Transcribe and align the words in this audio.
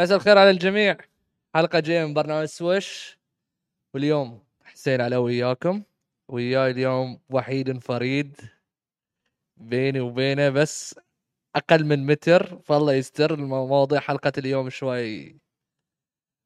مساء 0.00 0.16
الخير 0.16 0.38
على 0.38 0.50
الجميع. 0.50 0.96
حلقة 1.54 1.80
جاية 1.80 2.04
من 2.04 2.14
برنامج 2.14 2.44
سويش. 2.44 3.18
واليوم 3.94 4.42
حسين 4.64 5.00
على 5.00 5.16
وياكم. 5.16 5.82
وياي 6.28 6.70
اليوم 6.70 7.20
وحيد 7.30 7.78
فريد. 7.78 8.36
بيني 9.56 10.00
وبينه 10.00 10.48
بس 10.48 11.00
أقل 11.56 11.84
من 11.84 12.06
متر 12.06 12.58
فالله 12.58 12.92
يستر 12.92 13.34
المواضيع. 13.34 14.00
حلقة 14.00 14.32
اليوم 14.38 14.70
شوي 14.70 15.36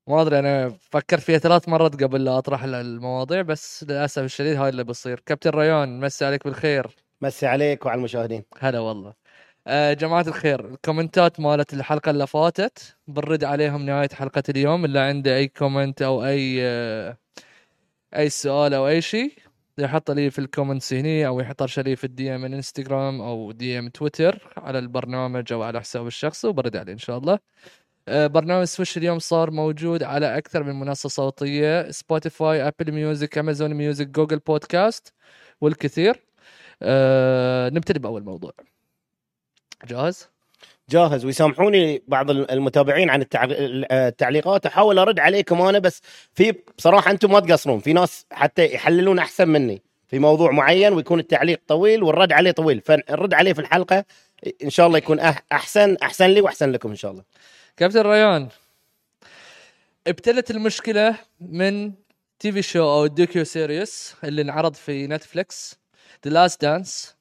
ما 0.08 0.22
أدري 0.22 0.38
أنا 0.38 0.68
فكرت 0.68 1.22
فيها 1.22 1.38
ثلاث 1.38 1.68
مرات 1.68 2.02
قبل 2.02 2.24
لا 2.24 2.38
أطرح 2.38 2.64
المواضيع 2.64 3.42
بس 3.42 3.84
للأسف 3.84 4.22
الشديد 4.22 4.56
هاي 4.56 4.68
اللي 4.68 4.84
بصير 4.84 5.20
كابتن 5.20 5.50
ريان 5.50 6.00
مسي 6.00 6.24
عليك 6.24 6.44
بالخير. 6.44 6.96
مسي 7.20 7.46
عليك 7.46 7.86
وعلى 7.86 7.98
المشاهدين. 7.98 8.44
هلا 8.58 8.80
والله. 8.80 9.14
آه 9.66 9.92
جماعة 9.92 10.24
الخير 10.28 10.68
ال 10.74 10.81
comments 10.81 11.34
ات 11.34 11.40
مالت 11.40 11.74
الحلقة 11.74 12.10
اللي 12.10 12.26
فاتت 12.26 12.96
بنرد 13.08 13.44
عليهم 13.44 13.82
نهاية 13.86 14.08
حلقة 14.12 14.42
اليوم 14.48 14.84
اللي 14.84 14.98
عنده 15.00 15.36
أي 15.36 15.48
comment 15.48 16.02
أو 16.02 16.24
أي 16.24 16.58
آه 16.62 17.16
أي 18.16 18.28
سؤال 18.30 18.74
أو 18.74 18.88
أي 18.88 19.02
شيء 19.02 19.32
يحط 19.78 20.10
لي 20.10 20.30
في 20.30 20.38
ال 20.38 20.44
comments 20.44 20.92
هني 20.92 21.26
أو 21.26 21.40
يحط 21.40 21.62
لي 21.78 21.96
في 21.96 22.04
ال 22.04 22.34
DM 22.34 22.44
انستغرام 22.44 23.20
أو 23.20 23.52
DM 23.52 23.88
تويتر 23.88 24.52
على 24.56 24.78
البرنامج 24.78 25.52
أو 25.52 25.62
على 25.62 25.80
حساب 25.80 26.06
الشخصي 26.06 26.46
وبرد 26.48 26.76
عليه 26.76 26.92
إن 26.92 26.98
شاء 26.98 27.18
الله. 27.18 27.38
آه 28.08 28.26
برنامج 28.26 28.64
سويش 28.64 28.98
اليوم 28.98 29.18
صار 29.18 29.50
موجود 29.50 30.02
على 30.02 30.38
أكثر 30.38 30.62
من 30.64 30.80
منصة 30.80 31.08
صوتية 31.08 31.90
سبوتيفاي 31.90 32.68
أبل 32.68 32.92
ميوزك 32.92 33.38
أمازون 33.38 33.74
ميوزك 33.74 34.06
جوجل 34.08 34.38
بودكاست 34.38 35.14
والكثير. 35.60 36.26
نبتدي 37.74 37.98
بأول 37.98 38.24
موضوع. 38.24 38.52
جاهز؟ 39.86 40.28
جاهز 40.90 41.24
ويسامحوني 41.24 42.02
بعض 42.08 42.30
المتابعين 42.30 43.10
عن 43.10 43.20
التعل- 43.22 43.86
التعليقات. 43.92 44.66
أحاول 44.66 44.98
أرد 44.98 45.18
عليكم 45.18 45.60
أنا 45.60 45.78
بس 45.78 46.00
في 46.34 46.54
بصراحة 46.78 47.10
أنتم 47.10 47.32
ما 47.32 47.40
تقصرون. 47.40 47.80
في 47.80 47.92
ناس 47.92 48.26
حتى 48.32 48.74
يحللون 48.74 49.18
أحسن 49.18 49.48
مني 49.48 49.82
في 50.08 50.18
موضوع 50.18 50.50
معين 50.50 50.92
ويكون 50.92 51.20
التعليق 51.20 51.60
طويل 51.68 52.02
والرد 52.02 52.32
عليه 52.32 52.50
طويل. 52.50 52.80
فنرد 52.80 53.34
عليه 53.34 53.52
في 53.52 53.60
الحلقة 53.60 54.04
إن 54.64 54.70
شاء 54.70 54.86
الله 54.86 54.98
يكون 54.98 55.20
أحسن 55.52 55.96
أحسن 56.02 56.26
لي 56.26 56.40
وأحسن 56.40 56.72
لكم 56.72 56.90
إن 56.90 56.96
شاء 56.96 57.10
الله. 57.10 57.22
كابتن 57.76 58.00
ريان 58.00 58.48
ابتدت 60.06 60.50
المشكلة 60.50 61.16
من 61.40 61.92
TV 62.38 62.62
show 62.62 62.82
أو 62.82 63.04
ال 63.04 63.12
docu 63.12 63.44
series 63.44 64.14
اللي 64.24 64.42
انعرض 64.42 64.74
في 64.74 65.06
نتفليكس 65.06 65.78
The 66.24 66.30
Last 66.30 66.62
Dance 66.62 67.13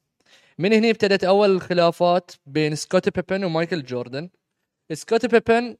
من 0.59 0.73
هنا 0.73 0.89
ابتدت 0.89 1.23
أول 1.23 1.51
الخلافات 1.51 2.31
بين 2.45 2.75
سكوتي 2.75 3.11
بيبن 3.11 3.43
ومايكل 3.43 3.83
جوردن. 3.83 4.29
سكوتي 4.93 5.27
بيبن 5.27 5.77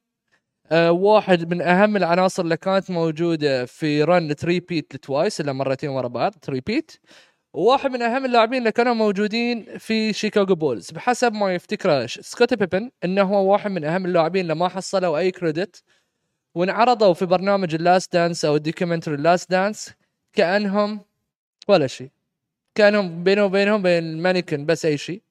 آه 0.72 0.92
واحد 0.92 1.54
من 1.54 1.62
أهم 1.62 1.96
العناصر 1.96 2.42
اللي 2.42 2.56
كانت 2.56 2.90
موجودة 2.90 3.64
في 3.64 4.02
run 4.02 4.36
three-peat 4.36 4.94
twice 4.94 5.40
إلا 5.40 5.52
مرتين 5.52 5.90
ورا 5.90 6.08
بعض 6.08 6.32
three-peat 6.42 6.92
وواحد 7.54 7.90
من 7.90 8.02
أهم 8.02 8.24
اللاعبين 8.24 8.58
اللي 8.58 8.72
كانوا 8.72 8.94
موجودين 8.94 9.78
في 9.78 10.12
شيكاغو 10.12 10.54
بولز 10.54 10.90
بحسب 10.90 11.32
ما 11.32 11.54
يفتكره 11.54 12.06
سكوتي 12.06 12.56
بيبن 12.56 12.90
إنه 13.04 13.22
هو 13.22 13.52
واحد 13.52 13.70
من 13.70 13.84
أهم 13.84 14.06
اللاعبين 14.06 14.42
اللي 14.42 14.54
ما 14.54 14.68
حصلوا 14.68 15.18
أي 15.18 15.30
credit 15.30 15.82
وانعرضوا 16.54 17.14
في 17.14 17.26
برنامج 17.26 17.74
ال 17.74 17.82
Last 17.82 18.12
Dance 18.12 18.44
أو 18.44 18.56
ال 18.56 18.61
documentary 18.61 19.14
ال 19.14 19.21
Last 19.21 19.50
Dance 19.50 19.92
كأنهم 20.32 21.00
ولا 21.68 21.86
شيء. 21.86 22.10
كانهم 22.74 23.24
بينه 23.24 23.44
وبينهم 23.44 23.82
بين 23.82 24.04
المانيكن 24.04 24.66
بس 24.66 24.84
أي 24.84 24.98
شيء. 24.98 25.22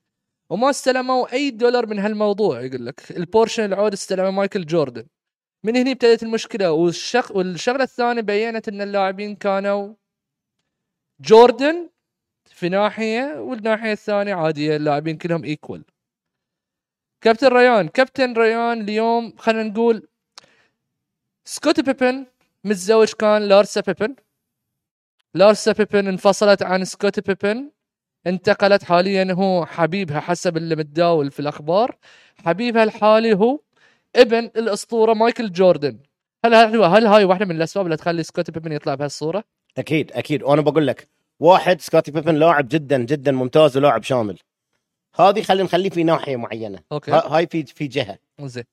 وما 0.50 0.70
استلموا 0.70 1.34
أي 1.34 1.50
دولار 1.52 1.86
من 1.86 2.00
هالموضوع 2.00 2.62
يقول 2.62 2.86
لك. 2.86 3.12
ال 3.12 3.18
portion 3.18 3.63
العود 3.66 3.94
استلمه 3.94 4.31
مايكل 4.31 4.66
جوردن. 4.66 5.06
من 5.64 5.76
هنا 5.76 5.92
ابتدت 5.92 6.24
المشكلة 6.24 6.72
والشغ... 6.72 7.38
والشغلة 7.38 7.84
الثانية 7.84 8.22
بينت 8.22 8.68
إن 8.68 8.81
اللاعبين 8.81 9.36
كانوا 9.36 9.94
جوردن 11.20 11.90
في 12.46 12.70
ناحية 12.70 13.40
والناحية 13.40 13.92
الثانية 13.92 14.36
عادية 14.36 14.75
اللاعبين 14.75 15.18
كلهم 15.18 15.44
equal 15.44 15.84
كابتن 17.22 17.48
ريان 17.48 17.88
كابتن 17.88 18.34
ريان 18.34 18.81
اليوم 18.81 19.34
خلينا 19.38 19.64
نقول 19.64 20.08
سكوتي 21.46 21.81
بيبن 21.81 22.25
متزوج 22.64 23.14
كان 23.14 23.42
لارسا 23.42 23.81
بيبن. 23.81 24.16
لارسا 25.35 25.71
بيبن 25.71 26.07
انفصلت 26.07 26.63
عن 26.63 26.85
سكوتي 26.85 27.21
بيبن 27.21 27.71
انتقلت 28.27 28.83
حاليا 28.83 29.33
هو 29.33 29.66
حبيبها 29.66 30.19
حسب 30.19 30.57
اللي 30.57 30.75
متداول 30.75 31.31
في 31.31 31.39
الأخبار. 31.39 31.97
حبيبها 32.45 32.83
الحالي 32.83 33.33
هو 33.33 33.59
ابن 34.16 34.38
الأسطورة 34.38 35.13
مايكل 35.13 35.51
جوردن. 35.51 35.99
هل 36.45 36.53
هل, 36.53 36.83
هل 36.83 37.05
هاي 37.05 37.23
واحدة 37.25 37.45
من 37.45 37.55
الأسباب 37.55 37.85
اللي 37.85 37.97
تخلي 37.97 38.23
سكوتي 38.23 38.51
بيبن 38.51 38.71
يطلع 38.71 38.95
بهالصورة؟ 38.95 39.44
أكيد 39.77 40.11
أكيد. 40.11 40.44
وأنا 40.44 40.61
بقول 40.61 40.88
لك 40.88 41.07
واحد 41.39 41.81
سكوتي 41.81 42.11
بيبن 42.11 42.35
لاعب 42.35 42.67
جدا 42.67 42.97
جدا 43.03 43.31
ممتاز 43.31 43.77
ولاعب 43.77 44.03
شامل. 44.03 44.39
هذه 45.15 45.41
خلينا 45.41 45.63
نخليه 45.63 45.89
في 45.89 46.03
ناحية 46.03 46.35
معينة. 46.35 46.79
okay. 46.91 47.12
ها- 47.11 47.27
هاي 47.27 47.47
في 47.47 47.63
في 47.65 47.88
جهة. 47.88 48.17
زين. 48.41 48.63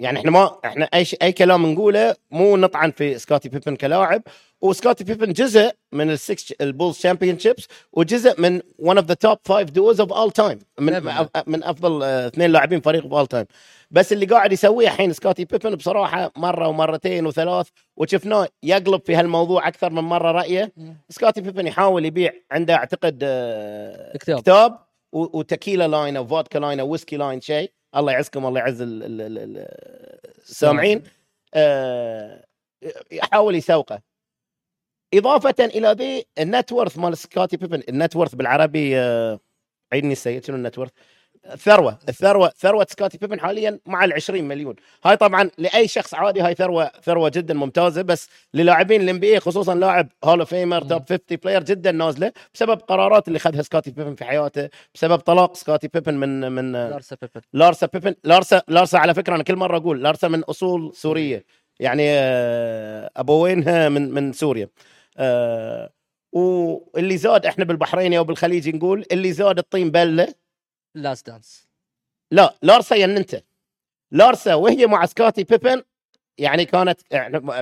يعني 0.00 0.18
إحنا 0.18 0.30
ما 0.30 0.58
إحنا 0.64 0.84
أي 0.84 1.04
شيء 1.04 1.22
أي 1.22 1.32
كلام 1.32 1.66
نقوله 1.66 2.14
مو 2.30 2.56
نطعن 2.56 2.90
في 2.90 3.18
سكوتي 3.18 3.48
بيبن 3.48 3.76
كلاعب 3.76 4.22
وسكوتي 4.60 5.04
بيبن 5.04 5.32
جزء 5.32 5.70
من 5.92 6.10
ال 6.10 6.21
six 6.21 6.52
البولز 6.52 6.98
championships 6.98 7.68
وجزء 7.92 8.40
من 8.40 8.60
one 8.60 8.96
of 8.96 9.04
the 9.04 9.16
top 9.28 9.38
five 9.52 9.66
duos 9.72 9.98
of 9.98 10.12
all 10.12 10.30
time 10.42 10.58
من. 10.78 11.02
من 11.46 11.64
أفضل 11.64 12.02
آه، 12.02 12.26
اثنين 12.26 12.50
لاعبين 12.50 12.80
فريق 12.80 13.24
all 13.24 13.26
time 13.26 13.46
بس 13.90 14.12
اللي 14.12 14.26
قاعد 14.26 14.52
يسويه 14.52 14.86
الحين 14.86 15.12
سكوتي 15.12 15.44
بيبن 15.44 15.74
بصراحة 15.74 16.32
مرة 16.36 16.68
ومرتين 16.68 17.26
وثلاث 17.26 17.68
وشفناه 17.96 18.48
يقلب 18.62 19.00
في 19.04 19.14
هالموضوع 19.14 19.68
أكثر 19.68 19.90
من 19.90 20.02
مرة 20.02 20.32
رأيه. 20.32 20.72
سكوتي 21.08 21.40
بيبن 21.40 21.66
يحاول 21.66 22.04
يبيع 22.04 22.32
عنده 22.50 22.74
أعتقد 22.74 23.18
آه، 23.22 24.16
كتاب. 24.16 24.40
كتاب 24.40 24.78
و 25.12 25.22
tequila 25.22 25.88
line 25.88 26.16
أو 26.16 26.26
vodka 26.26 26.58
line 26.58 26.80
أو 26.80 26.88
whiskey 26.88 27.16
line 27.16 27.40
شيء 27.40 27.72
الله 27.96 28.12
يعزكم 28.12 28.46
الله 28.46 28.60
يعز 28.60 28.80
ال- 28.80 29.02
ال- 29.02 29.20
ال- 29.20 29.38
ال- 29.38 30.38
السامعين. 30.48 31.02
آه، 31.54 32.44
يحاول 33.12 33.54
يسوقه. 33.54 34.02
إضافة 35.14 35.54
إلى 35.64 35.92
the 35.92 36.24
net 36.38 36.72
worth 36.72 36.98
مال 36.98 37.18
سكوتي 37.18 37.56
بيبن 37.56 37.82
ال 37.88 37.95
net 37.95 38.16
worth 38.16 38.34
بالعربي 38.34 38.98
آه، 38.98 39.40
عيدني 39.92 40.12
السيد 40.12 40.44
شنو 40.44 40.56
النت 40.56 40.78
الثروه 41.46 41.98
الثروة 42.08 42.52
ثروة 42.58 42.86
سكوتي 42.90 43.18
بيبن 43.18 43.40
حاليا 43.40 43.78
مع 43.86 44.04
ال 44.04 44.12
20 44.12 44.44
مليون. 44.44 44.74
هاي 45.04 45.16
طبعا 45.16 45.50
لأي 45.58 45.88
شخص 45.88 46.14
عادي 46.14 46.40
هاي 46.40 46.54
ثروة 46.54 46.90
ثروة 47.02 47.28
جدا 47.34 47.54
ممتازة 47.54 48.02
بس 48.02 48.28
للاعبين 48.54 49.00
ال 49.00 49.18
NBA 49.20 49.40
خصوصا 49.40 49.74
لاعب 49.74 50.08
Hall 50.24 50.38
of 50.40 50.48
Famer 50.48 50.82
top 50.82 51.02
50 51.08 51.18
player 51.30 51.62
جدا 51.62 51.90
نازلة 51.92 52.32
بسبب 52.54 52.78
قرارات 52.80 53.28
اللي 53.28 53.38
خذها 53.38 53.62
سكوتي 53.62 53.90
بيبن 53.90 54.14
في 54.14 54.24
حياته 54.24 54.68
بسبب 54.94 55.18
طلاق 55.18 55.56
سكوتي 55.56 55.88
بيبن 55.88 56.14
من 56.14 56.52
من 56.52 56.72
لارسا 56.72 57.16
بيبن. 57.22 57.40
لارسا 57.52 57.86
بيبن. 57.86 58.14
لارسا 58.24 58.62
لارسا 58.68 58.96
على 58.96 59.14
فكرة 59.14 59.34
أنا 59.34 59.42
كل 59.42 59.56
مرة 59.56 59.76
أقول 59.76 60.02
لارسا 60.02 60.28
من 60.28 60.44
أصول 60.44 60.94
سورية. 60.94 61.44
يعني 61.80 62.02
آه، 62.08 63.10
ابوينها 63.16 63.88
من 63.88 64.10
من 64.10 64.32
سوريا. 64.32 64.68
آه، 65.18 65.90
واللي 66.32 67.16
زاد 67.16 67.46
إحنا 67.46 67.64
بالبحرين 67.64 68.14
أو 68.14 68.24
بالخليج 68.24 68.68
نقول 68.76 69.04
اللي 69.12 69.32
زاد 69.32 69.58
الطين 69.58 69.90
بلة 69.90 70.28
Last 70.94 71.26
Dance 71.30 71.68
لا 72.32 72.54
لارسا 72.62 72.96
يننته 72.96 73.42
لارسا 74.12 74.54
وهي 74.54 74.86
مع 74.86 75.06
سكوتي 75.06 75.44
بيبن 75.44 75.82
يعني 76.38 76.64
كانت 76.64 77.00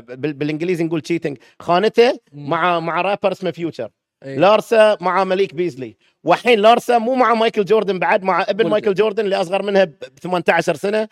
بال- 0.09 0.33
بالإنجليزي 0.33 0.85
نقول 0.85 1.01
cheating 1.00 1.39
خانته 1.61 2.21
مع 2.33 2.81
مع 2.81 3.01
رابر 3.01 3.33
اسمه 3.33 3.51
فيوتشر 3.51 3.91
إيه. 4.23 4.37
لارسا 4.39 4.97
مع 5.01 5.25
مليك 5.25 5.55
بيزلي. 5.55 5.97
والحين 6.25 6.59
لارسا 6.59 6.99
مو 6.99 7.15
مع 7.15 7.35
مايكل 7.35 7.65
جوردن 7.65 7.99
بعد 7.99 8.23
مع 8.23 8.43
ابن 8.43 8.59
ولده. 8.61 8.69
مايكل 8.71 8.95
جوردن 8.95 9.25
اللي 9.25 9.37
أصغر 9.37 9.63
منها 9.63 9.85
ب 9.85 9.95
18 10.23 10.75
سنة. 10.75 11.09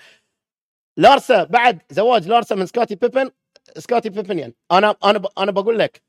لارسا 0.97 1.45
بعد 1.45 1.83
زواج 1.91 2.29
لارسا 2.29 2.55
من 2.55 2.67
سكوتي 2.67 2.95
بيبن 2.95 3.31
سكوتي 3.79 4.09
بيبن 4.09 4.39
يعني 4.39 4.55
أنا 4.73 4.95
أنا 5.05 5.23
أنا 5.39 5.51
بقول 5.51 5.79
لك 5.79 6.03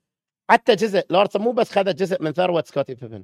حتى 0.50 0.76
جزء 0.76 1.06
لارسا 1.10 1.40
مو 1.40 1.52
بس 1.52 1.72
خذ 1.72 1.96
جزء 1.96 2.24
من 2.24 2.32
ثروة 2.34 2.64
سكوتي 2.68 2.94
بيبن. 2.96 3.24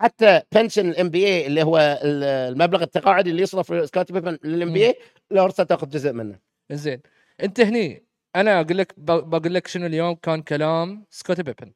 حتى 0.00 0.42
pension 0.54 0.88
ال 0.90 1.08
NBA 1.10 1.46
اللي 1.46 1.62
هو 1.62 1.78
ال- 1.78 2.24
المبلغ 2.24 2.82
التقاعدي 2.82 3.30
اللي 3.30 3.42
يصرف 3.42 3.86
سكوتي 3.88 4.12
بيبن 4.12 4.38
لل 4.44 4.72
NBA 4.72 4.94
لارسا 5.30 5.64
تاخذ 5.64 5.88
جزء 5.88 6.12
منه. 6.12 6.38
زين. 6.72 7.00
أنت 7.42 7.60
هني 7.60 8.04
أنا 8.36 8.60
أقول 8.60 8.78
لك 8.78 8.94
بقول 8.98 9.54
لك 9.54 9.66
شنو 9.66 9.86
اليوم 9.86 10.14
كان 10.14 10.42
كلام 10.42 11.06
سكوتي 11.10 11.42
بيبن 11.42 11.72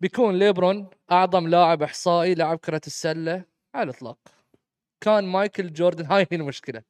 بيكون 0.00 0.38
ليبرون 0.38 0.88
أعظم 1.12 1.48
لاعب 1.48 1.82
إحصائي 1.82 2.34
لعب 2.34 2.58
كرة 2.58 2.80
السلة 2.86 3.44
على 3.74 3.90
الإطلاق. 3.90 4.18
كان 5.00 5.24
مايكل 5.24 5.72
جوردن 5.72 6.06
هاي 6.12 6.26
هي 6.32 6.36
المشكلة. 6.36 6.82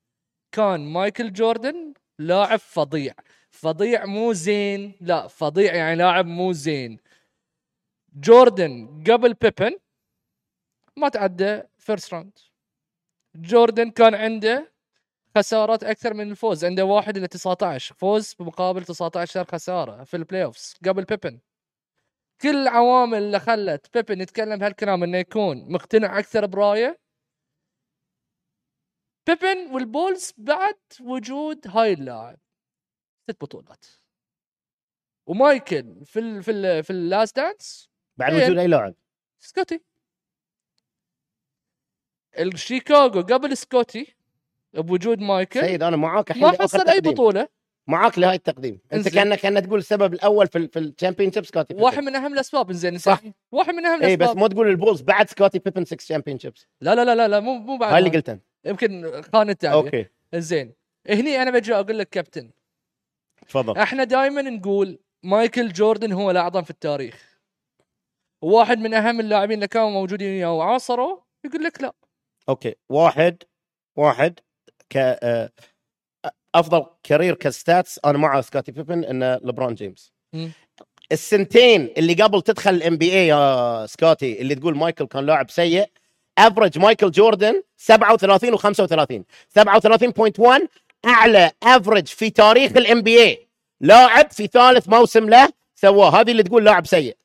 كان 0.52 0.80
مايكل 0.92 1.32
جوردن 1.32 1.94
لاعب 2.18 2.58
فظيع. 2.58 3.12
فظيع 3.50 4.06
مو 4.06 4.32
زين 4.32 4.94
لا 5.00 5.28
فظيع 5.28 5.74
يعني 5.74 5.96
لاعب 5.96 6.26
مو 6.26 6.52
زين. 6.52 6.98
جوردن 8.14 9.02
قبل 9.10 9.34
بيبن 9.34 9.78
ما 10.98 11.08
تعدى 11.08 11.62
first 11.78 12.14
round 12.14 12.38
جوردن 13.34 13.90
كان 13.90 14.14
عنده 14.14 14.72
خسارات 15.36 15.84
أكثر 15.84 16.14
من 16.14 16.30
الفوز 16.30 16.64
عنده 16.64 16.84
واحد 16.84 17.16
إلى 17.16 17.28
19 17.28 17.94
فوز 17.94 18.34
بمقابل 18.34 18.84
19 18.84 19.44
خسارة 19.44 20.04
في 20.04 20.16
ال 20.16 20.44
playoffs 20.44 20.74
قبل 20.86 21.04
بيبن. 21.04 21.40
كل 22.40 22.56
العوامل 22.56 23.18
اللي 23.18 23.40
خلت 23.40 23.94
بيبن 23.94 24.20
يتكلم 24.20 24.56
بهالكلام 24.58 25.02
إنه 25.02 25.18
يكون 25.18 25.72
مقتنع 25.72 26.18
أكثر 26.18 26.46
برأيه. 26.46 26.98
بيبن 29.26 29.74
والبولز 29.74 30.32
بعد 30.36 30.78
وجود 31.00 31.66
هاي 31.68 31.92
اللاعب 31.92 32.38
ست 33.30 33.40
بطولات. 33.40 33.84
ومايكل 35.26 36.04
في 36.04 36.18
ال 36.18 36.42
في 36.42 36.50
ال 36.50 36.84
في 36.84 36.90
ال 36.90 36.99
Last 36.99 37.36
Dance 37.36 37.90
بعد 38.16 38.32
إيه. 38.34 38.44
وجود 38.44 38.58
أي 38.58 38.66
لاعب. 38.66 38.94
سكوتي. 39.38 39.80
الشيكاغو 42.38 43.20
قبل 43.20 43.56
سكوتي 43.56 44.14
بوجود 44.74 45.20
مايكل. 45.20 45.60
سيد 45.60 45.82
أنا 45.82 45.96
معاك 45.96 46.30
الحين 46.30 46.42
ما 46.42 46.62
حصل 46.62 46.88
أي. 46.88 47.00
بطولة. 47.00 47.48
معاك 47.86 48.18
لهاي 48.18 48.34
التقديم. 48.34 48.78
أنت. 48.92 49.08
كانك 49.08 49.38
كأنك 49.38 49.66
تقول 49.66 49.78
السبب 49.78 50.14
الأول 50.14 50.46
في 50.46 50.58
ال- 50.58 50.68
في 50.68 50.78
ال 50.78 51.32
championship 51.32 51.44
سكوتي 51.46 51.74
بيبن. 51.74 51.84
واحد 51.84 52.02
من 52.02 52.16
أهم 52.16 52.32
الأسباب 52.34 52.72
زين 52.72 52.98
صح. 52.98 53.20
واحد 53.52 53.74
من 53.74 53.86
أهم 53.86 54.02
اي 54.02 54.16
بس 54.16 54.22
الأسباب. 54.22 54.36
مو 54.38 54.46
تقول 54.46 54.68
البولز 54.68 55.00
بعد 55.00 55.30
سكوتي 55.30 55.58
بيبن 55.58 55.84
6 55.84 56.00
championships 56.00 56.66
لا 56.80 56.94
لا 56.94 57.14
لا 57.14 57.28
لا, 57.28 57.40
مو 57.40 57.54
مو 57.58 57.76
بعد 57.76 57.92
هاي 57.92 57.98
اللي 57.98 58.10
هاي. 58.10 58.16
قلته. 58.16 58.38
يمكن 58.64 59.22
خان 59.32 59.50
التعبير. 59.50 59.78
okay. 59.84 60.06
زين 60.34 60.72
هني 61.10 61.42
أنا 61.42 61.50
بجي 61.50 61.74
أقول 61.74 61.98
لك 61.98 62.08
كابتن. 62.08 62.50
تفضل. 63.48 63.78
إحنا 63.78 64.04
دائما 64.04 64.42
نقول 64.42 64.98
مايكل 65.22 65.72
جوردن 65.72 66.12
هو 66.12 66.30
الأعظم 66.30 66.62
في 66.62 66.70
التاريخ. 66.70 67.38
واحد 68.42 68.78
من 68.78 68.94
أهم 68.94 69.20
اللاعبين 69.20 69.54
اللي 69.54 69.68
كانوا 69.68 69.90
موجودين 69.90 70.28
وياه 70.30 70.52
وعاصروا 70.52 71.18
يقول 71.44 71.62
لك 71.64 71.82
لا. 71.82 71.92
okay. 72.48 72.74
واحد 72.88 73.42
واحد 73.96 74.40
ك 74.90 74.96
آه، 74.96 75.50
أفضل 76.54 76.86
career 77.02 77.34
ك 77.34 77.45
stats 77.45 78.00
أنا 78.04 78.18
مع 78.18 78.40
سكوتي 78.40 78.72
بيبن 78.72 79.04
انه 79.04 79.34
لبرون 79.44 79.74
جيمس. 79.74 80.12
السنتين 81.12 81.90
اللي 81.98 82.14
قبل 82.14 82.42
تدخل 82.42 82.70
ال 82.70 82.96
NBA 82.96 83.26
يا 83.26 83.86
سكوتي 83.86 84.40
اللي 84.40 84.54
تقول 84.54 84.76
مايكل 84.76 85.06
كان 85.06 85.26
لاعب 85.26 85.50
سيء 85.50 85.90
average 86.38 86.78
مايكل 86.78 87.10
جوردن 87.10 87.62
37 87.76 88.58
و35 88.58 89.22
37.1 90.62 90.66
أعلى 91.06 91.50
average 91.62 92.06
في 92.06 92.30
تاريخ 92.30 92.72
ال 92.76 93.02
NBA 93.02 93.48
لاعب 93.80 94.30
في 94.30 94.46
ثالث 94.46 94.88
موسم 94.88 95.28
له 95.28 95.48
سواه. 95.74 96.20
هذه 96.20 96.30
اللي 96.30 96.42
تقول 96.42 96.64
لاعب 96.64 96.86
سيء. 96.86 97.16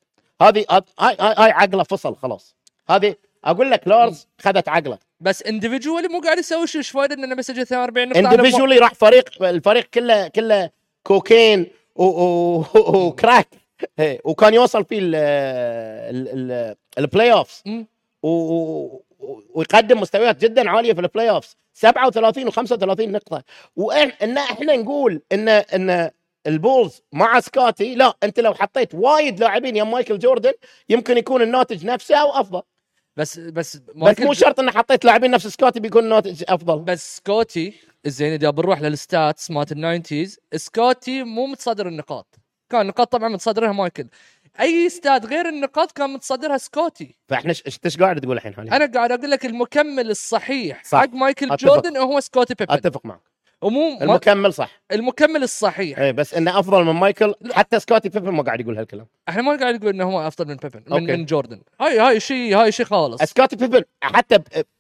هذه 0.41 0.65
هاي 0.69 0.83
هاي 0.99 1.15
هاي 1.19 1.51
عقله 1.51 1.83
فصل 1.83 2.15
خلاص. 2.15 2.55
هذه 2.89 3.15
أقول 3.43 3.71
لك 3.71 3.87
لارسا 3.87 4.27
خذت 4.41 4.69
عقله. 4.69 4.99
بس 5.21 5.43
individually 5.43 6.07
مو 6.07 6.19
قاعد 6.19 6.37
يسوي 6.37 6.67
شيء 6.67 6.79
إيش 6.79 6.89
فايدة 6.89 7.15
انه 7.15 7.35
مسجل 7.35 7.67
48 7.67 8.07
نقطة 8.09 8.19
individually 8.45 8.77
راح 8.77 8.93
فريق 8.93 9.43
الفريق 9.43 9.83
كله 9.83 10.27
كله 10.27 10.69
cocaine 11.03 11.67
و 11.95 12.21
crack 12.21 13.47
وكان 14.25 14.53
يوصل 14.53 14.85
فيه 14.85 14.99
ال- 14.99 15.15
ال- 15.15 16.51
ال- 16.51 16.75
ال 16.97 17.31
playoffs 17.33 17.63
ويقدم 19.53 19.99
مستويات 20.01 20.41
جدا 20.41 20.69
عالية 20.69 20.93
في 20.93 21.01
ال 21.01 21.29
playoffs 21.29 21.55
37 21.73 22.51
و35 22.51 23.01
نقطة. 23.01 23.43
وان 23.75 24.37
إحنا 24.37 24.75
نقول 24.75 25.21
إن 25.31 25.49
إن 25.49 26.09
البولز 26.47 27.01
مع 27.13 27.39
سكوتي 27.39 27.95
لا 27.95 28.13
أنت 28.23 28.39
لو 28.39 28.53
حطيت 28.53 28.95
وايد 28.95 29.39
لاعبين 29.39 29.75
يا 29.75 29.83
مايكل 29.83 30.19
جوردن 30.19 30.53
يمكن 30.89 31.17
يكون 31.17 31.41
الناتج 31.41 31.85
نفسه 31.85 32.15
أو 32.15 32.29
أفضل. 32.31 32.61
بس 33.17 33.39
بس 33.39 33.77
بس 33.95 34.19
مو 34.19 34.33
شرط 34.33 34.59
ان 34.59 34.71
حطيت 34.71 35.05
لاعبين 35.05 35.31
نفس 35.31 35.47
سكوتي 35.47 35.79
بيكون 35.79 36.03
الناتج 36.03 36.43
أفضل 36.47 36.79
بس 36.79 37.17
سكوتي 37.17 37.73
زين 38.05 38.33
إذا 38.33 38.49
بنروح 38.49 38.81
لل 38.81 39.01
stats 39.01 39.51
مالت 39.51 39.71
ال 39.71 39.79
nineties 39.79 40.39
سكوتي 40.55 41.23
مو 41.23 41.45
متصدر 41.45 41.87
النقاط 41.87 42.35
كان 42.69 42.81
النقاط 42.81 43.11
طبعا 43.11 43.29
متصدرها 43.29 43.71
مايكل 43.71 44.07
أي 44.59 44.89
stat 44.89 45.25
غير 45.25 45.49
النقاط 45.49 45.91
كان 45.91 46.09
متصدرها 46.09 46.57
سكوتي 46.57 47.15
فإحنا 47.27 47.53
إيش 47.85 47.97
قاعد 47.97 48.21
تقول 48.21 48.37
الحين؟ 48.37 48.53
أنا 48.73 48.85
قاعد 48.85 49.11
أقول 49.11 49.31
لك 49.31 49.45
المكمل 49.45 50.09
الصحيح 50.09 50.83
صح. 50.83 50.99
حق 50.99 51.13
مايكل 51.13 51.51
أتفق. 51.51 51.67
جوردن 51.67 51.97
هو 51.97 52.19
سكوتي 52.19 52.53
بيبن 52.53 52.73
أتفق 52.73 53.05
معك 53.05 53.30
ومو 53.61 53.97
المكمل 54.01 54.53
صح. 54.53 54.81
المكمل 54.91 55.43
الصحيح. 55.43 55.99
اي 55.99 56.13
بس 56.13 56.33
إنه 56.33 56.59
أفضل 56.59 56.83
من 56.83 56.93
مايكل. 56.93 57.33
حتى 57.51 57.79
سكوتي 57.79 58.09
بيبن 58.09 58.31
ما 58.31 58.43
قاعد 58.43 58.59
يقول 58.59 58.77
هالكلام. 58.77 59.07
إحنا 59.29 59.41
ما 59.41 59.57
قاعد 59.59 59.75
نقول 59.75 59.89
إنه 59.89 60.03
هو 60.03 60.27
أفضل 60.27 60.47
من 60.47 60.55
بيبن 60.55 60.83
من, 60.87 60.93
okay. 60.93 61.17
من 61.17 61.25
جوردن. 61.25 61.61
هاي 61.81 61.99
هاي 61.99 62.19
شيء 62.19 62.55
هاي 62.57 62.71
شيء 62.71 62.85
خالص. 62.85 63.23
سكوتي 63.23 63.55
بيبن 63.55 63.83
حتى 64.03 64.39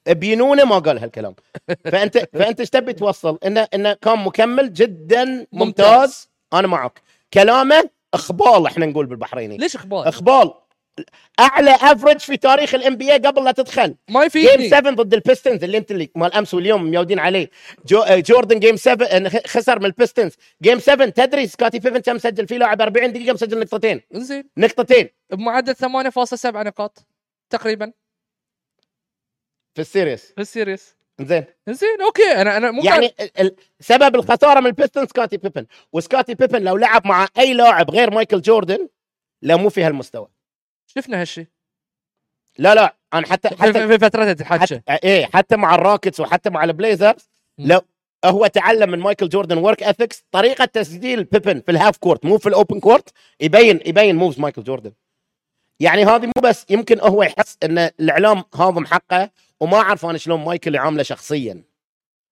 بينونة 0.09 0.65
ما 0.65 0.79
قال 0.79 0.99
هالكلام. 0.99 1.35
فانت 1.91 2.17
فأنت 2.33 2.59
إيش 2.59 2.69
تبي 2.69 2.93
توصل؟ 2.93 3.37
انه 3.45 3.67
إنه 3.73 3.93
كان 3.93 4.19
مكمل 4.19 4.73
جدا 4.73 5.25
ممتاز, 5.25 5.47
ممتاز. 5.51 6.29
أنا 6.53 6.67
معك. 6.67 7.01
كلامه 7.33 7.89
إخبال 8.13 8.65
إحنا 8.65 8.85
نقول 8.85 9.05
بالبحريني. 9.05 9.57
ليش 9.57 9.75
أخبار 9.75 10.09
إخبال. 10.09 10.53
أعلى 11.39 11.71
average 11.75 12.19
في 12.19 12.37
تاريخ 12.37 12.75
ال 12.75 12.95
NBA 12.95 13.17
قبل 13.17 13.43
لا 13.43 13.51
تدخل 13.51 13.95
ما 14.09 14.27
game 14.27 14.43
يفيدني 14.43 14.69
7 14.69 14.93
ضد 14.93 15.13
البيستنز 15.13 15.63
اللي 15.63 15.77
أنت 15.77 15.91
اللي 15.91 16.09
مال 16.15 16.33
أمس 16.33 16.53
واليوم 16.53 16.83
ميودين 16.83 17.19
عليه. 17.19 17.49
جو 17.85 18.03
جوردن 18.09 18.59
game 18.59 18.75
7 18.75 19.05
آه، 19.07 19.29
خسر 19.47 19.79
من 19.79 19.85
البيستنز 19.85 20.33
game 20.61 20.79
7 20.79 21.09
تدري 21.09 21.47
سكوتي 21.47 21.79
بيبن 21.79 21.99
كم 21.99 22.17
سجل؟ 22.17 22.47
فيه 22.47 22.57
لاعب 22.57 22.81
40 22.81 23.13
دقيقة 23.13 23.33
مسجل 23.33 23.59
نقطتين. 23.59 24.01
زين. 24.11 24.49
نقطتين. 24.57 25.09
بمعدل 25.31 25.75
8.7 25.75 26.45
نقاط 26.63 27.05
تقريبا. 27.49 27.91
في 29.75 29.81
ال 29.81 29.87
series. 29.87 30.31
في 30.35 30.41
ال 30.41 30.48
series. 30.48 30.95
زين. 31.21 31.45
زين 31.69 32.01
okay. 32.05 32.23
أنا 32.41 32.57
أنا 32.57 32.71
مو 32.71 32.81
يعني 32.83 33.13
ال- 33.39 33.55
سبب 33.79 34.15
الخسارة 34.15 34.59
من 34.59 34.65
البيستنز 34.67 35.07
سكوتي 35.07 35.37
بيبن 35.37 35.65
وسكوتي 35.93 36.33
بيبن 36.35 36.63
لو 36.63 36.77
لعب 36.77 37.07
مع 37.07 37.27
أي 37.37 37.53
لاعب 37.53 37.91
غير 37.91 38.11
مايكل 38.11 38.41
جوردن 38.41 38.87
لا 39.41 39.55
مو 39.55 39.69
في 39.69 39.83
هالمستوى. 39.83 40.27
شفنا 40.95 41.21
هالشيء 41.21 41.45
لا 42.57 42.75
لا 42.75 42.95
أنا 43.13 43.27
حتى 43.27 43.47
حتى, 43.49 43.87
في, 43.87 43.99
فترة 43.99 44.31
الحكي 44.31 44.59
حتى 44.59 44.81
إيه 45.07 45.25
حتى 45.25 45.55
مع 45.55 45.75
الروكتس 45.75 46.19
وحتى 46.19 46.49
مع 46.49 46.63
البليزرز. 46.63 47.29
لو 47.57 47.81
هو 48.25 48.47
تعلم 48.47 48.89
من 48.91 48.99
مايكل 48.99 49.29
جوردن 49.29 49.57
work 49.57 49.83
ethics 49.83 50.25
طريقة 50.31 50.65
تسجيل 50.65 51.23
بيبن 51.23 51.59
في 51.61 51.71
ال 51.71 51.76
half 51.76 51.97
court 51.97 52.25
مو 52.25 52.37
في 52.37 52.49
ال 52.49 52.55
open 52.55 52.79
court 52.79 53.09
يبين 53.41 53.79
يبين 53.85 54.15
moves 54.15 54.39
مايكل 54.39 54.63
جوردن. 54.63 54.91
يعني 55.79 56.05
هذه 56.05 56.25
مو 56.25 56.31
بس 56.43 56.65
يمكن 56.69 56.99
هو 56.99 57.23
يحس 57.23 57.57
إن 57.63 57.77
الإعلام 57.77 58.43
هاضم 58.55 58.85
حقه 58.85 59.29
وما 59.59 59.77
عرفان 59.77 60.17
شلون 60.17 60.43
مايكل 60.43 60.75
يعامله 60.75 61.03
شخصيا. 61.03 61.63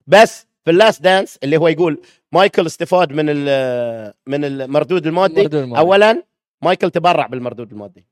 بس 0.07 0.47
في 0.65 0.71
ال 0.71 0.77
Last 0.77 1.01
Dance 1.01 1.39
اللي 1.43 1.57
هو 1.57 1.67
يقول 1.67 2.01
مايكل 2.31 2.65
استفاد 2.65 3.11
من 3.11 3.25
ال- 3.29 4.13
من 4.27 4.45
المردود 4.45 5.07
المادي. 5.07 5.33
المردود 5.33 5.55
المادي. 5.61 5.79
اولا 5.81 6.23
مايكل 6.61 6.91
تبرع 6.91 7.27
بالمردود 7.27 7.71
المادي. 7.71 8.05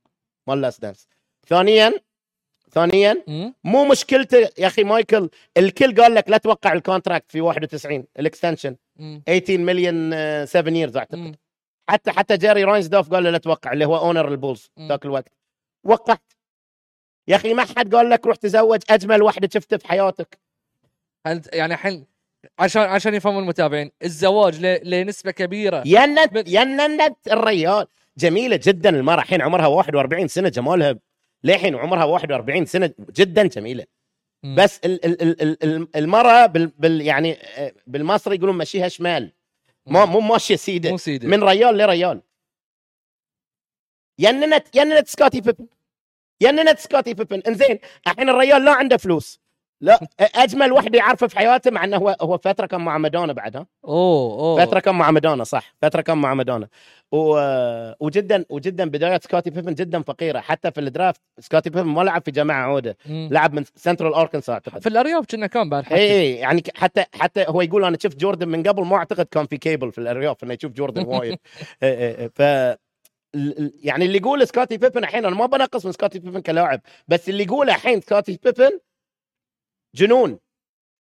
مال 0.48 0.62
Last 0.62 0.82
Dance 0.82 1.08
ثانيا 1.48 1.94
ثانيا. 2.72 3.24
مو 3.64 3.86
مشكلته 3.86 4.38
يا 4.58 4.68
أخي 4.68 4.84
مايكل. 4.84 5.30
الكل 5.58 6.02
قال 6.02 6.16
لك 6.16 6.30
لا 6.30 6.38
توقع 6.38 6.74
ال 6.74 6.80
contract 6.80 7.32
في 7.32 7.42
91 7.42 8.06
ال 8.20 8.25
extension. 8.25 8.76
مم. 8.96 9.24
18 9.28 9.58
مليون 9.58 10.12
7 10.46 10.74
years 10.74 10.98
أعتقد. 10.98 11.16
مم. 11.18 11.36
حتى 11.90 12.12
حتى 12.12 12.38
جيري 12.38 12.64
راينسدورف 12.64 13.14
قال 13.14 13.24
له 13.24 13.30
لا 13.30 13.38
توقع 13.38 13.74
اللي 13.74 13.86
هو 13.86 13.98
owner 13.98 14.28
البولز. 14.28 14.72
ذاك 14.80 15.06
الوقت. 15.06 15.32
وقعت. 15.84 16.34
يا 17.28 17.36
أخي 17.36 17.54
ما 17.54 17.66
حد 17.78 17.96
قال 17.96 18.10
لك 18.10 18.26
روح 18.28 18.36
تزوج 18.36 18.80
أجمل 18.90 19.22
واحدة 19.22 19.50
شفتها 19.54 19.78
في 19.78 19.88
حياتك. 19.88 20.40
هل 21.28 21.42
يعني 21.54 21.74
الحين 21.74 22.06
عشان 22.60 22.82
عشان 22.82 23.14
يفهموا 23.14 23.42
المتابعين 23.42 23.92
الزواج 24.04 24.66
ل- 24.66 24.90
لنسبة 24.90 25.32
كبيرة. 25.32 25.84
ينت 25.86 26.48
ينت 26.48 27.18
الريال. 27.32 27.88
جميلة 28.18 28.60
جدا 28.64 28.90
المرأة. 28.90 29.22
الحين 29.22 29.42
عمرها 29.42 29.68
41 29.68 30.28
سنة 30.28 30.50
جمالها 30.50 31.00
للحين 31.44 31.76
عمرها 31.76 32.04
41 32.06 32.66
سنة 32.66 32.94
جدا 33.16 33.48
جميلة. 33.48 33.86
بس 34.58 34.80
ال 34.86 35.06
ال 35.06 35.22
ال 35.22 35.42
ال 35.42 35.64
ال 35.64 35.88
المرأة 35.96 36.46
بال, 36.46 36.68
بال 36.68 37.02
يعني 37.02 37.34
آه، 37.34 37.74
بالمصري 37.88 38.36
يقولون 38.36 38.58
مشيها 38.58 38.88
شمال. 38.88 39.34
ما 39.86 40.06
مو 40.06 40.20
ماشية 40.20 40.56
سيدة. 40.56 40.92
مو 40.92 40.98
سيدي 40.98 41.28
من 41.28 41.44
ريال 41.44 41.78
لريال. 41.78 42.22
يننت 44.20 44.76
يننت 44.76 45.08
سكوتي 45.08 45.42
بيبن. 45.42 45.68
يننت 46.42 46.80
سكوتي 46.80 47.14
بيبن. 47.14 47.42
انزين 47.48 47.80
الحين 48.08 48.30
الريال 48.30 48.66
لا 48.66 48.72
عنده 48.72 48.98
فلوس. 48.98 49.40
لا 49.82 50.00
أجمل 50.20 50.72
وحدة 50.72 50.98
يعرفه 50.98 51.28
في 51.28 51.38
حياته 51.38 51.72
مع 51.72 51.84
إنه 51.84 51.98
هو 51.98 52.16
هو 52.22 52.38
فترة 52.38 52.66
كان 52.66 52.82
مع 52.82 52.98
مادونا 52.98 53.34
بعد 53.34 53.58
ها 53.58 53.66
أوه 53.86 54.40
أوه. 54.40 54.66
فترة 54.66 54.80
كان 54.80 54.96
مع 54.96 55.12
مادونا 55.12 55.44
صح. 55.44 55.74
فترة 55.82 56.02
كان 56.02 56.18
مع 56.18 56.34
مادونا. 56.34 56.68
و... 57.12 57.40
وجدا 58.00 58.46
وجدا 58.50 58.86
بدايات 58.86 59.24
سكوتي 59.24 59.50
بيبن 59.50 59.74
جدا 59.74 60.02
فقيرة. 60.02 60.40
حتى 60.40 60.72
في 60.72 60.80
ال 60.80 60.87
draft 60.87 61.22
سكوتي 61.40 61.70
بيبن 61.70 61.88
ما 61.88 62.02
لعب 62.02 62.22
في 62.26 62.32
جامعة 62.32 62.64
عودة. 62.64 62.98
مم. 63.06 63.30
لعب 63.32 63.54
من 63.54 63.64
سنترال 63.76 64.14
أركنساس 64.14 64.54
أعتقد. 64.54 64.82
في 64.82 64.90
الأرياف 64.90 65.26
كنا 65.32 65.48
كان 65.48 65.70
بعد 65.70 65.94
اي 65.94 66.12
اي 66.22 66.36
يعني 66.36 66.64
حتى 66.76 67.04
حتى 67.14 67.46
هو 67.48 67.62
يقول 67.62 67.86
أنا 67.86 67.98
شفت 68.02 68.18
جوردن 68.20 68.48
من 68.48 68.64
قبل 68.64 68.86
ما 68.86 68.96
أعتقد 68.96 69.26
كان 69.26 69.46
في 69.46 69.58
كيبل 69.58 69.92
في 69.92 69.98
الأرياف 69.98 70.44
إنه 70.44 70.54
يشوف 70.54 70.72
جوردن 70.72 71.06
وايد. 71.08 71.38
إي 71.84 71.90
إي 71.90 72.22
إي. 72.24 72.30
ف 72.30 72.42
يعني 73.84 74.06
اللي 74.06 74.18
يقول 74.18 74.48
سكوتي 74.48 74.78
بيبن 74.78 75.04
الحين 75.04 75.26
أنا 75.26 75.36
ما 75.36 75.46
بنقص 75.46 75.86
من 75.86 75.92
سكوتي 75.92 76.20
بيبن 76.20 76.40
كلاعب 76.42 76.82
بس 77.08 77.30
اللي 77.30 77.44
يقوله 77.44 77.76
الحين 77.76 78.02
سكوتي 78.02 78.40
بيبن 78.44 78.80
جنون. 79.96 80.40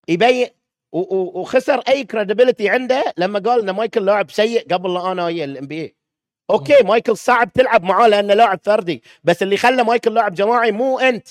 يبين 0.09 0.49
وخسر 0.93 1.79
أي 1.79 2.05
credibility 2.05 2.69
عنده 2.69 3.15
لما 3.19 3.39
قال 3.39 3.61
إن 3.61 3.71
مايكل 3.77 4.05
لاعب 4.05 4.31
سيء 4.31 4.75
قبل 4.75 4.95
لا 4.95 5.13
أنا 5.13 5.25
أيي 5.25 5.45
ال 5.45 5.67
NBA 5.67 5.83
okay 5.83 6.83
مايكل 6.83 7.17
صعب 7.17 7.53
تلعب 7.53 7.83
معاه 7.83 8.09
لأنه 8.09 8.35
لاعب 8.35 8.61
فردي 8.63 9.03
بس 9.25 9.43
اللي 9.43 9.57
خلى 9.57 9.85
مايكل 9.85 10.15
لاعب 10.15 10.35
جماعي 10.35 10.73
مو 10.73 10.99
أنت 10.99 11.29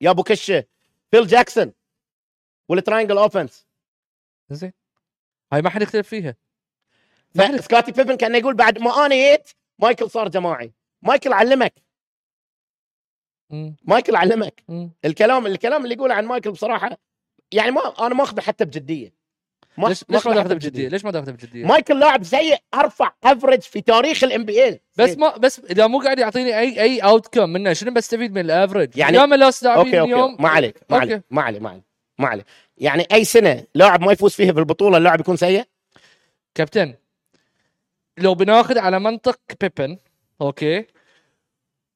يا 0.00 0.10
أبو 0.10 0.22
كشة. 0.22 0.64
فيل 1.10 1.26
جاكسون 1.26 1.72
وال 2.68 2.78
triangle 2.78 3.18
offense 3.18 3.66
زين. 4.50 4.72
هاي 5.52 5.62
ما 5.62 5.70
حد 5.70 5.82
يختلف 5.82 6.08
فيها 6.08 6.36
سكوتي 7.60 7.92
بيبن 7.92 8.16
كان 8.16 8.34
يقول 8.34 8.54
بعد 8.54 8.78
ما 8.78 9.06
أنا 9.06 9.14
جيت 9.14 9.50
مايكل 9.78 10.10
صار 10.10 10.28
جماعي. 10.28 10.72
مايكل 11.02 11.32
علمك. 11.32 11.74
مم. 13.50 13.76
مايكل 13.84 14.16
علمك 14.16 14.62
مم. 14.68 14.90
الكلام 15.04 15.46
الكلام 15.46 15.84
اللي 15.84 15.94
يقوله 15.94 16.14
عن 16.14 16.26
مايكل 16.26 16.50
بصراحة 16.50 16.98
يعني 17.52 17.70
ما 17.70 18.06
أنا 18.06 18.14
ما 18.14 18.22
أخذه 18.22 18.40
حتى 18.40 18.64
بجدية 18.64 19.18
ما 19.78 19.88
ليش 19.88 20.04
ليش 20.08 20.26
ما 20.26 20.34
تاخذه 20.34 20.54
بجدية؟ 20.54 20.88
ليش 20.88 21.04
ما 21.04 21.10
تاخذه 21.10 21.30
بجدية؟ 21.30 21.66
مايكل 21.66 22.00
لاعب 22.00 22.24
سيء 22.24 22.58
أرفع 22.74 23.12
average 23.24 23.60
في 23.60 23.80
تاريخ 23.80 24.24
ال 24.24 24.44
NBA 24.44 24.80
بس 24.96 25.18
ما 25.18 25.36
بس 25.36 25.60
إذا 25.70 25.86
مو 25.86 26.00
قاعد 26.00 26.18
يعطيني 26.18 26.58
اي 26.58 26.82
أي 26.82 26.98
outcome 26.98 27.50
منه 27.50 27.72
شنو 27.72 27.90
بستفيد 27.90 28.32
من 28.32 28.40
ال 28.40 28.46
average؟ 28.46 28.96
يعني- 28.96 29.16
يوم 29.16 29.34
لاس 29.34 29.62
لاعبين 29.64 29.84
okay 29.84 30.00
okay 30.00 30.12
اليوم 30.14 30.36
ما 30.40 30.48
عليك 30.48 30.76
ما 30.90 30.96
okay. 30.96 31.12
عليك 31.12 31.24
ما 31.30 31.42
عليك 31.42 31.62
ما 31.62 31.68
عليك 31.70 31.84
ما 32.18 32.28
عليك 32.28 32.44
يعني 32.78 33.06
أي 33.12 33.24
سنة 33.24 33.64
لاعب 33.74 34.00
ما 34.00 34.12
يفوز 34.12 34.32
فيها 34.34 34.52
في 34.52 34.58
البطوله 34.58 34.96
اللاعب 34.96 35.20
يكون 35.20 35.36
سيء 35.36 35.64
كابتن 36.54 36.94
لو 38.18 38.34
بناخذ 38.34 38.78
على 38.78 39.00
منطق 39.00 39.40
بيبن 39.60 39.98
okay 40.40 40.86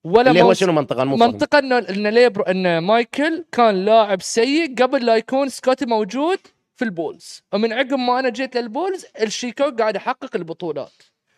ولا 0.04 0.30
اللي 0.30 0.42
هو 0.42 0.52
شنو 0.52 0.73
منطقه 0.73 0.97
فاهم. 0.97 1.18
منطقه 1.18 1.59
انه 1.59 1.78
إن 1.78 2.06
لبرون 2.09 2.44
إن 2.44 2.78
مايكل 2.78 3.44
كان 3.52 3.85
لاعب 3.85 4.23
سيء 4.23 4.75
قبل 4.82 5.06
لا 5.06 5.16
يكون 5.16 5.49
سكوتي 5.49 5.87
موجود 5.87 6.38
في 6.76 6.85
البولز. 6.85 7.42
ومن 7.52 7.73
عقب 7.73 7.92
ما 7.99 8.18
أنا 8.18 8.28
جيت 8.28 8.56
للبولز 8.56 9.06
شيكاغو 9.23 9.71
قاعد 9.78 9.97
يحقق 9.97 10.37
البطولات. 10.37 10.92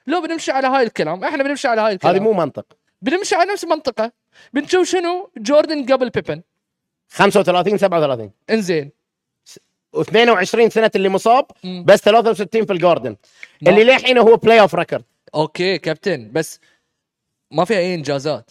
لو 0.06 0.20
بنمشي 0.20 0.52
على 0.52 0.66
هاي 0.66 0.82
الكلام 0.82 1.24
إحنا 1.24 1.42
بنمشي 1.42 1.68
على 1.68 1.80
هاي 1.80 1.92
الكلام. 1.92 2.14
هذه 2.14 2.22
مو 2.22 2.32
منطق. 2.32 2.66
بنمشي 3.02 3.34
على 3.34 3.52
نفس 3.52 3.64
المنطق. 3.64 4.12
بنشوف 4.52 4.88
شنو؟ 4.88 5.30
جوردن 5.36 5.92
قبل 5.92 6.10
بيبن. 6.10 6.42
35 7.08 7.78
37 7.78 8.30
إنزين. 8.50 8.90
و22 9.96 10.68
سنة 10.68 10.90
اللي 10.96 11.08
مصاب. 11.08 11.46
بس 11.84 12.00
63 12.00 12.64
في 12.66 12.72
الجاردن. 12.72 13.16
ما- 13.62 13.70
اللي 13.70 13.84
للحين 13.84 14.18
هو 14.18 14.36
playoff 14.36 14.74
record 14.74 15.04
okay 15.34 15.78
كابتن. 15.78 16.30
بس 16.32 16.60
ما 17.50 17.64
في 17.64 17.78
أي 17.78 17.94
إنجازات. 17.94 18.50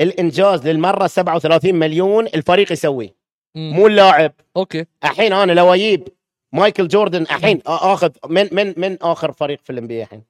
الإنجاز 0.00 0.68
للمرة 0.68 1.06
37 1.06 1.74
مليون 1.74 2.26
الفريق 2.26 2.72
يسويه. 2.72 3.14
مو 3.54 3.86
اللاعب. 3.86 4.32
okay. 4.56 4.86
الحين 5.04 5.32
أنا 5.32 5.52
لو 5.52 5.74
أجيب 5.74 6.08
مايكل 6.52 6.88
جوردن 6.88 7.22
الحين 7.22 7.62
آخذ 7.66 8.10
من 8.28 8.48
من 8.52 8.74
من 8.76 8.98
آخر 9.02 9.32
فريق 9.32 9.60
في 9.64 9.70
ال 9.70 9.86
NBA 9.86 10.02
الحين؟ 10.02 10.22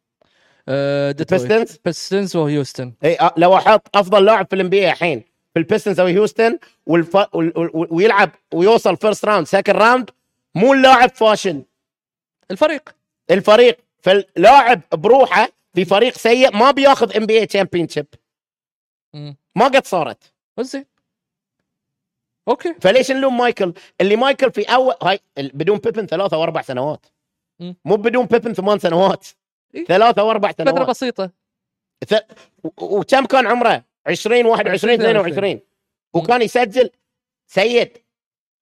آه 0.69 1.11
ديترويت 1.11 1.43
Pistons 1.43 1.79
Pistons 1.85 2.37
وهيوستن 2.37 2.93
إي 3.05 3.19
لو 3.37 3.57
أحط 3.57 3.97
أفضل 3.97 4.25
لاعب 4.25 4.47
في 4.47 4.57
ال 4.57 4.69
NBA 4.69 4.91
الحين 4.91 5.21
في 5.55 5.59
ال 5.61 5.66
Pistons 5.66 6.01
أو 6.01 6.07
هيوستن 6.07 6.59
والف... 6.87 7.15
وال... 7.17 7.53
وال... 7.59 7.71
ويلعب 7.91 8.31
ويوصل 8.55 8.97
first 8.97 9.25
round 9.25 9.47
second 9.47 9.77
round 9.77 10.11
مو 10.55 10.73
اللاعب 10.73 11.11
فاشل. 11.11 11.63
الفريق. 12.51 12.95
الفريق. 13.31 13.79
فاللاعب 14.03 14.81
بروحه 14.93 15.49
في 15.75 15.85
فريق 15.85 16.19
سيء 16.19 16.57
ما 16.57 16.71
بياخذ 16.71 17.17
NBA 17.17 17.39
championship. 17.39 18.07
ما 19.57 19.65
قد 19.65 19.87
صارت. 19.87 20.35
زين. 20.61 20.87
okay. 22.49 22.75
فليش 22.81 23.11
نلوم 23.11 23.37
مايكل؟ 23.37 23.75
اللي 24.01 24.17
مايكل 24.17 24.53
في 24.53 24.63
أول 24.63 24.95
هاي 25.03 25.21
بدون 25.37 25.79
بيبن 25.79 26.07
ثلاثة 26.07 26.39
وأربع 26.39 26.63
سنوات. 26.63 27.07
مم. 27.61 27.77
مو 27.85 27.97
بدون 27.97 28.27
بيبن 28.27 28.53
ثمان 28.53 28.79
سنوات. 28.79 29.27
إيه. 29.75 29.85
ثلاثة 29.85 30.25
وأربع 30.25 30.53
سنوات. 30.53 30.89
بسيطة. 30.89 31.31
ث... 32.09 32.15
و- 32.65 32.99
وكم 32.99 33.27
كان 33.27 33.47
عمره؟ 33.47 33.85
20 34.07 34.47
21 34.47 34.95
22 34.95 35.61
وكان 36.15 36.43
يسجل 36.43 36.91
سيد. 37.47 37.99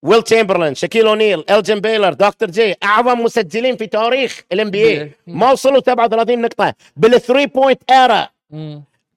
ويل 0.03 0.23
تشامبرلين 0.23 0.75
شاكيل 0.75 1.07
اونيل 1.07 1.45
الجين 1.51 1.81
بايلور 1.81 2.13
دكتور 2.13 2.51
جي 2.51 2.75
أعظم 2.85 3.21
مسجلين 3.21 3.77
في 3.77 3.87
تاريخ 3.87 4.41
ال 4.53 4.71
NBA. 4.71 5.13
ما 5.27 5.53
وصلوا 5.53 5.81
37 5.87 6.41
نقطة 6.41 6.75
بال 6.97 7.11
three 7.11 7.47
point 7.47 7.91
era. 7.91 8.29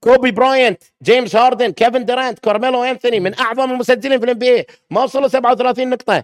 كوبي 0.01 0.31
براينت 0.31 0.83
جيمس 1.03 1.35
هاردن 1.35 1.71
كيفن 1.71 2.05
دورانت 2.05 2.39
كارميلو 2.39 2.83
انثوني 2.83 3.19
من 3.19 3.39
أعظم 3.39 3.71
المسجلين 3.71 4.19
في 4.19 4.25
ال 4.25 4.37
NBA 4.37 4.65
ما 4.89 5.03
وصلوا 5.03 5.27
37 5.27 5.89
نقطة. 5.89 6.23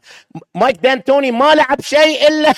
مايك 0.56 0.77
دانتوني 0.77 1.32
ما 1.32 1.56
لعب 1.56 1.82
شيء 1.82 2.27
إلا 2.27 2.53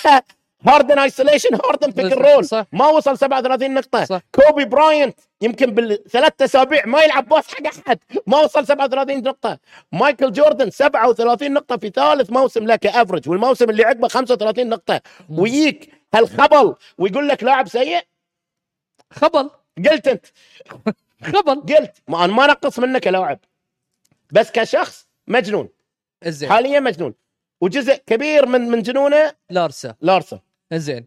هاردن 0.67 0.99
isolation 0.99 1.55
هاردن 1.55 1.91
pick 1.91 2.13
and 2.13 2.27
roll 2.27 2.45
صح. 2.45 2.65
ما 2.71 2.87
وصل 2.87 3.17
37 3.17 3.73
نقطة. 3.73 4.05
صح. 4.05 4.21
كوبي 4.35 4.65
براينت 4.65 5.19
يمكن 5.41 5.71
بالثلاث 5.71 6.41
أسابيع 6.41 6.85
ما 6.85 7.01
يلعب 7.01 7.27
pass 7.27 7.47
حق 7.47 7.67
أحد. 7.67 7.99
ما 8.27 8.37
وصل 8.39 8.67
37 8.67 9.23
نقطة. 9.23 9.59
مايكل 9.91 10.31
جوردن 10.31 10.69
37 10.69 11.53
نقطة 11.53 11.77
في 11.77 11.89
ثالث 11.89 12.29
موسم 12.31 12.67
له 12.67 12.75
ك 12.75 12.82
average 12.82 13.29
والموسم 13.29 13.69
اللي 13.69 13.83
عقبه 13.83 14.07
35 14.07 14.69
نقطة. 14.69 15.01
ويجيك 15.29 15.89
هالخبل 16.13 16.75
ويقول 16.97 17.27
لك 17.27 17.43
لاعب 17.43 17.67
سيء؟ 17.67 18.01
خبل. 19.11 19.49
قلت 19.89 20.07
أنت. 20.07 20.25
خبل. 21.23 21.61
قلت. 21.61 21.97
ما 22.07 22.25
أنا 22.25 22.33
ما 22.33 22.47
نقص 22.47 22.79
منك 22.79 23.01
كلاعب. 23.01 23.39
بس 24.31 24.51
كشخص 24.51 25.07
مجنون. 25.27 25.69
زين 26.25 26.49
حاليا 26.49 26.79
مجنون. 26.79 27.13
وجزء 27.61 27.95
كبير 27.95 28.45
من 28.45 28.61
من 28.61 28.81
جنونه 28.81 29.33
لارسا. 29.49 29.95
لارسا. 30.01 30.39
زين. 30.77 31.05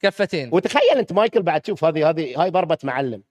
كفتين. 0.00 0.50
وتخيل 0.52 0.98
انت 0.98 1.12
مايكل 1.12 1.42
بعد 1.42 1.60
تشوف 1.60 1.84
هذه 1.84 2.10
هذه 2.10 2.42
هاي 2.42 2.50
ضربة 2.50 2.78
معلم؟ 2.84 3.22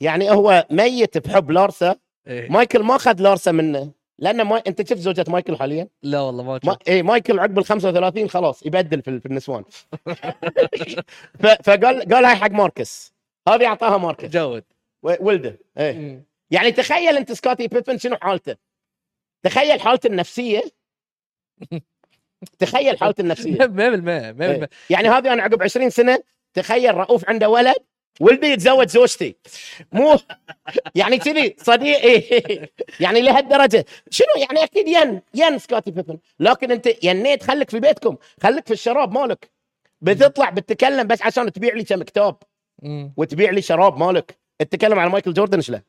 يعني 0.00 0.30
هو 0.30 0.66
ميت 0.70 1.18
بحب 1.18 1.50
لارسا. 1.50 1.96
إيه. 2.26 2.50
مايكل 2.50 2.82
ما 2.82 2.96
اخذ 2.96 3.20
لارسا 3.22 3.52
منه. 3.52 3.92
لأنه 4.18 4.44
ما 4.44 4.62
انت 4.66 4.88
شفت 4.88 4.98
زوجة 4.98 5.24
مايكل 5.28 5.56
حاليا؟ 5.56 5.88
لا 6.02 6.20
والله 6.20 6.42
ما 6.42 6.60
ما... 6.64 6.76
إيه 6.88 7.02
مايكل 7.02 7.38
عقب 7.38 7.58
ال 7.58 7.64
35 7.64 8.28
خلاص 8.30 8.66
يبدل 8.66 9.02
في, 9.02 9.20
في 9.20 9.26
النسوان. 9.26 9.64
ف... 11.40 11.46
فقال 11.46 12.14
قال 12.14 12.24
هاي 12.24 12.36
حق 12.36 12.50
ماركس. 12.50 13.12
هذه 13.48 13.66
أعطاها 13.66 13.98
ماركس. 13.98 14.28
good. 14.28 14.64
و- 15.02 15.26
ولده. 15.26 15.58
مم. 15.76 16.24
يعني 16.50 16.72
تخيل 16.72 17.16
انت 17.16 17.32
سكوتي 17.32 17.68
بيبن 17.68 17.98
شنو 17.98 18.16
حالته؟ 18.16 18.56
تخيل 19.42 19.80
حالته 19.80 20.06
النفسية. 20.06 20.62
تخيل 22.58 22.98
حالته 22.98 23.20
النفسية. 23.22 23.58
100% 23.58 23.60
100% 23.60 24.42
إيه. 24.42 24.70
يعني 24.90 25.08
هذه 25.08 25.32
أنا 25.32 25.42
عقب 25.42 25.62
20 25.62 25.90
سنة 25.90 26.18
تخيل 26.54 26.94
رؤوف 26.94 27.28
عنده 27.28 27.48
ولد 27.48 27.76
ولدي 28.20 28.46
يتزوج 28.46 28.88
زوجتي. 28.88 29.36
مو 29.92 30.16
يعني 30.94 31.18
كذي 31.18 31.56
صديقي 31.58 32.22
يعني 33.00 33.20
لهالدرجة. 33.20 33.84
شنو؟ 34.10 34.26
يعني 34.36 34.64
أكيد 34.64 34.88
ين 34.88 35.20
ين 35.34 35.58
سكوتي 35.58 35.90
بيبن 35.90 36.18
لكن 36.40 36.70
أنت 36.72 37.04
ينيت 37.04 37.42
خليك 37.42 37.70
في 37.70 37.80
بيتكم 37.80 38.16
خليك 38.42 38.66
في 38.66 38.72
الشراب 38.72 39.12
مالك. 39.12 39.50
بتطلع 40.00 40.50
بتتكلم 40.50 41.06
بس 41.06 41.22
عشان 41.22 41.52
تبيع 41.52 41.74
لي 41.74 41.84
كم 41.84 42.02
كتاب. 42.02 42.36
وتبيع 43.16 43.50
لي 43.50 43.62
شراب 43.62 43.98
مالك. 43.98 44.38
تتكلم 44.58 44.98
على 44.98 45.10
مايكل 45.10 45.32
جوردن 45.32 45.60
شله 45.60 45.82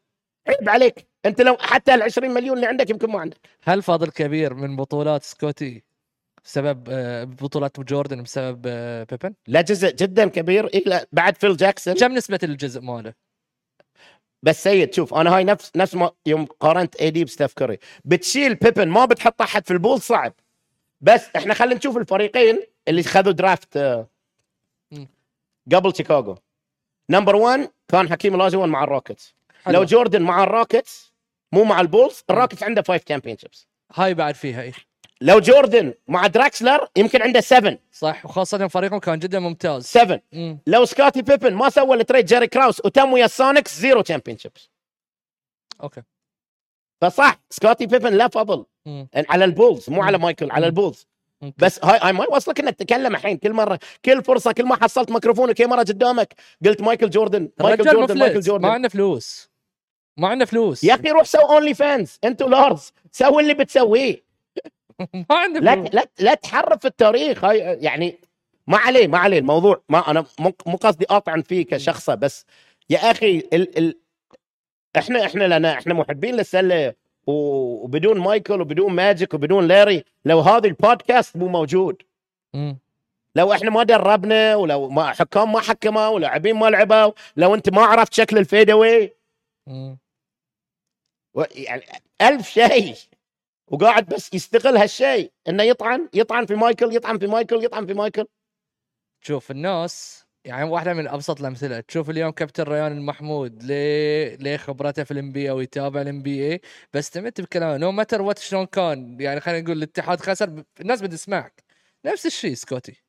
عيب 0.48 0.70
عليك. 0.70 1.08
أنت 1.26 1.42
لو 1.42 1.58
حتى 1.60 1.94
ال 1.96 2.02
20 2.04 2.32
مليون 2.32 2.56
اللي 2.56 2.68
عندك 2.68 2.90
يمكن 2.90 3.10
ما 3.12 3.20
عندك. 3.20 3.38
هل 3.64 3.82
فاضل 3.84 4.10
كبير 4.10 4.54
من 4.54 4.76
بطولات 4.76 5.24
سكوتي 5.24 5.84
بسبب 6.44 6.88
آه، 6.90 7.24
بطولات 7.24 7.80
جوردن 7.80 8.24
بسبب 8.24 8.62
آه، 8.68 9.04
بيبن؟ 9.04 9.34
لا 9.48 9.62
جزء 9.62 9.92
جدا 9.92 10.30
كبير 10.30 10.68
إيه 10.68 10.84
لا 10.86 11.08
بعد 11.12 11.38
فيل 11.38 11.58
جاكسون 11.58 11.94
كم 11.94 12.12
نسبة 12.14 12.40
الجزء 12.44 12.82
ماله؟ 12.82 13.14
بس 14.44 14.64
سيد 14.64 14.94
شوف 14.94 15.14
أنا 15.14 15.36
هاي 15.36 15.44
نفس 15.44 15.72
نفس 15.76 15.96
ما 15.96 16.12
يوم 16.26 16.46
قارنت 16.46 16.96
AD 16.96 17.24
بستيف 17.24 17.54
كوري 17.54 17.78
بتشيل 18.06 18.56
بيبن 18.56 18.88
ما 18.88 19.06
بتحط 19.06 19.42
احد 19.42 19.66
في 19.66 19.74
البول 19.74 20.02
صعب 20.02 20.34
بس 21.02 21.30
إحنا 21.36 21.54
خلينا 21.54 21.76
نشوف 21.76 21.98
الفريقين 21.98 22.60
اللي 22.88 23.04
خذوا 23.04 23.32
draft 23.32 23.78
آه،. 23.78 24.08
قبل 25.74 25.96
شيكاغو 25.96 26.38
number 27.10 27.36
1 27.36 27.72
كان 27.88 28.10
حكيم 28.10 28.36
الاجوان 28.36 28.70
مع 28.70 28.84
ال 28.84 28.89
Rockets. 28.89 29.36
لو 29.68 29.84
جوردن 29.84 30.22
مع 30.22 30.44
ال 30.44 30.52
Rockets 30.53 31.14
مو 31.52 31.64
مع 31.64 31.82
ال 31.82 31.89
Bulls 31.89 32.24
ال 32.30 32.34
Rockets 32.34 32.64
عنده 32.64 32.84
5 32.88 32.98
champion 32.98 33.38
هاي 33.96 34.14
بعد 34.14 34.36
فيها 34.36 34.62
اي 34.62 34.74
لو 35.22 35.40
جوردن 35.40 35.94
مع 36.08 36.28
دراكسلر 36.28 36.88
يمكن 36.96 37.22
عنده 37.22 37.40
7 37.42 37.78
صح 37.92 38.26
وخاصة 38.26 38.68
فريقهم 38.68 39.00
كان 39.00 39.20
جدا 39.20 39.40
ممتاز. 39.40 39.86
7 39.86 40.22
مم. 40.34 40.60
لو 40.68 40.86
سكوتي 40.86 41.22
بيبن 41.22 41.54
ما 41.54 41.70
سوى 41.70 41.98
ال 41.98 42.02
trade 42.02 42.26
جيري 42.26 42.48
كراوس 42.48 42.86
وتم 42.86 43.14
ويا 43.14 43.26
ال 43.26 43.80
Sonics 43.80 44.02
zero 44.02 44.38
championships 44.38 44.70
okay. 45.84 46.02
فصح 47.02 47.40
سكوتي 47.50 47.86
بيبن 47.86 48.14
له 48.14 48.28
فضل. 48.28 48.66
مم. 48.86 49.08
على 49.30 49.46
ال 49.46 49.53
Bulls 49.53 49.90
مو 49.90 50.04
على 50.04 50.18
مم. 50.18 50.24
مايكل 50.24 50.52
على 50.52 50.62
مم. 50.62 50.68
ال 50.68 50.73
Bulls. 50.73 51.08
okay. 51.44 51.54
بس 51.58 51.86
هاي 51.86 52.00
هاي 52.04 52.14
ما 52.14 52.24
يوصلك 52.24 52.60
إنك 52.60 52.76
تتكلم 52.76 53.16
الحين. 53.16 53.38
كل 53.38 53.54
مرة 53.54 53.80
كل 54.06 54.24
فرصة 54.24 54.52
كل 54.52 54.66
ما 54.66 54.76
حصلت 54.76 55.12
ميكروفون 55.12 55.52
كاميرا 55.52 55.80
قدامك 55.80 56.34
قلت 56.66 56.82
مايكل 56.82 57.10
جوردن 57.10 57.50
مايكل 57.60 57.84
جوردن 57.84 58.18
مايكل 58.18 58.34
مفلس 58.34 58.46
جوردن. 58.48 58.68
ما 58.68 58.74
عنده 58.74 58.90
فلوس. 58.90 59.50
ما 60.18 60.28
عنده 60.28 60.46
فلوس. 60.46 60.84
يا 60.84 60.94
أخي 60.96 61.10
روح 61.10 61.24
سو 61.24 61.40
OnlyFans 61.40 62.20
أنت 62.24 62.50
ولارسا 62.50 62.92
سوي 63.12 63.42
اللي 63.42 63.54
بتسويه. 63.54 64.29
ما 65.30 65.36
عنده 65.36 65.60
لا. 65.60 65.76
لا 65.76 66.08
لا 66.20 66.34
تحرف 66.34 66.86
التاريخ. 66.86 67.46
هاي 67.46 67.58
يعني 67.60 68.20
ما 68.68 68.78
عليه 68.78 69.08
ما 69.08 69.18
عليه 69.18 69.40
الموضوع. 69.40 69.82
ما 69.90 70.12
أنا 70.12 70.26
مو 70.40 70.78
قصدي 70.78 71.06
أطعن 71.10 71.42
فيه 71.42 71.66
كشخصة 71.66 72.16
بس 72.16 72.46
يا 72.90 72.98
أخي 73.12 73.38
ال 73.54 73.78
ال 73.78 74.00
إحنا 74.98 75.26
إحنا 75.26 75.58
لنا 75.60 75.74
إحنا 75.74 75.94
محبين 75.94 76.36
للسلة 76.36 76.94
وبدون 77.28 78.20
مايكل 78.20 78.62
وبدون 78.62 78.94
ماجيك 78.94 79.34
وبدون 79.34 79.68
لاري 79.68 80.04
لو 80.26 80.40
هذا 80.40 80.68
البودكاست 80.68 81.38
مو 81.38 81.48
موجود. 81.48 82.02
لو 83.36 83.54
إحنا 83.54 83.70
ما 83.70 83.84
دربنا 83.84 84.56
ولو 84.56 84.90
ما 84.90 85.14
حكام 85.14 85.52
ما 85.52 85.60
حكموا 85.60 86.08
ولاعبين 86.08 86.56
ما 86.56 86.70
لعبوا 86.70 87.12
لو 87.38 87.56
أنت 87.56 87.70
ما 87.70 87.82
عرفت 87.82 88.14
شكل 88.14 88.38
الفيدوي. 88.38 89.14
يعني 91.56 91.84
ألف 92.22 92.50
شيء. 92.50 92.96
وقاعد 93.72 94.06
بس 94.06 94.34
يستغل 94.34 94.78
هالشيء 94.78 95.32
إنه 95.48 95.64
يطعن 95.64 96.10
يطعن 96.14 96.46
في 96.46 96.56
مايكل 96.56 96.96
يطعن 96.96 97.18
في 97.18 97.28
مايكل 97.28 97.64
يطعن 97.64 97.86
في 97.86 97.94
مايكل. 97.94 98.26
شوف 99.22 99.52
الناس 99.52 100.26
يعني 100.46 100.70
واحدة 100.70 100.94
من 100.94 101.08
أبسط 101.08 101.40
الأمثلة 101.40 101.80
تشوف 101.80 102.10
اليوم 102.10 102.32
كابتن 102.32 102.64
ريان 102.64 102.92
المحمود 102.92 103.64
ليه 103.64 104.36
ليه 104.36 104.58
خبرته 104.58 105.04
في 105.04 105.12
ال 105.12 105.32
NBA 105.32 105.50
أو 105.50 105.60
يتابع 105.60 106.02
ال 106.02 106.22
NBA 106.22 106.62
بس 106.94 107.10
تمت 107.10 107.42
بكلامه 107.42 107.78
no 107.78 107.92
matter 107.92 108.22
what 108.22 108.40
شلون 108.40 108.66
كان 108.66 109.18
يعني 109.22 109.40
خلينا 109.40 109.62
نقول 109.62 109.78
الاتحاد 109.78 110.20
خسر 110.20 110.64
الناس 110.82 111.02
بتسمعك. 111.02 111.64
نفس 112.06 112.26
الشيء 112.26 112.54
سكوتي. 112.54 113.04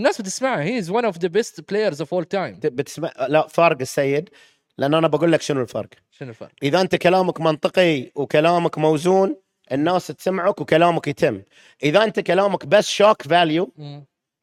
الناس 0.00 0.20
بتسمعه 0.20 0.62
he 0.62 0.78
is 0.78 0.90
one 0.90 1.04
of 1.04 1.18
the 1.18 1.28
best 1.28 1.70
players 1.70 2.00
of 2.00 2.14
all 2.14 2.24
time 2.24 2.60
بتسمع 2.62 3.12
لا 3.28 3.46
فارق 3.46 3.80
السيد 3.80 4.30
لأن 4.78 4.94
أنا 4.94 5.08
بقول 5.08 5.32
لك 5.32 5.42
شنو 5.42 5.60
الفرق. 5.60 5.88
شنو 6.10 6.28
الفرق؟ 6.28 6.52
إذا 6.62 6.80
أنت 6.80 6.94
كلامك 6.94 7.40
منطقي 7.40 8.10
وكلامك 8.14 8.78
موزون 8.78 9.36
الناس 9.72 10.06
تسمعك 10.06 10.60
وكلامك 10.60 11.08
يتم. 11.08 11.42
إذا 11.82 12.04
أنت 12.04 12.20
كلامك 12.20 12.66
بس 12.66 12.88
shock 12.88 13.22
value. 13.22 13.72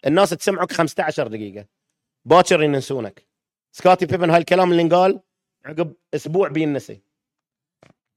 الناس 0.08 0.30
تسمعك 0.30 0.72
15 0.72 1.28
دقيقة. 1.28 1.66
باكر 2.26 2.64
ينسونك. 2.64 3.28
سكوتي 3.72 4.06
بيبن 4.06 4.30
هالكلام 4.30 4.72
اللي 4.72 4.82
انقال 4.82 5.20
عقب 5.66 5.94
أسبوع 6.14 6.48
بينسي. 6.48 7.02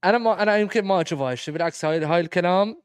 أنا 0.03 0.17
ما 0.17 0.43
أنا 0.43 0.57
يمكن 0.57 0.85
ما 0.85 1.01
أشوف 1.01 1.19
هاي 1.19 1.33
الشيء 1.33 1.53
بالعكس 1.53 1.85
هاي 1.85 2.05
هاي 2.05 2.19
الكلام 2.19 2.81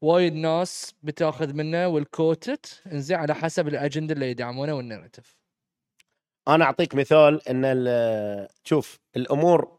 وايد 0.00 0.34
ناس 0.34 0.94
بتاخذ 1.02 1.52
منه 1.52 1.88
وال 1.88 2.12
quotes 2.12 2.82
إنزين 2.92 3.16
على 3.16 3.34
حسب 3.34 3.68
الأجندة 3.68 4.14
اللي 4.14 4.30
يدعمونه 4.30 4.74
وال 4.74 4.85
narrative 4.85 5.36
أنا 6.48 6.64
أعطيك 6.64 6.94
مثال 6.94 7.48
إن 7.48 8.48
شوف 8.64 8.98
الأمور 9.16 9.78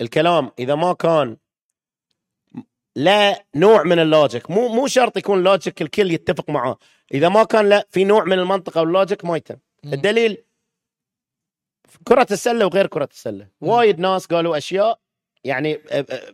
الكلام 0.00 0.50
إذا 0.58 0.74
ما 0.74 0.92
كان 0.92 1.36
لا 2.96 3.44
نوع 3.54 3.82
من 3.82 3.98
ال 3.98 4.05
logic. 4.05 4.50
مو 4.50 4.68
مو 4.68 4.86
شرط 4.86 5.16
يكون 5.16 5.42
logic 5.42 5.82
الكل 5.82 6.10
يتفق 6.10 6.50
معاه. 6.50 6.78
إذا 7.14 7.28
ما 7.28 7.44
كان 7.44 7.68
لا 7.68 7.86
في 7.90 8.04
نوع 8.04 8.24
من 8.24 8.38
المنطق 8.38 8.80
وال 8.80 8.93
logic 8.93 9.24
ما 9.24 9.36
يتم. 9.36 9.56
الدليل 9.84 10.44
كرة 12.04 12.26
السلة 12.30 12.66
وغير 12.66 12.86
كرة 12.86 13.08
السلة. 13.12 13.48
وايد 13.60 13.98
ناس 13.98 14.26
قالوا 14.26 14.56
أشياء 14.56 15.00
يعني 15.44 15.80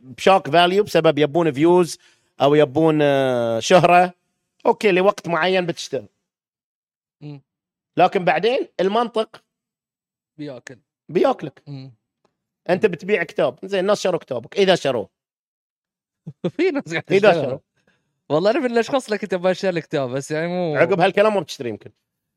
ب 0.00 0.09
shock 0.09 0.50
value 0.50 0.84
بسبب 0.84 1.18
يبون 1.18 1.52
views 1.52 1.98
أو 2.40 2.54
يبون 2.54 2.98
آه، 3.02 3.60
شهرة. 3.60 4.14
okay 4.66 4.92
لوقت 4.92 5.28
معين 5.28 5.66
بتشتغل. 5.66 6.08
لكن 7.96 8.24
بعدين 8.24 8.68
المنطق 8.80 9.42
بياكل. 10.38 10.78
بياكلك. 11.08 11.62
أنت 12.70 12.86
بتبيع 12.86 13.22
كتاب. 13.22 13.58
زين 13.64 13.80
الناس 13.80 14.00
شروا 14.00 14.20
كتابك. 14.20 14.58
إذا 14.58 14.74
شروه 14.74 15.19
في 16.56 16.70
ناس 16.70 16.84
قاعد 16.90 17.02
تشتغل. 17.02 17.34
شروا 17.34 17.58
والله 18.28 18.50
أنا 18.50 18.58
من 18.60 18.66
الأشخاص 18.70 19.04
اللي 19.04 19.18
كنت 19.18 19.34
بشتري 19.34 19.70
الكتاب 19.78 20.10
بس 20.10 20.30
يعني 20.30 20.48
مو 20.48 20.76
عقب 20.76 21.00
هالكلام 21.00 21.34
ما 21.34 21.40
بتشتري 21.40 21.68
يمكن. 21.68 21.90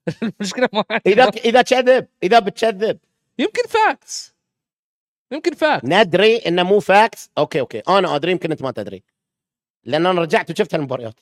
المشكلة 0.23 0.69
ما 0.73 0.83
إذا 1.07 1.23
إذا 1.29 1.61
كذب 1.61 2.07
إذا 2.23 2.39
بتكذب. 2.39 2.99
يمكن 3.39 3.61
facts 3.69 4.33
يمكن 5.31 5.53
fact 5.53 5.85
ندري 5.85 6.37
إنه 6.37 6.63
مو 6.63 6.79
facts 6.79 7.29
okay 7.37 7.59
okay. 7.59 7.79
أنا 7.89 8.15
أدري 8.15 8.31
يمكن 8.31 8.51
أنت 8.51 8.61
ما 8.61 8.71
تدري. 8.71 9.03
لأن 9.83 10.05
أنا 10.05 10.21
رجعت 10.21 10.51
وشفت 10.51 10.75
المباريات 10.75 11.19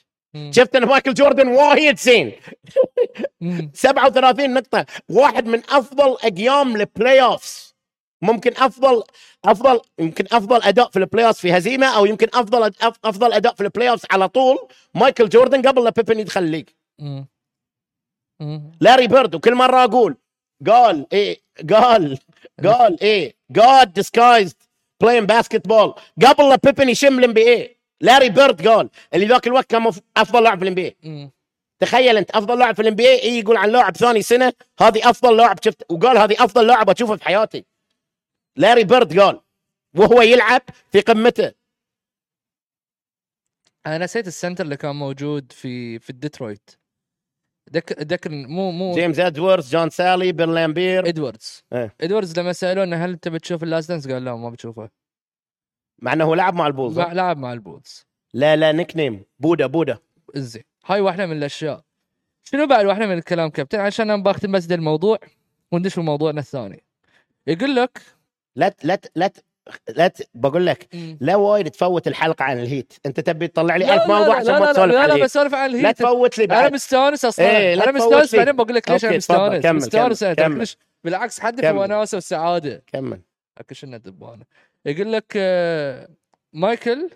شفت 0.51 0.75
إن 0.75 0.85
مايكل 0.85 1.13
جوردن 1.13 1.47
وايد 1.47 1.97
زين. 1.97 2.31
37 3.73 4.53
نقطة. 4.53 4.85
واحد 5.09 5.45
من 5.45 5.61
أفضل 5.69 6.17
أيام 6.23 6.75
ال 6.75 7.21
playoffs 7.21 7.70
ممكن 8.21 8.51
أفضل 8.57 9.03
أفضل 9.45 9.81
يمكن 9.99 10.25
أفضل 10.31 10.63
أداء 10.63 10.89
في 10.89 10.99
ال 10.99 11.06
play 11.06 11.33
في 11.33 11.57
هزيمة 11.57 11.87
أو 11.97 12.05
يمكن 12.05 12.27
أفضل 12.33 12.73
أف- 12.73 12.97
أفضل 13.05 13.33
أداء 13.33 13.53
في 13.53 13.61
ال 13.63 13.70
play 13.70 13.97
على 14.11 14.27
طول 14.29 14.57
مايكل 14.95 15.29
جوردن 15.29 15.61
قبل 15.67 15.83
لا 15.83 15.89
بيبن 15.89 16.19
يدخل 16.19 16.43
الليج 16.43 16.69
لاري 18.81 19.07
بيرد 19.07 19.35
وكل 19.35 19.55
مرة 19.55 19.83
أقول 19.83 20.15
قال 20.67 21.05
إيه 21.13 21.41
قال 21.73 22.17
قال 22.63 23.01
إيه 23.01 23.35
God 23.59 23.87
disguised 23.99 24.57
as 25.03 25.08
Michael 25.08 25.25
Jordan 25.27 25.99
قبل 26.25 26.49
لا 26.49 26.55
بيبن 26.63 26.89
يشم 26.89 27.19
الام 27.19 27.33
بي 27.33 27.53
اي 27.53 27.77
لاري 28.01 28.29
بيرد 28.29 28.67
قال 28.67 28.89
اللي 29.13 29.25
ذاك 29.25 29.47
الوقت 29.47 29.65
كان 29.69 29.91
أفضل 30.17 30.43
لاعب 30.43 30.57
في 30.57 30.63
الام 30.63 30.75
بي 30.75 30.85
اي 30.85 30.95
تخيل 31.81 32.17
أنت 32.17 32.31
أفضل 32.31 32.59
لاعب 32.59 32.75
في 32.75 32.81
الام 32.81 32.95
بي 32.95 33.07
اي 33.09 33.39
يقول 33.39 33.57
عن 33.57 33.69
لاعب 33.69 33.97
ثاني 33.97 34.21
سنة 34.21 34.53
هذه 34.79 35.09
أفضل 35.09 35.37
لاعب 35.37 35.57
شفت 35.65 35.91
وقال 35.91 36.17
هذه 36.17 36.33
أفضل 36.43 36.67
لاعب 36.67 36.89
أشوفه 36.89 37.15
في 37.15 37.23
حياتي. 37.25 37.65
لاري 38.55 38.83
بيرد 38.83 39.19
قال 39.19 39.41
وهو 39.95 40.21
يلعب 40.21 40.61
في 40.91 41.01
قمته. 41.01 41.53
أنا 43.85 43.97
نسيت 43.97 44.27
ال 44.27 44.32
center 44.32 44.63
اللي 44.63 44.77
كان 44.77 44.95
موجود 44.95 45.51
في 45.51 45.99
في 45.99 46.09
الديترويت. 46.09 46.69
ذكر 47.73 48.01
ذكر 48.01 48.31
مو 48.31 48.71
مو 48.71 48.95
جيمس 48.95 49.19
إدوردز 49.19 49.71
جون 49.71 49.89
سالي 49.89 50.31
بن 50.31 50.53
لامبير. 50.53 51.07
ادواردز 51.07 51.63
إيه. 51.73 51.95
ادواردز 52.01 52.39
لما 52.39 52.53
سالوه 52.53 52.83
انه 52.83 53.05
هل 53.05 53.09
انت 53.09 53.27
بتشوف 53.27 53.63
ال 53.63 53.68
Last 53.68 53.89
Dance 53.89 54.07
قال 54.07 54.25
لا 54.25 54.35
ما 54.35 54.49
بتشوفه. 54.49 54.89
مع 55.99 56.13
إنه 56.13 56.25
هو 56.25 56.33
لعب 56.33 56.53
مع 56.53 56.67
البولز. 56.67 56.99
مع 56.99 57.13
لعب 57.13 57.37
مع 57.37 57.53
البولز. 57.53 58.05
لا 58.33 58.55
لا 58.55 58.71
nickname 58.71 59.25
بودا 59.39 59.67
بودا. 59.67 59.97
زين. 60.35 60.63
هاي 60.85 61.01
واحدة 61.01 61.25
من 61.25 61.37
الأشياء. 61.37 61.83
شنو 62.43 62.67
بعد 62.67 62.85
واحدة 62.85 63.07
من 63.07 63.17
الكلام 63.17 63.49
كابتن؟ 63.49 63.79
عشان 63.79 64.09
أنا 64.09 64.23
بختم 64.23 64.51
بس 64.51 64.71
الموضوع 64.71 65.19
وندش 65.71 65.93
في 65.93 66.01
موضوعنا 66.01 66.39
الثاني. 66.39 66.83
يقول 67.47 67.75
لك 67.75 68.01
لا 68.55 68.73
لا 68.83 68.99
لا 69.15 69.31
لا 69.89 70.07
ت- 70.07 70.29
بقول 70.33 70.65
لك 70.65 70.95
لا 71.19 71.35
وايد 71.35 71.71
تفوت 71.71 72.07
الحلقة 72.07 72.43
عن 72.43 72.59
الهيت 72.59 72.93
أنت 73.05 73.19
تبي 73.19 73.47
تطلع 73.47 73.75
لي 73.75 73.85
لا 73.85 73.93
ألف 73.93 74.01
لا 74.01 74.07
موضوع 74.07 74.27
لا 74.27 74.35
عشان 74.35 74.53
لا 74.53 74.59
ما 74.59 74.65
لا 74.65 74.71
تسولف 74.73 74.91
لا 74.93 74.97
لا 74.97 75.05
الهيت 75.05 75.23
بسولف 75.23 75.53
عن 75.53 75.69
لا 75.71 75.79
الهيت 75.79 75.97
تفوت 75.99 76.37
لي 76.37 76.43
أنا 76.43 76.53
بعد 76.53 76.73
مستانس 76.73 77.25
أصلا 77.25 77.75
لا 77.75 77.83
أنا 77.83 77.91
مستانس. 77.91 78.35
بعدين 78.35 78.55
بقول 78.55 78.75
لك 78.75 78.91
ليش 78.91 79.05
أنا 79.05 79.17
مستانس 79.17 79.65
مستانس 79.65 80.23
أنا 80.23 80.33
كمل. 80.33 80.67
بالعكس 81.03 81.39
حدث 81.39 81.61
كمل. 81.61 81.77
وناسة 81.77 82.17
وسعاده 82.17 82.83
كمل 82.87 83.21
كشنا 83.67 83.97
دبانه 83.97 84.45
يقول 84.85 85.13
لك 85.13 85.33
آه، 85.35 86.09
مايكل 86.53 87.09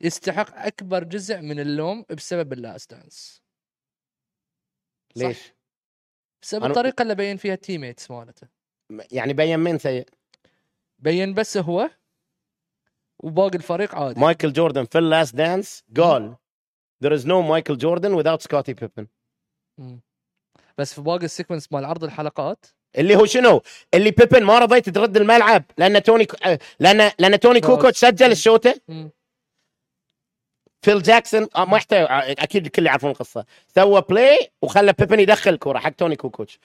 يستحق 0.00 0.66
أكبر 0.66 1.04
جزء 1.04 1.36
من 1.40 1.60
اللوم 1.60 2.04
بسبب 2.10 2.52
ال 2.52 2.60
Last 2.60 2.90
Dance. 2.94 3.42
ليش؟ 5.16 5.52
بسبب 6.42 6.64
الطريقة 6.64 7.02
اللي 7.02 7.14
بين 7.14 7.36
فيها 7.36 7.54
ال 7.54 7.60
teammates 7.60 8.10
مالته 8.10 8.48
يعني 9.12 9.32
بين 9.32 9.58
مين 9.58 9.78
سيء؟ 9.78 10.06
بين 11.06 11.34
بس 11.34 11.56
هو 11.56 11.90
وباقي 13.18 13.56
الفريق 13.58 13.94
عادي 13.94 14.20
مايكل 14.20 14.52
جوردن 14.52 14.84
في 14.84 14.98
ال 14.98 15.05
Last 15.05 15.34
Dance 15.34 15.84
قال 15.96 16.36
there 17.04 17.12
is 17.18 17.22
no 17.22 17.42
Michael 17.42 17.76
Jordan 17.76 18.12
without 18.22 18.56
Pippen 18.84 19.04
مم. 19.78 20.00
بس 20.78 20.94
في 20.94 21.00
باقي 21.00 21.24
ال 21.24 21.29
sequence 21.29 21.72
مال 21.72 21.84
عرض 21.84 22.04
الحلقات 22.04 22.66
اللي 22.98 23.16
هو 23.16 23.26
شنو؟ 23.26 23.62
اللي 23.94 24.10
بيبن 24.10 24.42
ما 24.44 24.58
رضيت 24.58 24.88
ترد 24.88 25.16
الملعب 25.16 25.64
لأن 25.78 26.02
توني 26.02 26.26
آه، 26.46 26.58
لأن 26.80 27.10
لأن 27.18 27.40
توني 27.40 27.60
خلاص. 27.60 27.76
كوكوتش 27.76 27.98
سجل 27.98 28.30
الشوطة 28.30 28.74
مم. 28.88 29.10
فيل 30.82 31.02
جاكسون 31.02 31.48
آه، 31.56 31.64
ما 31.64 31.76
يحتاج 31.76 32.00
آه، 32.10 32.32
أكيد 32.32 32.64
الكل 32.64 32.86
يعرفون 32.86 33.10
القصة 33.10 33.44
سوى 33.74 34.02
play 34.08 34.50
وخلى 34.62 34.92
بيبن 34.92 35.20
يدخل 35.20 35.50
الكره 35.50 35.78
حق 35.78 35.90
توني 35.90 36.16
كوكوتش. 36.16 36.58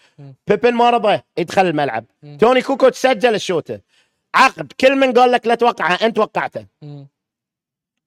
بيبن 0.47 0.73
ما 0.73 0.89
رضى 0.89 1.21
يدخل 1.37 1.65
الملعب. 1.65 2.05
توني 2.39 2.61
كوكوتش 2.61 2.97
سجل 2.97 3.35
الشوطة 3.35 3.81
عقب 4.35 4.71
كل 4.79 4.95
من 4.95 5.13
قال 5.13 5.31
لك 5.31 5.47
لا 5.47 5.55
توقعها 5.55 6.05
انت 6.05 6.19
وقعته. 6.19 6.65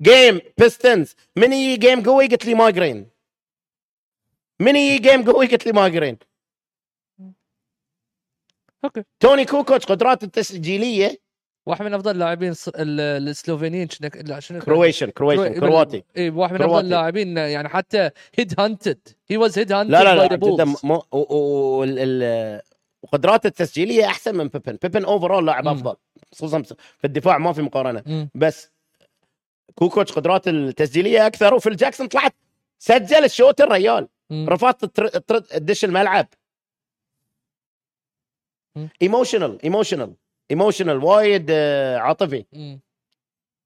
game 0.02 0.40
Pistons 0.58 1.14
من 1.37 1.52
يجي 1.52 1.76
game 1.76 2.02
قوي؟ 2.02 2.26
قلت 2.26 2.46
لي 2.46 2.54
migraine 2.54 3.06
من 4.60 4.76
يجي 4.76 4.98
game 4.98 5.30
قوي؟ 5.30 5.46
قلت 5.46 5.66
لي 5.66 5.72
migraine 5.72 6.18
okay. 8.84 9.02
توني 9.20 9.44
كوكوتش 9.44 9.87
قدراته 9.87 10.24
التسجيلية. 10.24 11.24
واحد 11.66 11.84
من 11.84 11.94
أفضل 11.94 12.10
اللاعبين 12.10 12.54
السلوفينيين. 12.76 13.88
شنو 14.38 14.60
Croatian 14.60 15.10
Croatian 15.10 15.60
كرواتي. 15.60 16.04
اي 16.16 16.30
واحد 16.30 16.52
من 16.52 16.58
كرواتي. 16.58 16.74
افضل 16.74 16.84
اللاعبين 16.84 17.37
يعني 17.37 17.68
حتى 17.68 18.10
headhunted 18.38 19.08
he 19.28 19.37
was 19.37 19.58
headhunted 19.58 19.92
لا 19.92 20.04
لا 20.04 20.14
لا 20.14 20.26
جدا. 20.26 20.74
وقدراته 23.02 23.46
التسجيلية 23.46 24.06
أحسن 24.06 24.37
من 24.37 24.48
بيبن 24.48 24.78
بيبن 24.82 25.04
overall 25.04 25.46
لاعب. 25.46 25.68
أفضل. 25.68 25.96
خصوصا 26.34 26.62
في 26.98 27.04
الدفاع 27.04 27.38
ما 27.38 27.52
في 27.52 27.62
مقارنة. 27.62 28.28
بس 28.34 28.70
كوكوتش 29.74 30.12
قدراته 30.12 30.50
التسجيلية 30.50 31.26
أكثر 31.26 31.54
وفيل 31.54 31.76
جاكسون 31.76 32.06
طلعت 32.06 32.34
سجل 32.78 33.24
الشوط 33.24 33.60
الريال. 33.60 34.08
مم. 34.30 34.46
رفضت 34.48 34.84
تر- 34.84 35.08
تر- 35.08 35.38
تدش 35.38 35.84
الملعب. 35.84 36.26
مم. 38.76 38.88
emotional 39.02 39.62
emotional 39.64 40.14
emotional 40.50 41.04
وايد 41.04 41.46
آه، 41.50 41.98
عاطفي. 41.98 42.44
مم. 42.52 42.80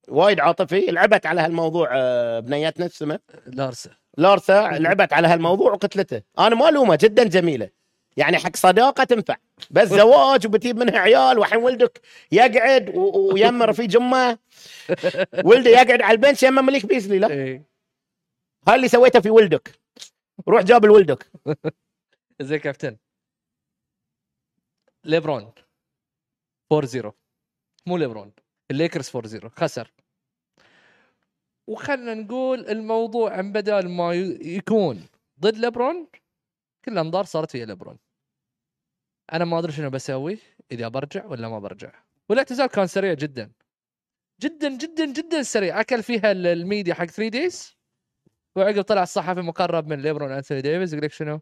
وايد 0.09 0.41
عاطفي. 0.41 0.87
لعبت 0.87 1.27
على 1.27 1.41
هالموضوع 1.41 1.89
آه، 1.93 2.41
بنياتنا 2.41 2.89
شو 2.89 2.95
اسمه 2.95 3.19
لارسا. 3.47 3.91
لارسا 4.19 4.69
لعبت 4.73 5.13
على 5.13 5.29
هالموضوع 5.29 5.73
وقتلته. 5.73 6.23
أنا 6.39 6.55
ما 6.55 6.69
ألومه 6.69 6.99
جدا 7.03 7.25
جميلة. 7.25 7.71
يعني 8.19 8.39
حق 8.39 8.57
صداقة 8.57 9.05
تنفع. 9.05 9.37
بس 9.71 9.89
زواج 9.89 10.47
وبتجيب 10.47 10.77
منها 10.77 10.99
عيال 10.99 11.39
وحين 11.39 11.59
ولدك 11.59 12.01
يقعد 12.33 12.97
ويم 12.97 13.63
رفيق 13.63 13.97
امه 13.97 14.39
ولده 15.45 15.71
يقعد 15.71 16.03
على 16.03 16.15
ال 16.15 16.19
bench 16.19 16.43
يم 16.43 16.55
مليك 16.55 16.87
بيسلي 16.87 17.19
لا. 17.19 17.31
إيه. 17.31 17.63
هاي 18.69 18.75
اللي 18.77 18.89
سويته 18.89 19.21
في 19.21 19.31
ولدك. 19.31 19.79
روح 20.49 20.63
جاب 20.63 20.85
لولدك. 20.85 21.31
زي 22.41 22.59
كابتن. 22.59 22.97
ليبرون. 25.05 25.53
4 26.73 26.87
0 26.87 27.13
مو 27.87 27.97
ليبرون. 27.97 28.33
الليكرز 28.71 29.11
4 29.17 29.31
0 29.31 29.49
خسر. 29.49 29.93
وخلنا 31.67 32.15
نقول 32.15 32.69
الموضوع 32.69 33.33
عن 33.33 33.53
بدال 33.53 33.91
ما 33.91 34.15
يكون 34.41 35.07
ضد 35.41 35.57
ليبرون 35.57 36.07
كل 36.85 36.93
الأنظار 36.93 37.25
صارت 37.25 37.51
في 37.51 37.65
ليبرون. 37.65 37.99
أنا 39.33 39.45
ما 39.45 39.59
أدري 39.59 39.73
شنو 39.73 39.91
بسوي 39.91 40.39
إذا 40.73 40.89
برجع 40.89 41.27
ولا 41.27 41.49
ما 41.49 41.59
برجع. 41.59 41.93
والاعتزال 42.29 42.67
كان 42.67 42.87
سريع 42.87 43.15
جدا. 43.15 43.53
جدا 44.41 44.77
جدا 44.77 45.13
جدا 45.13 45.43
سريع. 45.43 45.81
أكل 45.81 46.03
فيها 46.03 46.33
ال- 46.33 46.47
الميديا 46.47 46.95
حق 46.95 47.05
3 47.05 47.29
days 47.29 47.77
وعقب 48.57 48.83
طلع 48.83 49.03
الصحفي 49.03 49.41
مقرب 49.41 49.87
من 49.87 50.01
ليبرون 50.03 50.33
أنثوني 50.33 50.61
ديفيز 50.61 50.95
يقول 50.95 51.05
لك 51.05 51.13
شنو؟ 51.13 51.41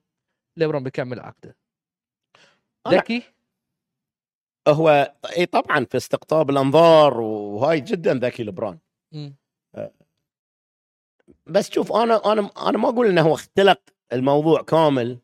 ليبرون 0.57 0.83
بيكمل 0.83 1.21
عقده. 1.21 1.57
ذكي؟ 2.89 3.23
هو 4.69 5.15
إي 5.37 5.47
طبعا 5.47 5.85
في 5.85 5.97
استقطاب 5.97 6.51
الأنظار 6.51 7.21
وهاي 7.21 7.81
جدا 7.81 8.15
ذكي 8.15 8.45
ليبرون 8.45 8.79
مم. 9.13 9.37
بس 11.47 11.71
شوف 11.71 11.93
أنا 11.93 12.33
أنا 12.33 12.51
أنا 12.69 12.79
ما 12.79 12.89
أقول 12.89 13.07
إنه 13.07 13.23
هو 13.23 13.35
اختلق 13.35 13.81
الموضوع 14.13 14.63
كامل. 14.63 15.19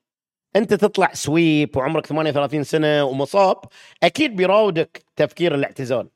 انت 0.56 0.74
تطلع 0.74 1.12
sweep 1.12 1.76
وعمرك 1.76 2.06
38 2.06 2.62
سنة 2.64 3.04
ومصاب 3.04 3.56
أكيد 4.02 4.36
بيراودك 4.36 5.04
تفكير 5.16 5.54
الاعتزال. 5.54 6.08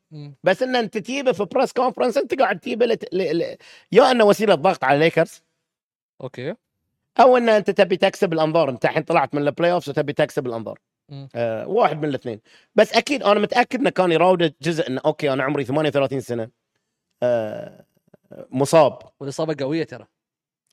بس 0.44 0.62
إن 0.62 0.76
أنت 0.76 0.98
تجيبه 0.98 1.32
في 1.32 1.44
press 1.44 1.72
conference 1.72 2.16
أنت 2.16 2.34
قاعد 2.40 2.58
تجيبه 2.58 2.86
لت... 2.86 3.14
ل... 3.14 3.38
ل... 3.38 3.56
يا 3.92 4.10
إنه 4.10 4.24
وسيلة 4.24 4.54
ضغط 4.54 4.84
على 4.84 4.94
الليكرز 4.94 5.42
okay. 6.20 6.54
أو 7.20 7.36
إن 7.36 7.48
أنت 7.48 7.70
تبي 7.70 7.96
تكسب 7.96 8.32
الأنظار. 8.32 8.70
أنت 8.70 8.84
الحين 8.84 9.02
طلعت 9.02 9.34
من 9.34 9.42
ال 9.42 9.72
playoffs 9.72 9.88
وتبي 9.88 10.12
تكسب 10.12 10.46
الأنظار. 10.46 10.78
آه 11.34 11.68
واحد 11.68 11.98
من 12.02 12.08
الاثنين. 12.08 12.40
بس 12.74 12.92
أكيد 12.92 13.22
أنا 13.22 13.40
متأكد 13.40 13.80
انه 13.80 13.90
كان 13.90 14.12
يراود 14.12 14.54
جزء 14.62 14.88
انه 14.88 15.00
okay 15.06 15.32
أنا 15.32 15.42
عمري 15.44 15.64
38 15.64 16.20
سنة. 16.20 16.48
آه 17.22 17.84
مصاب. 18.50 18.98
والإصابة 19.20 19.64
قوية 19.64 19.84
ترى. 19.84 20.06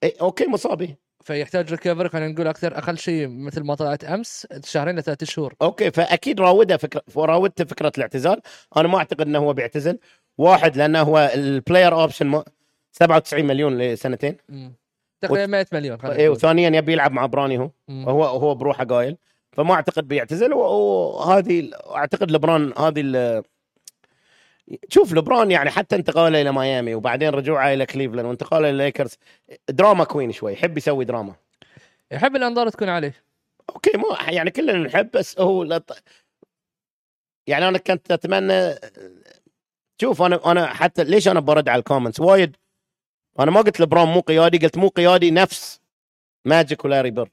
إيه 0.03 0.15
okay 0.21 0.47
مصاب 0.47 0.81
إيه. 0.81 1.02
فيحتاج 1.23 1.71
recovery 1.71 2.09
خلينا 2.09 2.33
نقول 2.33 2.47
أكثر 2.47 2.77
أقل 2.77 2.97
شيء 2.97 3.27
مثل 3.27 3.63
ما 3.63 3.75
طلعت 3.75 4.03
أمس 4.03 4.47
شهرين 4.65 4.99
لثلاث 4.99 5.23
شهور 5.23 5.53
okay 5.61 5.91
فأكيد 5.91 6.41
راوده 6.41 6.77
فكرة 6.77 7.01
راودته 7.17 7.65
فكرة 7.65 7.91
الاعتزال 7.97 8.41
أنا 8.77 8.87
ما 8.87 8.97
أعتقد 8.97 9.21
إنه 9.21 9.39
هو 9.39 9.53
بيعتزل 9.53 9.99
واحد 10.37 10.77
لأنه 10.77 11.01
هو 11.01 11.31
ال 11.33 11.42
player 11.42 11.93
option 11.93 12.27
ما 12.27 12.43
97 12.91 13.45
مليون 13.45 13.77
لسنتين. 13.77 14.37
تقريبا 15.21 15.45
100 15.45 15.65
مليون 15.73 15.97
نقول. 16.03 16.29
وثانيا 16.29 16.77
يبي 16.77 16.93
يلعب 16.93 17.11
مع 17.11 17.25
براني 17.25 17.57
هو 17.57 17.69
مم. 17.87 18.07
وهو 18.07 18.23
هو 18.23 18.55
بروحه 18.55 18.83
قايل 18.83 19.17
فما 19.51 19.73
أعتقد 19.73 20.07
بيعتزل 20.07 20.53
وهذه 20.53 21.69
أعتقد 21.95 22.31
لبران 22.31 22.73
هذه 22.77 23.43
شوف 24.89 25.13
لبران 25.13 25.51
يعني 25.51 25.69
حتى 25.69 25.95
انتقاله 25.95 26.41
إلى 26.41 26.51
ميامي 26.51 26.95
وبعدين 26.95 27.29
رجوعه 27.29 27.73
إلى 27.73 27.85
كليفلاند 27.85 28.25
وانتقاله 28.27 28.69
إلى 28.69 28.77
ليكرز 28.77 29.17
دراما 29.69 30.03
queen 30.03 30.31
شوي 30.31 30.53
يحب 30.53 30.77
يسوي 30.77 31.05
دراما. 31.05 31.35
يحب 32.11 32.35
الانظار 32.35 32.69
تكون 32.69 32.89
عليه. 32.89 33.23
أوكي 33.69 33.97
ما 33.97 34.31
يعني 34.31 34.51
كلنا 34.51 34.73
نحب 34.73 35.11
بس 35.11 35.39
هو 35.39 35.63
لط... 35.63 36.03
يعني 37.47 37.67
أنا 37.67 37.77
كنت 37.77 38.11
أتمنى 38.11 38.75
شوف 40.01 40.21
أنا 40.21 40.51
أنا 40.51 40.67
حتى 40.67 41.03
ليش 41.03 41.27
أنا 41.27 41.39
برد 41.39 41.69
على 41.69 41.79
ال 41.79 41.83
comments؟ 41.83 42.19
وايد. 42.19 42.57
أنا 43.39 43.51
ما 43.51 43.61
قلت 43.61 43.79
لبران 43.79 44.07
مو 44.07 44.19
قيادي 44.19 44.57
قلت 44.57 44.77
مو 44.77 44.87
قيادي 44.87 45.31
نفس 45.31 45.81
ماجيك 46.45 46.85
ولاري 46.85 47.11
بيرد. 47.11 47.29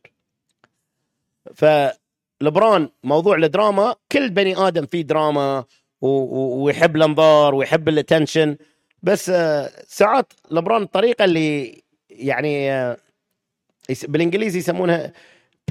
فلبران 1.54 2.88
موضوع 3.04 3.36
الدراما 3.36 3.94
كل 4.12 4.30
بني 4.30 4.56
آدم 4.56 4.86
فيه 4.86 5.02
دراما. 5.02 5.64
ويحب 6.00 6.96
الأنظار 6.96 7.54
ويحب 7.54 7.88
ال 7.88 7.95
attention 7.95 8.56
بس 9.02 9.30
آه، 9.30 9.70
ساعات 9.86 10.32
لبران 10.50 10.82
الطريقة 10.82 11.24
اللي 11.24 11.82
يعني 12.10 12.72
آه، 12.72 12.96
بالإنجليزي 14.08 14.58
يسمونها 14.58 15.12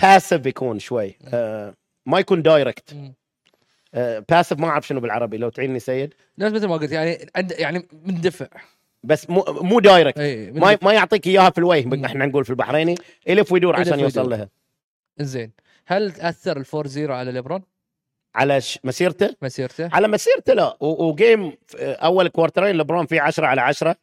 passive 0.01 0.45
يكون 0.45 0.79
شوي 0.79 1.17
آه، 1.33 1.73
ما 2.05 2.19
يكون 2.19 2.41
direct 2.41 2.93
مم. 2.93 3.13
passive 4.29 4.59
ما 4.59 4.67
أعرف 4.67 4.87
شنو 4.87 4.99
بالعربي 4.99 5.37
لو 5.37 5.49
تعيني 5.49 5.79
سيد. 5.79 6.13
نفس 6.37 6.53
مثل 6.53 6.67
ما 6.67 6.77
قلت 6.77 6.91
يعني 6.91 7.29
يعني 7.35 7.87
مندفع. 8.05 8.47
بس 9.03 9.29
مو 9.29 9.45
مو 9.47 9.79
direct 9.79 10.19
اي 10.19 10.51
ما 10.51 10.77
ما 10.81 10.93
يعطيك 10.93 11.27
إياها 11.27 11.49
في 11.49 11.57
الوجه. 11.57 12.05
إحنا 12.05 12.25
نقول 12.25 12.45
في 12.45 12.49
البحريني 12.49 12.95
يلف 13.27 13.51
ويدور 13.51 13.75
عشان 13.75 13.99
يوصل. 13.99 14.29
لها. 14.29 14.49
زين. 15.19 15.51
هل 15.85 16.11
تأثر 16.11 16.57
ال 16.57 16.63
four 16.63 16.87
zero 16.87 17.13
على 17.13 17.31
ليبرون؟ 17.31 17.61
على 18.35 18.61
ش- 18.61 18.79
مسيرته 18.83 19.35
مسيرته؟ 19.41 19.89
على 19.93 20.07
مسيرته 20.07 20.53
لا 20.53 20.77
و 20.83 20.97
game 20.97 21.53
أول 21.79 22.27
quarterين 22.27 22.75
لبرون 22.77 23.05
فيه 23.05 23.21
10 23.21 23.45
على 23.45 23.61
10 23.61 23.95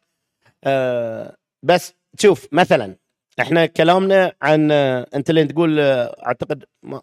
آه 0.63 1.35
بس 1.63 1.93
شوف 2.19 2.47
مثلا 2.51 2.95
إحنا 3.39 3.65
كلامنا 3.65 4.33
عن 4.41 4.71
آه، 4.71 5.07
أنت 5.15 5.29
اللي 5.29 5.45
تقول 5.45 5.79
آه، 5.79 6.15
أعتقد 6.25 6.63
ما 6.83 7.01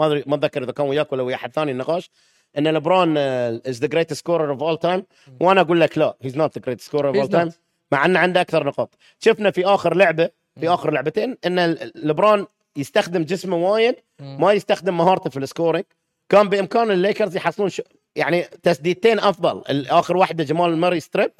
أدري 0.00 0.24
ما 0.26 0.34
أتذكر 0.36 0.62
إذا 0.62 0.72
كان 0.72 0.86
وياك 0.86 1.12
ولا 1.12 1.22
ويا 1.22 1.36
حد 1.36 1.52
ثاني 1.52 1.70
النقاش 1.72 2.10
إن 2.58 2.68
لبرون 2.68 3.16
is 3.18 3.80
the 3.80 3.86
great 3.86 4.12
scorer 4.12 4.50
of 4.50 4.62
all 4.62 4.78
time 4.78 5.04
وأنا 5.40 5.60
أقول 5.60 5.80
لك 5.80 5.98
لا 5.98 6.16
he's 6.22 6.36
not 6.36 6.58
the 6.58 6.64
great 6.64 6.80
scorer 6.80 7.08
of 7.08 7.16
all 7.16 7.28
time. 7.28 7.52
مع 7.92 8.04
إنه 8.04 8.18
عنده 8.18 8.40
أكثر 8.40 8.66
نقاط 8.66 8.94
شفنا 9.18 9.50
في 9.50 9.64
آخر 9.64 9.94
لعبة 9.96 10.30
في. 10.60 10.68
آخر 10.68 10.90
لعبتين 10.90 11.36
إن 11.46 11.60
لبرون 11.94 12.46
يستخدم 12.76 13.22
جسمه 13.24 13.56
وايد. 13.56 13.94
ما 14.20 14.52
يستخدم 14.52 14.96
مهارته 14.98 15.30
في 15.30 15.36
ال 15.38 15.44
scoring 15.44 15.84
كان 16.30 16.48
بإمكان 16.48 16.90
الليكرز 16.90 17.36
يحصلون 17.36 17.68
ش... 17.68 17.82
يعني 18.16 18.42
تسديدتين 18.42 19.18
أفضل 19.18 19.62
الآخر 19.70 20.16
واحدة 20.16 20.44
جمال 20.44 20.76
ماري 20.76 21.00
step 21.00 21.16
back 21.16 21.32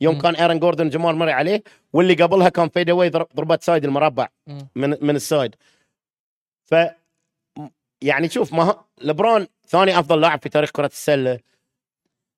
يوم 0.00 0.14
مم. 0.14 0.20
كان 0.20 0.36
آرون 0.36 0.58
جوردن 0.58 0.88
جمال 0.88 1.16
ماري 1.16 1.32
عليه 1.32 1.62
واللي 1.92 2.14
قبلها 2.14 2.48
كان 2.48 2.68
fade 2.68 2.90
away 2.90 3.10
ضربات 3.10 3.62
side 3.62 3.84
المربع 3.84 4.28
مم. 4.46 4.68
من 4.74 4.90
من 5.00 5.16
ال 5.16 5.24
side 5.24 5.54
ف 6.64 6.74
يعني 8.02 8.28
شوف 8.28 8.52
ما 8.52 8.84
لبرون 9.00 9.46
ثاني 9.66 9.98
أفضل 9.98 10.20
لاعب 10.20 10.42
في 10.42 10.48
تاريخ 10.48 10.70
كرة 10.70 10.86
السلة 10.86 11.38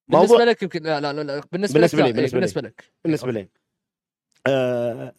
بالنسبة 0.08 0.36
موضوع 0.36 0.44
لك 0.44 0.62
يمكن 0.62 0.82
لا 0.82 1.00
لا 1.00 1.12
لا, 1.12 1.22
لا. 1.22 1.42
بالنسبة, 1.52 1.74
بالنسبة 1.74 2.02
لك 2.02 2.06
لي-. 2.06 2.12
بالنسبة 2.12 2.20
إيه، 2.20 2.24
لي. 2.24 2.30
بالنسبة 2.32 2.60
لك 2.60 2.84
بالنسبة 3.04 3.32
لي 3.32 3.48
آه 4.46 5.14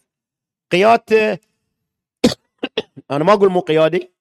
قيادته 0.72 1.32
أنا 3.10 3.24
ما 3.24 3.32
أقول 3.32 3.50
مو 3.50 3.60
قيادي 3.60 4.12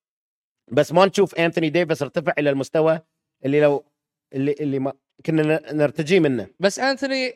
بس 0.72 0.92
ما 0.92 1.06
نشوف 1.06 1.36
انثوني 1.36 1.70
ديفيس 1.70 2.02
ارتفع 2.02 2.34
إلى 2.38 2.50
المستوى 2.50 3.02
اللي 3.46 3.62
لو 3.62 3.86
اللي 4.34 4.56
اللي 4.60 4.80
ما 4.80 4.94
كنا 5.26 5.74
نرتجي 5.74 6.20
منه. 6.20 6.48
بس 6.60 6.80
انثوني 6.80 7.34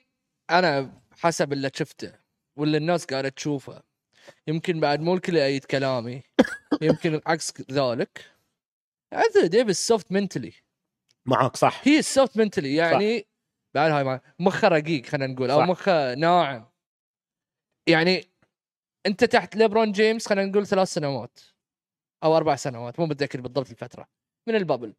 أنا 0.49 1.01
حسب 1.11 1.53
اللي 1.53 1.71
شفته 1.73 2.13
واللي 2.57 2.77
الناس 2.77 3.05
قاعدة 3.05 3.29
تشوفه 3.29 3.83
يمكن 4.47 4.79
بعد 4.79 5.01
مو 5.01 5.13
الكل 5.13 5.35
يأيد 5.35 5.65
كلامي 5.65 6.23
يمكن 6.81 7.21
عكس 7.25 7.53
ذلك. 7.71 8.25
انثوني 9.13 9.47
ديفيس 9.47 9.87
soft 9.87 10.11
mentally 10.11 10.53
معاك 11.25 11.55
صح. 11.55 11.81
he's 11.83 12.01
soft 12.01 12.37
mentally 12.37 12.75
يعني 12.75 13.27
بعد 13.75 13.91
هاي 13.91 14.19
مخه 14.39 14.67
رقيق 14.67 15.05
خلينا 15.05 15.33
نقول 15.33 15.51
أو 15.51 15.59
صح. 15.59 15.67
مخه 15.67 16.13
ناعم. 16.13 16.65
يعني 17.87 18.25
أنت 19.05 19.23
تحت 19.23 19.55
ليبرون 19.55 19.91
جيمس 19.91 20.27
خلينا 20.27 20.51
نقول 20.51 20.67
ثلاث 20.67 20.87
سنوات. 20.87 21.39
أو 22.25 22.37
أربع 22.37 22.55
سنوات 22.55 22.99
مو 22.99 23.05
متذكر 23.05 23.41
بالضبط 23.41 23.69
الفترة. 23.69 24.07
من 24.47 24.55
ال 24.55 24.60
bubble. 24.60 24.93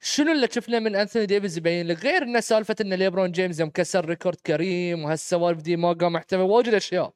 شنو 0.00 0.32
اللي 0.32 0.48
شفنا 0.50 0.78
من 0.78 0.96
أنثوني 0.96 1.26
ديفيز 1.26 1.58
يبين 1.58 1.86
لك؟ 1.86 2.04
غير 2.04 2.22
إنه 2.22 2.40
سالفة 2.40 2.76
إن 2.80 2.94
ليبرون 2.94 3.32
جيمس 3.32 3.60
يوم 3.60 3.70
كسر 3.70 4.04
record 4.04 4.36
كريم 4.46 5.04
وهالسوالف 5.04 5.60
دي 5.60 5.76
ما 5.76 5.92
قام 5.92 6.12
محتوى 6.12 6.42
واجد 6.42 6.74
أشياء. 6.74 7.12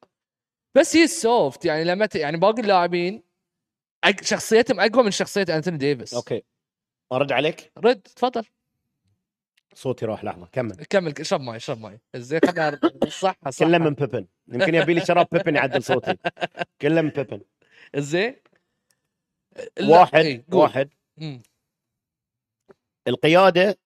بس 0.75 0.95
he's 0.95 1.07
soft 1.07 1.65
يعني 1.65 1.83
لما 1.83 2.05
ت... 2.05 2.15
يعني 2.15 2.37
باقي 2.37 2.61
اللاعبين. 2.61 3.23
شخصيتهم 4.21 4.79
أقوى 4.79 5.03
من 5.03 5.11
شخصية 5.11 5.45
أنثوني 5.49 5.77
ديفيس 5.77 6.13
أوكي. 6.13 6.43
أرد 7.11 7.31
عليك؟ 7.31 7.71
رد 7.77 8.01
تفضل. 8.01 8.45
صوتي 9.73 10.05
راح 10.05 10.23
لحظة 10.23 10.47
كمل. 10.51 10.75
كمل 10.75 11.13
اشرب 11.19 11.41
ماي 11.41 11.57
اشرب 11.57 11.79
ماي. 11.79 11.99
زين 12.15 12.39
خلينا 12.45 12.79
صح 13.09 13.35
صح 13.49 13.65
كله 13.65 13.77
من 13.77 13.93
بيبن. 13.93 14.27
يمكن 14.47 14.75
يبي 14.75 14.93
لي 14.93 15.05
شراب 15.05 15.27
بيبن 15.31 15.55
يعدل 15.55 15.83
صوتي. 15.83 16.17
كله 16.81 17.01
من 17.01 17.09
بيبن. 17.09 17.41
زين 17.95 18.35
واحد 19.81 20.43
قول. 20.51 20.61
واحد. 20.61 20.89
مم. 21.17 21.41
القيادة 23.07 23.79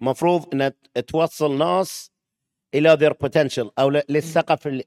مفروض 0.00 0.54
إنها 0.54 0.72
توصل 1.06 1.58
ناس 1.58 2.10
إلى 2.74 2.94
their 3.00 3.12
potential 3.12 3.70
أو 3.78 3.90
للسقف 3.90 4.82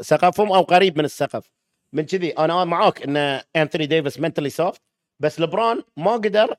سقفهم 0.00 0.52
أو 0.52 0.62
قريب 0.62 0.98
من 0.98 1.04
السقف. 1.04 1.50
من 1.92 2.06
كذي 2.06 2.30
أنا 2.30 2.64
معاك 2.64 3.02
إن 3.02 3.16
انثوني 3.56 3.86
ديفيس 3.86 4.20
mentally 4.20 4.50
soft 4.50 4.82
بس 5.20 5.40
لبران 5.40 5.82
ما 5.96 6.12
قدر 6.12 6.54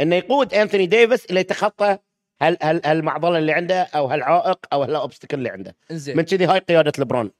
إنه 0.00 0.16
يقود 0.16 0.54
انثوني 0.54 0.86
ديفيس 0.86 1.24
إلى 1.24 1.40
يتخطى 1.40 1.98
هال 2.40 2.58
هال 2.62 2.86
هالمعضلة 2.86 3.38
اللي 3.38 3.52
عنده 3.52 3.82
أو 3.82 4.06
هالعائق 4.06 4.58
أو 4.72 4.82
هال 4.82 4.93
obstacle 4.93 5.38
اللي 5.38 5.48
عنده. 5.48 5.76
إنزين. 5.90 6.16
من 6.16 6.22
كذي 6.22 6.46
هاي 6.46 6.58
قيادة 6.58 6.92
لبران 6.98 7.30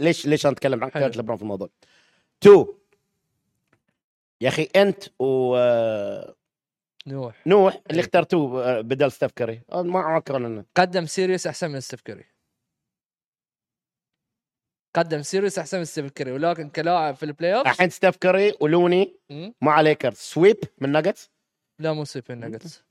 ليش 0.00 0.26
ليش 0.26 0.46
أنا 0.46 0.52
أتكلم 0.52 0.84
عن. 0.84 0.90
قيادة 0.90 1.20
لبران 1.20 1.36
في 1.36 1.42
الموضوع؟ 1.42 1.68
two. 2.44 2.74
يا 4.40 4.48
أخي 4.48 4.68
أنت 4.76 5.04
ونوح 5.18 6.34
نوح. 7.46 7.74
اللي 7.74 8.00
إيه. 8.00 8.00
اخترتوه 8.00 8.64
آه، 8.64 8.80
بدل 8.80 9.12
ستيف 9.12 9.32
كاري. 9.32 9.62
أه، 9.72 9.82
ما 9.82 10.00
عكر 10.00 10.38
لنا 10.38 10.64
قدم 10.74 11.06
series 11.06 11.46
أحسن 11.46 11.70
من 11.70 11.80
ستيف 11.80 12.00
كوري 12.00 12.24
قدم 14.96 15.22
سيريوس 15.22 15.58
أحسن 15.58 15.78
من 15.78 15.84
ستيف 15.84 16.10
كوري 16.10 16.32
ولكن 16.32 16.68
كلاعب 16.68 17.14
في 17.14 17.22
البلاي 17.22 17.54
اوف 17.54 17.66
الحين 17.66 17.90
ستيف 17.90 18.16
كاري 18.16 18.54
ولوني 18.60 19.16
مع 19.60 19.80
ليكرز. 19.80 20.16
سويب 20.16 20.58
من 20.78 20.92
ناجتس؟ 20.92 21.30
لا 21.80 21.92
مو 21.92 22.04
سويت 22.04 22.30
من 22.30 22.38
ناجتس. 22.38 22.84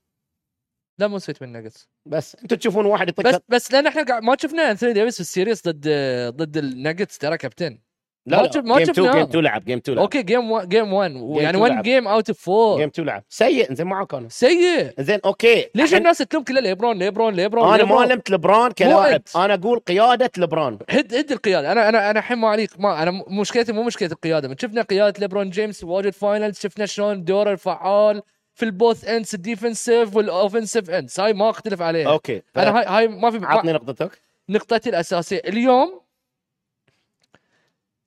لا 0.99 1.07
مو 1.07 1.19
سويت 1.19 1.41
من 1.41 1.51
ناجتس. 1.51 1.89
بس 2.05 2.35
أنتم 2.35 2.55
تشوفون 2.55 2.85
واحد 2.85 3.09
يطق 3.09 3.23
بس 3.23 3.41
بس 3.49 3.71
لأن 3.71 3.87
إحنا 3.87 4.19
ما 4.19 4.37
شفنا 4.39 4.71
أنثوني 4.71 4.93
ديفيس 4.93 5.15
في 5.15 5.21
السيريس 5.21 5.67
ضد 5.67 5.87
ضد 6.35 6.57
الناجتس 6.57 7.17
ترى 7.17 7.37
كابتن. 7.37 7.79
لا 8.25 8.41
ما 8.41 8.47
جيم 8.47 8.61
2 8.61 8.85
شفناه. 8.85 9.13
جيم 9.13 9.23
2 9.23 9.43
لعب 9.43 9.65
جيم 9.65 9.77
2 9.77 9.95
لعب. 9.95 10.03
أوكي 10.03 10.23
جيم 10.23 10.51
1 10.51 10.69
جيم 10.69 10.93
1 10.93 11.11
يعني 11.11 11.49
2 11.49 11.55
1 11.55 11.71
لعب. 11.73 11.83
جيم 11.83 12.07
اوت 12.07 12.29
اوف 12.29 12.49
4 12.49 12.77
جيم 12.77 12.87
2 12.87 13.07
لعب. 13.07 13.23
سيء 13.29 13.73
زين 13.73 13.87
معك 13.87 14.13
أنا. 14.13 14.29
سيء. 14.29 14.93
زين 14.99 15.19
أوكي. 15.25 15.69
ليش 15.75 15.93
الناس 15.93 16.17
تلوم 16.17 16.43
كلها 16.43 16.61
ليبرون 16.61 16.97
ليبرون 16.97 17.33
ليبرون 17.33 17.63
أنا 17.63 17.77
ما 17.77 17.77
ليبرون. 17.83 18.07
لمت 18.07 18.29
لبران 18.29 18.71
كلاعب. 18.71 19.21
أنا 19.35 19.53
أقول 19.53 19.79
قيادة 19.79 20.31
لبران 20.37 20.77
هد 20.89 21.15
هد 21.15 21.31
القيادة. 21.31 21.71
أنا 21.71 21.89
أنا 21.89 22.09
أنا 22.09 22.19
الحين 22.19 22.37
ما 22.37 22.47
عليك 22.47 22.79
ما 22.79 23.03
أنا 23.03 23.23
مشكلتي 23.27 23.71
مو 23.71 23.83
مشكلة 23.83 24.09
القيادة. 24.11 24.47
من 24.47 24.57
شفنا 24.57 24.81
قيادة 24.81 25.19
ليبرون 25.19 25.49
جيمس 25.49 25.83
واجد 25.83 26.13
فاينلز 26.13 26.59
شفنا 26.59 26.85
شلون 26.85 27.23
دورة 27.23 27.51
الفعال 27.51 28.21
في 28.55 28.65
ال 28.65 28.74
both 28.74 29.07
ends 29.07 29.35
ال 29.35 29.43
defensive 29.43 30.15
وال 30.15 30.29
offensive 30.29 30.89
ends 30.89 31.19
هاي 31.19 31.33
ما 31.33 31.49
اختلف 31.49 31.81
عليها. 31.81 32.09
أوكي 32.11 32.41
أنا 32.57 32.79
هاي 32.79 32.85
هاي 32.85 33.07
ما 33.07 33.31
في 33.31 33.45
عطني 33.45 33.73
نقطتك. 33.73 34.19
نقطتي 34.49 34.89
الأساسية. 34.89 35.41
اليوم 35.47 36.02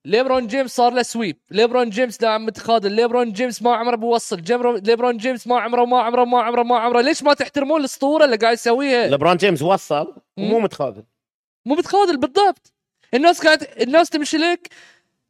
ليبرون 0.06 0.46
جيمس 0.46 0.76
صار 0.76 0.92
له 0.92 1.02
sweep. 1.02 1.36
ليبرون 1.50 1.90
جيمس 1.90 2.22
لاعب 2.22 2.40
متخاذل. 2.40 2.92
ليبرون 2.92 3.32
جيمس 3.32 3.62
ما 3.62 3.74
عمره 3.76 3.96
بيوصل 3.96 4.40
جيمرو- 4.40 4.86
ليبرون 4.86 5.16
جيمس 5.16 5.46
ما 5.46 5.60
عمره 5.60 5.84
ما 5.84 6.02
عمره 6.02 6.24
ما 6.24 6.42
عمره 6.42 6.62
ما 6.62 6.78
عمره. 6.78 7.00
ليش 7.00 7.22
ما 7.22 7.34
تحترمون 7.34 7.80
الاسطورة 7.80 8.24
اللي 8.24 8.36
قاعد 8.36 8.54
يسويها؟ 8.54 9.06
لبران 9.08 9.36
جيمس 9.36 9.62
وصل 9.62 10.14
ومو. 10.38 10.58
متخاذل. 10.58 11.04
مو 11.66 11.74
متخاذل 11.74 12.16
بالضبط. 12.16 12.72
الناس 13.14 13.44
قاعد 13.44 13.62
الناس 13.80 14.10
تمشي 14.10 14.36
لك. 14.36 14.68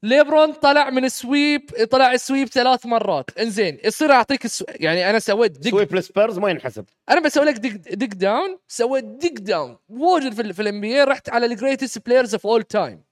ليبرون 0.03 0.53
طلع 0.53 0.91
من 0.91 1.05
ال 1.05 1.15
sweep 1.15 1.71
طلع 1.91 2.12
ال 2.12 2.19
sweep 2.19 2.49
ثلاث 2.49 2.87
مرات. 2.87 3.31
انزين 3.39 3.79
يصير 3.85 4.12
أعطيك 4.12 4.45
ال 4.45 4.47
swee... 4.47 4.64
يعني 4.69 5.11
أنا 5.11 5.19
sweep 5.19 5.59
ديك 5.59 5.73
سويب 5.73 5.95
السبيرز 5.95 6.39
ما 6.39 6.51
ينحسب. 6.51 6.85
أنا 7.11 7.21
بسوي 7.21 7.45
لك 7.45 7.55
ديك, 7.55 7.73
ديك 7.73 8.15
داون 8.15 8.59
سويت 8.69 9.05
ديك 9.05 9.39
داون 9.39 9.77
واجد 9.89 10.33
في, 10.35 10.43
ال- 10.43 10.55
في 10.55 10.62
الام 10.62 10.81
بي 10.81 11.03
رحت 11.03 11.29
على 11.29 11.47
الجريتست 11.47 12.07
بلايرز 12.07 12.35
اوف 12.35 12.47
اول 12.47 12.62
تايم 12.62 13.03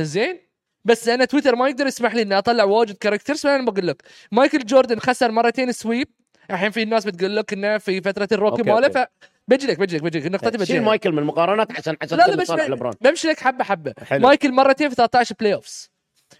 زين 0.00 0.45
بس 0.86 1.08
أنا 1.08 1.24
تويتر 1.24 1.56
ما 1.56 1.68
يقدر 1.68 1.86
يسمح 1.86 2.14
لي 2.14 2.22
إني 2.22 2.38
أطلع 2.38 2.64
واجد 2.64 2.96
كاركترز 2.96 3.40
فأنا 3.40 3.64
بقول 3.70 3.86
لك 3.86 4.02
مايكل 4.32 4.58
جوردن 4.64 4.98
خسر 4.98 5.30
مرتين 5.30 5.72
سويب 5.72 6.08
الحين 6.50 6.70
في 6.70 6.84
ناس 6.84 7.04
بتقول 7.04 7.36
لك 7.36 7.52
إنه 7.52 7.78
في 7.78 8.00
فترة 8.00 8.28
الروكي 8.32 8.62
ماله 8.62 8.86
أوكي. 8.86 9.06
فبجي 9.48 9.66
لك 9.66 9.78
بجي 9.78 9.96
لك 9.96 10.02
بجي 10.02 10.18
لك 10.18 10.26
نقطتي 10.26 10.50
شيل 10.50 10.58
بجي 10.58 10.78
لك. 10.78 10.84
مايكل 10.84 11.12
من 11.12 11.18
المقارنات 11.18 11.78
عشان 11.78 11.96
عشان 12.02 12.18
لا 12.18 12.26
لا 12.26 12.44
صالح 12.44 12.68
لبران 12.68 12.92
بمشي 13.00 13.28
لك 13.28 13.40
حبة 13.40 13.64
حبة. 13.64 13.94
حلو. 14.04 14.20
مايكل 14.28 14.52
مرتين 14.52 14.88
في 14.88 14.94
13 14.94 15.34
بلاي 15.40 15.54
اوفز 15.54 15.90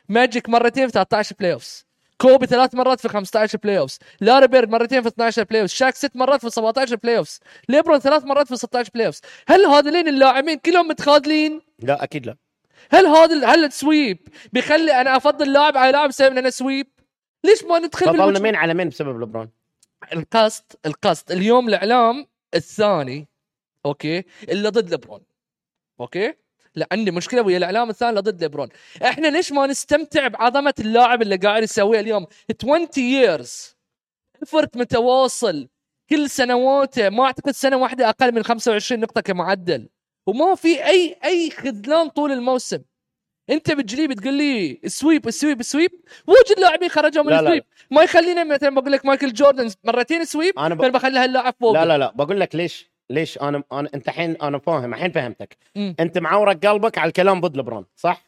ماجيك 0.08 0.48
مرتين 0.48 0.86
في 0.86 0.92
13 0.92 1.36
بلاي 1.38 1.52
اوفز 1.52 1.86
كوبي 2.18 2.46
ثلاث 2.46 2.74
مرات 2.74 3.00
في 3.00 3.08
15 3.08 3.58
playoffs 3.58 3.98
لاري 4.20 4.46
بيرد 4.46 4.68
مرتين 4.70 5.02
في 5.02 5.08
12 5.08 5.44
playoffs 5.44 5.72
شاك 5.74 5.94
ست 5.94 6.16
مرات 6.16 6.40
في 6.40 6.50
17 6.50 6.96
playoffs 6.96 7.40
ليبرون 7.68 7.98
ثلاث 7.98 8.24
مرات 8.24 8.48
في 8.48 8.56
16 8.56 8.90
playoffs 8.94 9.20
هل 9.48 9.64
هذولين 9.64 10.08
اللاعبين 10.08 10.58
كلهم 10.58 10.88
متخاذلين؟ 10.88 11.60
لا 11.78 12.04
أكيد 12.04 12.26
لا. 12.26 12.36
هل 12.90 13.06
هذا 13.06 13.46
هل 13.46 13.64
ال 13.64 13.75
sweep 13.75 14.28
بيخلي 14.52 15.00
أنا 15.00 15.16
أفضل 15.16 15.52
لاعب 15.52 15.76
على 15.76 15.92
لاعب 15.92 16.08
بسبب 16.08 16.36
انه 16.38 16.50
sweep؟ 16.50 16.86
ليش 17.44 17.64
ما 17.64 17.78
ندخل 17.78 18.06
بالوجه- 18.12 18.42
مين 18.42 18.54
على 18.56 18.74
مين 18.74 18.88
بسبب 18.88 19.20
لبران 19.22 19.48
القصد 20.12 20.64
القصد. 20.86 21.32
اليوم 21.32 21.68
الإعلام 21.68 22.26
الثاني 22.54 23.28
أوكي 23.86 24.24
اللي 24.48 24.68
ضد 24.68 24.90
ليبرون 24.90 25.20
أوكي؟ 26.00 26.34
لا 26.74 26.86
عندي 26.92 27.10
مشكلة 27.10 27.42
ويا 27.42 27.56
الإعلام 27.58 27.90
الثاني 27.90 28.10
اللي 28.10 28.20
ضد 28.20 28.40
ليبرون 28.42 28.68
إحنا 29.04 29.28
ليش 29.28 29.52
ما 29.52 29.66
نستمتع 29.66 30.28
بعظمة 30.28 30.74
اللاعب 30.78 31.22
اللي 31.22 31.36
قاعد 31.36 31.62
يسويه 31.62 32.00
اليوم؟ 32.00 32.26
20 32.62 32.86
years. 32.96 33.74
effort 34.42 34.76
متواصل. 34.76 35.68
كل 36.10 36.30
سنواته 36.30 37.08
ما 37.08 37.24
أعتقد 37.24 37.50
سنة 37.52 37.76
واحدة 37.76 38.08
أقل 38.08 38.34
من 38.34 38.42
25 38.42 39.00
نقطة 39.00 39.20
كمعدل. 39.20 39.88
وما 40.26 40.54
في 40.54 40.84
أي 40.86 41.16
أي 41.24 41.50
خذلان 41.50 42.08
طول 42.08 42.32
الموسم. 42.32 42.78
أنت 43.50 43.72
بتجلي 43.72 44.06
بتقول 44.08 44.34
لي 44.34 44.80
ال 44.84 44.91
sweep 44.91 45.28
ال 45.28 45.33
sweep 45.33 45.60
ال 45.60 45.65
sweep 45.65 45.90
واجد 46.26 46.60
لاعبين 46.60 46.88
خرجوا 46.88 47.22
من 47.22 47.30
لا، 47.30 47.34
لا. 47.34 47.40
ال 47.40 47.44
sweep 47.44 47.64
ما 47.90 48.02
يخلينا 48.02 48.44
مثلا 48.44 48.70
بقول 48.74 48.92
لك 48.92 49.06
مايكل 49.06 49.32
جوردن 49.32 49.70
مرتين 49.84 50.24
sweep 50.24 50.58
أنا 50.58 50.74
ب... 50.74 50.78
بخلي 50.78 51.18
هاللاعب 51.18 51.54
فوق. 51.60 51.72
لا 51.72 51.84
لا 51.84 51.98
لا. 51.98 52.12
بقول 52.14 52.40
لك 52.40 52.54
ليش 52.54 52.90
ليش 53.10 53.38
أنا 53.38 53.62
أنا 53.72 53.88
أنت 53.94 54.08
الحين 54.08 54.36
أنا 54.42 54.58
فاهم 54.58 54.94
الحين 54.94 55.12
فهمتك. 55.12 55.56
مم. 55.76 55.96
أنت 56.00 56.18
معورك 56.18 56.66
قلبك 56.66 56.98
على 56.98 57.08
الكلام 57.08 57.40
ضد 57.40 57.56
لبران 57.56 57.84
صح؟ 57.96 58.22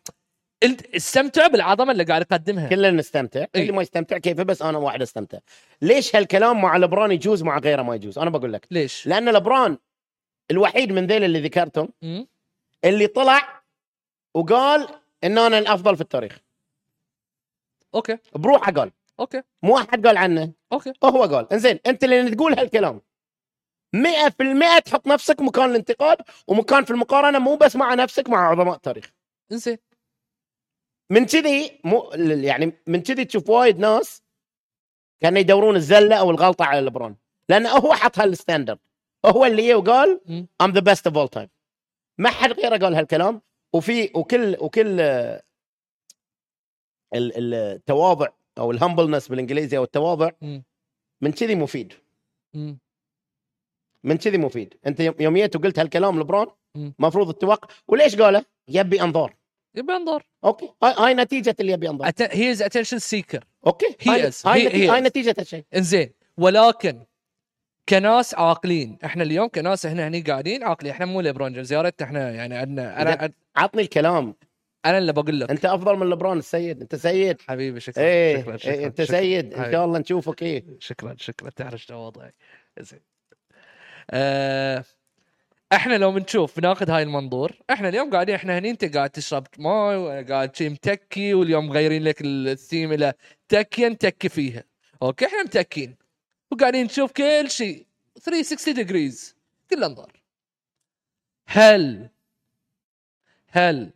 أنت 0.63 0.95
استمتع 0.95 1.47
بالعظمة 1.47 1.93
اللي 1.93 2.05
قاعد 2.05 2.23
يقدمها 2.23 2.69
كلنا 2.69 2.91
نستمتع. 2.91 3.41
إيه. 3.41 3.49
اللي 3.63 3.73
ما 3.73 3.83
يستمتع 3.83 4.19
كيفه 4.19 4.43
بس 4.43 4.63
أنا 4.63 4.79
واحد 4.79 5.03
استمتع. 5.03 5.39
ليش 5.83 6.17
هالكلام 6.17 6.63
مع 6.63 6.77
لبران 6.77 7.13
يجوز 7.13 7.43
مع 7.43 7.59
غيره 7.59 7.83
ما 7.83 7.95
يجوز؟ 7.95 8.19
أنا 8.19 8.31
بقول 8.31 8.53
لك. 8.53 8.67
ليش؟ 8.71 9.07
لأن 9.07 9.29
لبران 9.29 9.79
الوحيد 10.51 10.93
من 10.93 11.07
ذيل 11.07 11.25
اللي 11.25 11.41
ذكرتهم. 11.41 11.93
اللي 12.85 13.07
طلع 13.07 13.63
وقال 14.35 14.89
إن 15.25 15.39
أنا 15.39 15.59
الافضل 15.59 15.97
في 15.97 16.01
التاريخ. 16.03 16.39
أوكي. 17.95 18.19
بروحه 18.35 18.73
قال. 18.73 18.93
okay. 19.21 19.43
مو 19.63 19.79
أحد 19.79 20.07
قال 20.07 20.17
عنه. 20.17 20.53
okay. 20.73 20.93
هو 21.05 21.23
قال. 21.23 21.53
إنزين 21.53 21.79
أنت 21.87 22.05
اللي 22.05 22.31
تقول 22.31 22.59
هالكلام. 22.59 23.01
100% 23.97 24.79
تحط 24.79 25.07
نفسك 25.07 25.41
مكان 25.41 25.71
الانتقاد 25.71 26.19
ومكان 26.47 26.85
في 26.85 26.91
المقارنة 26.91 27.39
مو 27.39 27.57
بس 27.57 27.77
مع 27.77 27.95
نفسك 27.95 28.29
مع 28.29 28.51
عظماء 28.51 28.75
التاريخ. 28.75 29.13
إنزين. 29.53 29.79
من 31.11 31.27
كذي 31.27 31.81
مو 31.85 32.11
يعني 32.15 32.73
من 32.87 33.03
كذي 33.03 33.25
تشوف 33.25 33.51
وايد 33.51 33.79
ناس 33.79 34.23
كانوا 35.21 35.39
يدورون 35.39 35.77
الزلة 35.77 36.17
أو 36.17 36.31
الغلطة 36.31 36.65
على 36.65 36.81
لبرون 36.81 37.17
لأنه 37.49 37.71
هو 37.71 37.95
حط 37.95 38.19
هال 38.19 38.30
standard. 38.30 38.79
هو 39.27 39.45
اللي 39.45 39.69
جه 39.69 39.75
وقال. 39.79 40.21
I'm 40.61 40.73
the 40.73 40.81
best 40.81 41.07
of 41.07 41.17
all 41.19 41.29
time 41.29 41.49
ما 42.19 42.31
حد 42.31 42.53
غيره 42.53 42.77
قال 42.77 42.95
هالكلام. 42.95 43.43
وفي 43.73 44.11
وكل 44.15 44.57
وكل 44.61 45.01
ال- 47.15 47.55
التواضع 47.55 48.29
أو 48.59 48.71
ال 48.71 48.76
humbleness 48.76 49.29
بالإنجليزي 49.29 49.77
أو 49.77 49.85
التواضع. 49.85 50.31
من 51.21 51.33
كذي 51.33 51.55
مفيد. 51.55 51.93
من 54.05 54.17
كذي 54.17 54.39
مفيد. 54.39 54.75
أنت 54.87 55.01
يوم- 55.01 55.37
جيت 55.37 55.57
وقلت 55.57 55.79
هالكلام 55.79 56.21
لبرون 56.21 56.47
مم. 56.75 56.95
مفروض 56.99 57.29
التوقع 57.29 57.69
وليش 57.89 58.17
قاله؟ 58.17 58.45
يبي 58.69 59.03
أنظار. 59.03 59.35
يبي 59.75 59.93
أنظار 59.93 60.27
okay. 60.45 60.73
هاي, 60.83 60.95
هاي 60.99 61.15
نتيجة 61.15 61.57
اللي 61.61 61.73
يبي 61.73 61.89
أنظار. 61.91 62.13
he 62.21 62.51
is 62.51 62.63
attention 62.63 62.99
seeker 62.99 63.45
okay. 63.67 63.87
He 64.05 64.09
هاي, 64.09 64.33
is. 64.33 64.47
هاي. 64.47 65.01
نتيجة 65.01 65.35
هالشيء 65.39 65.65
إنزين. 65.77 66.11
ولكن 66.39 67.05
كناس 67.89 68.35
عاقلين. 68.35 68.99
إحنا 69.05 69.23
اليوم 69.23 69.49
كناس 69.49 69.87
إحنا 69.87 70.09
هني 70.09 70.21
قاعدين 70.21 70.65
عاقلين. 70.65 70.93
إحنا 70.93 71.07
مو 71.07 71.21
ليبرون 71.21 71.53
جيمس 71.53 71.71
يا 71.71 71.83
ريت 71.83 72.03
إحنا 72.03 72.31
يعني 72.31 72.57
عندنا 72.57 73.03
أنا 73.03 73.33
عطني 73.57 73.83
الكلام. 73.83 74.35
أنا 74.87 74.99
اللي 74.99 75.13
بقول 75.13 75.41
لك. 75.41 75.51
أنت 75.51 75.65
أفضل 75.65 75.97
من 75.97 76.11
لبران 76.11 76.39
السيد. 76.39 76.81
أنت 76.81 76.95
سيد. 76.95 77.41
حبيبي 77.49 77.81
شكرا. 77.81 78.05
إيه, 78.05 78.41
شكرا 78.41 78.53
إيه 78.53 78.59
شكرا. 78.59 78.87
أنت 78.87 79.03
شكرا. 79.03 79.21
سيد. 79.21 79.55
إن. 79.55 79.73
شاء 79.73 79.85
الله 79.85 79.99
نشوفك 79.99 80.43
إيه. 80.43 80.65
شكرا 80.79 81.15
شكرا. 81.19 81.51
تعرف 81.51 81.83
شنو 81.83 81.99
وضعي. 81.99 82.33
زين. 82.81 83.01
آه 84.11 84.85
إحنا 85.73 85.99
لو 85.99 86.13
بنشوف 86.13 86.61
بناخذ 86.61 86.91
هاي 86.91 87.03
المنظور. 87.03 87.53
إحنا 87.71 87.89
اليوم 87.89 88.11
قاعدين 88.11 88.35
إحنا 88.35 88.59
هني 88.59 88.71
أنت 88.71 88.97
قاعد 88.97 89.11
تشرب 89.11 89.47
ماي 89.59 89.97
وأنا 89.97 90.29
قاعد 90.29 90.57
شي 90.57 90.69
متكي 90.69 91.35
واليوم 91.35 91.69
مغيرين 91.69 92.05
لك 92.05 92.17
الثيم 92.21 92.93
إلى 92.93 93.13
تكيه 93.49 93.89
نتكي 93.89 94.29
فيها. 94.29 94.65
okay 95.03 95.27
إحنا 95.27 95.43
متكين. 95.43 96.08
وقاعدين 96.51 96.85
نشوف 96.85 97.13
كل 97.13 97.51
شيء. 97.51 97.87
360 98.21 98.75
degrees 98.75 99.37
كل 99.71 99.85
أنظار. 99.85 100.13
هل 101.47 102.09
هل 103.49 103.91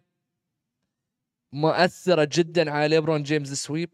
مؤثرة 1.52 2.28
جدا 2.32 2.70
على 2.70 2.88
ليبرون 2.88 3.22
جيمس 3.22 3.52
ال 3.52 3.59
sweep 3.59 3.90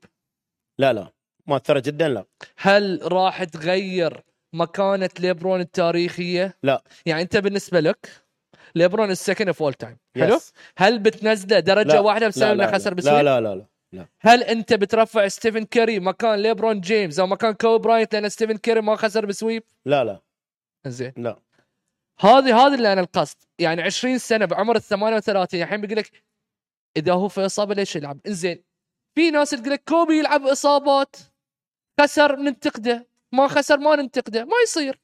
لا 0.79 0.92
لا. 0.92 1.12
مؤثرة 1.47 1.81
جدا 1.81 2.09
لا. 2.09 2.25
هل 2.57 3.01
راح 3.12 3.44
تغير 3.44 4.25
مكانة 4.53 5.11
ليبرون 5.21 5.61
التاريخية؟ 5.61 6.57
لا. 6.62 6.83
يعني 7.07 7.23
أنت 7.23 7.37
بالنسبة 7.37 7.81
لك 7.81 8.11
ليبرون 8.75 9.11
ال 9.11 9.16
second 9.16 9.48
of 9.48 9.62
all 9.62 9.74
time 9.74 9.96
حلو؟ 10.16 10.38
Yes. 10.38 10.42
هل 10.77 10.99
بتنزله 10.99 11.61
درجة 11.61 11.88
لا. 11.88 12.01
واحدة 12.01 12.29
بسبب 12.29 12.61
إنه 12.61 12.73
خسر. 12.73 12.94
ب 12.94 12.97
sweep؟ 12.97 13.14
لا 13.14 13.23
لا 13.23 13.40
لا 13.40 13.55
لا. 13.55 13.66
هل 14.20 14.42
انت 14.42 14.72
بترفع 14.74 15.29
ستيفن 15.29 15.64
كيري 15.64 16.01
مكان 16.01 16.35
ليبرون 16.38 16.81
جيمس 16.81 17.18
أو 17.18 17.27
مكان 17.27 17.53
كوبي 17.54 17.78
براينت 17.79 18.14
لأن 18.14 18.29
ستيفن 18.29 18.57
كيري 18.57 18.81
ما 18.81 18.96
خسر 18.96 19.27
ب 19.26 19.32
sweep؟ 19.32 19.62
لا 19.87 20.05
لا. 20.05 20.20
زين. 20.87 21.12
لا. 21.16 21.38
هذه 22.20 22.66
هذه 22.66 22.74
اللي 22.74 22.92
أنا 22.92 23.01
القصد. 23.01 23.37
يعني 23.59 23.83
20 23.83 24.18
سنة 24.18 24.44
بعمر 24.44 24.77
ال 24.77 24.83
38 24.83 25.62
الحين 25.62 25.81
بيقول 25.81 25.96
لك 25.96 26.24
إذا 26.96 27.12
هو 27.12 27.29
في 27.29 27.46
إصابة 27.46 27.74
ليش 27.74 27.96
يلعب؟ 27.96 28.20
إنزين. 28.27 28.64
في 29.14 29.31
ناس 29.31 29.51
تقول 29.51 29.70
لك 29.70 29.83
كوبي 29.88 30.18
يلعب 30.18 30.46
إصابات. 30.46 31.16
خسر 32.01 32.37
ننتقده. 32.37 33.09
ما 33.33 33.48
خسر 33.48 33.79
ما 33.79 33.96
ننتقده. 33.96 34.44
ما 34.44 34.57
يصير. 34.64 35.01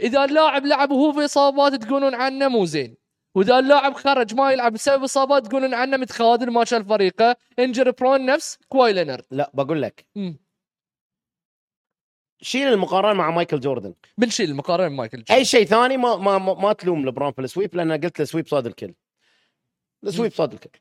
إذا 0.00 0.24
اللاعب 0.24 0.66
لعب 0.66 0.90
وهو 0.90 1.12
في 1.12 1.24
إصابات 1.24 1.74
تقولون 1.74 2.14
عنه 2.14 2.48
مو 2.48 2.64
زين. 2.64 2.96
وإذا 3.38 3.58
اللاعب 3.58 3.94
خرج 3.94 4.34
ما 4.34 4.52
يلعب 4.52 4.72
بسبب 4.72 5.02
إصابات 5.02 5.46
تقولون 5.46 5.74
عنه 5.74 5.96
متخاذل 5.96 6.50
ما 6.50 6.64
شال 6.64 6.84
فريقه. 6.84 7.36
injure 7.58 7.90
برون 7.90 8.26
نفس 8.26 8.58
كواي 8.68 8.92
لينارد. 8.92 9.24
لا 9.30 9.50
بقول 9.54 9.82
لك. 9.82 10.06
مم. 10.16 10.38
شيل 12.42 12.68
المقارنة 12.68 13.12
مع 13.12 13.30
مايكل 13.30 13.60
جوردن. 13.60 13.94
بنشيل 14.18 14.50
المقارنة 14.50 14.88
بمايكل 14.88 15.16
جوردن 15.16 15.34
أي 15.34 15.44
شيء 15.44 15.64
ثاني 15.64 15.96
ما 15.96 16.16
ما 16.16 16.38
ما, 16.38 16.54
ما 16.54 16.72
تلوم 16.72 17.06
لبرون 17.06 17.32
في 17.32 17.40
ال 17.40 17.46
sweep 17.46 17.74
لأن 17.76 17.92
قلت 17.92 18.20
ال 18.20 18.25
sweep 18.25 18.48
صاد 18.48 18.66
الكل. 18.66 18.94
السويب 20.04 20.32
صاد 20.32 20.52
الكل. 20.52 20.80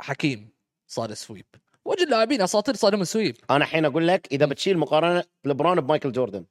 حكيم 0.00 0.50
صار 0.86 1.14
سويب 1.14 1.46
وجه 1.84 2.02
اللاعبين 2.04 2.42
أساطير 2.42 2.74
صار 2.74 3.04
سويب 3.04 3.36
أنا 3.50 3.64
الحين 3.64 3.84
أقول 3.84 4.08
لك 4.08 4.32
إذا 4.32 4.46
بتشيل 4.46 4.78
مقارنة 4.78 5.24
لبرون 5.44 5.80
بمايكل 5.80 6.12
جوردن 6.12 6.44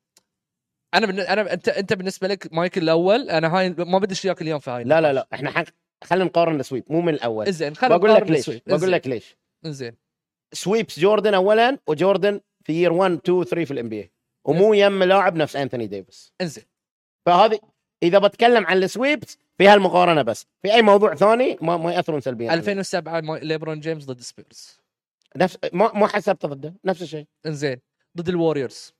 أنا 0.94 1.06
بالن... 1.08 1.20
أنا 1.20 1.54
انت 1.54 1.70
أنت 1.70 1.94
بالنسبة 1.94 2.28
لك 2.28 2.54
مايكل 2.54 2.84
الأول 2.84 3.30
أنا 3.30 3.58
هاي 3.58 3.70
ما 3.70 4.00
بديش 4.00 4.26
اياك 4.26 4.42
اليوم 4.42 4.60
في 4.60 4.72
هاي 4.72 4.84
لا 4.84 5.02
لا 5.02 5.14
لا 5.14 5.28
إحنا 5.34 5.52
حق 5.52 5.66
خلينا 6.04 6.26
نقارن 6.26 6.60
السويب 6.60 6.84
مو 6.90 7.02
من 7.02 7.14
الأول. 7.14 7.52
زين 7.52 7.76
خلينا 7.76 7.98
بقول 7.98 8.10
لك 8.10 8.16
نقارن 8.22 8.34
ليش. 8.34 8.50
بقول. 8.68 8.92
لك 8.92 9.08
ليش. 9.08 9.38
زين 9.66 9.96
سويبس 10.54 11.00
جوردن 11.00 11.34
اولا 11.34 11.78
وجوردن 11.88 12.42
في 12.64 12.74
يير 12.74 12.94
1 12.94 13.12
2 13.12 13.44
3 13.44 13.66
في 13.66 13.72
الام 13.72 13.90
بي 13.90 14.12
ومو 14.46 14.74
يم 14.74 15.04
لاعب 15.04 15.36
نفس 15.36 15.56
انثوني 15.56 15.88
ديفيس. 15.88 16.34
إنزين. 16.42 16.64
فهذه 17.26 17.60
إذا 18.04 18.20
بتكلم 18.20 18.66
عن 18.66 18.78
ال 18.84 18.91
sweeps 18.91 19.38
في 19.58 19.68
هالمقارنة 19.68 20.22
بس. 20.22 20.46
في 20.62 20.74
أي 20.74 20.82
موضوع 20.82 21.16
ثاني 21.16 21.58
ما, 21.62 21.78
ما 21.78 21.94
يأثرون 21.94 22.22
سلبيا. 22.22 22.50
عليه. 22.52 22.60
2007 22.60 23.22
ما- 23.22 23.38
ليبرون 23.38 23.80
جيمس 23.80 24.06
ضد 24.06 24.22
سبيرز. 24.22 24.80
نفس 25.36 25.58
ما 25.74 25.92
ما 25.94 26.08
حسبت 26.08 26.46
ضده 26.46 26.74
نفس 26.86 27.02
الشيء. 27.02 27.26
إنزين. 27.46 27.78
ضد 28.18 28.30
الوريورز. 28.30 28.94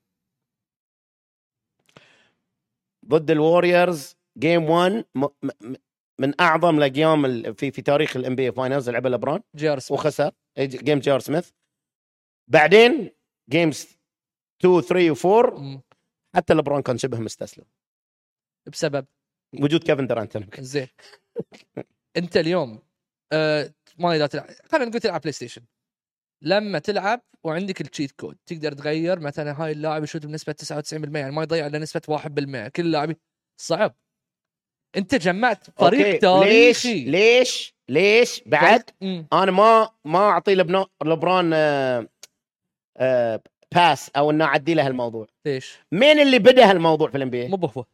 ضد 3.08 3.32
الوريورز 3.32 4.16
game 4.38 4.70
1 4.70 5.06
م... 5.16 5.26
م... 5.26 5.76
من 6.20 6.42
أعظم 6.42 6.78
ال 6.78 6.86
games 6.86 7.26
ال- 7.26 7.56
في 7.56 7.72
في 7.72 7.82
تاريخ 7.82 8.18
ال 8.18 8.36
NBA 8.36 8.52
finals 8.52 8.90
لعبها 8.90 9.12
لبران 9.12 9.42
جي 9.56 9.70
ار 9.70 9.80
سميث. 9.80 10.00
وخسر. 10.00 10.32
جي 10.60 11.00
ار 11.00 11.20
سميث 11.20 11.52
بعدين 12.52 13.12
games 13.50 13.98
2 14.62 14.82
3 14.82 15.14
و4 15.14 15.60
مم. 15.60 15.82
حتى 16.36 16.54
لبران 16.54 16.82
كان 16.82 16.98
شبه 16.98 17.20
مستسلم. 17.20 17.66
بسبب. 18.72 19.06
وجود 19.62 19.84
كيفن 19.84 20.08
درانت 20.08 20.60
زين. 20.62 20.88
أنت 22.18 22.38
اليوم 22.38 22.80
آه 23.34 23.74
ما 24.00 24.28
تلعب 24.28 24.48
خلينا 24.72 24.86
نقول 24.86 25.00
تلعب 25.02 25.22
PlayStation 25.22 25.62
لما 26.42 26.80
تلعب 26.80 27.22
وعندك 27.44 27.82
ال 27.82 27.87
cheat 27.87 28.12
code 28.12 28.38
تقدر 28.46 28.74
تغير 28.74 29.20
مثلا 29.20 29.64
هاي 29.64 29.72
اللاعب 29.72 30.04
يشوت 30.04 30.26
بنسبة 30.26 30.56
99% 30.64 31.16
يعني 31.16 31.32
ما 31.32 31.44
يضيع 31.44 31.68
إلا 31.68 31.80
نسبة 31.80 32.02
1% 32.18 32.68
كل 32.68 32.86
اللاعبين. 32.86 33.16
صعب. 33.62 33.96
أنت 34.98 35.16
جمعت 35.16 35.64
فريق. 35.80 36.20
تاريخي 36.20 36.94
ليش؟ 36.94 37.08
ليش؟ 37.10 37.76
ليش؟ 37.90 38.44
بعد. 38.46 38.84
أنا 39.34 39.52
ما 39.52 39.90
ما 40.06 40.20
أعطي 40.20 40.56
لبران 41.06 41.52
آه 41.54 42.08
آه 42.98 43.42
pass 43.76 44.12
أو 44.18 44.32
إنه 44.32 44.46
أعدي 44.46 44.74
له 44.74 44.88
الموضوع 44.88 45.28
ليش؟ 45.46 45.78
مين 45.92 46.20
اللي 46.20 46.40
بدأ 46.40 46.70
هالموضوع 46.70 47.10
في 47.10 47.18
ال 47.18 47.30
NBA 47.30 47.48
مو 47.48 47.58
بهو. 47.58 47.86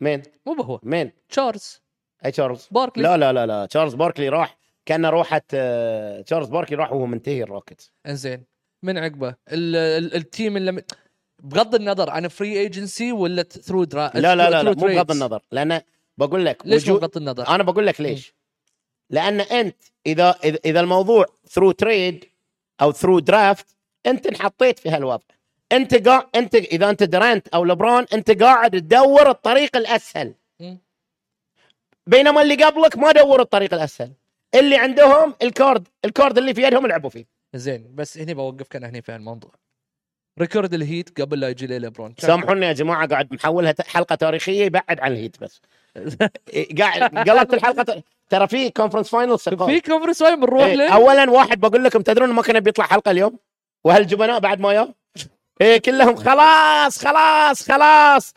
مين؟ 0.00 0.22
مو 0.46 0.54
بهو. 0.54 0.80
مين؟ 0.82 1.12
تشارلز. 1.28 1.82
أي 2.24 2.30
تشارلز. 2.30 2.68
باركلي. 2.70 3.02
لا 3.04 3.16
لا 3.16 3.32
لا 3.32 3.46
لا 3.46 3.66
تشارلز 3.66 3.94
باركلي 3.94 4.28
راح 4.28 4.57
كان 4.88 5.06
روحت 5.06 5.44
آه 5.54 6.20
تشارلز 6.20 6.48
باركلي 6.48 6.76
راح 6.76 6.92
وهو 6.92 7.06
منتهي 7.06 7.42
الروكيتس. 7.42 7.92
إنزين. 8.06 8.44
من 8.82 8.98
عقبه. 8.98 9.28
ال- 9.28 9.76
ال- 9.76 10.14
ال 10.14 10.22
team 10.22 10.56
اللي 10.56 10.82
بغض 11.42 11.74
النظر 11.74 12.10
عن 12.10 12.28
free 12.28 12.58
agency 12.60 13.12
ولا 13.12 13.42
through 13.42 13.84
dra- 13.84 14.10
لا 14.14 14.36
لا 14.36 14.50
لا, 14.50 14.62
لا 14.62 14.74
مو 14.74 14.86
بغض. 14.86 15.10
النظر. 15.10 15.42
لأن 15.52 15.80
بقول 16.18 16.46
لك 16.46 16.62
ليش 16.66 16.88
مو 16.88 16.94
وجود 16.94 17.00
بغض 17.00 17.16
النظر؟ 17.16 17.48
أنا 17.48 17.62
بقول 17.62 17.86
لك 17.86 18.00
ليش. 18.00 18.34
لأن 19.10 19.40
أنت 19.40 19.76
إذا 20.06 20.30
إذا 20.64 20.80
الموضوع 20.80 21.26
through 21.48 21.70
trade 21.70 22.24
أو 22.82 22.92
through 22.92 23.18
draft 23.18 23.66
أنت 24.06 24.26
انحطيت 24.26 24.78
في 24.78 24.88
هالوضع. 24.88 25.24
أنت 25.72 26.08
قاعد 26.08 26.26
أنت 26.34 26.54
إذا 26.54 26.90
أنت 26.90 27.02
درانت 27.02 27.48
أو 27.48 27.64
لبران 27.64 28.06
أنت 28.12 28.42
قاعد 28.42 28.70
تدور 28.70 29.30
الطريق 29.30 29.76
الأسهل. 29.76 30.34
بينما 32.06 32.42
اللي 32.42 32.64
قبلك 32.64 32.98
ما 32.98 33.12
دوروا 33.12 33.44
الطريق 33.44 33.74
الأسهل. 33.74 34.12
اللي 34.54 34.76
عندهم 34.76 35.34
ال 35.42 35.51
card 35.51 35.88
ال 36.04 36.11
card 36.11 36.38
اللي 36.38 36.54
في 36.54 36.62
يدهم 36.62 36.86
لعبوا 36.86 37.10
فيه. 37.10 37.26
زين 37.54 37.94
بس 37.94 38.18
هني 38.18 38.34
بوقفك 38.34 38.76
أنا 38.76 38.88
هني 38.88 39.02
في 39.02 39.12
هالموضوع. 39.12 39.50
record 40.40 40.74
الهيت 40.74 41.20
قبل 41.20 41.40
لا 41.40 41.48
يجي 41.48 41.66
لي 41.66 41.78
ليبرون 41.78 42.14
سامحوني 42.18 42.66
يا 42.66 42.72
جماعة 42.72 43.08
قاعد 43.08 43.34
محولها 43.34 43.74
حلقة 43.86 44.14
تاريخية 44.14 44.64
يبعد 44.64 45.00
عن 45.00 45.12
الهيت 45.12 45.36
بس. 45.40 45.60
قاعد 46.78 47.28
قلبت 47.28 47.54
الحلقة 47.54 47.82
ت- 47.82 48.04
ترى 48.28 48.48
في 48.48 48.70
كونفرنس 48.70 49.08
فاينل 49.08 49.38
في 49.38 49.80
كونفرنس 49.80 50.22
وايد 50.22 50.38
بنروح 50.40 50.62
إيه، 50.64 50.74
له 50.74 50.94
اولا 50.94 51.30
واحد 51.30 51.60
بقول 51.60 51.84
لكم 51.84 52.02
تدرون 52.02 52.30
ما 52.32 52.42
كان 52.42 52.60
بيطلع 52.60 52.84
حلقة 52.84 53.10
اليوم؟ 53.10 53.38
وهالجبناء 53.84 54.38
بعد 54.40 54.60
ما 54.60 54.72
يا 54.72 54.94
إيه 55.60 55.78
كلهم 55.78 56.16
خلاص 56.16 57.04
خلاص 57.06 57.62
خلاص. 57.70 58.34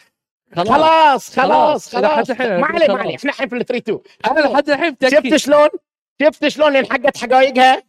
خلاص 0.56 1.36
خلاص 1.40 1.96
خلاص 1.96 2.30
الحين 2.30 2.58
ما 2.60 2.66
عليه 2.68 2.80
ما 2.80 2.88
خلاص. 2.88 3.00
عليه 3.00 3.16
إحنا 3.16 3.32
الحين 3.32 3.48
في 3.50 3.56
ال 3.56 3.66
3 3.66 3.78
2 3.82 4.00
أنا 4.32 4.40
لحد 4.54 4.70
الحين 4.70 4.96
شفت 5.04 5.36
شلون؟ 5.36 5.70
شفت 6.22 6.48
شلون 6.48 6.74
لين 6.74 6.86
حقت 6.86 7.18
حقايقها؟ 7.18 7.84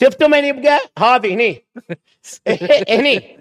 شفتوا 0.00 0.28
من 0.28 0.44
يبقى؟ 0.44 0.80
هذه 0.98 1.34
هني. 1.34 1.64
هني. 2.98 3.38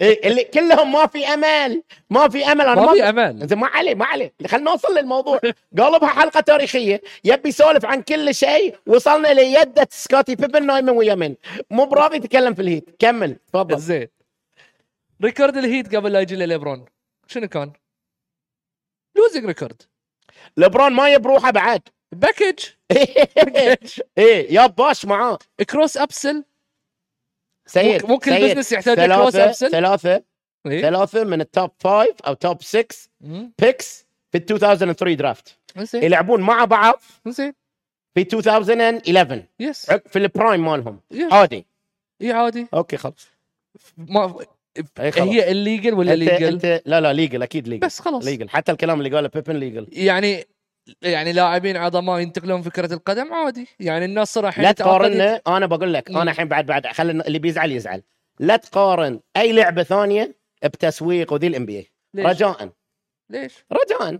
اللي 0.00 0.44
كلهم 0.44 0.92
ما 0.92 1.06
في 1.06 1.26
أمل. 1.26 1.82
ما 2.10 2.28
في 2.28 2.44
أمل. 2.44 2.66
أنا 2.66 2.80
ما 2.80 2.92
في 2.92 3.08
أمان 3.08 3.42
انت 3.42 3.54
ما 3.54 3.66
عليه 3.66 3.94
ما 3.94 4.04
عليه 4.04 4.34
خلينا 4.46 4.70
نوصل 4.70 4.94
للموضوع. 4.94 5.40
قلبها 5.78 6.08
حلقة 6.08 6.40
تاريخية. 6.40 7.02
يبي 7.24 7.48
يسولف 7.48 7.84
عن 7.84 8.02
كل 8.02 8.34
شيء. 8.34 8.76
وصلنا 8.86 9.28
ليدة 9.28 9.88
سكوتي 9.90 10.34
بيبن 10.34 10.66
نايم 10.66 10.88
ويا 10.88 11.14
من. 11.14 11.34
مو 11.70 11.84
براضي 11.86 12.16
يتكلم 12.16 12.54
في 12.54 12.62
الهيت. 12.62 12.96
كمل. 12.98 13.36
تفضل. 13.52 13.78
زين. 13.78 14.08
ريكورد 15.24 15.56
الهيت 15.56 15.96
قبل 15.96 16.12
لا 16.12 16.20
يجي 16.20 16.36
لي 16.36 16.46
ليبرون 16.46 16.84
شنو 17.26 17.48
كان؟ 17.48 17.72
لوزنج 19.16 19.44
ريكورد. 19.46 19.82
لبرون 20.56 20.92
ما 20.92 21.12
يبروحه 21.12 21.50
بعد. 21.50 21.82
باكج 22.12 22.58
إيه 24.18 24.54
يا 24.54 24.66
باش 24.66 25.04
معاه. 25.04 25.38
cross 25.70 25.96
upsell 25.96 26.44
سيد 27.66 28.06
ممكن- 28.06 28.30
سيد. 28.30 28.42
ال 28.42 28.45
business 28.45 28.72
يحتاج 28.72 28.96
cross 28.96 29.36
upsell؟ 29.36 29.70
ثلاثة. 29.70 30.22
إيه؟ 30.66 30.82
ثلاثة 30.82 31.24
من 31.24 31.40
ال 31.40 31.48
top 31.48 31.70
five 31.78 32.22
أو 32.26 32.34
top 32.34 32.62
6 32.62 32.96
مم. 33.20 33.52
picks 33.58 34.06
في 34.32 34.38
ال 34.38 34.64
2003 34.64 35.14
draft 35.14 35.58
يلعبون 35.94 36.40
مع 36.40 36.64
بعض 36.64 37.00
في 38.14 38.20
2011 38.20 39.42
yes 39.60 39.90
في 39.90 40.18
ال 40.18 40.26
prime 40.26 40.64
مالهم. 40.64 41.00
عادي. 41.32 41.66
اي 42.22 42.32
عادي. 42.32 42.66
okay 42.74 42.96
خلاص. 42.96 43.28
ما 43.96 44.28
خلاص. 44.98 45.18
هي 45.18 45.50
illegal 45.50 45.94
ولا 45.94 46.16
legal 46.16 46.44
انت 46.44 46.82
لا 46.86 47.00
لا 47.00 47.12
legal 47.12 47.42
أكيد 47.42 47.68
legal 47.68 47.86
بس 47.86 48.00
خلاص. 48.00 48.24
legal 48.24 48.48
حتى 48.50 48.72
الكلام 48.72 48.98
اللي 49.00 49.16
قاله 49.16 49.28
بيبن 49.28 49.56
legal 49.56 49.86
يعني 49.92 50.44
يعني 51.02 51.32
لاعبين 51.32 51.76
عظماء 51.76 52.20
ينتقلون 52.20 52.62
فكرة 52.62 52.94
القدم 52.94 53.32
عادي 53.34 53.66
يعني 53.80 54.04
الناس 54.04 54.34
صراحة 54.34 54.62
لا. 54.62 54.72
تقارن 54.72 55.20
أنا 55.46 55.66
بقول 55.66 55.94
لك. 55.94 56.10
أنا 56.10 56.22
الحين 56.22 56.48
بعد 56.48 56.66
بعد 56.66 56.86
خلي 56.86 57.12
اللي 57.12 57.38
بيزعل 57.38 57.72
يزعل 57.72 58.02
لا 58.40 58.56
تقارن 58.56 59.20
أي 59.36 59.52
لعبة 59.52 59.82
ثانية 59.82 60.36
بتسويق 60.64 61.32
وذي 61.32 61.46
الام 61.46 61.66
بي 61.66 61.90
ليش؟ 62.14 62.26
رجاء 62.26 62.70
ليش؟ 63.30 63.64
رجاء 63.72 64.18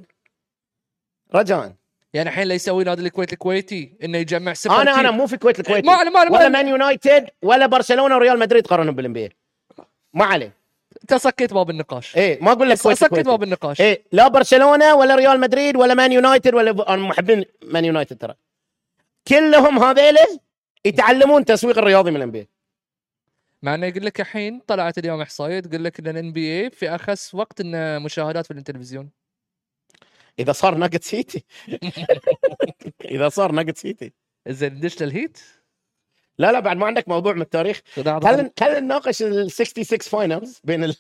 رجاء 1.34 1.72
يعني 2.14 2.28
الحين 2.28 2.46
لا 2.48 2.54
يسوي 2.54 2.84
نادي 2.84 3.02
الكويت 3.02 3.32
الكويتي 3.32 3.96
إنه 4.04 4.18
يجمع 4.18 4.52
سفر 4.52 4.82
أنا. 4.82 5.00
أنا 5.00 5.10
مو 5.10 5.26
في 5.26 5.32
الكويت 5.34 5.60
الكويتي 5.60 5.86
ما 5.86 5.92
علي 5.92 6.10
ما 6.10 6.18
علي 6.20 6.30
ولا. 6.30 6.48
مان 6.48 6.68
يونايتد 6.68 7.28
ولا 7.42 7.66
برشلونة 7.66 8.16
وريال 8.16 8.38
مدريد 8.38 8.66
قارنهم 8.66 8.94
بالام 8.94 9.12
بي 9.12 9.28
ما 10.14 10.24
عليه 10.24 10.59
انت 11.12 11.54
باب 11.54 11.70
النقاش. 11.70 12.16
إيه 12.16 12.42
ما 12.42 12.52
أقول 12.52 12.70
لك 12.70 12.76
سكيت 12.76 13.04
كويت. 13.04 13.26
باب 13.26 13.42
النقاش. 13.42 13.80
إيه 13.80 14.02
لا 14.12 14.28
برشلونة 14.28 14.94
ولا 14.94 15.14
ريال 15.14 15.40
مدريد 15.40 15.76
ولا 15.76 15.94
مان 15.94 16.12
يونايتد 16.12 16.54
ولا 16.54 16.94
أنا 16.94 17.02
محبين 17.02 17.44
مان 17.62 17.84
يونايتد 17.84 18.18
ترى. 18.18 18.34
كلهم 19.28 19.78
هذيلا 19.78 20.26
يتعلمون 20.84 21.44
تسويق 21.44 21.78
الرياضي 21.78 22.10
من 22.10 22.16
ال 22.16 22.24
NBA 22.24 22.46
مع 23.62 23.74
إنه 23.74 23.86
يقول 23.86 24.06
لك 24.06 24.20
الحين 24.20 24.60
طلعت 24.66 24.98
اليوم 24.98 25.20
إحصائية 25.20 25.60
تقول 25.60 25.84
لك 25.84 25.98
إن 26.00 26.08
ال 26.08 26.32
NBA 26.32 26.70
في 26.70 26.94
أخس 26.94 27.34
وقت 27.34 27.60
انه 27.60 27.98
مشاهدات 27.98 28.46
في 28.46 28.50
التلفزيون. 28.52 29.10
إذا 30.38 30.52
صار 30.52 30.74
Nuggets 30.74 31.02
Heat. 31.02 31.44
إذا 33.14 33.28
صار 33.28 33.52
Nuggets 33.52 33.76
Heat. 33.76 34.12
زين 34.48 34.80
دش 34.80 35.02
لل 35.02 35.13
Heat. 35.13 35.38
لا 36.40 36.52
لا 36.52 36.60
بعد 36.60 36.76
ما 36.76 36.86
عندك 36.86 37.08
موضوع 37.08 37.32
من 37.32 37.42
التاريخ. 37.42 37.80
خلينا 37.94 38.50
خلينا 38.60 38.80
نناقش 38.80 39.22
ال 39.22 39.50
66 39.50 39.98
finals 39.98 40.60
بين 40.64 40.84
ال... 40.84 40.96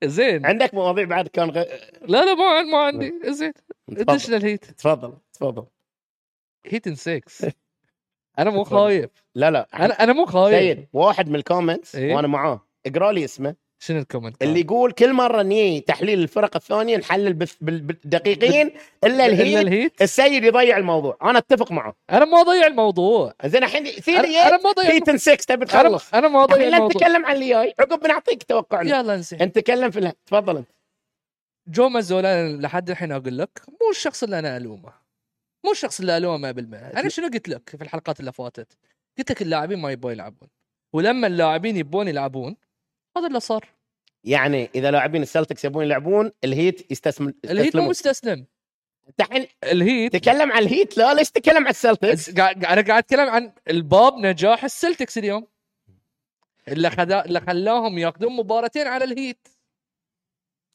زين. 0.03 0.45
عندك 0.45 0.73
مواضيع 0.73 1.05
بعد 1.05 1.27
كان 1.27 1.49
غ... 1.49 1.57
لا 2.01 2.25
لا 2.25 2.33
ما 2.33 2.61
ما 2.61 2.77
عندي. 2.77 3.13
زين. 3.25 3.53
دش 3.87 4.25
تفضل 4.25 4.35
لل 4.37 4.46
Heat 4.46 4.65
تفضل 4.65 5.13
تفضل. 5.33 5.65
Heat 6.65 6.87
in 6.87 6.95
6 6.95 7.21
أنا 8.39 8.49
مو 8.49 8.63
خايف. 8.63 9.09
لا 9.35 9.51
لا. 9.51 9.67
أنا 9.73 10.03
أنا 10.03 10.13
مو 10.13 10.25
خايف. 10.25 10.55
سيد 10.77 10.87
واحد 10.93 11.29
من 11.29 11.35
ال 11.35 11.42
comments 11.42 11.95
إيه؟ 11.95 12.15
وأنا 12.15 12.27
معاه. 12.27 12.67
اقرا 12.85 13.11
لي 13.11 13.25
اسمه. 13.25 13.55
شنو 13.83 13.99
ال 13.99 14.04
comment 14.04 14.37
كان؟ 14.37 14.49
اللي 14.49 14.59
يقول 14.61 14.91
كل 14.91 15.13
مرة 15.13 15.41
ني 15.41 15.81
تحليل 15.81 16.19
الفرق 16.19 16.55
الثانية 16.55 16.97
نحلل 16.97 17.33
بال- 17.33 17.47
بال- 17.61 17.81
بالدقيقين 17.81 18.71
إلا 19.03 19.25
ال 19.25 19.32
Heat 19.32 19.57
ال 19.67 19.73
Heat؟ 19.73 20.01
السيد 20.01 20.43
يضيع 20.43 20.77
الموضوع. 20.77 21.17
أنا 21.23 21.37
أتفق 21.37 21.71
معه. 21.71 21.95
أنا 22.09 22.25
ما 22.25 22.41
اضيع 22.41 22.67
الموضوع. 22.67 23.33
زين 23.45 23.63
الحين 23.63 23.87
أنا, 23.87 23.95
ثيري 23.95 24.37
أنا 24.37 24.57
ما 24.63 24.69
اضيع 24.69 24.91
Heat 24.91 25.09
6 25.09 25.35
تبي 25.35 25.53
أنا 25.55 25.65
تخلص. 25.65 26.13
أنا 26.13 26.27
ما 26.27 26.43
اضيع 26.43 26.67
الموضوع. 26.67 26.87
نتكلم 26.87 27.25
عن 27.25 27.35
اللي 27.35 27.49
جاي 27.49 27.73
عقب 27.79 27.99
بنعطيك 27.99 28.43
توقعنا 28.43 28.89
يلا 28.99 29.17
نسي 29.17 29.35
أنت 29.35 29.55
تكلم 29.59 29.91
في. 29.91 30.11
تفضل 30.25 30.57
أنت. 30.57 30.67
جو 31.67 31.89
مازولا 31.89 32.57
لحد 32.57 32.89
الحين 32.89 33.11
أقول 33.11 33.37
لك 33.37 33.61
مو 33.67 33.89
الشخص 33.91 34.23
اللي 34.23 34.39
أنا 34.39 34.57
ألومه. 34.57 34.93
مو 35.65 35.71
الشخص 35.71 35.99
اللي 35.99 36.17
ألومه 36.17 36.37
100% 36.53 36.97
أنا 36.97 37.09
شنو 37.09 37.27
قلت 37.27 37.49
لك 37.49 37.69
في 37.69 37.83
الحلقات 37.83 38.19
اللي 38.19 38.31
فاتت؟ 38.31 38.77
قلت 39.17 39.31
لك 39.31 39.41
اللاعبين 39.41 39.79
ما 39.79 39.91
يبون 39.91 40.11
يلعبون. 40.11 40.49
ولما 40.93 41.27
اللاعبين 41.27 41.77
يبون 41.77 42.07
يلعبون 42.07 42.55
هذا 43.17 43.27
اللي 43.27 43.39
صار. 43.39 43.67
يعني 44.23 44.69
إذا 44.75 44.91
لاعبين 44.91 45.21
ال 45.21 45.27
Celtics 45.27 45.65
يبون 45.65 45.85
يلعبون 45.85 46.31
ال 46.43 46.53
Heat 46.53 46.91
يستسلم 46.91 47.33
ال 47.45 47.51
Heat 47.51 47.75
مو. 47.75 47.89
مستسلم. 47.89 48.45
الحين 49.19 49.47
ال 49.63 49.74
Heat 49.74 50.15
تكلم 50.15 50.51
عن 50.51 50.63
ال 50.63 50.69
Heat؟ 50.69 50.97
لا 50.97 51.13
ليش 51.13 51.31
تتكلم 51.31 51.63
عن 51.63 51.69
ال 51.69 51.76
Celtics؟ 51.76 52.29
أنا 52.29 52.81
قاعد 52.81 52.89
أتكلم 52.89 53.29
عن 53.29 53.53
الباب 53.69 54.13
نجاح 54.17 54.63
ال 54.63 54.70
Celtics 54.70 55.17
اليوم. 55.17 55.47
اللي 56.67 56.89
خدا 56.89 57.25
اللي 57.25 57.39
خلاهم 57.41 57.97
ياخذون 57.97 58.35
مباراتين 58.35 58.87
على 58.87 59.03
ال 59.03 59.10
Heat. 59.10 59.47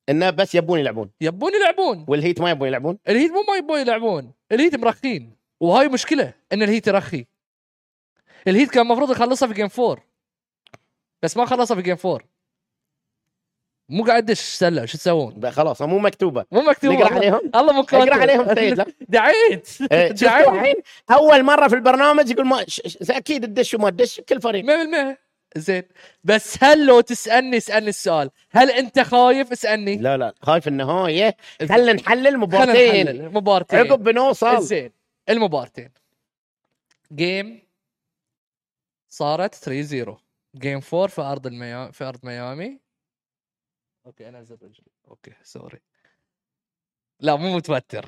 إنه 0.09 0.31
بس 0.31 0.55
يبون 0.55 0.81
يلعبون. 0.81 1.11
يبون 1.21 1.55
يلعبون. 1.55 2.05
وال 2.09 2.20
Heat 2.20 2.41
ما 2.41 2.51
يبون 2.51 2.69
يلعبون؟ 2.69 2.99
ال 3.09 3.13
Heat 3.13 3.31
مو 3.31 3.43
ما 3.49 3.57
يبون 3.57 3.81
يلعبون. 3.81 4.33
ال 4.53 4.57
Heat 4.57 4.75
مرخين. 4.75 5.37
وهاي 5.61 5.89
مشكلة 5.89 6.33
إن 6.53 6.63
ال 6.63 6.68
Heat 6.68 6.87
يرخي. 6.87 7.27
ال 8.49 8.53
Heat 8.53 8.71
كان 8.71 8.83
المفروض 8.83 9.11
يخلصها 9.11 9.49
في 9.49 9.55
game 9.55 9.69
4 9.79 10.05
بس 11.23 11.37
ما 11.37 11.47
خلصها 11.47 11.75
في 11.75 11.83
game 11.83 11.97
4 12.05 12.21
مو 13.89 14.05
قاعد 14.05 14.25
دش 14.25 14.41
سلة 14.41 14.85
شو 14.85 14.99
تسوون؟ 14.99 15.51
خلاص 15.51 15.83
مو 15.83 15.99
مكتوبة. 15.99 16.45
مو 16.53 16.61
مكتوب 16.61 16.93
نقرأ. 16.93 17.15
عليهم. 17.15 17.51
الله 17.55 17.73
مو 17.73 17.81
اقرا 17.81 18.15
عليهم 18.15 18.55
سيد 18.55 18.85
دعيت. 19.09 19.69
إيه، 19.93 20.09
دعيت. 20.09 20.49
الحين. 20.49 20.75
أول 21.11 21.43
مرة 21.43 21.69
في 21.69 21.75
البرنامج 21.75 22.31
يقول 22.31 22.47
ما 22.47 22.65
ش... 22.69 22.81
ش... 22.87 23.11
أكيد 23.11 23.45
تدش 23.45 23.75
وما 23.75 23.89
تدش 23.89 24.21
كل 24.21 24.41
فريق. 24.41 24.65
100% 24.65 25.17
زين. 25.57 25.83
بس 26.25 26.65
هل 26.65 26.87
لو 26.87 27.01
تسألني 27.01 27.57
اسألني 27.57 27.89
السؤال. 27.89 28.31
هل 28.51 28.71
أنت 28.71 29.01
خايف؟ 29.01 29.53
اسألني. 29.53 29.97
لا 29.97 30.17
لا. 30.17 30.35
هاي 30.45 30.61
في 30.61 30.67
النهاية. 30.67 31.37
خلينا 31.69 31.93
نحلل 31.93 32.53
خلينا 32.53 32.65
نحلل. 32.65 33.35
مبارتين. 33.35 33.79
عقب 33.79 34.03
بنوصل. 34.03 34.63
زين. 34.63 34.93
المبارتين. 35.29 35.91
game 37.13 37.63
صارت 39.09 39.55
3 39.55 39.83
0 39.83 40.26
game 40.59 40.81
4 40.95 41.07
في 41.07 41.21
أرض 41.23 41.47
الميامي 41.47 41.93
في 41.93 42.05
أرض 42.05 42.27
ميامي. 42.27 42.81
okay 44.07 44.29
أنا 44.29 44.39
انزل 44.39 44.59
رجلي 44.63 44.87
okay 45.09 45.33
sorry. 45.43 45.81
لا 47.21 47.37
مو 47.37 47.57
متوتر. 47.57 48.07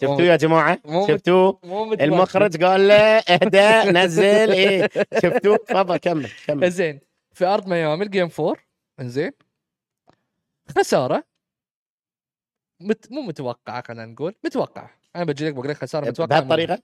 شفتوا 0.00 0.20
يا 0.22 0.36
جماعة؟ 0.36 0.78
مو- 0.84 1.06
شفتوا؟ 1.06 1.52
مو 1.64 1.92
المخرج 1.92 2.64
قال 2.64 2.88
له 2.88 2.94
اهدى 3.18 3.90
نزل 3.98 4.52
إيه. 4.52 4.88
شفتوا؟ 5.22 5.56
تفضل 5.56 5.96
كمل 5.96 6.30
كمل. 6.46 6.70
زين 6.70 7.00
في 7.32 7.44
أرض 7.44 7.68
ميامي 7.68 8.04
ال 8.04 8.09
game 8.09 8.28
4 8.40 8.56
انزين 9.00 9.32
خسارة. 10.78 11.24
مت... 12.80 13.12
مو 13.12 13.20
متوقعة 13.20 13.82
خلينا 13.86 14.06
نقول. 14.06 14.34
متوقعة. 14.44 14.90
أنا 15.16 15.24
بجي 15.24 15.48
لك 15.48 15.54
بقول 15.54 15.68
لك 15.68 15.76
خسارة 15.76 16.08
متوقعة 16.10 16.40
بهالطريقه 16.40 16.82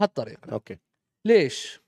بهالطريقه 0.00 0.52
okay. 0.52 0.78
ليش؟ 1.24 1.80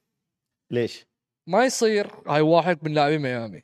ليش؟ 0.70 1.06
ما 1.46 1.64
يصير 1.64 2.10
هاي 2.28 2.40
واحد 2.40 2.78
من 2.82 2.94
لاعبين 2.94 3.20
ميامي. 3.22 3.62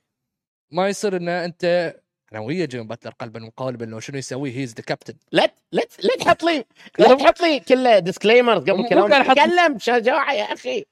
ما 0.72 0.89
يصير 0.89 1.16
ان 1.16 1.28
أنت 1.28 1.95
أنا 2.33 2.41
ويا 2.41 2.66
جيمي 2.66 2.87
باتلر 2.87 3.12
قلبا 3.12 3.47
وقالبا 3.47 3.85
لو 3.85 4.01
شنو 4.01 4.18
يسوي؟ 4.18 4.57
he's 4.57 4.75
the 4.75 4.83
captain 4.83 5.14
لا 5.33 5.55
لا 5.72 5.83
لا 6.03 6.16
تحط 6.20 6.43
لي 6.43 6.64
لا. 6.99 7.14
تحط 7.14 7.41
لي 7.41 7.61
كله 7.61 7.99
disclaimers 7.99 8.71
قبل 8.70 8.89
كلام. 8.89 9.33
تكلم 9.35 9.74
بشجاعه 9.74 10.33
يا 10.33 10.43
أخي. 10.53 10.85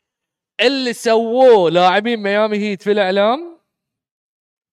اللي 0.61 0.93
سووه 0.93 1.71
لاعبين 1.71 2.23
ميامي 2.23 2.59
Heat 2.59 2.83
في 2.83 2.93
الإعلام 2.93 3.59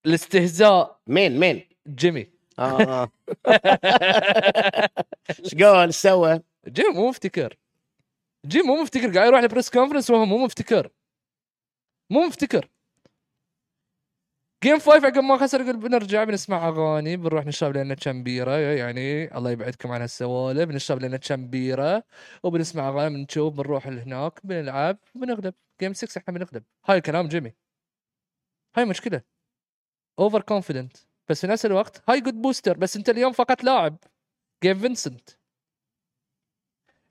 الاستهزاء. 0.06 1.00
مين 1.08 1.40
مين؟ 1.40 1.68
جيمي. 1.88 2.28
آه. 2.60 3.12
إيش 5.46 5.56
قال 5.56 5.94
سوى. 5.94 6.40
جيمي 6.68 6.90
مو 6.90 7.10
مفتكر. 7.10 7.58
جيمي 8.46 8.68
مو 8.68 8.82
مفتكر 8.82 9.14
قاعد 9.14 9.28
يروح 9.28 9.40
ال 9.42 9.46
press 9.46 9.70
conference 9.70 10.10
وهو 10.10 10.26
مو 10.26 10.38
مفتكر. 10.38 10.90
مو 12.10 12.26
مفتكر. 12.28 12.70
game 14.64 14.80
five 14.80 15.06
عقب 15.06 15.24
ما 15.24 15.38
خسر 15.38 15.62
يقول 15.62 15.78
بنرجع 15.78 16.24
بنسمع 16.24 16.68
أغاني 16.68 17.18
بنروح 17.18 17.46
نشرب 17.46 17.78
لنا 17.78 17.96
كم 17.96 18.24
بيره 18.24 18.52
يعني 18.58 19.38
الله 19.38 19.52
يبعدكم 19.52 19.92
عن 19.92 20.02
هالسوالف. 20.02 20.70
بنشرب 20.70 21.00
لنا 21.02 21.18
كم 21.18 21.50
بيره 21.50 22.04
وبنسمع 22.44 22.90
أغاني 22.90 23.16
بنشوف 23.16 23.54
بنروح 23.54 23.88
لهناك 23.88 24.46
بنلعب 24.46 24.98
بنغلب 25.16 25.54
game 25.82 25.94
6 25.94 26.18
إحنا 26.20 26.34
بنغلب 26.34 26.64
هاي 26.86 27.02
كلام 27.02 27.28
جيمي. 27.28 27.54
هاي 28.78 28.86
مشكلة. 28.86 29.22
over 30.20 30.42
confident 30.42 30.98
بس 31.30 31.42
في 31.42 31.48
نفس 31.48 31.66
الوقت 31.66 32.04
هاي 32.10 32.22
good 32.22 32.42
booster 32.42 32.78
بس 32.78 32.96
أنت 32.98 33.10
اليوم 33.10 33.34
فقط 33.34 33.64
لاعب. 33.64 33.98
غيب 34.64 34.80
فينسنت 34.80 35.30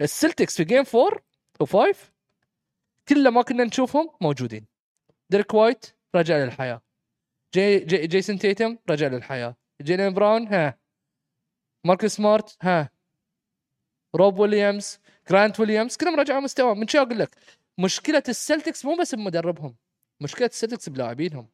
السلتكس 0.01 0.57
في 0.57 0.64
game 0.64 0.84
4 0.95 1.20
و5 1.62 1.97
كل 3.09 3.28
ما 3.28 3.42
كنا 3.42 3.64
نشوفهم 3.64 4.11
موجودين. 4.20 4.74
ديريك 5.31 5.55
وايت 5.55 5.87
رجع 6.14 6.37
للحياة. 6.37 6.83
جي 7.55 7.79
جي 7.79 8.07
جيسون 8.07 8.39
تيتم 8.39 8.79
رجع 8.91 9.07
للحياة. 9.07 9.57
جيلين 9.83 10.14
براون 10.14 10.47
ها. 10.49 10.79
ماركوس 11.87 12.12
سمارت 12.16 12.57
ها. 12.62 12.91
روب 14.16 14.39
ويليامز 14.39 14.99
جرانت 15.31 15.61
ويليامز 15.61 15.97
كلهم 15.97 16.20
رجعوا 16.20 16.41
مستواهم 16.41 16.81
من 16.81 16.89
شو 16.89 16.99
أقول 16.99 17.18
لك؟ 17.18 17.37
مشكلة 17.79 18.22
السلتكس 18.29 18.85
مو 18.85 18.97
بس 18.97 19.14
بمدربهم 19.14 19.77
مشكلة 20.20 20.47
السلتكس 20.47 20.89
بلاعبينهم. 20.89 21.49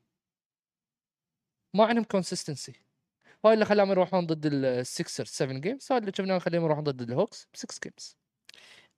ما 1.75 1.85
عندهم 1.85 2.05
consistency 2.05 2.73
هاي 3.45 3.55
اللي 3.55 3.65
خلاهم 3.65 3.91
يروحون 3.91 4.27
ضد 4.27 4.47
السكسر 4.47 5.25
7 5.25 5.59
games 5.59 5.93
هاي 5.93 5.99
اللي 5.99 6.13
شفناهم 6.15 6.39
خليهم 6.39 6.65
يروحون 6.65 6.85
ضد 6.85 7.03
الهوكس 7.03 7.49
6 7.55 7.81
games 7.85 8.17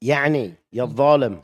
يعني 0.03 0.55
يا 0.73 0.83
الظالم. 0.83 1.43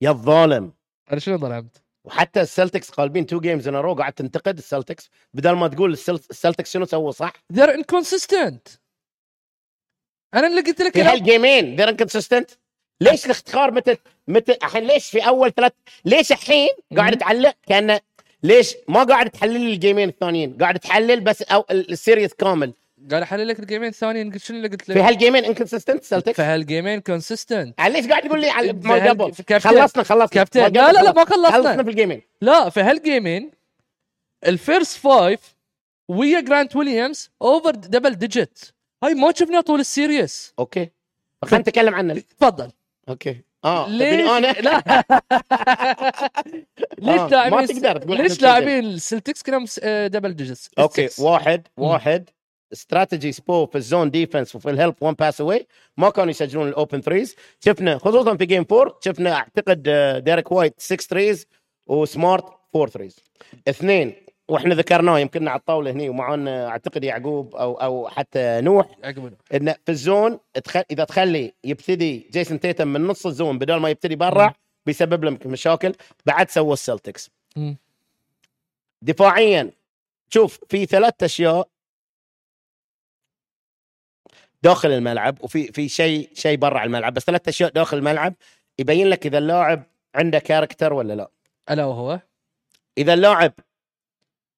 يا 0.00 0.10
الظالم. 0.10 0.72
أنا 1.12 1.20
شنو 1.20 1.38
ظلمت؟ 1.38 1.83
وحتى 2.04 2.40
السلتكس 2.40 2.90
قالبين 2.90 3.26
two 3.26 3.40
games 3.40 3.68
in 3.68 3.76
a 3.76 3.80
row 3.80 3.94
قاعد 3.94 4.12
تنتقد 4.12 4.58
السلتكس 4.58 5.10
بدل 5.34 5.52
ما 5.52 5.68
تقول 5.68 5.92
السل- 5.92 6.20
السلتكس 6.30 6.72
شنو 6.72 6.84
سووا 6.84 7.10
صح؟ 7.12 7.32
They're 7.54 7.76
inconsistent. 7.78 8.76
أنا 10.34 10.46
اللي 10.46 10.60
قلت 10.60 10.82
لك 10.82 10.92
في 10.92 11.02
هالجيمين 11.02 11.76
they're 11.76 11.88
inconsistent 11.88 12.50
ليش 13.00 13.24
الاختيار 13.26 13.70
متى 13.70 13.96
متى 14.28 14.52
الحين 14.52 14.84
ليش 14.86 15.10
في 15.10 15.28
أول 15.28 15.52
ثلاث 15.54 15.72
ليش 16.04 16.32
الحين 16.32 16.68
قاعد. 16.96 17.18
تعلق 17.18 17.54
كانه 17.66 18.00
ليش 18.42 18.74
ما 18.88 19.04
قاعد 19.04 19.30
تحلل 19.30 19.72
الجيمين 19.72 20.08
الثانيين؟ 20.08 20.56
قاعد 20.58 20.78
تحلل 20.78 21.20
بس 21.20 21.42
أو 21.42 21.64
ال 21.70 21.79
series 21.79 22.34
كامل. 22.34 22.72
قاعد 23.10 23.22
احلل 23.22 23.48
لك 23.48 23.60
الجيمين 23.60 23.88
الثانيين 23.88 24.38
شنو 24.38 24.56
اللي 24.56 24.68
قلت 24.68 24.82
في 24.82 24.92
لك؟ 24.92 24.98
هالجيمين 24.98 25.44
inconsistent 25.44 26.04
سلتكس 26.04 26.36
فهالجيمين 26.36 27.00
consistent 27.00 27.80
ليش 27.80 28.06
قاعد 28.08 28.22
تقول 28.22 28.40
لي 28.40 28.50
على 28.50 28.74
في 28.74 29.32
في 29.32 29.42
كابتن- 29.42 29.58
خلصنا 29.68 30.02
خلصنا. 30.02 30.26
كابتن 30.26 30.60
لا 30.60 30.92
لا 30.92 31.02
لا 31.02 31.12
ما 31.12 31.24
خلصنا. 31.24 31.50
خلصنا. 31.50 31.82
في 31.82 31.90
الجيمين. 31.90 32.22
لا 32.40 32.68
في 32.70 32.80
هالجيمين 32.80 33.50
ال 34.46 34.54
first 34.54 34.96
five 34.98 35.40
ويا 36.08 36.40
جرانت 36.40 36.76
ويليامز 36.76 37.30
over 37.42 37.70
double 37.70 38.14
digit 38.14 38.58
هاي 39.04 39.14
ما 39.14 39.32
شفناها 39.36 39.60
طول 39.60 39.80
ال 39.80 39.89
series. 39.89 40.54
أوكي. 40.58 40.90
خلينا 41.44 41.58
نتكلم 41.58 41.94
عنه. 41.94 42.22
تفضل. 42.38 42.70
أوكي. 43.08 43.36
آه 43.64 43.88
ليش 43.88 44.30
أنا؟ 44.30 44.46
لا. 44.52 44.82
ليش 46.98 47.20
آه، 47.20 47.26
لاعبين 47.28 47.58
ما 47.58 47.66
تقدر 47.66 47.96
تقول 47.98 48.16
ليش 48.18 48.42
لاعبين 48.42 48.84
السلتكس 48.84 49.42
كلهم 49.42 49.66
س- 49.66 49.80
آه، 49.82 50.06
double 50.06 50.32
digits 50.34 50.70
أوكي. 50.78 51.08
واحد. 51.18 51.66
واحد. 51.76 52.30
استراتيجي 52.74 53.32
سبو 53.32 53.66
في 53.66 53.78
ال 53.78 53.84
zone 53.84 54.10
defense 54.10 54.56
وفي 54.56 54.70
ال 54.70 54.75
help 54.75 54.94
one 55.00 55.14
pass 55.14 55.40
away 55.40 55.66
ما 55.96 56.10
كانوا 56.10 56.30
يسجلون 56.30 56.68
ال 56.68 56.74
open 56.74 57.00
threes 57.00 57.36
شفنا 57.60 57.98
خصوصا 57.98 58.36
في 58.36 58.46
game 58.46 58.66
4 58.72 58.98
شفنا 59.04 59.32
أعتقد 59.34 59.84
آه، 59.88 60.18
ديريك 60.18 60.52
وايت 60.52 60.74
6 60.78 61.02
threes 61.02 61.46
وسمارت 61.86 62.44
4 62.76 62.90
threes 62.90 63.16
اثنين 63.68 64.14
وإحنا 64.48 64.74
ذكرناه 64.74 65.18
يمكن 65.18 65.48
على 65.48 65.58
الطاولة 65.58 65.90
هني 65.90 66.08
ومعنا 66.08 66.68
أعتقد 66.68 67.04
يعقوب 67.04 67.56
أو 67.56 67.74
أو 67.74 68.08
حتى 68.08 68.60
نوح. 68.60 68.86
عقب 69.04 69.34
إن 69.54 69.74
في 69.84 69.92
ال 69.92 70.00
zone. 70.00 70.38
إذا 70.90 71.04
تخلي 71.04 71.52
يبتدي 71.64 72.28
جيسون 72.32 72.60
تيتم 72.60 72.88
من 72.88 73.06
نص 73.06 73.26
ال 73.26 73.32
zone 73.32 73.58
بدل 73.58 73.76
ما 73.76 73.88
يبتدي 73.90 74.16
برا 74.16 74.52
بيسبب 74.86 75.24
لهم 75.24 75.38
مشاكل. 75.46 75.92
بعد 76.26 76.50
سووا 76.50 76.72
السلتكس. 76.72 77.30
دفاعيا 79.02 79.70
شوف 80.30 80.58
في 80.68 80.86
ثلاث 80.86 81.22
أشياء 81.22 81.68
داخل 84.64 84.88
الملعب 84.88 85.44
وفي 85.44 85.72
في 85.72 85.88
شيء 85.88 86.30
شيء 86.34 86.58
برا 86.58 86.84
الملعب 86.84 87.14
بس 87.14 87.22
ثلاث 87.22 87.48
أشياء 87.48 87.70
داخل 87.70 87.96
الملعب 87.96 88.34
يبين 88.78 89.06
لك 89.08 89.26
إذا 89.26 89.38
اللاعب 89.38 89.82
عنده 90.14 90.38
character 90.38 90.92
ولا 90.92 91.12
لا 91.12 91.30
ألا 91.70 91.84
وهو 91.84 92.20
إذا 92.98 93.14
اللاعب 93.14 93.52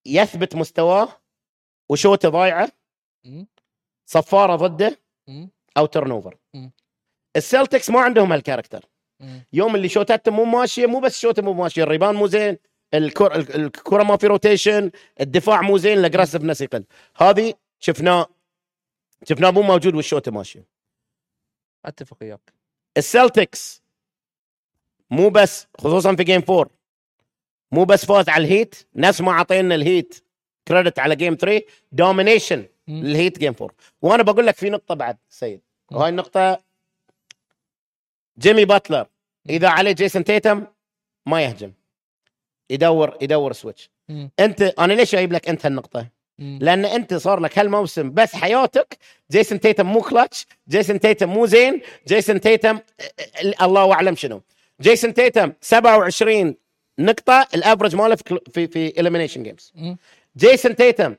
يثبت 0.07 0.57
مستواه 0.57 1.09
وشوته 1.89 2.29
ضايعة. 2.29 2.69
صفارة 4.07 4.57
ضده. 4.57 4.99
أو 5.77 5.87
turnover. 5.87 6.37
السلتكس 7.37 7.91
ما 7.91 8.01
عندهم 8.01 8.33
هال 8.33 8.41
character. 8.41 8.85
يوم 9.53 9.77
اللي 9.77 9.89
شوتاتهم 9.89 10.37
مو 10.37 10.45
ماشية 10.45 10.87
مو 10.87 11.01
بس 11.01 11.21
شوته 11.21 11.43
مو 11.43 11.53
ماشية 11.53 11.83
ال 11.83 11.87
rebound 11.87 12.15
مو 12.15 12.27
زين 12.27 12.57
الكرة 12.95 13.37
الكرة 13.37 14.03
ما 14.03 14.17
في 14.17 14.27
rotation 14.27 14.91
الدفاع 15.21 15.63
مو 15.63 15.79
زين 15.79 15.99
ال 15.99 16.03
aggressiveness 16.03 16.61
يقل 16.61 16.85
هذه 17.17 17.55
شفناه 17.81 18.27
شفناه 19.25 19.51
مو 19.51 19.63
موجود 19.63 19.95
والشوته 19.95 20.33
ماشيه 20.33 20.65
أتفق 21.85 22.17
وياك 22.21 22.53
السلتكس 22.97 23.83
مو 25.11 25.29
بس 25.29 25.67
خصوصا 25.79 26.17
في 26.17 26.25
game 26.25 26.43
4 26.51 26.71
مو 27.73 27.85
بس 27.85 28.05
فوز 28.07 28.29
على 28.29 28.45
الهيت 28.45 28.87
نفس 28.95 29.21
ما 29.21 29.33
أعطينا 29.33 29.75
الهيت 29.75 30.25
credit 30.69 30.99
على 30.99 31.17
game 31.17 31.35
3 31.35 31.67
domination. 31.93 32.67
للهيت 32.89 33.39
game 33.39 33.55
4 33.61 33.77
وأنا 34.03 34.23
بقول 34.23 34.47
لك 34.47 34.57
في 34.57 34.71
نقطة 34.71 34.95
بعد 34.95 35.17
سيد. 35.29 35.61
وهاي 35.93 36.09
النقطة 36.09 36.63
جيمي 38.39 38.65
باتلر 38.65 39.07
إذا 39.51 39.69
عليه 39.69 39.93
جيسون 39.93 40.25
تيتم 40.25 40.67
ما 41.27 41.43
يهجم 41.43 41.73
يدور 42.71 43.19
يدور 43.21 43.53
switch. 43.53 43.91
انت 44.41 44.63
أنا 44.63 44.93
ليش 44.93 45.13
جايب 45.13 45.33
لك 45.33 45.49
أنت 45.49 45.67
هالنقطة. 45.67 46.09
لأن 46.39 46.85
أنت 46.85 47.15
صار 47.15 47.41
لك 47.41 47.59
هالموسم 47.59 48.11
بس 48.15 48.37
حياتك. 48.37 48.99
جيسون 49.31 49.61
تيتم 49.61 49.87
مو 49.87 50.01
كلتش 50.03 50.47
جيسون 50.69 51.01
تيتم 51.01 51.29
مو 51.29 51.47
زين. 51.47 51.81
جيسون 52.09 52.41
تيتم 52.41 52.79
ال- 53.43 53.63
الله 53.63 53.93
أعلم 53.93 54.17
شنو. 54.17 54.43
جيسون 54.81 55.15
تيتم 55.15 55.53
27 55.61 56.55
نقطة 56.99 57.47
ال 57.55 57.60
average 57.60 57.97
ماله 57.97 58.15
في 58.17 58.39
في 58.53 58.67
في 58.67 59.01
elimination 59.01 59.43
games. 59.43 59.73
جيسون 60.37 60.77
تيتم 60.77 61.15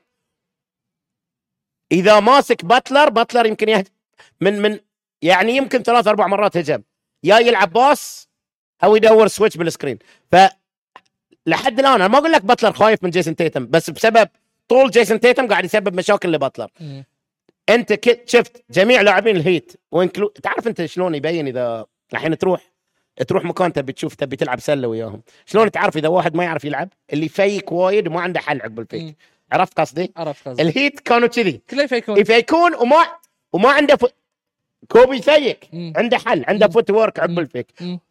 إذا 1.92 2.20
ماسك 2.20 2.64
باتلر 2.64 3.08
باتلر 3.10 3.46
يمكن 3.46 3.68
يهجم 3.68 3.90
من 4.40 4.62
من 4.62 4.78
يعني 5.22 5.56
يمكن 5.56 5.82
ثلاث 5.82 6.06
أربع 6.08 6.26
مرات 6.26 6.56
هجم. 6.56 6.82
يا 7.24 7.38
يلعب 7.38 7.72
pass 7.72 8.28
أو 8.84 8.96
يدور 8.96 9.28
switch 9.28 9.56
بال 9.56 9.66
screen 9.66 9.98
ف 10.32 10.36
لحد 11.46 11.78
الآن 11.78 11.94
أنا 11.94 12.08
ما 12.08 12.18
أقول 12.18 12.32
لك 12.32 12.44
باتلر 12.44 12.72
خايف 12.72 13.04
من 13.04 13.10
جيسون 13.10 13.36
تيتم 13.36 13.66
بس 13.66 13.90
بسبب 13.90 14.28
طول 14.68 14.90
جيسون 14.90 15.20
تيتم 15.20 15.48
قاعد 15.48 15.64
يسبب 15.64 15.94
مشاكل 15.94 16.32
لباتلر. 16.32 16.68
انت 17.68 17.92
كت 17.92 18.28
شفت 18.28 18.64
جميع 18.70 19.00
لاعبين 19.00 19.36
الهيت 19.36 19.72
وانكلو 19.92 20.28
تعرف 20.28 20.66
انت 20.66 20.84
شلون 20.84 21.14
يبين 21.14 21.46
إذا 21.46 21.86
الحين 22.12 22.38
تروح 22.38 22.72
تروح 23.26 23.44
مكان 23.44 23.72
تبي 23.72 23.92
تشوف 23.92 24.14
تبي 24.14 24.36
تلعب 24.36 24.60
سلة 24.60 24.88
وياهم. 24.88 25.22
شلون 25.46 25.70
تعرف 25.70 25.96
إذا 25.96 26.08
واحد 26.08 26.34
ما 26.34 26.44
يعرف 26.44 26.64
يلعب؟ 26.64 26.88
اللي 27.12 27.28
fake 27.28 27.72
وايد 27.72 28.08
وما 28.08 28.20
عنده 28.20 28.40
حل 28.40 28.60
عقب 28.60 28.80
ال 28.80 28.86
fake. 28.86 29.16
عرفت 29.52 29.80
قصدي؟ 29.80 30.12
عرفت 30.16 30.48
قصدي. 30.48 30.62
الهيت 30.62 31.00
كانوا 31.00 31.28
كذي. 31.28 31.60
كله 31.70 31.82
يفيكون 31.82 32.18
يفيكون 32.18 32.74
وما 32.74 33.06
وما 33.52 33.70
عنده 33.70 33.96
ف... 33.96 34.04
كوبي 34.88 35.20
مم. 35.72 35.92
عنده 35.96 36.18
حل 36.18 36.44
عنده. 36.48 36.68
footwork 36.68 37.18
عقب. 37.20 37.38
ال 37.38 37.43
fake. 37.43 37.66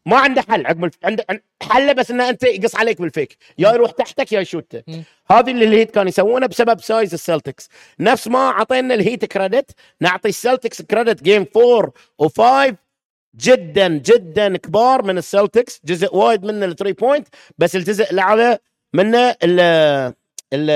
ما 0.05 0.17
عنده 0.17 0.41
حل 0.41 0.65
عقب 0.65 0.83
الف... 0.83 0.93
عنده 1.03 1.25
عن- 1.29 1.39
حله 1.63 1.93
بس 1.93 2.11
إنه 2.11 2.29
أنت 2.29 2.43
يقص 2.43 2.75
عليك 2.75 3.01
بال 3.01 3.13
fake 3.13 3.37
يا 3.57 3.69
يروح 3.73 3.91
تحتك 3.91 4.31
يا 4.31 4.39
يشوته 4.41 4.83
مم. 4.87 5.03
هذه 5.31 5.51
اللي 5.51 5.65
الهيت 5.65 5.91
كانوا 5.91 6.09
يسوونه 6.09 6.47
بسبب 6.47 6.81
size 6.81 7.13
السلتكس 7.13 7.69
نفس 7.99 8.27
ما 8.27 8.39
أعطينا 8.49 8.93
الهيت 8.93 9.25
credit 9.25 9.71
نعطي 10.01 10.29
السلتكس 10.29 10.81
credit 10.81 11.23
game 11.23 11.45
4 11.57 11.91
و5 12.69 12.73
جدا 13.35 13.87
جدا 13.87 14.57
كبار 14.57 15.03
من 15.03 15.17
السلتكس 15.17 15.81
جزء 15.85 16.15
وايد 16.15 16.43
منه 16.45 16.65
ال 16.65 16.70
three 16.70 16.93
point 16.93 17.27
بس 17.57 17.75
الجزء 17.75 18.11
الأعلى 18.11 18.57
منه 18.93 19.17
ال 19.29 19.59
ال 20.53 20.69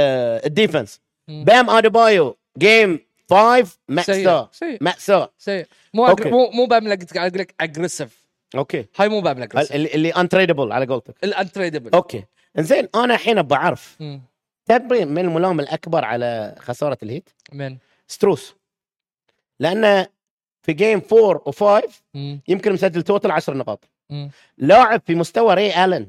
ال 0.46 0.52
defense. 0.52 1.00
بام 1.28 1.70
اديبايو 1.70 2.38
game 2.58 3.00
5 3.32 3.78
مأساة 3.90 4.50
سيء. 4.52 4.78
مأساة 4.82 5.32
سيء. 5.38 5.66
مو 5.94 6.08
أوكي. 6.08 6.22
أجر... 6.24 6.32
مو 6.32 6.50
مو 6.52 6.66
قاعد 7.14 7.30
أقول 7.30 7.42
لك 7.42 7.56
aggressive 7.62 8.26
أوكي. 8.56 8.86
هاي 8.98 9.10
مو 9.10 9.22
باملك 9.22 9.56
اللي, 9.76 9.94
اللي 9.94 10.10
incredible 10.10 10.72
على 10.72 10.86
قولتك. 10.86 11.16
ال 11.24 11.30
incredible 11.30 11.92
أوكي. 11.94 12.24
زين 12.58 12.88
أنا 12.96 13.14
الحين 13.14 13.38
مم. 14.00 14.22
تدري 14.66 15.06
من 15.06 15.18
الملام 15.26 15.60
الأكبر 15.60 16.06
على 16.06 16.56
خسارة 16.60 16.98
الهيت. 17.04 17.30
من؟ 17.54 17.78
ستروس 18.08 18.56
لأنه 19.60 20.08
في 20.62 20.74
game 20.74 21.02
4 21.14 21.42
و5 21.84 21.90
مم. 22.14 22.42
يمكن 22.48 22.74
مسجل 22.74 23.04
total 23.04 23.32
10 23.32 23.54
نقاط. 23.54 23.90
لاعب 24.58 25.02
في 25.06 25.16
مستوى 25.16 25.54
ري 25.54 25.76
الن 25.86 26.08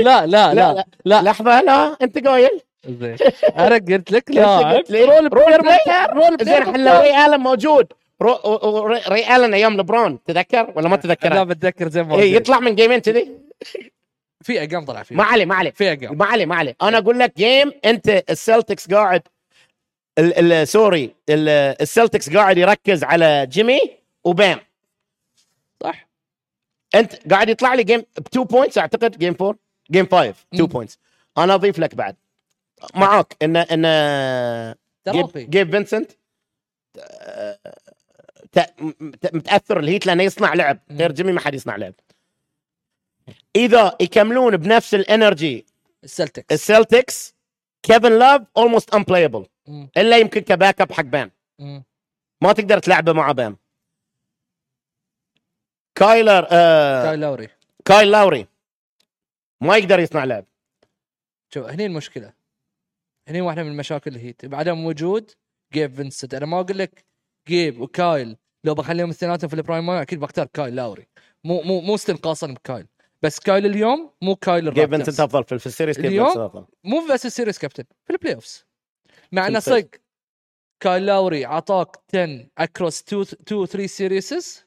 لا 0.00 0.26
لا 0.26 0.54
لا. 0.54 0.84
لا. 1.04 1.22
لحظة 1.22 1.60
لا. 1.60 1.96
أنت 2.02 2.26
قايل؟ 2.26 2.60
زين. 2.86 3.16
أنا 3.58 3.74
قلت 3.74 4.12
لك 4.12 4.30
لاعب 4.30 4.84
لي 4.90 5.04
role 5.04 5.34
role 5.34 5.58
player. 5.58 6.10
role 6.12 6.28
زين 6.28 6.36
player 6.36 6.62
إحنا 6.62 7.00
ري 7.00 7.26
ألن 7.26 7.40
موجود. 7.40 7.92
ري 9.08 9.36
ألن 9.36 9.54
أيام 9.54 9.76
لبرون 9.76 10.24
تذكر 10.24 10.72
ولا 10.76 10.88
ما 10.88 10.94
لا 10.94 11.00
تذكر؟ 11.00 11.44
بتذكر 11.44 11.88
زي 11.88 12.02
ما 12.02 12.14
قلت. 12.14 12.24
يطلع 12.24 12.60
من 12.60 12.74
جيمين 12.74 12.98
كذي؟ 12.98 13.28
في 14.42 14.62
ارقام 14.62 14.84
طلع 14.84 15.02
فيه. 15.02 15.16
ما 15.16 15.24
عليه 15.24 15.44
ما 15.44 15.54
عليه. 15.54 15.70
في 15.70 15.90
ارقام 15.90 16.18
ما 16.18 16.26
عليه 16.26 16.46
ما 16.46 16.54
عليه. 16.54 16.76
أنا 16.82 16.98
أقول 16.98 17.18
لك 17.18 17.32
game 17.36 17.72
أنت 17.84 18.08
السلتكس 18.30 18.90
قاعد 18.92 19.22
ال 20.18 20.52
ال 20.52 20.68
sorry 20.68 21.14
ال- 21.28 21.76
السلتكس 21.82 22.36
قاعد 22.36 22.58
يركز 22.58 23.04
على 23.04 23.46
جيمي 23.46 23.80
وبام 24.24 24.58
صح. 25.82 26.08
أنت 26.94 27.32
قاعد 27.32 27.48
يطلع 27.48 27.74
لي 27.74 27.84
game 27.84 28.00
ب 28.00 28.26
2 28.26 28.44
points 28.46 28.78
أعتقد؟ 28.78 29.18
game 29.18 29.36
4 29.40 29.54
game 29.90 30.06
5 30.06 30.28
2 30.30 30.62
مم. 30.62 30.66
points. 30.66 30.98
أنا 31.38 31.54
أضيف 31.54 31.78
لك 31.78 31.94
بعد. 31.94 32.16
معاك. 32.94 33.36
ان 33.42 33.56
إن 33.56 34.74
جيب 35.50 35.70
فينسنت. 35.70 36.12
متأثر 39.32 39.80
الهيت 39.80 40.06
لأنه 40.06 40.22
يصنع 40.22 40.54
لعب. 40.54 40.78
غير 40.90 41.12
جيمي 41.12 41.32
ما 41.32 41.40
حد 41.40 41.54
يصنع 41.54 41.76
لعب. 41.76 41.94
إذا 43.56 43.96
يكملون 44.00 44.56
بنفس 44.56 44.94
ال 44.94 45.04
energy 45.04 45.66
السلتكس. 46.04 46.52
السلتكس 46.52 47.34
كيفن 47.82 48.18
لاف 48.18 48.42
almost 48.56 48.94
مم. 48.94 49.88
إلا 49.96 50.18
يمكن 50.18 50.40
ك 50.40 50.48
back 50.48 50.80
up 50.80 50.92
حق 50.92 51.02
بام 51.02 51.30
مم. 51.58 51.84
ما 52.40 52.52
تقدر 52.52 52.78
تلعبه 52.78 53.12
مع 53.12 53.32
بام 53.32 53.56
كايل 55.94 56.46
آه 56.50 57.04
كاي 57.04 57.16
لاوري 57.16 57.48
كايل 57.84 58.10
لاوري 58.10 58.46
ما 59.60 59.76
يقدر 59.76 60.00
يصنع 60.00 60.24
لعب. 60.24 60.44
شوف 61.54 61.66
هني 61.66 61.86
المشكلة. 61.86 62.32
هني 63.28 63.40
واحدة 63.40 63.62
من 63.62 63.70
المشاكل 63.70 64.10
الهيت 64.10 64.46
بعدم 64.46 64.84
وجود 64.84 65.30
جيب 65.72 65.94
فينسنت. 65.94 66.34
أنا 66.34 66.46
ما 66.46 66.60
أقول 66.60 66.78
لك 66.78 67.04
جيب 67.48 67.80
وكايل. 67.80 68.36
لو 68.64 68.74
بخليهم 68.74 69.10
اثنيناتهم 69.10 69.48
في 69.48 69.56
ال 69.56 69.61
prime 69.61 69.86
ماي 69.86 70.02
أكيد 70.02 70.20
بختار 70.20 70.46
كايل 70.46 70.76
لاوري. 70.76 71.06
مو 71.44 71.62
مو 71.62 71.80
مو 71.80 71.94
استنقاصا 71.94 72.46
بكايل. 72.46 72.86
بس 73.22 73.38
كايل 73.38 73.66
اليوم 73.66 74.10
مو 74.22 74.36
كايل 74.36 74.74
جيب 74.74 74.90
فينسنت 74.96 75.20
أفضل 75.20 75.44
في, 75.58 75.66
ال 75.66 75.71
series 75.71 75.98
اليوم؟ 75.98 76.66
مو 76.84 77.06
بس 77.10 77.26
ال 77.26 77.31
series 77.31 77.58
كابتن 77.58 77.84
في 78.06 78.12
ال 78.12 78.34
playoffs. 78.34 78.66
مع 79.32 79.46
انه 79.46 79.58
صدق 79.58 79.88
كايل 80.82 81.06
لاوري 81.06 81.44
عطاك 81.44 81.96
10 82.14 82.46
across 82.58 83.02
2 83.02 83.22
2 83.22 83.66
3 83.66 83.86
serieses 83.86 84.66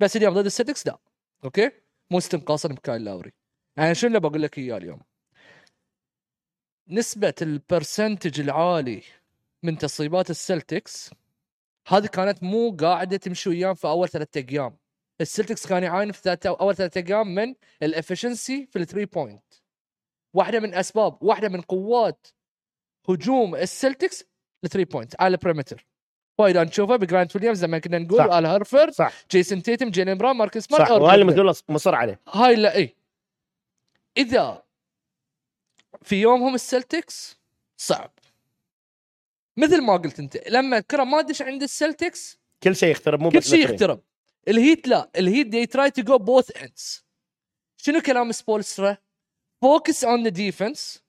بس 0.00 0.16
اليوم 0.16 0.34
ضد 0.34 0.44
السلتكس 0.44 0.86
لا. 0.86 0.98
okay؟ 1.44 1.70
مو 2.10 2.18
استنقاصا 2.18 2.68
بكايل 2.68 3.04
لاوري. 3.04 3.32
يعني 3.78 3.94
شنو 3.94 4.08
اللي 4.08 4.20
بقول 4.20 4.42
لك 4.42 4.58
إياه 4.58 4.76
اليوم؟ 4.76 5.00
نسبة 6.90 7.34
ال 7.42 7.51
percentage 7.51 8.40
العالي 8.40 9.02
من 9.62 9.78
تصيبات 9.78 10.30
السلتكس 10.30 11.10
هذه 11.88 12.06
كانت 12.06 12.42
مو 12.42 12.76
قاعدة 12.80 13.16
تمشي 13.16 13.48
وياهم 13.50 13.74
في 13.74 13.88
أول 13.88 14.08
ثلاثة 14.08 14.44
أيام. 14.50 14.76
السلتكس 15.20 15.66
كان 15.66 15.82
يعاني 15.82 16.12
في 16.12 16.20
ثلاثة 16.22 16.56
أول 16.60 16.76
ثلاثة 16.76 17.04
أيام 17.08 17.34
من 17.34 17.54
ال 17.82 17.90
efficiency 17.90 18.66
في 18.66 18.78
ال 18.78 18.82
three 18.82 19.04
point 19.04 19.44
واحدة 20.34 20.60
من 20.60 20.74
أسباب 20.74 21.22
واحدة 21.22 21.48
من 21.48 21.60
قوات 21.60 22.26
هجوم 23.08 23.56
السلتكس 23.56 24.24
ال 24.64 24.67
three 24.67 24.84
point 24.84 25.20
على 25.20 25.34
ال 25.34 25.39
perimeter 25.39 25.86
وايد 26.38 26.56
نشوفه 26.56 26.96
بجرانت 26.96 27.36
ويليامز 27.36 27.64
لما 27.64 27.78
كنا 27.78 27.98
نقول 27.98 28.18
صح. 28.18 28.34
ال 28.34 28.46
هورفورد 28.46 28.92
صح. 28.92 29.12
جيسون 29.30 29.62
تيتم 29.62 29.90
جيلين 29.90 30.18
براون 30.18 30.36
ماركوس 30.36 30.64
سمارت 30.64 30.88
صح. 30.88 30.90
وهذا 30.90 31.22
اللي 31.22 31.54
مصر 31.68 31.94
عليه. 31.94 32.20
هاي 32.28 32.56
لا 32.56 32.74
اي 32.76 32.96
إذا 34.16 34.62
في 36.02 36.20
يومهم 36.20 36.54
السلتكس 36.54 37.36
صعب. 37.76 38.12
مثل 39.56 39.80
ما 39.80 39.96
قلت 39.96 40.20
أنت 40.20 40.48
لما 40.48 40.78
الكره 40.78 41.04
ما 41.04 41.22
تدش 41.22 41.42
عند 41.42 41.62
السلتكس 41.62 42.38
كل 42.62 42.76
شيء 42.76 42.90
يخترب 42.90 43.20
مو 43.20 43.30
كل 43.30 43.42
شيء. 43.42 43.64
يخترب. 43.64 44.02
الهيت 44.48 44.88
لا 44.88 45.10
الهيت 45.16 45.46
they 45.46 45.66
try 45.66 45.90
to 45.90 46.02
go 46.02 46.18
both 46.18 46.62
ends 46.62 47.04
شنو 47.76 48.00
كلام 48.00 48.32
سبولسترا؟ 48.32 48.96
focus 49.62 50.04
on 50.04 50.22
the 50.22 50.28
defense 50.28 51.02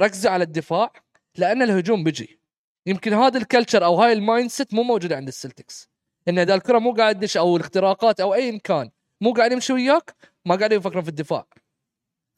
ركزوا 0.00 0.30
على 0.30 0.44
الدفاع 0.44 0.92
لأن 1.36 1.62
الهجوم 1.62 2.04
بيجي. 2.04 2.40
يمكن 2.86 3.12
هذا 3.12 3.38
ال 3.38 3.44
culture 3.44 3.84
أو 3.84 3.94
هاي 3.94 4.12
ال 4.12 4.50
mindset 4.50 4.74
مو 4.74 4.82
موجوده 4.82 5.16
عند 5.16 5.28
السلتكس. 5.28 5.88
إن 6.28 6.38
إذا 6.38 6.54
الكرة 6.54 6.78
مو 6.78 6.92
قاعد 6.92 7.18
تدش 7.18 7.36
أو 7.36 7.56
الاختراقات 7.56 8.20
أو 8.20 8.34
ايا 8.34 8.58
كان 8.58 8.90
مو 9.20 9.32
قاعد 9.32 9.52
يمشي 9.52 9.72
وياك 9.72 10.14
ما 10.44 10.56
قاعدين 10.56 10.78
يفكرون 10.78 11.02
في 11.02 11.08
الدفاع. 11.08 11.46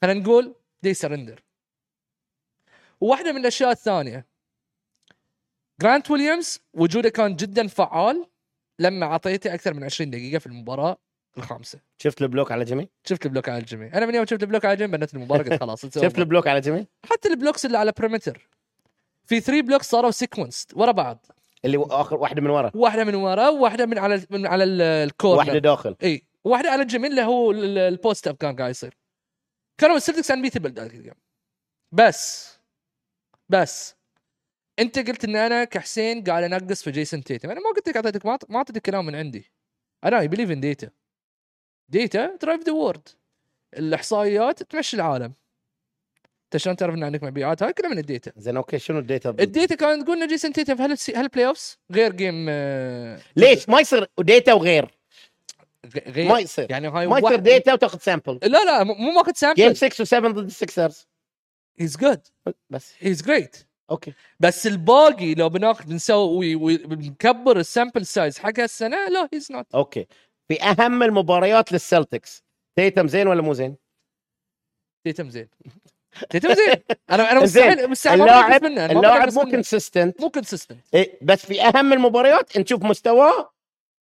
خلينا 0.03 0.20
نقول 0.20 0.55
they 0.82 0.94
surrender 0.94 1.42
وواحدة 3.01 3.32
من 3.32 3.40
الأشياء 3.40 3.70
الثانية. 3.70 4.26
جرانت 5.82 6.11
ويليامز 6.11 6.61
وجوده 6.74 7.09
كان 7.09 7.36
جدا 7.36 7.66
فعال 7.68 8.26
لما 8.78 9.07
أعطيته 9.07 9.55
أكثر 9.55 9.74
من 9.74 9.84
20 9.84 10.11
دقيقة 10.11 10.38
في 10.38 10.47
المباراة 10.47 10.97
الخامسة. 11.38 11.78
شفت 11.99 12.22
ال 12.22 12.28
block 12.28 12.53
على 12.53 12.64
جيمي؟ 12.64 12.88
شفت 13.05 13.26
ال 13.26 13.30
block 13.30 13.49
على 13.49 13.59
الجيمي 13.59 13.86
أنا 13.86 14.07
من 14.07 14.14
يوم 14.14 14.26
شفت 14.26 14.42
ال 14.42 14.46
block 14.46 14.64
على 14.64 14.72
الجيمي 14.72 14.97
بنت 14.99 15.14
المباراة 15.14 15.42
قلت 15.42 15.61
خلاص 15.61 15.86
شفت. 15.86 16.18
ال 16.18 16.23
block 16.23 16.47
على 16.47 16.61
جيمي؟ 16.61 16.86
حتى 17.11 17.28
ال 17.28 17.34
blocks 17.34 17.66
اللي 17.66 17.78
على 17.78 17.92
perimeter 17.99 18.49
في 19.24 19.40
3 19.40 19.62
blocks 19.62 19.90
صاروا 19.90 20.11
sequence 20.11 20.66
ورا 20.74 20.92
بعض. 20.92 21.26
اللي 21.64 21.86
آخر 21.90 22.16
واحدة 22.16 22.42
من 22.42 22.51
ورا. 22.51 22.70
واحدة 22.74 23.05
من 23.05 23.14
ورا 23.14 23.49
وواحده 23.49 23.86
من 23.86 23.99
على 23.99 24.26
من 24.30 24.47
على 24.47 24.64
ال- 24.64 24.82
ال 24.82 24.90
corner 24.90 25.38
واحدة 25.38 25.59
داخل. 25.59 25.97
إي 26.03 26.22
واحدة 26.44 26.70
على 26.70 26.82
الجيمي 26.82 27.07
اللي 27.09 27.22
هو 27.22 27.51
ال- 27.51 27.64
ال- 27.64 27.78
ال 27.78 27.88
post 27.88 28.28
up 28.28 28.36
كان 28.36 28.57
قاعد 28.57 28.70
يصير. 28.70 28.97
كانوا 29.78 29.97
السلتكس 29.97 30.30
unbeatable 30.30 30.72
ذاك 30.72 30.94
اليوم 30.94 31.16
بس 31.92 32.55
بس 33.49 33.97
انت 34.78 34.99
قلت 34.99 35.24
إن 35.24 35.36
أنا 35.36 35.64
كحسين 35.64 36.24
قاعد 36.24 36.42
أنقص 36.42 36.82
في 36.82 36.90
جيسون 36.90 37.24
تيتم. 37.24 37.51
أنا 37.51 37.61
ما 37.61 37.70
قلت 37.76 37.88
لك 37.88 37.97
اعطيتك 37.97 38.26
ما 38.26 38.38
أعطيتك 38.57 38.82
كلام 38.82 39.07
من 39.07 39.14
عندي. 39.14 39.53
أنا 40.05 40.20
I 40.20 40.28
believe 40.28 40.51
in 40.51 40.61
data 40.61 40.90
data 41.88 42.36
drive 42.42 42.62
the 42.62 42.72
world 42.72 43.09
الإحصائيات 43.76 44.62
تمشي 44.62 44.97
العالم. 44.97 45.32
أنت 46.44 46.57
شلون 46.57 46.76
تعرف 46.76 46.94
إن 46.94 47.05
عندك 47.05 47.22
مبيعات؟ 47.22 47.62
هاي 47.62 47.72
كلها 47.72 47.90
من 47.90 47.99
ال 47.99 48.05
data 48.05 48.32
زين 48.36 48.57
okay 48.57 48.78
شنو 48.78 48.99
ال 48.99 49.05
data 49.05 49.30
ال 49.30 49.39
data 49.39 49.74
كانت 49.74 50.03
تقول 50.03 50.22
إن 50.22 50.28
جيسون 50.28 50.53
تيتم 50.53 50.82
هل 50.82 50.97
هل 51.16 51.28
playoffs 51.28 51.78
غير 51.92 52.12
game 52.12 52.47
آه، 52.49 53.20
ليش؟ 53.36 53.68
ما 53.68 53.80
يصير 53.80 54.07
data 54.18 54.53
وغير. 54.53 54.99
غير. 56.07 56.28
ما 56.28 56.38
يصير. 56.38 56.70
يعني 56.70 56.88
هاي 56.88 57.07
ما 57.07 57.18
يصير 57.18 57.36
data 57.36 57.72
وتاخذ 57.72 57.99
sample 57.99 58.38
لا 58.42 58.64
لا 58.64 58.84
مو 58.84 59.11
ماخذ 59.11 59.32
game 59.55 59.74
sample 59.74 59.76
6 59.76 60.05
و7 60.05 60.26
ضد 60.26 60.47
السكسرز 60.47 61.07
he's 61.78 61.97
good 61.97 62.26
بس. 62.70 62.95
he's 62.99 63.22
great 63.22 63.57
okay. 63.90 64.12
بس 64.41 64.66
الباقي 64.66 65.35
لو 65.35 65.49
بناخذ 65.49 65.85
بنسوي 65.87 66.57
بنكبر 66.79 67.57
ال 67.57 67.64
sample 67.64 68.07
size 68.07 68.38
حق 68.39 68.61
هالسنة 68.61 69.09
لا 69.09 69.29
he's 69.34 69.53
not 69.53 69.74
okay. 69.74 70.07
في 70.49 70.62
أهم 70.62 71.03
المباريات 71.03 71.72
للسلتكس. 71.72 72.45
تيتم 72.79 73.09
زين 73.09 73.27
ولا 73.29 73.43
مو 73.43 73.53
زين؟ 73.53 73.77
تيتم 75.07 75.31
زين. 75.31 75.49
تيتم 76.31 76.55
زين. 76.55 76.74
أنا 77.11 77.33
أنا. 77.33 77.41
مستحيل 77.45 77.91
مستحيل 77.91 78.20
اللاعب 78.20 78.64
منه 78.64 78.87
اللاعب 78.87 79.33
مو. 79.33 79.43
consistent 79.42 80.20
مو 80.20 80.31
consistent 80.30 80.80
بس 81.22 81.47
في 81.47 81.62
أهم 81.62 81.93
المباريات 81.93 82.59
نشوف 82.59 82.83
مستواه 82.83 83.53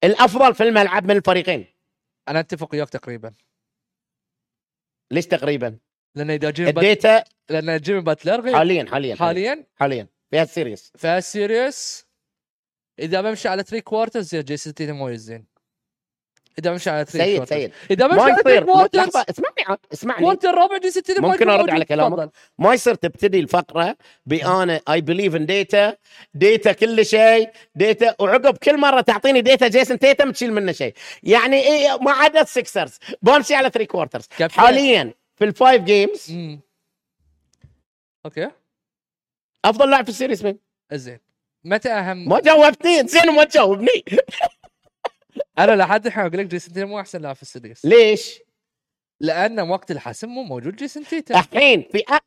الأفضل 0.05 0.55
في 0.55 0.63
الملعب 0.63 1.05
من 1.05 1.17
الفريقين. 1.17 1.67
أنا 2.29 2.41
أتفق 2.41 2.69
وياك 2.75 2.89
تقريبا. 2.89 3.35
ليش 5.13 5.27
تقريبا؟ 5.27 5.79
لأن 6.15 6.31
إذا 6.31 6.51
جيمي 6.51 6.73
بات... 6.73 6.85
ال 6.85 6.93
data 6.93 7.25
لأن 7.49 7.81
جيمي 7.81 8.01
باتلر 8.01 8.41
غير 8.41 8.57
حاليا 8.57 8.87
حاليا 8.91 9.17
حاليا 9.17 9.67
حاليا؟ 9.77 10.07
في 10.31 10.39
هال 10.39 10.52
series 10.52 10.93
ف 10.99 11.14
series 11.14 12.07
إذا 12.99 13.21
بمشي 13.21 13.49
على 13.49 13.63
3 13.63 13.79
quarters 13.85 14.35
جيسون 14.37 14.75
تيتم 14.75 14.93
مو 14.93 15.15
زين. 15.15 15.55
إذا 16.59 16.71
بمشي 16.71 16.91
على 16.91 17.05
3 17.05 17.25
سيد 17.25 17.37
quarters 17.37 17.59
سيد. 17.59 17.73
إذا 17.91 18.07
بمشي 18.07 18.21
على 18.21 18.35
3 18.35 18.51
يصير. 18.51 18.65
quarters 18.65 19.17
اسمعني 19.17 19.79
اسمعني. 19.93 20.21
quarter 20.21 20.51
الرابع 20.51 20.79
جيسون 20.79 21.03
تيتم 21.03 21.23
ما 21.23 21.29
ممكن 21.29 21.47
موجود. 21.47 21.71
على 21.71 21.85
كلامك؟ 21.85 22.31
ما 22.59 22.75
يصير 22.75 22.95
تبتدي 22.95 23.41
الفقرة 23.41 23.97
بأنا 24.27 24.81
I 24.89 25.01
believe 25.01 25.37
in 25.37 25.47
data 25.47 25.97
data 26.35 26.73
كل 26.73 27.07
شيء. 27.07 27.51
data 27.75 28.15
وعقب 28.19 28.57
كل 28.57 28.81
مرة 28.81 29.01
تعطيني 29.01 29.41
data 29.41 29.69
جيسون 29.69 29.99
تيتم 29.99 30.33
تشيل 30.33 30.53
منه 30.53 30.73
شيء. 30.73 30.95
يعني 31.23 31.57
إيه 31.57 31.99
ما 31.99 32.13
عدا 32.13 32.41
السكسرز 32.41 32.99
بمشي 33.23 33.55
على 33.55 33.71
3 33.71 33.85
quarters. 33.85 34.29
حاليا. 34.51 35.15
في 35.37 35.45
ال 35.45 35.52
five 35.52 35.83
games 35.83 36.33
مم. 36.33 36.61
okay. 38.27 38.51
أفضل 39.65 39.91
لاعب 39.91 40.05
في 40.05 40.11
ال 40.11 40.16
series 40.16 40.45
مين؟ 40.45 40.59
زين. 40.93 41.19
متى 41.65 41.93
أهم؟ 41.93 42.29
ما 42.29 42.41
جاوبتني 42.41 43.09
زين 43.09 43.29
وما 43.29 43.45
تجاوبني. 43.45 44.05
أنا 45.59 45.77
لحد 45.77 46.07
الحين 46.07 46.25
أقول 46.27 46.39
لك 46.39 46.47
جيسون 46.47 46.75
تيتم 46.75 46.89
مو 46.89 47.01
أحسن 47.01 47.21
لاعب 47.23 47.37
في 47.37 47.43
ال 47.43 47.49
series 47.49 47.85
ليش؟ 47.85 48.41
لأن 49.21 49.61
وقت 49.61 49.91
الحسم 49.91 50.29
مو 50.29 50.43
موجود 50.43 50.77
جيسون 50.77 51.05
تيتم. 51.05 51.35
الحين 51.37 51.83
في 51.83 51.99
أ... 51.99 52.19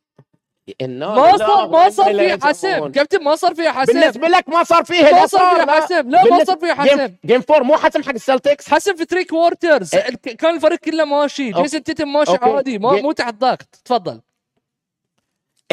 إنا 0.80 1.08
ما 1.14 1.20
لله 1.28 1.36
صار 1.38 1.68
ما 1.68 1.78
وإنا 1.78 1.90
صار 1.90 2.10
إليه 2.10 2.36
فيه 2.36 2.46
حسم. 2.48 2.88
كابتن 2.92 3.24
ما 3.24 3.36
صار 3.36 3.54
فيه 3.54 3.70
حسم 3.70 3.92
بالنسبة 3.92 4.28
لك 4.28 4.48
ما 4.48 4.64
صار 4.64 4.84
فيه 4.84 5.02
ما 5.02 5.26
صار 5.26 5.56
فيه 5.56 5.64
لا. 5.64 5.72
حسم 5.80 6.10
لا 6.10 6.24
ما 6.24 6.44
صار 6.44 6.56
فيه 6.58 6.66
game- 6.72 7.00
حسم 7.00 7.14
game 7.26 7.40
four 7.40 7.62
مو 7.62 7.76
حسم 7.76 8.02
حق 8.02 8.12
السلتكس 8.14 8.68
حسم 8.70 8.96
في 8.96 9.04
3 9.04 9.26
quarters 9.28 9.94
إيه. 9.94 10.16
كان 10.16 10.54
الفريق 10.54 10.78
كله 10.78 11.04
ماشي. 11.04 11.50
جيسون 11.52 11.82
تيتم 11.82 12.12
ماشي 12.12 12.30
okay. 12.30 12.44
عادي. 12.50 12.78
ما 12.78 12.92
مو 13.00 13.12
تحت 13.12 13.34
ضغط. 13.34 13.80
تفضل. 13.84 14.20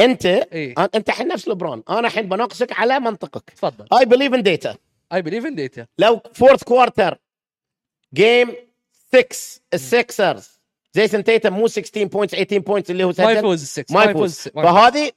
أنت 0.00 0.26
أن- 0.26 0.88
أنت 0.94 1.08
الحين 1.08 1.28
نفس 1.28 1.48
لبران 1.48 1.82
أنا 1.90 2.00
الحين 2.08 2.28
بناقشك 2.28 2.72
على 2.72 3.00
منطقك. 3.00 3.50
تفضل. 3.50 3.86
I 3.98 4.04
believe 4.04 4.34
in 4.34 4.42
data 4.42 4.74
I 5.12 5.22
believe 5.22 5.46
in 5.46 5.54
data 5.54 5.86
لو 5.98 6.20
fourth 6.34 6.64
quarter 6.64 7.18
game 8.14 8.54
6 9.12 9.60
السكسرز 9.74 10.55
جيسون 10.96 11.24
تيتم 11.24 11.52
مو 11.52 11.66
16 11.68 12.04
points 12.04 12.34
18 12.34 12.58
points 12.58 12.90
اللي 12.90 13.04
هو 13.04 13.08
ما 13.08 13.12
سجل؟ 13.14 13.36
يفوز 13.36 13.62
السكسرز 13.62 13.92
ما 13.92 14.04
يفوز. 14.04 14.38
فهذه 14.54 15.10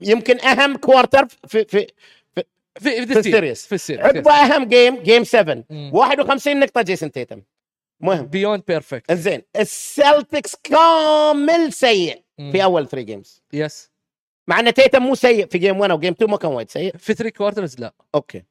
يمكن 0.00 0.40
أهم 0.40 0.76
quarter 0.76 1.26
في 1.26 1.64
في 1.64 1.86
في 2.34 2.44
في, 2.80 3.06
في 3.06 3.18
ال 3.18 3.24
series. 3.24 3.66
في 3.66 3.74
ال 3.74 3.78
series 3.78 4.04
عقب 4.06 4.28
أهم 4.28 4.64
game 4.64 5.02
game 5.02 5.24
7 5.24 5.64
مم. 5.70 5.90
51 5.94 6.60
نقطة 6.60 6.82
جيسون 6.82 7.10
تيتم 7.12 7.42
مهم. 8.00 8.26
beyond 8.26 8.62
perfect 8.68 9.12
زين 9.12 9.42
السلتكس 9.56 10.56
كامل 10.62 11.72
سيء 11.72 12.22
في 12.52 12.64
أول 12.64 12.88
3 12.88 13.04
games 13.06 13.42
yes 13.52 13.90
مع 14.48 14.60
أن 14.60 14.74
تيتم 14.74 15.02
مو 15.02 15.14
سيء 15.14 15.46
في 15.46 15.58
game 15.58 15.80
1 15.80 15.92
و 15.92 15.96
game 15.96 16.12
2 16.12 16.30
ما 16.30 16.36
كان 16.36 16.50
وايد 16.50 16.70
سيء. 16.70 16.96
في 16.96 17.14
3 17.14 17.36
quarters 17.36 17.78
لا. 17.80 17.94
okay. 18.14 18.42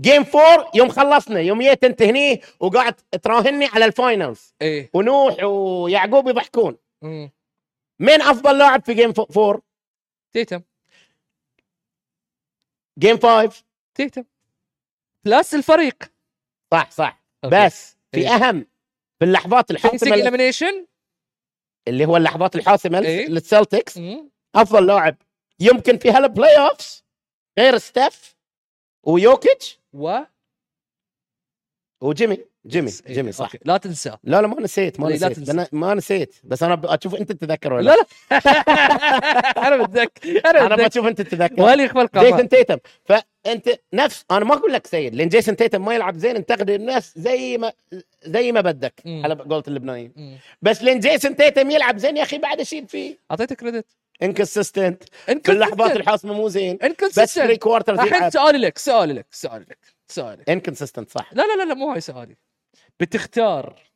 game 0.00 0.24
4 0.34 0.70
يوم 0.74 0.88
خلصنا. 0.88 1.40
يوم 1.40 1.62
جيت 1.62 1.84
انت 1.84 2.02
هني 2.02 2.40
وقاعد 2.60 2.94
تراهني 2.94 3.66
على 3.66 3.84
ال 3.84 3.94
finals 3.94 4.54
إيه. 4.62 4.90
ونوح 4.94 5.44
ويعقوب 5.44 6.28
يضحكون. 6.28 6.76
مم. 7.02 7.30
مين 8.00 8.22
أفضل 8.22 8.58
لاعب 8.58 8.84
في 8.84 8.94
game 8.94 9.12
4 9.36 9.62
تيتم. 10.32 10.62
game 12.98 13.18
5 13.18 13.64
تيتم. 13.94 14.24
plus 15.24 15.54
الفريق. 15.54 16.12
صح 16.72 16.90
صح. 16.90 17.22
okay. 17.44 17.66
بس 17.66 17.96
في 18.12 18.20
إيه. 18.20 18.28
أهم 18.28 18.66
في 19.18 19.24
اللحظات 19.24 19.70
الحاسمة 19.70 20.14
elimination 20.14 20.86
اللي 21.88 22.04
هو 22.04 22.16
اللحظات 22.16 22.56
الحاسمة 22.56 22.98
إيه. 22.98 23.26
للسلتكس 23.28 24.00
أفضل 24.54 24.86
لاعب. 24.86 25.16
يمكن 25.60 25.98
في 25.98 26.10
هال 26.10 26.58
playoffs 26.58 27.04
غير 27.58 27.78
ستيف 27.78 28.36
ويوكيتش. 29.06 29.79
و 29.92 30.18
وجيمي 32.02 32.38
جيمي 32.66 32.90
إيه، 33.06 33.14
جيمي 33.14 33.32
صح. 33.32 33.44
okay. 33.44 33.58
لا 33.64 33.76
تنسى. 33.76 34.16
لا 34.24 34.40
لا 34.40 34.46
ما 34.46 34.60
نسيت 34.60 35.00
ما 35.00 35.06
لا 35.08 35.14
نسيت. 35.14 35.32
تنسى. 35.32 35.52
أنا 35.52 35.68
ما 35.72 35.94
نسيت. 35.94 36.34
بس 36.44 36.62
أنا 36.62 36.74
ب- 36.74 36.86
أشوف 36.86 37.14
أنت 37.14 37.32
تتذكر 37.32 37.72
ولا 37.72 37.82
لا 37.90 37.96
لا. 37.96 38.36
أنا 39.66 39.84
بتذكر 39.84 40.50
أنا 40.50 40.66
أنا 40.66 40.74
بتذكر 40.74 40.88
بشوف 40.88 41.06
أنت 41.06 41.20
تتذكر. 41.20 41.62
وهل 41.62 41.80
يخفى 41.80 42.00
القمر 42.00 42.24
جيسون 42.24 42.48
تيتم. 42.48 42.76
فأنت 43.04 43.68
نفس 43.92 44.24
أنا 44.30 44.44
ما 44.44 44.54
أقول 44.54 44.72
لك 44.72 44.86
سيد 44.86 45.14
لأن 45.14 45.28
جيسون 45.28 45.56
تيتم 45.56 45.84
ما 45.84 45.94
يلعب 45.94 46.16
زين 46.16 46.36
انتقد 46.36 46.70
الناس 46.70 47.12
زي 47.18 47.58
ما 47.58 47.72
زي 48.22 48.52
ما 48.52 48.60
بدك. 48.60 49.02
على 49.06 49.34
قولة 49.34 49.62
اللبنانيين. 49.68 50.38
بس 50.62 50.82
لين 50.82 51.00
جيسون 51.00 51.36
تيتم 51.36 51.70
يلعب 51.70 51.98
زين 51.98 52.16
يا 52.16 52.22
أخي 52.22 52.38
بعد 52.38 52.60
اشيل 52.60 52.88
فيه. 52.88 53.18
أعطيتك 53.30 53.56
credit. 53.56 53.86
inconsistent 54.22 55.04
في 55.24 55.52
اللحظات 55.52 55.96
الحاسمه 55.96 56.32
مو 56.32 56.48
زين. 56.48 56.78
بس 57.18 57.38
three 57.38 57.56
quarter 57.56 57.94
الحين 57.94 58.30
سؤالي 58.30 58.58
لك 58.58 58.78
سؤالي 58.78 59.12
لك 59.12 59.26
سؤالي 59.30 59.64
لك 59.64 59.78
سؤالي 60.08 60.42
لك. 60.42 60.50
inconsistent 60.50 61.10
صح. 61.10 61.32
لا 61.32 61.42
لا 61.42 61.56
لا 61.56 61.68
لا 61.68 61.74
مو 61.74 61.92
هاي 61.92 62.00
سؤالي. 62.00 62.36
بتختار 63.00 63.90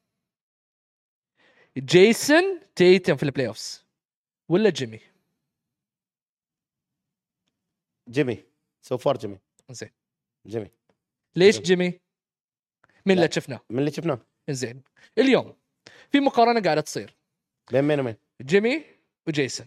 جيسون 1.77 2.61
تيتم 2.77 3.16
في 3.16 3.22
ال 3.23 3.47
playoffs 3.47 3.85
ولا 4.49 4.70
جيمي؟ 4.70 5.01
جيمي. 8.09 8.45
so 8.83 8.99
far 8.99 9.17
جيمي. 9.16 9.39
زين. 9.70 9.91
جيمي. 10.47 10.70
ليش. 11.37 11.59
جيمي؟ 11.59 12.01
من. 13.07 13.14
اللي 13.14 13.29
شفناه. 13.33 13.61
من 13.70 13.79
اللي 13.79 13.91
شفناه. 13.91 14.18
زين. 14.51 14.83
اليوم 15.18 15.57
في 16.12 16.20
مقارنة 16.20 16.62
قاعده 16.62 16.81
تصير. 16.81 17.16
بين 17.72 17.85
مين 17.85 18.01
ومين؟ 18.01 18.16
جيمي 18.43 18.85
وجيسون. 19.27 19.66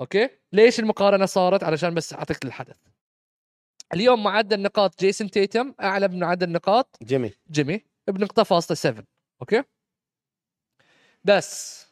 okay؟ 0.00 0.28
ليش 0.52 0.80
المقارنة 0.80 1.26
صارت؟ 1.26 1.64
علشان 1.64 1.94
بس 1.94 2.12
أعطيك 2.12 2.44
الحدث. 2.44 2.78
اليوم 3.94 4.22
معدل 4.22 4.62
نقاط 4.62 5.00
جيسون 5.00 5.30
تيتم 5.30 5.74
أعلى 5.80 6.08
من 6.08 6.18
معدل 6.18 6.52
نقاط 6.52 6.96
جيمي. 7.02 7.32
جيمي 7.50 7.84
بنقطه 8.08 8.42
فاصلة 8.42 8.74
7 8.76 9.04
okay؟ 9.40 9.64
بس 11.24 11.84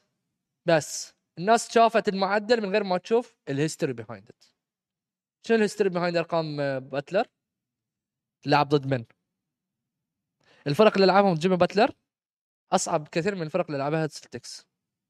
بس 0.66 1.14
الناس 1.38 1.72
شافت 1.72 2.08
المعدل 2.08 2.62
من 2.62 2.72
غير 2.72 2.84
ما 2.84 2.98
تشوف 2.98 3.36
ال 3.48 3.54
history 3.54 3.92
behind 3.92 4.28
it 4.28 4.44
شنو 5.46 5.56
ال 5.56 5.61
history 5.61 5.90
behind 5.90 6.16
أرقام 6.16 6.56
باتلر؟ 6.80 7.26
لعب 8.46 8.68
ضد 8.68 8.86
من؟ 8.94 9.04
الفرق 10.66 10.94
اللي 10.94 11.06
لعبهم 11.06 11.34
جيمي 11.34 11.56
باتلر؟ 11.56 11.90
أصعب 12.72 13.08
كثير 13.08 13.34
من 13.34 13.42
الفرق 13.42 13.66
اللي 13.66 13.78
لعبها 13.78 14.04
السلتكس 14.04 14.65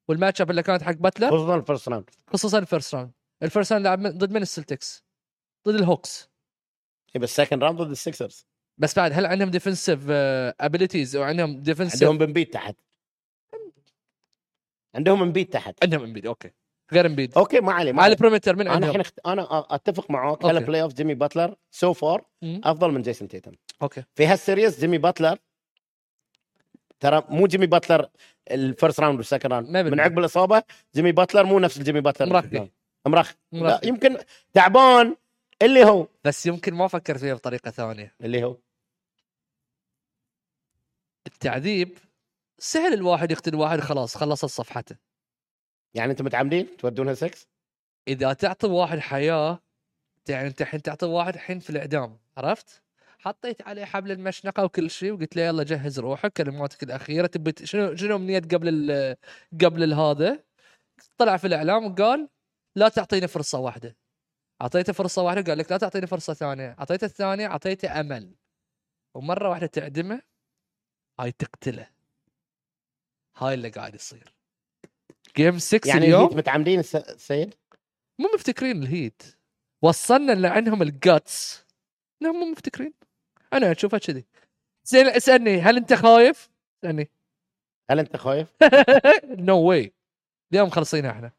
وال 0.09 0.18
match 0.18 0.41
up 0.41 0.51
اللي 0.51 0.63
كانت 0.63 0.83
حق 0.83 0.93
باتلر 0.93 1.31
خصوصا 1.31 1.57
ال 1.57 1.62
first 1.62 1.89
round. 1.89 2.11
خصوصا 2.31 2.59
ال 2.59 2.65
first 2.65 2.95
round. 2.95 3.13
ال 3.43 3.48
first 3.48 3.73
round 3.73 3.87
لعب 3.87 4.03
ضد 4.03 4.33
من 4.33 4.43
السلتكس؟ 4.43 5.05
ضد 5.69 5.75
الهوكس. 5.75 6.31
إيه، 7.17 7.23
بس 7.23 7.37
second 7.37 7.63
round 7.63 7.83
ضد 7.83 7.91
السكسرز 7.91 8.47
بس 8.79 8.99
بعد 8.99 9.13
هل 9.13 9.27
عندهم 9.27 9.51
defensive 9.51 10.01
abilities 10.61 11.17
أو 11.17 11.23
عندهم 11.23 11.61
defensive 11.61 12.03
عندهم 12.03 12.23
امبيد 12.23 12.47
تحت. 12.47 12.77
عندهم 14.95 15.23
امبيد 15.23 15.49
تحت. 15.49 15.75
عندهم 15.83 16.03
امبيد 16.03 16.27
okay. 16.27 16.51
غير 16.93 17.07
امبيد 17.07 17.39
okay 17.39 17.61
ما 17.61 17.73
عليه 17.73 17.93
مع 17.93 18.03
عليه. 18.03 18.15
ال 18.15 18.19
perimeter 18.19 18.57
من 18.57 18.61
أنا 18.61 18.71
عندهم؟ 18.71 18.89
الحين 18.89 19.01
اخت... 19.01 19.19
أنا 19.27 19.67
أتفق 19.75 20.11
معاك. 20.11 20.45
هال 20.45 20.61
playoff 20.61 20.95
جيمي 20.95 21.15
باتلر 21.15 21.57
so 21.71 21.93
far. 21.93 22.27
أفضل 22.45 22.91
من 22.91 23.03
جيسون 23.03 23.29
تيتم 23.29 23.53
okay. 23.83 24.05
في 24.15 24.27
هال 24.27 24.40
series 24.40 24.81
جيمي 24.81 24.99
باتلر 24.99 25.39
ترى 27.01 27.23
مو 27.29 27.47
جيمي 27.47 27.67
باتلر 27.67 28.09
ال 28.51 28.59
first 28.59 29.01
round 29.01 29.19
وال 29.19 29.27
second 29.27 29.53
round. 29.53 29.69
من. 29.77 30.01
عقب 30.01 30.19
الإصابة 30.19 30.63
جيمي 30.95 31.13
باتلر 31.13 31.45
مو 31.45 31.59
نفس 31.59 31.79
الجيمي 31.79 32.01
باتلر. 32.01 32.33
مرخي. 32.33 32.71
مرخ. 33.07 33.33
لا. 33.53 33.81
يمكن 33.85 34.19
تعبان. 34.53 35.17
اللي 35.63 35.85
هو. 35.85 36.07
بس 36.25 36.47
يمكن 36.47 36.75
ما 36.75 36.89
فكر 36.89 37.19
فيها 37.19 37.35
بطريقة 37.35 37.71
ثانية. 37.71 38.15
اللي 38.21 38.45
هو. 38.45 38.57
التعذيب 41.27 41.99
سهل 42.59 42.93
الواحد 42.93 43.31
يقتل 43.31 43.55
واحد 43.55 43.81
خلاص 43.81 44.17
خلصت 44.17 44.45
صفحته 44.45 44.97
يعني 45.95 46.11
أنتم 46.11 46.25
متعمدين 46.25 46.77
تودونها 46.77 47.15
6 47.15 47.47
إذا 48.09 48.33
تعطي 48.33 48.67
واحد 48.67 48.99
حياة 48.99 49.63
يعني 50.29 50.49
انت 50.49 50.63
الحين 50.63 50.83
تعطي 50.83 51.07
واحد 51.07 51.35
الحين 51.35 51.59
في 51.59 51.71
الإعدام 51.71 52.19
عرفت؟ 52.37 52.83
حطيت 53.19 53.63
عليه 53.63 53.85
حبل 53.85 54.11
المشنقة 54.13 54.65
وكل 54.65 54.91
شيء 54.91 55.13
وقلت 55.13 55.37
له 55.37 55.43
يلا 55.43 55.63
جهز 55.63 55.99
روحك 55.99 56.33
كلماتك 56.33 56.83
الأخيرة 56.83 57.27
تبي 57.27 57.67
شنو 57.67 57.97
شنو 57.97 58.17
امنيت 58.17 58.55
قبل 58.55 58.69
ال- 58.69 59.17
قبل 59.65 59.93
هذا؟ 59.95 60.45
طلع 61.19 61.37
في 61.37 61.47
الإعلام 61.47 61.87
وقال 61.87 62.29
لا 62.77 62.89
تعطيني 62.89 63.29
فرصة 63.29 63.59
واحدة. 63.59 63.97
أعطيته 64.63 64.93
فرصة 64.93 65.23
واحدة 65.23 65.43
قال 65.43 65.59
لك 65.59 65.73
لا 65.73 65.79
تعطيني 65.79 66.07
فرصة 66.07 66.35
ثانية. 66.35 66.77
أعطيته 66.79 67.05
الثانية 67.05 67.47
أعطيته 67.47 68.01
أمل. 68.01 68.35
ومرة 69.15 69.49
واحدة 69.49 69.67
تعدمه 69.67 70.23
هاي 71.21 71.33
تقتله. 71.33 71.91
هاي 73.37 73.55
اللي 73.55 73.69
قاعد 73.69 73.95
يصير. 73.95 74.35
game 75.37 75.59
6 75.59 75.89
يعني 75.89 76.05
اليوم؟ 76.05 76.23
الهيت 76.25 76.37
متعمدين 76.39 76.79
الس- 76.81 76.97
السيد 76.97 77.55
مو 78.19 78.29
مفتكرين 78.35 78.83
الهيت. 78.83 79.23
وصلنا 79.83 80.33
ان 80.33 80.45
عندهم 80.45 80.83
ال 80.83 81.00
guts 81.00 81.67
انهم 82.23 82.37
مو 82.41 82.47
مفتكرين. 82.47 82.93
أنا 83.57 83.73
أشوفها 83.73 83.99
كذي. 83.99 84.25
زين 84.85 85.07
اسألني 85.07 85.61
هل 85.61 85.77
أنت 85.77 85.95
خايف؟ 85.95 86.51
اسألني. 86.85 87.11
هل 87.91 87.99
أنت 87.99 88.17
خايف؟ 88.17 88.55
no 89.49 89.59
way 89.69 89.93
اليوم 90.53 90.69
مخلصين 90.69 91.07
إحنا. 91.07 91.33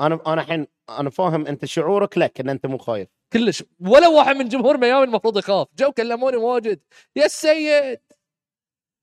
أنا 0.00 0.20
أنا 0.26 0.40
الحين 0.42 0.66
أنا 0.88 1.10
فاهم 1.10 1.46
أنت 1.46 1.64
شعورك 1.64 2.18
لك 2.18 2.40
ان 2.40 2.48
أنت 2.48 2.66
مو 2.66 2.78
خايف. 2.78 3.08
كلش. 3.32 3.64
ولا 3.80 4.08
واحد 4.08 4.36
من 4.36 4.48
جمهور 4.48 4.76
ميامي 4.78 5.04
المفروض 5.04 5.38
يخاف. 5.38 5.68
جو 5.78 5.92
كلموني 5.92 6.36
واجد. 6.36 6.80
يا 7.16 7.24
السيد 7.24 8.00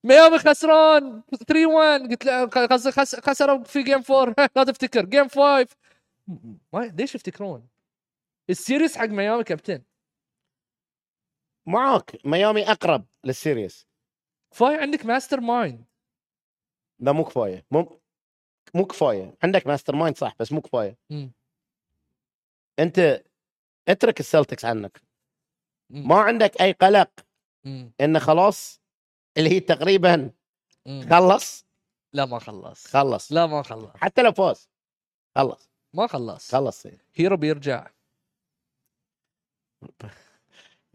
ميامي 0.04 0.38
خسران! 0.40 1.24
3 1.48 1.66
1 1.66 2.02
قلت 2.10 2.26
له 2.26 2.50
خس- 2.68 2.88
خس- 2.88 3.20
خسروا 3.20 3.64
في 3.64 3.84
game 3.84 4.04
4 4.12 4.36
لا 4.56 4.64
تفتكر. 4.64 5.06
game 5.06 5.28
5 5.28 5.68
ما 6.74 6.80
ليش 6.98 7.16
يفتكرون؟ 7.16 7.68
ال 8.50 8.57
series 8.57 8.98
حق 8.98 9.06
ميامي 9.06 9.44
كابتن. 9.44 9.82
معاك 11.66 12.18
ميامي 12.26 12.72
أقرب 12.72 13.06
لل 13.24 13.38
series. 13.38 13.88
كفاية 14.52 14.78
عندك 14.78 15.06
ماستر 15.06 15.40
مايند. 15.40 15.86
لا 17.00 17.12
مو 17.12 17.24
كفاية. 17.24 17.66
مو 17.72 18.00
مو 18.74 18.86
كفاية. 18.86 19.36
عندك 19.44 19.68
mastermind 19.68 20.18
صح 20.18 20.36
بس 20.40 20.52
مو 20.52 20.62
كفاية. 20.62 20.98
أنت 22.80 23.24
اترك 23.88 24.20
السلتكس 24.20 24.66
عنك. 24.66 25.02
مم. 25.90 26.08
ما 26.08 26.16
عندك 26.16 26.62
أي 26.62 26.72
قلق 26.72 27.12
مم. 27.64 27.92
انه 28.02 28.20
خلاص 28.20 28.82
اللي 29.38 29.50
هي 29.50 29.60
تقريبا 29.60 30.32
مم. 30.86 31.08
خلص؟ 31.10 31.66
لا 32.14 32.26
ما 32.26 32.40
خلص. 32.40 32.88
خلص. 32.88 33.32
لا 33.32 33.46
ما 33.48 33.64
خلص. 33.64 33.92
حتى 33.96 34.22
لو 34.22 34.32
فاز. 34.32 34.70
خلص. 35.36 35.70
ما 35.94 36.08
خلص. 36.08 36.56
خلص. 36.56 36.88
هيرو 37.16 37.38
بيرجع. 37.38 37.88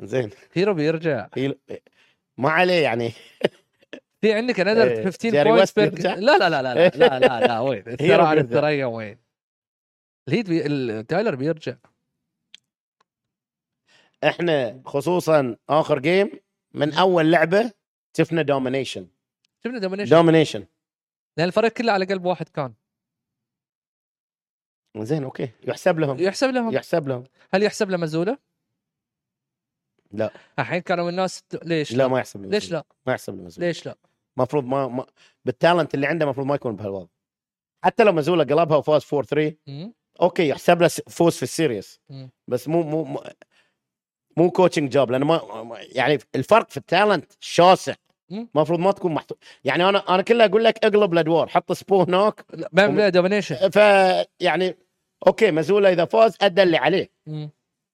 زين. 0.01 0.31
هيرو 0.53 0.75
بيرجع. 0.75 1.29
ما 2.39 2.51
عليه 2.51 2.83
يعني. 2.83 3.13
في 4.21 4.33
عندك 4.33 4.61
انذر 4.61 4.91
إيه، 4.91 5.05
15 5.05 5.31
جاري 5.31 5.51
بوينتس 5.51 5.79
ويست 5.79 5.81
بير 5.81 5.89
بيرجع؟ 5.89 6.15
لا 6.15 6.39
لا 6.39 6.51
لا 6.51 6.63
لا 6.63 6.75
لا 6.75 6.89
لا 6.97 7.19
لا, 7.19 7.47
لا 7.47 7.61
وين؟ 7.61 7.83
الثرى 7.89 8.23
على. 8.23 8.41
الثريا 8.41 8.87
وين؟ 8.87 9.19
الهيت 10.29 10.49
بي... 10.51 11.03
تايلر 11.03 11.35
بيرجع. 11.35 11.77
إحنا 14.25 14.83
خصوصا 14.87 15.57
آخر 15.69 15.99
game 15.99 16.31
من 16.75 16.95
أول 16.95 17.33
لعبة 17.33 17.73
شفنا 18.17 18.43
domination 18.43 19.09
شفنا 19.65 19.79
domination 19.79 20.11
domination 20.11 20.67
لأن 21.37 21.47
الفريق 21.49 21.73
كله 21.73 21.93
على 21.93 22.05
قلب 22.05 22.25
واحد 22.25 22.49
كان. 22.49 22.75
زين 24.99 25.25
okay. 25.25 25.51
يحسب 25.65 25.99
لهم. 25.99 26.19
يحسب 26.21 26.51
لهم. 26.51 26.75
يحسب 26.75 27.09
لهم. 27.09 27.25
هل 27.55 27.63
يحسب 27.63 27.91
له 27.91 27.97
مزوله؟ 27.97 28.39
لا. 30.13 30.31
الحين 30.59 30.81
كانوا 30.81 31.11
الناس 31.11 31.45
ليش 31.63 31.93
لا 31.93 32.09
ما 32.09 32.19
يحسب 32.19 32.45
ليش 32.45 32.71
لا؟ 32.73 32.85
ما 33.07 33.13
يحسب 33.13 33.37
لهم 33.37 33.49
ليش 33.59 33.87
لا؟ 33.87 33.97
المفروض 34.37 34.65
ما, 34.65 34.89
ما 34.89 35.07
بال 35.45 35.57
talent 35.57 35.95
اللي 35.95 36.07
عنده 36.07 36.25
المفروض 36.25 36.47
ما 36.47 36.55
يكون 36.55 36.77
بهالوضع 36.77 37.07
حتى 37.85 38.05
لو 38.05 38.13
مزوله 38.13 38.45
قلبها 38.45 38.77
وفاز 38.77 39.07
4 39.13 39.27
3 39.27 39.57
مم. 39.67 39.95
okay 40.21 40.49
يحسب 40.49 40.83
له 40.83 40.89
فوز 40.89 41.37
في 41.37 41.43
ال 41.43 41.50
series. 41.50 42.01
بس 42.49 42.69
مو 42.69 42.83
مو 42.83 43.21
مو, 44.37 44.51
coaching 44.51 44.93
job 44.93 45.11
لأنه 45.11 45.25
ما 45.27 45.79
يعني 45.81 46.19
الفرق 46.35 46.71
في 46.71 46.77
ال 46.77 46.85
talent 46.85 47.33
شاسع. 47.41 47.95
المفروض 48.31 48.79
ما 48.81 48.93
تكون 48.93 49.15
محطوط 49.15 49.39
يعني 49.65 49.89
أنا 49.89 50.15
أنا 50.15 50.23
كله 50.23 50.45
أقول 50.45 50.65
لك 50.65 50.85
اقلب 50.85 51.13
الادوار 51.13 51.49
حط 51.49 51.73
سبو 51.73 52.03
هناك 52.03 52.45
لا 52.73 53.09
domination 53.09 53.71
فيعني 53.71 54.77
okay 55.27 55.51
مزوله 55.51 55.93
إذا 55.93 56.05
فاز 56.05 56.37
أدى 56.41 56.63
اللي 56.63 56.77
عليه 56.77 57.11
مم. 57.27 57.51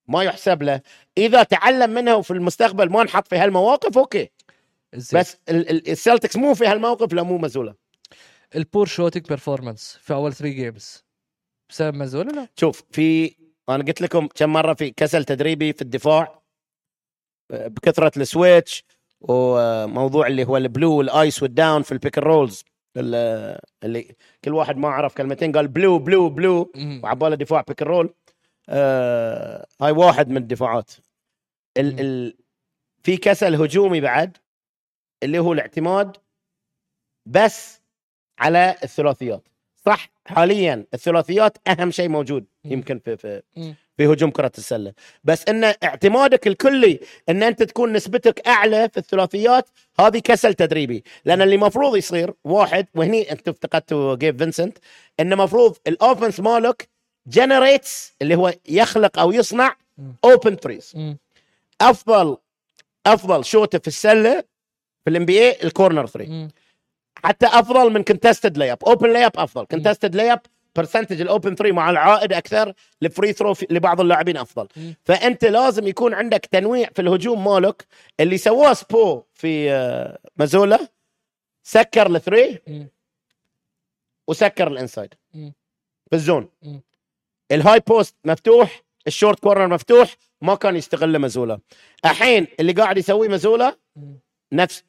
ما 0.08 0.22
يحسب 0.22 0.62
له. 0.62 0.80
إذا 1.18 1.42
تعلم 1.42 1.90
منها 1.90 2.14
وفي 2.14 2.30
المستقبل 2.30 2.90
ما 2.90 3.04
نحط 3.04 3.28
في 3.28 3.36
هالمواقف 3.36 3.98
okay. 3.98 4.30
زين. 4.94 5.20
بس 5.20 5.36
ال- 5.48 5.70
ال- 5.70 5.90
السلتكس 5.90 6.36
مو 6.36 6.54
في 6.54 6.66
هالموقف 6.66 7.12
لا 7.12 7.22
مو 7.22 7.38
مزوله 7.38 7.74
ال 8.54 8.61
poor 8.61 8.86
shooting 8.86 9.26
performance 9.28 9.98
في 10.02 10.14
أول 10.14 10.32
3 10.34 10.54
games 10.54 11.04
بسبب 11.70 11.94
مزوله 11.96 12.32
لا؟ 12.32 12.48
شوف 12.56 12.82
في 12.90 13.34
أنا 13.68 13.84
قلت 13.84 14.00
لكم 14.00 14.26
كم 14.26 14.52
مرة 14.52 14.74
في 14.74 14.90
كسل 14.90 15.24
تدريبي 15.24 15.72
في 15.72 15.82
الدفاع 15.82 16.42
آه، 17.50 17.68
بكثرة 17.68 18.12
ال 18.16 18.26
switch 18.26 18.84
وموضوع 19.20 20.26
اللي 20.26 20.44
هو 20.44 20.56
ال 20.56 20.63
blue 20.63 20.92
وال 20.96 21.15
ice 21.15 21.42
وال 21.42 21.55
down 21.55 21.82
في 21.82 21.92
ال 21.92 21.97
pick 21.97 22.18
rolls 22.18 22.64
اللي 22.96 24.14
كل 24.44 24.54
واحد 24.54 24.76
ما 24.76 24.88
عرف 24.88 25.14
كلمتين 25.14 25.52
قال 25.52 25.68
blue 25.68 25.98
blue 25.98 26.28
blue. 26.28 26.72
وعبالة 27.02 27.36
دفاع 27.36 27.60
pick 27.68 27.82
roll 27.82 28.14
آه 28.68 29.66
هاي 29.80 29.92
واحد 29.92 30.28
من 30.28 30.36
الدفاعات 30.36 30.90
ال. 31.78 32.00
ال 32.00 32.34
في 33.02 33.16
كسل 33.16 33.54
هجومي 33.54 34.00
بعد 34.00 34.36
اللي 35.22 35.38
هو 35.38 35.52
الاعتماد 35.52 36.16
بس 37.26 37.80
على 38.38 38.76
الثلاثيات 38.84 39.42
صح 39.86 40.08
حاليا 40.26 40.86
الثلاثيات 40.94 41.68
أهم 41.68 41.90
شيء 41.90 42.08
موجود. 42.08 42.44
يمكن 42.64 42.98
في 42.98 43.16
في. 43.16 43.42
في 43.96 44.06
هجوم 44.06 44.30
كرة 44.30 44.52
السلة 44.58 44.92
بس 45.24 45.48
إن 45.48 45.64
اعتمادك 45.64 46.46
الكلي 46.46 47.00
إن 47.28 47.42
أنت 47.42 47.62
تكون 47.62 47.92
نسبتك 47.92 48.48
أعلى 48.48 48.88
في 48.88 48.96
الثلاثيات 48.98 49.68
هذه 50.00 50.18
كسل 50.18 50.54
تدريبي 50.54 51.04
لأن 51.24 51.42
اللي 51.42 51.56
مفروض 51.56 51.96
يصير 51.96 52.34
واحد 52.44 52.86
وهني 52.94 53.32
أنت 53.32 53.48
افتقدت 53.48 53.94
جيف 53.94 54.36
فينسنت 54.36 54.78
انه 55.20 55.36
مفروض 55.36 55.76
ال 55.86 55.93
offense 55.93 56.40
مالك 56.40 56.88
generates 57.26 58.14
اللي 58.22 58.34
هو 58.34 58.52
يخلق 58.68 59.18
أو 59.18 59.32
يصنع. 59.32 59.76
open 60.24 60.56
threes. 60.56 60.92
أفضل 61.80 62.36
أفضل 63.06 63.44
شوطه 63.44 63.78
في 63.78 63.88
السلة 63.88 64.40
في 65.04 65.10
ال 65.10 65.24
NBA 65.24 65.38
ال 65.38 65.58
corner 65.64 66.06
3 66.06 66.30
مم. 66.30 66.48
حتى 67.24 67.46
أفضل 67.46 67.92
من 67.92 68.02
contested 68.04 68.58
layup 68.58 68.78
open 68.86 69.12
layup 69.12 69.30
أفضل 69.36 69.64
contested 69.66 70.14
layup 70.14 70.38
percentage 70.76 71.20
ال 71.20 71.27
open 71.27 71.54
3 71.54 71.72
مع 71.74 71.90
العائد 71.90 72.32
أكثر 72.32 72.74
ال 73.02 73.08
free 73.08 73.32
throw 73.32 73.54
لبعض 73.70 74.00
اللاعبين 74.00 74.36
أفضل 74.36 74.68
مم. 74.76 74.94
فأنت 75.04 75.44
لازم 75.44 75.86
يكون 75.86 76.14
عندك 76.14 76.46
تنويع 76.46 76.88
في 76.94 77.02
الهجوم 77.02 77.44
مالك 77.44 77.86
اللي 78.20 78.38
سواه 78.38 78.72
سبو 78.72 79.22
في 79.34 79.72
آه، 79.72 80.18
مازولا 80.36 80.88
سكر 81.62 82.06
ال 82.16 82.22
three. 82.22 82.58
وسكر 84.28 84.68
ال 84.68 84.74
inside. 84.74 85.14
في 86.10 86.12
ال 86.16 86.23
zone 86.23 86.48
مم. 86.62 86.80
ال 87.52 87.80
high 87.80 87.98
post 87.98 88.16
مفتوح 88.24 88.82
ال 89.06 89.12
short 89.12 89.40
corner 89.40 89.68
مفتوح 89.68 90.16
ما 90.42 90.54
كان 90.54 90.76
يستغله 90.76 91.18
مازولا. 91.18 91.58
الحين 92.04 92.46
اللي 92.60 92.72
قاعد 92.72 92.98
يسويه 92.98 93.28
مازولا 93.28 93.76
مم. 93.96 94.18
نفس 94.52 94.84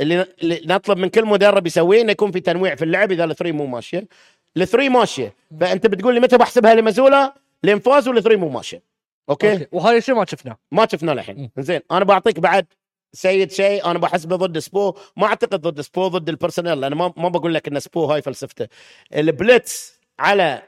اللي, 0.00 0.26
نطلب 0.42 0.98
من 0.98 1.08
كل 1.08 1.26
مدرب 1.26 1.66
يسويه 1.66 2.00
إنه 2.00 2.12
يكون 2.12 2.30
في 2.30 2.40
تنويع 2.40 2.74
في 2.74 2.84
اللعب 2.84 3.12
إذا 3.12 3.24
ال 3.24 3.29
three 3.29 3.52
مو 3.52 3.66
ماشية. 3.66 4.08
ال 4.56 4.61
three 4.61 4.88
ماشية. 4.88 5.34
فأنت 5.60 5.86
بتقول 5.86 6.14
لي 6.14 6.20
متى 6.20 6.38
بحسبها 6.38 6.74
لمازولا؟ 6.74 7.34
لين 7.62 7.78
فاز 7.78 8.08
وال 8.08 8.16
three 8.16 8.36
مو 8.36 8.48
ماشية. 8.48 8.82
okay, 9.30 9.52
okay. 9.52 9.66
وهذا 9.72 9.96
الشيء 9.96 10.14
ما 10.14 10.24
شفناه. 10.24 10.56
ما 10.72 10.88
شفناه 10.92 11.12
الحين 11.12 11.50
زين. 11.58 11.80
أنا 11.90 12.04
بعطيك 12.04 12.40
بعد 12.40 12.66
سيد 13.12 13.52
شيء 13.52 13.90
أنا 13.90 13.98
بحسبه 13.98 14.36
ضد 14.36 14.58
سبو. 14.58 14.94
ما 15.16 15.26
أعتقد 15.26 15.60
ضد 15.60 15.80
سبو 15.80 16.08
ضد 16.08 16.28
ال 16.28 16.33
personnel 16.33 16.80
لأن 16.80 16.94
ما 16.94 17.12
ما 17.16 17.28
بقول 17.28 17.54
لك 17.54 17.68
إن 17.68 17.80
سبو 17.80 18.04
هاي 18.04 18.22
فلسفته. 18.22 18.68
ال 19.14 19.28
blitz 19.28 20.00
على 20.18 20.62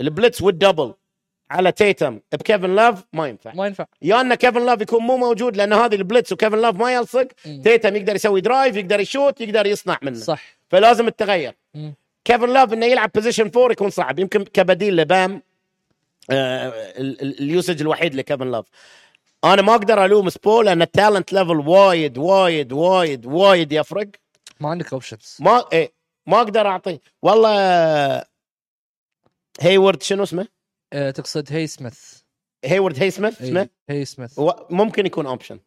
ال 0.00 0.07
blitz 0.07 0.42
وال 0.42 0.55
double 0.55 0.94
على 1.50 1.72
تيتم. 1.72 2.20
بكيفن 2.32 2.74
لاف 2.74 3.04
ما 3.12 3.26
ينفع. 3.28 3.52
ما 3.54 3.66
ينفع. 3.66 3.86
يا 4.02 4.20
أن 4.20 4.34
كيفن 4.34 4.66
لاف 4.66 4.80
يكون 4.80 5.02
مو 5.02 5.16
موجود 5.16 5.56
لأن 5.56 5.72
هذه 5.72 5.94
ال 5.94 6.00
blitz 6.00 6.32
وكيفن 6.32 6.58
لاف 6.58 6.74
ما 6.74 6.92
يلصق. 6.92 7.28
تيتم 7.64 7.96
يقدر 7.96 8.14
يسوي 8.14 8.40
drive 8.40 8.76
يقدر 8.76 9.00
يشوت 9.00 9.40
يقدر 9.40 9.66
يصنع 9.66 9.98
منه. 10.02 10.18
صح. 10.18 10.42
فلازم 10.68 11.08
تتغير. 11.08 11.54
كيفن 12.24 12.52
لاف 12.52 12.72
إنه 12.72 12.86
يلعب 12.86 13.10
position 13.14 13.50
four 13.50 13.72
يكون 13.72 13.90
صعب. 13.90 14.18
يمكن 14.18 14.44
كبديل 14.44 14.96
لبام 14.96 15.42
آه 16.30 16.68
ال- 16.68 17.22
ال- 17.22 17.40
ال 17.40 17.47
usage 17.47 17.80
الوحيد 17.80 18.14
لكيفن 18.14 18.50
لاف. 18.50 18.64
أنا 19.44 19.62
ما 19.62 19.72
أقدر 19.74 20.04
ألوم 20.04 20.28
سبو 20.28 20.62
لأن 20.62 20.82
ال 20.82 20.89
talent 20.89 21.32
level 21.32 21.68
وايد 21.68 22.18
وايد 22.18 22.72
وايد 22.72 23.26
وايد 23.26 23.72
يفرق. 23.72 24.08
ما 24.60 24.68
عندك 24.68 24.92
options 24.92 25.36
ما 25.40 25.64
إيه 25.72 25.92
ما 26.26 26.36
أقدر 26.36 26.66
اعطيه 26.66 27.00
والله 27.22 28.31
هيوود 29.60 30.02
شنو 30.02 30.22
اسمه؟ 30.22 30.48
أه 30.92 31.10
تقصد 31.10 31.52
هي 31.52 31.66
سميث 31.66 32.20
هيورد 32.64 33.02
هي 33.02 33.10
سميث 33.10 33.42
اسمه؟ 33.42 33.68
هي 33.90 34.04
سميث 34.04 34.40
ممكن 34.70 35.06
يكون 35.06 35.26
اوبشن 35.26 35.60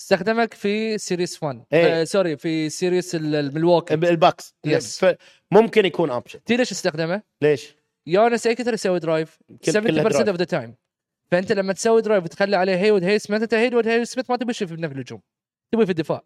استخدمك 0.00 0.54
في 0.54 0.98
series 0.98 1.42
1 1.42 1.64
إيه. 1.72 2.00
آه 2.00 2.04
sorry 2.04 2.36
في 2.36 2.68
series 2.70 3.14
ال- 3.14 3.34
الملواكي 3.34 3.94
الباكس 3.94 4.54
yes. 4.66 5.06
ممكن 5.50 5.84
يكون 5.84 6.10
option 6.10 6.44
تي 6.44 6.56
ليش 6.56 6.72
استخدمه؟ 6.72 7.22
ليش؟ 7.42 7.74
يانس 8.06 8.46
اي 8.46 8.54
كثر 8.54 8.74
يسوي 8.74 8.98
drive 8.98 9.38
كل- 9.64 9.72
70% 9.72 9.78
كلها 10.02 10.28
of 10.28 10.36
the 10.36 10.44
time 10.44 10.74
فأنت 11.30 11.52
لما 11.52 11.72
تسوي 11.72 12.02
drive 12.02 12.24
وتخلي 12.24 12.56
عليه 12.56 12.76
هيوود 12.76 13.04
هايسميث 13.04 13.42
أنت 13.42 13.54
هيوود 13.54 13.88
هايسميث 13.88 14.30
ما 14.30 14.36
تبي 14.36 14.52
تشوف 14.52 14.68
في 14.68 14.74
الهجوم 14.74 15.20
تبي 15.74 15.84
في 15.86 15.90
الدفاع 15.92 16.22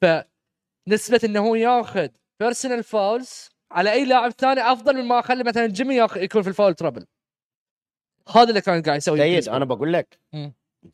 فنسبه 0.00 1.20
إنه 1.24 1.40
هو 1.48 1.54
ياخذ 1.54 2.08
personal 2.40 2.82
fouls 2.84 3.48
على 3.70 3.92
أي 3.92 4.04
لاعب 4.04 4.30
ثاني 4.30 4.60
أفضل 4.60 4.96
من 4.96 5.04
ما 5.04 5.18
أخلي 5.18 5.44
مثلا 5.44 5.66
جيمي. 5.66 5.96
يكون 6.16 6.42
في 6.42 6.48
ال 6.48 6.53
foul 6.53 6.74
trouble. 6.74 7.06
هذا 8.28 8.48
اللي 8.48 8.60
كان 8.60 8.82
قاعد 8.82 8.96
يسوي 8.98 9.18
سيد 9.18 9.34
بيسبول. 9.34 9.56
أنا 9.56 9.64
بقول 9.64 9.92
لك. 9.92 10.20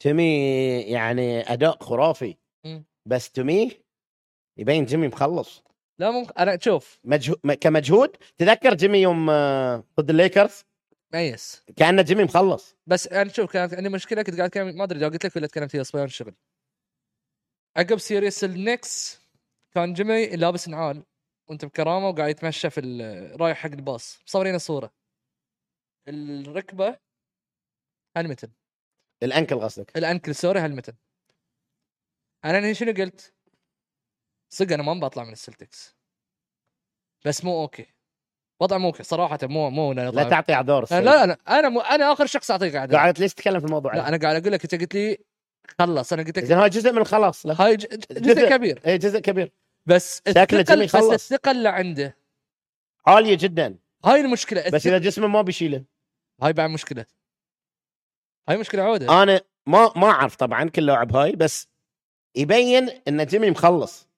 جيمي 0.02 0.80
يعني 0.80 1.52
أداء 1.52 1.82
خرافي. 1.82 2.36
مم. 2.64 2.84
بس 3.06 3.30
تمي 3.30 3.70
يبين 4.58 4.84
جيمي 4.84 5.08
مخلص. 5.08 5.62
لا 5.98 6.10
ممكن 6.10 6.32
أنا 6.38 6.58
شوف. 6.60 6.98
مجهو... 7.04 7.36
م- 7.44 7.52
كمجهود 7.52 8.16
تذكر 8.38 8.74
جيمي 8.74 8.98
يوم 8.98 9.30
آه، 9.30 9.84
ضد 10.00 10.10
الليكرز؟ 10.10 10.64
ميس 11.14 11.62
كأنه 11.76 12.02
جيمي 12.02 12.24
مخلص. 12.24 12.76
بس 12.86 13.08
أنا 13.08 13.32
شوف 13.32 13.52
كانت 13.52 13.74
عندي 13.74 13.88
مشكلة 13.88 14.22
كنت 14.22 14.36
قاعد 14.36 14.58
ما 14.58 14.84
أدري 14.84 15.04
قلت 15.04 15.26
لك 15.26 15.36
ولا 15.36 15.46
تكلمت 15.46 15.70
فيها 15.70 15.82
صبيان 15.82 16.04
الشغل 16.04 16.34
عقب 17.76 17.98
سيريس 17.98 18.44
النكس 18.44 19.20
كان 19.74 19.92
جيمي 19.92 20.26
لابس 20.26 20.68
نعال. 20.68 21.02
وأنت 21.48 21.64
بكرامة 21.64 22.08
وقاعد 22.08 22.30
يتمشى 22.30 22.70
في 22.70 22.80
رايح 23.40 23.58
حق 23.58 23.70
الباص 23.70 24.20
مصورين 24.26 24.58
صوره 24.58 24.92
الركبة 26.08 26.96
هلمتن 28.16 28.48
الأنكل 29.22 29.60
قصدك. 29.60 29.96
الأنكل 29.96 30.34
سوري 30.34 30.60
هلمتن 30.60 30.92
أنا 32.44 32.58
هنا 32.58 32.72
شنو 32.72 32.92
قلت؟ 32.92 33.34
صدق 34.48 34.72
أنا 34.74 34.82
ما 34.82 34.94
بطلع 34.94 35.24
من 35.24 35.32
السلتكس. 35.32 35.96
بس 37.24 37.44
مو 37.44 37.62
أوكي. 37.62 37.86
وضع 38.60 38.78
مو 38.78 38.86
okay 38.86 39.02
صراحة 39.02 39.38
مو 39.42 39.70
مو 39.70 39.92
أنا 39.92 40.10
لا 40.10 40.28
تعطي 40.28 40.54
إعذار 40.54 40.86
لا 40.90 41.00
لا 41.00 41.26
لا 41.26 41.38
أنا 41.48 41.68
مو 41.68 41.80
أنا 41.80 42.12
آخر 42.12 42.26
شخص 42.26 42.50
أعطيك 42.50 42.76
قاعد 42.76 42.94
قاعد 42.94 43.18
ليش 43.18 43.34
تتكلم 43.34 43.60
في 43.60 43.66
الموضوع؟ 43.66 43.94
لا 43.94 44.08
أنا 44.08 44.16
قاعد 44.16 44.36
أقول 44.36 44.52
لك 44.52 44.62
أنت 44.62 44.74
قلت 44.74 44.94
لي 44.94 45.18
خلص 45.78 46.12
أنا 46.12 46.22
قلت 46.22 46.38
لك 46.38 46.44
إذا 46.44 46.62
هاي 46.62 46.68
جزء 46.68 46.92
من 46.92 46.98
الخلاص 46.98 47.46
لا. 47.46 47.54
هاي 47.64 47.76
ج- 47.76 47.86
جزء 48.10 48.48
كبير. 48.50 48.82
اي 48.86 48.98
جزء 48.98 49.18
كبير. 49.18 49.52
بس 49.86 50.22
شكله 50.28 50.60
الثقل 50.60 50.64
جيمي 50.64 50.84
بس 50.84 50.96
خلص. 50.96 51.12
الثقه 51.12 51.50
اللي 51.50 51.68
عنده. 51.68 52.16
عالية 53.06 53.36
جدا. 53.36 53.78
هاي 54.04 54.20
المشكلة. 54.20 54.70
بس 54.70 54.86
إذا 54.86 54.98
جسمه 54.98 55.26
ما 55.26 55.42
بيشيله. 55.42 55.84
هاي 56.42 56.52
بعد 56.52 56.70
مشكلة. 56.70 57.06
هاي 58.48 58.56
مشكلة 58.56 58.82
عودة. 58.82 59.22
أنا 59.22 59.40
ما 59.66 59.92
ما 59.96 60.10
أعرف 60.10 60.36
طبعا 60.36 60.68
كل 60.68 60.86
لاعب 60.86 61.16
هاي 61.16 61.32
بس 61.32 61.68
يبين 62.36 62.88
إن 63.08 63.26
جيمي 63.26 63.50
مخلص. 63.50 64.08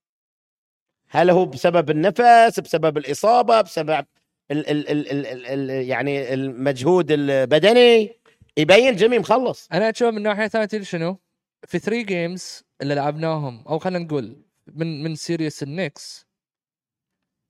هل 1.11 1.31
هو 1.31 1.47
بسبب 1.47 1.91
النفس 1.91 2.61
بسبب 2.61 2.99
الإصابة 2.99 3.61
بسبب 3.61 4.07
ال 4.51 4.71
ال 4.71 4.89
ال 4.91 5.11
ال 5.11 5.27
ال 5.27 5.47
ال 5.47 5.71
يعني 5.71 6.35
المجهود 6.35 7.11
البدني؟ 7.11 8.19
يبين 8.57 8.97
جيمي 8.97 9.19
مخلص. 9.19 9.69
أنا 9.73 9.91
أشوف 9.91 10.15
من 10.15 10.23
ناحية 10.23 10.49
ثانية 10.49 10.67
تدري 10.67 10.85
شنو؟ 10.85 11.19
في 11.67 11.79
3 11.79 12.03
games 12.03 12.63
اللي 12.83 12.95
لعبناهم 12.95 13.65
أو 13.69 13.79
خلينا 13.79 14.05
نقول 14.05 14.43
من 14.75 15.03
من 15.03 15.15
series 15.15 15.63
النكس 15.63 16.27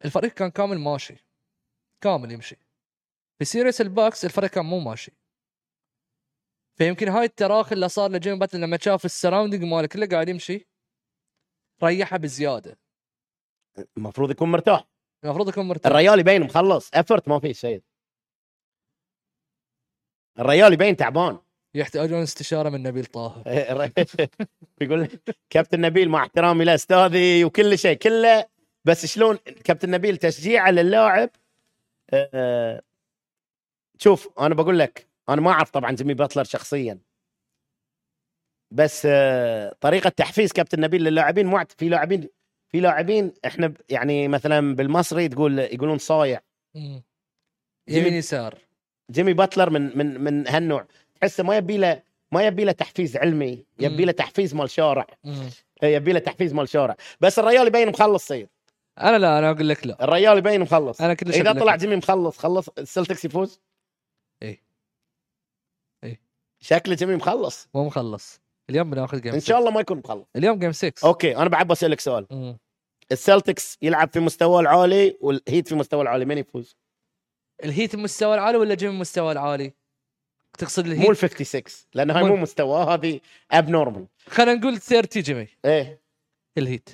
الفريق 0.04 0.32
كان 0.32 0.50
كامل 0.50 0.78
ماشي. 0.78 1.24
كامل 2.00 2.32
يمشي. 2.32 2.56
في 3.38 3.44
series 3.44 3.80
الباكس 3.80 4.24
الفريق 4.24 4.50
كان 4.50 4.64
مو 4.64 4.78
ماشي. 4.78 5.12
فيمكن 6.78 7.08
هاي 7.08 7.24
التراخي 7.24 7.74
اللي 7.74 7.88
صار 7.88 8.10
لجيمي 8.10 8.38
باتلر 8.38 8.60
لما 8.60 8.78
شاف 8.78 9.04
ال 9.04 9.09
surrounding 9.09 9.64
ماله 9.64 9.86
كله 9.86 10.06
قاعد 10.06 10.28
يمشي 10.28 10.68
ريحه 11.84 12.16
بزيادة. 12.16 12.78
المفروض 13.96 14.30
يكون 14.30 14.50
مرتاح. 14.50 14.88
المفروض 15.24 15.48
يكون 15.48 15.68
مرتاح. 15.68 15.92
الريال 15.92 16.18
يبين 16.20 16.42
مخلص. 16.42 16.90
افرت 16.94 17.28
ما 17.28 17.40
في 17.40 17.52
سيد 17.52 17.84
الريال 20.38 20.72
يبين 20.72 20.96
تعبان. 20.96 21.38
يحتاجون 21.74 22.22
استشارة 22.22 22.68
من 22.68 22.82
نبيل 22.82 23.04
طه 23.04 23.42
يقول 24.80 25.02
لك 25.02 25.36
كابتن 25.50 25.80
نبيل 25.80 26.08
مع 26.08 26.22
احترامي 26.22 26.64
لأستاذي 26.64 27.44
وكل 27.44 27.78
شيء 27.78 27.96
كله 27.96 28.46
بس 28.84 29.06
شلون 29.06 29.36
كابتن 29.64 29.90
نبيل 29.90 30.16
تشجيعه 30.16 30.70
للاعب؟ 30.70 31.30
آه، 32.10 32.82
شوف 33.98 34.28
أنا 34.40 34.54
بقول 34.54 34.78
لك 34.78 35.06
أنا 35.28 35.40
ما 35.40 35.50
أعرف 35.50 35.70
طبعا 35.70 35.92
جيمي 35.92 36.14
باتلر 36.14 36.44
شخصيا. 36.44 36.98
بس 38.70 39.02
آه، 39.10 39.76
طريقة 39.80 40.10
تحفيز 40.10 40.52
كابتن 40.52 40.80
نبيل 40.80 41.04
للاعبين 41.04 41.46
مو 41.46 41.56
عت- 41.56 41.72
في 41.72 41.88
لاعبين 41.88 42.28
في 42.68 42.80
لاعبين 42.80 43.32
إحنا 43.46 43.74
يعني 43.88 44.28
مثلا 44.28 44.74
بالمصري 44.74 45.28
تقول 45.28 45.58
يقولون 45.58 45.98
صايع. 45.98 46.40
يمين 47.88 48.14
يسار. 48.14 48.58
جيمي 49.10 49.32
باتلر 49.32 49.70
من 49.70 49.98
من 49.98 50.20
من 50.20 50.48
هالنوع. 50.48 50.86
تحسه 51.20 51.44
ما 51.44 51.56
يبي 51.56 51.76
له 51.76 52.02
ما 52.32 52.46
يبي 52.46 52.64
له 52.64 52.72
تحفيز 52.72 53.16
علمي 53.16 53.64
يبي 53.78 54.04
له 54.04 54.12
تحفيز 54.12 54.54
مال 54.54 54.70
شارع. 54.70 55.06
إيه، 55.82 55.96
يبي 55.96 56.12
له 56.12 56.18
تحفيز 56.18 56.54
مال 56.54 56.68
شارع 56.68 56.96
بس 57.20 57.38
الريال 57.38 57.66
يبين 57.66 57.88
مخلص 57.88 58.26
سيد 58.26 58.48
أنا 59.00 59.18
لا 59.18 59.38
أنا 59.38 59.50
أقول 59.50 59.68
لك 59.68 59.86
لا 59.86 60.04
الريال 60.04 60.38
يبين 60.38 60.60
مخلص 60.60 61.00
أنا 61.00 61.14
كلش 61.14 61.36
إذا 61.36 61.52
طلع. 61.52 61.76
جيمي 61.76 61.96
مخلص 61.96 62.38
خلص 62.38 62.68
السلتكس 62.78 63.24
يفوز 63.24 63.60
إيه. 64.42 64.62
إيه. 66.04 66.20
شكله 66.60 66.94
جيمي 66.94 67.16
مخلص 67.16 67.68
مو 67.74 67.84
مخلص 67.84 68.40
اليوم 68.70 68.90
بناخذ 68.90 69.20
game 69.20 69.34
إن 69.34 69.40
شاء 69.40 69.58
الله 69.58 69.70
ما 69.70 69.80
يكون 69.80 69.98
مخلص 69.98 70.26
اليوم 70.36 70.58
game 70.58 70.72
6 70.72 71.08
okay 71.08 71.36
أنا 71.36 71.48
بعد 71.48 71.66
بسألك 71.66 72.00
سؤال 72.00 72.26
مم. 72.30 72.58
السلتكس 73.12 73.78
يلعب 73.82 74.12
في 74.12 74.20
مستواه 74.20 74.60
العالي 74.60 75.16
والهيت 75.20 75.68
في 75.68 75.74
مستواه 75.74 76.02
العالي 76.02 76.24
من 76.24 76.38
يفوز؟ 76.38 76.76
الهيت 77.64 77.94
المستوى 77.94 78.34
العالي 78.34 78.58
ولا 78.58 78.74
جيمي 78.74 78.90
المستوى 78.90 79.32
العالي؟ 79.32 79.72
تقصد 80.58 80.86
مو 80.86 80.92
ال 80.92 80.92
الهيت 80.92 81.16
56 81.16 81.62
لأن 81.94 82.10
هاي 82.10 82.22
مو- 82.24 82.36
مستواه 82.36 82.94
هذه 82.94 83.20
abnormal 83.50 84.06
خلينا 84.28 84.54
نقول 84.54 84.78
30 84.78 85.22
جيمي. 85.22 85.48
إيه. 85.64 86.00
الهيت. 86.58 86.88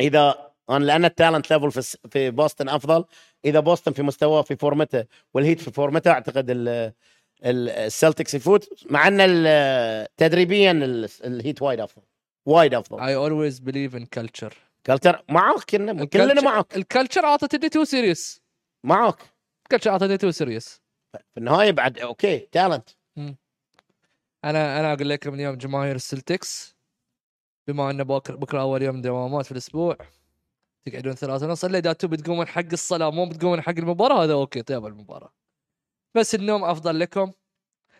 إذا 0.00 0.52
أنا 0.70 0.84
لأن 0.84 1.04
ال 1.04 1.11
talent 1.11 1.50
level 1.52 1.70
في 1.82 1.96
في 2.10 2.30
بوسطن 2.30 2.68
أفضل. 2.68 3.04
إذا 3.44 3.60
بوسطن 3.60 3.92
في 3.92 4.02
مستواه 4.02 4.42
في 4.42 4.56
فورمته 4.56 5.04
والهيت 5.34 5.60
في 5.60 5.70
فورمته 5.70 6.10
أعتقد 6.10 6.50
ال- 6.50 6.68
ال- 7.44 7.68
السلتكس 7.68 8.34
يفوت 8.34 8.68
مع 8.90 9.08
إن 9.08 9.20
تدريبيا 10.16 10.70
ال- 10.72 11.08
الهيت 11.24 11.62
وايد 11.62 11.80
أفضل. 11.80 12.02
وايد 12.46 12.74
أفضل. 12.74 12.98
I 12.98 13.28
always 13.28 13.58
believe 13.60 13.98
in 14.00 14.04
culture. 14.20 14.54
culture 14.86 15.24
معاك 15.28 15.64
كلنا 15.64 16.04
كلنا 16.04 16.40
معاك. 16.42 16.76
ال 16.76 16.82
culture 16.82 17.24
أعطتني 17.24 17.68
two 17.68 17.84
series 17.84 18.42
معاك. 18.84 19.16
ال 19.62 19.65
culture 19.65 19.90
أعطتني 19.90 20.16
two 20.18 20.30
series 20.30 20.81
في 21.18 21.38
النهاية 21.38 21.70
بعد 21.70 21.98
okay 21.98 22.38
talent 22.38 22.90
أنا 24.44 24.80
أنا 24.80 24.92
أقول 24.92 25.08
لك 25.08 25.26
من 25.26 25.40
يوم 25.40 25.54
جماهير 25.54 25.94
السلتكس 25.94 26.76
بما 27.68 27.90
انه 27.90 28.02
بكره 28.04 28.36
بكرة 28.36 28.60
أول 28.60 28.82
يوم 28.82 29.00
دوامات 29.00 29.44
في 29.44 29.52
الأسبوع 29.52 29.96
تقعدون 30.84 31.12
ثلاثة 31.12 31.46
ونص 31.46 31.64
إلا 31.64 31.78
إذا 31.78 31.92
تبي 31.92 32.16
تقومون 32.16 32.46
حق 32.46 32.72
الصلاة 32.72 33.10
مو 33.10 33.26
بتقومون 33.28 33.60
حق 33.60 33.74
المباراة 33.78 34.24
هذا 34.24 34.32
okay 34.32 34.62
طيب 34.62 34.86
المباراة. 34.86 35.32
بس 36.14 36.34
النوم 36.34 36.64
أفضل 36.64 36.98
لكم 36.98 37.32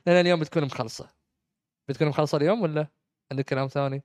لأن 0.06 0.16
اليوم 0.20 0.40
بتكون 0.40 0.64
مخلصة. 0.64 1.10
بتكون 1.88 2.08
مخلصة 2.08 2.38
اليوم 2.38 2.62
ولا؟ 2.62 2.86
عندك 3.32 3.44
كلام 3.44 3.66
ثاني؟ 3.66 4.02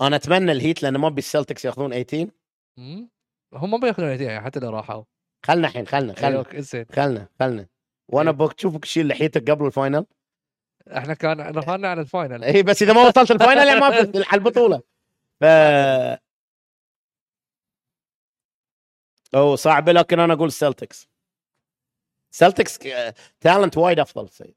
أنا 0.00 0.16
أتمنى 0.16 0.52
الهيت 0.52 0.82
لأن 0.82 0.96
ما 0.96 1.08
أبي 1.08 1.18
السلتكس 1.18 1.64
يأخذون 1.64 1.90
18 2.04 2.30
مم؟ 2.76 3.08
هم 3.52 3.70
ما 3.70 3.78
بيأخذون 3.78 4.08
هديه 4.08 4.40
حتى 4.40 4.60
لو 4.60 4.70
راحوا. 4.70 5.04
خلنا 5.46 5.68
الحين 5.68 5.86
خلنا 5.86 6.14
خلنا. 6.14 6.44
خلنا 6.92 7.28
خلنا. 7.40 7.71
وأنا 8.12 8.30
إيه. 8.30 8.36
بك 8.36 8.52
تشوفك 8.52 8.84
تشيل 8.84 9.08
لحيتك 9.08 9.50
قبل 9.50 9.66
ال 9.66 9.72
final. 9.72 10.06
إحنا 10.96 11.14
كان 11.14 11.40
رفعنا 11.40 11.88
على 11.88 12.00
ال 12.00 12.06
final. 12.06 12.44
اي 12.44 12.62
بس 12.62 12.82
إذا 12.82 12.92
ما 12.92 13.02
وصلت 13.02 13.30
ال 13.30 13.36
final 13.36 13.66
يعني 13.66 13.80
ما 13.80 13.90
في 13.90 14.24
على 14.28 14.38
البطولة. 14.38 14.82
ف 15.40 15.44
أو 19.34 19.56
صعب 19.56 19.88
لكن 19.88 20.20
أنا 20.20 20.32
أقول 20.32 20.52
سلتكس 20.52 21.08
سلتكس 22.30 22.78
talent 23.40 23.78
وايد 23.78 23.98
أفضل 23.98 24.28
سيد. 24.28 24.54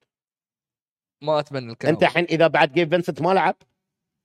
ما 1.22 1.40
أتمنى 1.40 1.72
الكلام. 1.72 1.94
أنت 1.94 2.04
الحين 2.04 2.24
إذا 2.24 2.48
بعد 2.48 2.74
جيب 2.74 2.90
فينسنت 2.90 3.22
ما 3.22 3.34
لعب؟ 3.34 3.56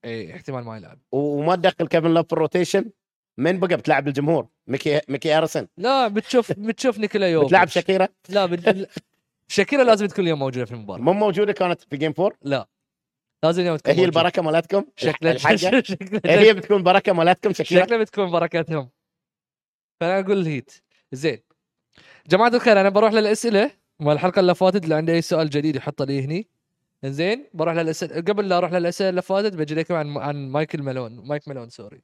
اي 0.05 0.35
احتمال 0.35 0.63
ما 0.63 0.77
يلعب. 0.77 0.99
وما 1.11 1.55
تدخل 1.55 1.87
كيفن 1.87 2.13
لوف 2.13 2.27
في 2.27 2.33
ال 2.33 2.39
rotation؟ 2.39 2.91
من 3.37 3.59
بقى 3.59 3.77
بتلعب 3.77 4.07
الجمهور؟ 4.07 4.47
ميكي 4.67 5.01
ميكي 5.07 5.37
ارسن 5.37 5.67
لا 5.77 6.07
بتشوف 6.07 6.51
بتشوف 6.51 6.99
نيكولا 6.99 7.29
يوفيتش 7.29 7.49
بتلعب 7.49 7.67
شاكيرا؟ 7.67 8.07
لا 8.29 8.45
بت... 8.45 8.89
شاكيرا 9.51 9.83
لازم 9.83 10.05
تكون 10.05 10.23
اليوم 10.23 10.39
موجودة 10.39 10.65
في 10.65 10.71
المباراة. 10.71 11.01
مو 11.01 11.13
موجودة 11.13 11.53
كانت 11.53 11.81
في 11.81 11.97
game 11.97 12.13
four 12.13 12.37
لا. 12.41 12.67
لازم 13.43 13.61
اليوم 13.61 13.77
تكون 13.77 13.93
هي 13.93 13.97
موجودة. 14.01 14.19
البركة 14.19 14.41
مالتكم؟ 14.41 14.85
شكلها 14.95 15.37
شكلها 15.83 15.83
هي 16.25 16.53
بتكون 16.53 16.83
بركة 16.83 17.13
مالتكم 17.13 17.53
شاكيرا؟ 17.53 17.85
شكلها 17.85 17.97
بتكون 17.97 18.31
بركاتهم 18.31 18.89
فأنا 20.01 20.19
أقول 20.19 20.37
الهيت 20.37 20.71
زين. 21.11 21.39
جماعة 22.27 22.47
الخير 22.49 22.81
أنا 22.81 22.89
بروح 22.89 23.13
للأسئلة 23.13 23.71
مال 23.99 24.13
الحلقة 24.13 24.39
اللي 24.39 24.55
فاتت 24.55 24.83
اللي 24.83 24.95
عنده 24.95 25.13
أي 25.13 25.21
سؤال 25.21 25.49
جديد 25.49 25.75
يحطه 25.75 26.05
لي 26.05 26.25
هني. 26.25 26.47
زين. 27.05 27.49
بروح 27.53 27.73
للأسئلة. 27.75 28.15
قبل 28.15 28.49
لا 28.49 28.57
أروح 28.57 28.71
للأسئلة 28.71 29.09
اللي 29.09 29.21
فاتت 29.21 29.53
بجي 29.55 29.75
لكم 29.75 29.93
عن 29.95 30.17
عن 30.17 30.49
مايكل 30.51 30.81
مالون. 30.83 31.27
مايك 31.27 31.47
مالون 31.47 31.69
sorry. 31.69 32.03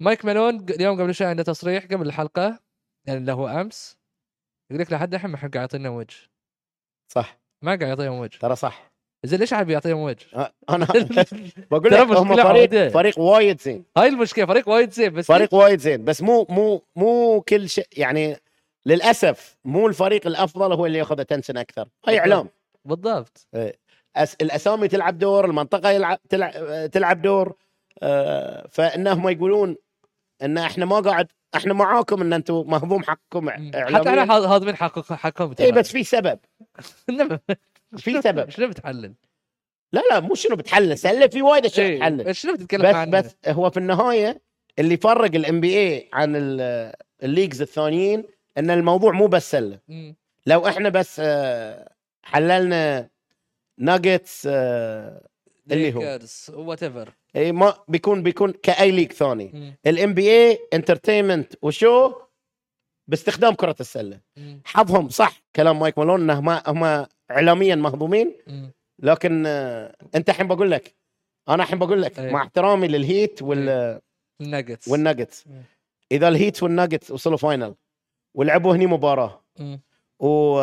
مايك 0.00 0.24
مالون 0.24 0.66
اليوم 0.70 1.00
قبل 1.02 1.14
شوي 1.14 1.26
عنده 1.26 1.42
تصريح 1.42 1.84
قبل 1.84 2.06
الحلقة 2.06 2.60
يعني 3.06 3.18
اللي 3.20 3.32
هو 3.32 3.48
أمس. 3.48 3.97
يقول 4.70 4.80
لك 4.82 4.92
لحد 4.92 5.14
الحين 5.14 5.30
ما 5.30 5.36
حد 5.36 5.54
قاعد 5.54 5.62
يعطينا 5.72 5.88
وجه. 5.90 6.16
صح. 7.12 7.38
ما 7.62 7.68
قاعد 7.70 7.82
يعطيهم 7.88 8.18
وجه. 8.18 8.38
ترى 8.38 8.56
صح. 8.56 8.90
زين 9.24 9.40
ليش 9.40 9.52
عاد 9.52 9.70
يعطيهم 9.70 9.98
وجه؟ 9.98 10.26
أنا 10.70 10.86
بقول 11.70 11.92
لك 11.92 11.98
هم 11.98 12.36
فريق 12.36 12.46
عودة. 12.46 12.88
فريق 12.88 13.18
وايد 13.18 13.60
زين. 13.60 13.84
هاي 13.96 14.08
المشكلة 14.08 14.46
فريق 14.46 14.68
وايد 14.68 14.90
زين 14.92 15.12
بس 15.14 15.26
فريق 15.26 15.54
وايد 15.54 15.80
زين 15.80 16.04
بس 16.04 16.22
مو 16.22 16.46
مو 16.48 16.82
مو 16.96 17.40
كل 17.40 17.68
شيء 17.68 17.86
يعني 17.96 18.36
للأسف 18.86 19.56
مو 19.64 19.86
الفريق 19.86 20.26
الأفضل 20.26 20.72
هو 20.72 20.86
اللي 20.86 20.98
يأخذ 20.98 21.20
attention 21.20 21.56
أكثر. 21.56 21.88
هاي. 22.06 22.18
إعلام. 22.18 22.48
بالضبط. 22.84 23.46
أس 24.16 24.34
الأسامي 24.40 24.88
تلعب 24.88 25.18
دور 25.18 25.44
المنطقة 25.44 25.90
يلعب 25.90 26.18
تلعب, 26.28 26.52
تلعب 26.90 27.22
دور. 27.22 27.54
آه، 28.02 28.66
فإنهم 28.70 29.28
يقولون 29.28 29.76
إن 30.42 30.58
إحنا 30.58 30.84
ما 30.84 31.00
قاعد 31.00 31.28
إحنا 31.56 31.74
معاكم 31.74 32.20
ان 32.22 32.32
أنتم 32.32 32.54
مهضوم 32.66 33.02
حقكم 33.02 33.50
حتى 33.50 34.08
أنا 34.08 34.32
هاضمين 34.34 34.76
حقهم 34.76 35.16
حقهم 35.16 35.54
اي 35.60 35.72
بس 35.72 35.92
في 35.92 36.04
سبب 36.04 36.38
في 37.96 38.22
سبب 38.22 38.50
شنو 38.50 38.68
بتحلل؟ 38.68 39.14
لا 39.92 40.02
لا 40.10 40.20
مو 40.20 40.34
شنو 40.34 40.56
بتحلل 40.56 40.98
سله 40.98 41.26
في 41.26 41.42
وايد 41.42 41.64
أشياء 41.64 41.86
إيه، 41.86 41.98
تحلل 41.98 42.36
شنو 42.36 42.54
بتتكلم 42.54 42.82
بس 42.82 42.94
عنه؟ 42.94 43.10
بس 43.20 43.36
هو 43.48 43.70
في 43.70 43.76
النهاية 43.76 44.40
اللي 44.78 44.96
فرق 44.96 45.34
ال 45.34 45.60
NBA 45.60 46.08
عن 46.12 46.36
ال- 46.36 46.92
ال 47.22 47.27
leagues 47.27 47.62
الثانيين 47.62 48.24
إن 48.58 48.70
الموضوع 48.70 49.12
مو 49.12 49.26
بس 49.26 49.50
سله. 49.50 49.78
لو 50.46 50.66
إحنا 50.68 50.88
بس 50.88 51.20
آه، 51.24 51.92
حللنا 52.22 53.08
ناجتس 53.78 54.46
اللي 54.46 55.94
هو. 55.94 56.18
whatever 56.52 57.08
اي 57.08 57.12
ما 57.38 57.74
بيكون 57.88 58.22
بيكون 58.22 58.52
كأي 58.52 58.90
league 58.90 59.12
ثاني. 59.12 59.74
ال 59.86 60.14
NBA 60.14 60.30
entertainment 60.30 60.58
و 60.72 61.54
show؟ 61.62 62.12
باستخدام 63.08 63.54
كرة 63.54 63.76
السلة. 63.80 64.20
حظهم 64.64 65.08
صح 65.08 65.42
كلام 65.56 65.78
مايك 65.78 65.98
مالون 65.98 66.20
إنه 66.20 66.40
ما 66.40 66.62
هم 66.66 67.06
اعلاميا 67.30 67.74
مهضومين. 67.74 68.34
لكن 69.02 69.44
آه، 69.46 69.96
أنت 70.14 70.30
الحين 70.30 70.46
بقول 70.46 70.70
لك 70.70 70.94
أنا 71.48 71.62
الحين 71.62 71.78
بقول 71.78 72.02
لك 72.02 72.18
إيه. 72.18 72.32
مع 72.32 72.42
احترامي 72.42 72.88
للهيت 72.88 73.42
وال 73.42 74.00
الناجتس. 74.40 74.88
والناجتس. 74.88 75.44
إذا 76.12 76.28
الهيت 76.28 76.62
والناجتس 76.62 77.10
وصلوا 77.10 77.36
final 77.36 77.74
ولعبوا 78.34 78.76
هني 78.76 78.86
مباراة. 78.86 79.44
و 80.20 80.60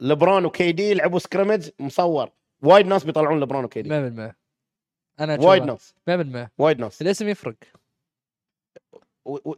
لبران 0.00 0.44
و 0.44 0.72
KD 0.72 0.94
لعبوا 0.94 1.18
scrimmage 1.18 1.68
مصور. 1.78 2.30
وايد 2.62 2.86
ناس 2.86 3.04
بيطلعون 3.04 3.40
لبران 3.40 3.64
و 3.64 3.82
KD. 3.82 3.88
100% 3.88 4.41
أنا 5.22 5.40
وايد. 5.40 5.62
ناس 5.62 5.94
100% 6.10 6.48
وايد 6.58 6.80
ناس 6.80 7.02
الاسم 7.02 7.28
يفرق 7.28 7.54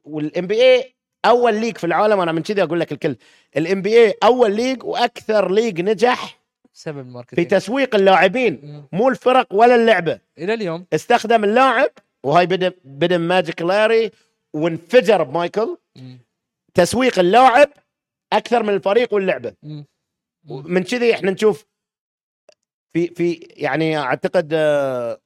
وال 0.05 0.47
NBA 0.47 0.95
أول 1.25 1.55
league 1.55 1.77
في 1.79 1.85
العالم 1.85 2.21
أنا 2.21 2.33
من 2.33 2.43
كذي 2.43 2.63
أقول 2.63 2.81
لك 2.81 2.93
الكل 2.93 3.17
ال 3.57 3.83
NBA 3.83 4.15
أول 4.25 4.57
league 4.57 4.83
وأكثر 4.85 5.51
league 5.51 5.81
نجح 5.81 6.41
سبب 6.73 6.95
في 6.97 7.01
ال 7.09 7.13
marketing 7.13 7.49
تسويق 7.49 7.95
اللاعبين. 7.95 8.85
مو 8.93 9.09
الفرق 9.09 9.55
ولا 9.55 9.75
اللعبة 9.75 10.21
إلى 10.39 10.55
اليوم 10.55 10.87
استخدم 10.93 11.45
اللاعب 11.45 11.91
وهاي 12.25 12.47
بدا 12.47 12.73
بدأ 12.85 13.19
ماجيك 13.19 13.63
لاري 13.63 14.11
وانفجر 14.55 15.23
بمايكل 15.23 15.77
مم. 15.97 16.19
تسويق 16.75 17.19
اللاعب 17.19 17.69
أكثر 18.33 18.63
من 18.63 18.75
الفريق 18.75 19.15
واللعبة 19.15 19.55
مم. 19.63 19.85
مم. 20.45 20.63
من 20.67 20.83
كذي 20.83 21.15
إحنا 21.15 21.31
نشوف 21.31 21.67
في 22.93 23.07
في 23.07 23.33
يعني 23.51 23.99
أعتقد 23.99 24.51
آه، 24.53 25.21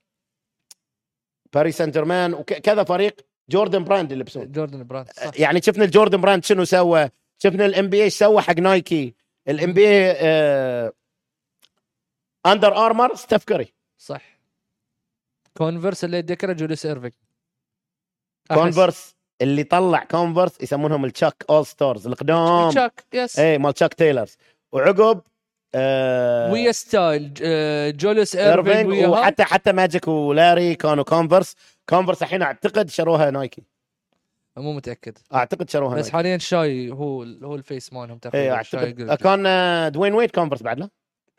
باريس 1.52 1.76
سان 1.78 1.90
جيرمان 1.90 2.34
وكذا 2.34 2.84
فريق 2.84 3.16
جوردن 3.50 3.84
براند 3.84 4.12
اللي 4.12 4.22
يلبسون 4.22 4.52
جوردن 4.52 4.84
براند 4.84 5.08
صح. 5.12 5.30
يعني 5.40 5.60
شفنا 5.62 5.84
الجوردن 5.84 6.20
براند 6.20 6.44
شنو 6.44 6.64
سوى؟ 6.64 7.10
شفنا 7.38 7.66
ال 7.66 7.88
NBA 7.88 8.10
سوى 8.10 8.42
حق 8.42 8.54
نايكي 8.58 9.14
ال 9.48 9.72
NBA 9.72 10.92
اندر 12.46 12.76
ارمر 12.86 13.14
ستيف 13.14 13.44
كوري 13.44 13.74
صح. 13.98 14.38
كونفرس 15.56 16.04
اللي 16.04 16.20
ذكره 16.20 16.52
جوليس 16.52 16.86
ايرفينج 16.86 17.12
أحس- 17.12 18.54
كونفرس 18.54 19.14
اللي 19.42 19.64
طلع 19.64 20.04
كونفرس 20.04 20.60
يسمونهم 20.60 21.04
التشاك 21.04 21.44
اول 21.50 21.66
ستارز 21.66 22.06
القدام. 22.06 22.70
تشاك 22.70 23.04
yes 23.14 23.38
اي 23.38 23.58
مال 23.58 23.72
تشاك 23.74 23.94
تايلرز 23.94 24.36
وعقب 24.72 25.22
آه 25.74 26.52
ويا 26.52 26.72
ستايل 26.72 27.34
آه، 27.42 27.90
جوليس 27.90 28.36
ايرفينج 28.36 28.68
ايرفينج 28.68 28.88
ويا 28.92 29.00
هاي. 29.00 29.06
وحتى 29.06 29.44
حتى 29.44 29.72
ماجيك 29.72 30.08
ولاري 30.08 30.74
كانوا 30.74 31.04
كونفرس. 31.04 31.54
كونفرس 31.88 32.22
الحين 32.22 32.42
أعتقد 32.42 32.90
شروها 32.90 33.30
نايكي. 33.30 33.62
مو 34.56 34.72
متأكد. 34.72 35.18
أعتقد 35.34 35.70
شروها 35.70 35.94
بس 35.94 36.00
نايكي. 36.00 36.12
حاليا 36.12 36.38
شاي 36.38 36.90
هو 36.90 37.22
هو 37.22 37.54
ال 37.54 37.62
face 37.62 37.92
مالهم 37.92 38.18
تقريبا 38.18 38.62
شاي 38.62 38.80
أعتقد. 38.80 39.14
كان 39.14 39.46
آه، 39.46 39.88
دوين 39.88 40.14
ويد 40.14 40.30
كونفرس 40.30 40.62
بعد 40.62 40.78
لا؟ 40.80 40.88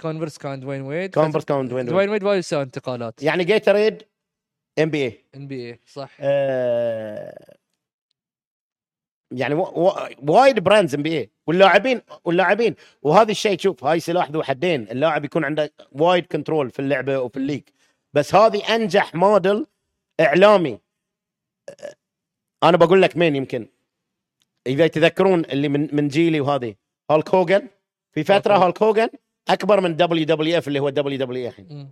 كونفرس 0.02 0.38
كان 0.38 0.60
دوين 0.60 0.82
ويد. 0.82 1.14
كونفرس 1.14 1.46
كان 1.46 1.68
دوين 1.68 1.86
ويد. 1.86 1.86
دوين 1.86 2.10
ويد 2.10 2.24
وايد 2.24 2.40
يسوي 2.40 2.62
انتقالات. 2.62 3.24
يعني 3.24 3.44
جي 3.44 3.64
تريد 3.64 4.04
NBA 4.80 5.04
NBA 5.06 5.80
صح. 5.88 6.12
آه، 6.20 7.56
يعني 9.32 9.56
وايد 10.28 10.60
brands 10.60 10.96
NBA 10.96 11.30
واللاعبين 11.48 12.02
واللاعبين. 12.26 12.76
وهذا 13.02 13.32
الشيء 13.32 13.60
شوف 13.60 13.84
هاي 13.84 14.00
سلاح 14.00 14.32
ذو 14.32 14.44
حدين. 14.44 14.82
اللاعب 14.82 15.26
يكون 15.26 15.46
عنده 15.46 15.74
وايد 15.92 16.26
control 16.26 16.70
في 16.70 16.80
اللعبة 16.80 17.20
وفي 17.20 17.38
ال 17.38 17.41
league. 17.41 17.62
بس 18.14 18.36
هذه 18.36 18.76
أنجح 18.76 19.16
موديل 19.16 19.66
إعلامي. 20.20 20.80
أنا 22.64 22.78
بقول 22.78 23.02
لك 23.02 23.18
مين 23.18 23.36
يمكن. 23.36 23.68
إذا 24.68 24.86
يتذكرون 24.86 25.46
اللي 25.46 25.70
من 25.70 25.96
من 25.96 26.08
جيلي 26.08 26.40
وهذه. 26.40 26.76
هولك 27.12 27.36
هوجن 27.36 27.68
في 28.12 28.24
فترة. 28.24 28.56
هولك 28.56 28.84
هوجن 28.84 29.10
أكبر 29.50 29.82
من 29.82 29.96
دبليو 29.96 30.26
دبليو 30.26 30.58
اف 30.58 30.68
اللي 30.68 30.80
هو 30.80 30.90
دبليو 30.90 31.18
دبليو 31.18 31.50
الحين. 31.50 31.68
مم. 31.70 31.92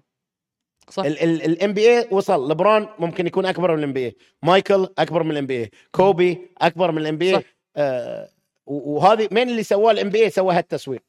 صح. 0.89 1.03
ال 1.03 1.73
NBA 1.73 2.07
وصل. 2.11 2.51
لبرون 2.51 2.89
ممكن 2.99 3.27
يكون 3.27 3.45
أكبر 3.45 3.71
من 3.71 3.79
ال 3.79 3.93
NBA 3.93 4.15
مايكل 4.43 4.87
أكبر 4.97 5.23
من 5.23 5.31
ال 5.31 5.45
NBA 5.45 5.71
كوبي 5.91 6.51
أكبر 6.57 6.91
من 6.91 6.97
ال 6.97 7.17
NBA 7.17 7.43
وهذه 8.65 9.27
مين 9.31 9.49
اللي 9.49 9.63
سواه 9.63 9.91
ال 9.91 10.09
NBA 10.09 10.29
سوى 10.29 10.55
هالتسويق. 10.55 11.03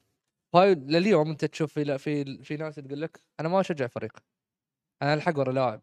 هاي 0.55 0.75
لليوم 0.75 1.29
أنت 1.29 1.45
تشوف 1.45 1.73
في 1.73 1.97
في 1.97 2.43
في 2.43 2.57
ناس 2.57 2.75
تقول 2.75 3.01
لك 3.01 3.19
أنا 3.39 3.49
ما 3.49 3.59
أشجع 3.59 3.87
فريق. 3.87 4.17
أنا 5.01 5.13
ألحق 5.13 5.39
ورا 5.39 5.51
لاعب. 5.51 5.81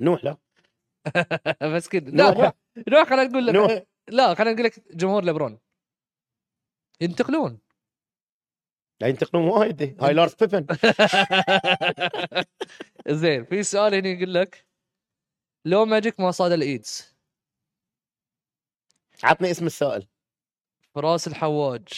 نوح 0.00 0.24
لا. 0.24 0.36
بس 1.76 1.88
كذا 1.88 2.10
نوح 2.10 2.36
لا. 2.38 2.52
لا 2.86 3.04
خلينا 3.04 3.24
نقول 3.24 3.46
لك 3.46 3.54
نوح. 3.54 3.82
لا 4.08 4.34
خلينا 4.34 4.52
نقول 4.52 4.64
لك 4.64 4.94
جمهور 4.94 5.24
ليبرون. 5.24 5.58
ينتقلون. 7.00 7.58
لا 9.02 9.08
ينتقلون 9.08 9.48
وايد 9.48 9.96
هاي 10.02 10.14
لارس 10.14 10.34
بيبن. 10.34 10.66
زين 13.08 13.44
في 13.44 13.62
سؤال 13.62 13.94
هنا 13.94 14.08
يقول 14.08 14.34
لك 14.34 14.66
لو 15.64 15.84
ماجيك 15.84 16.20
ما 16.20 16.30
صاد 16.30 16.52
الايدز 16.52 17.16
عطني 19.22 19.50
اسم 19.50 19.66
السائل 19.66 20.06
فراس 20.94 21.28
الحواج. 21.28 21.88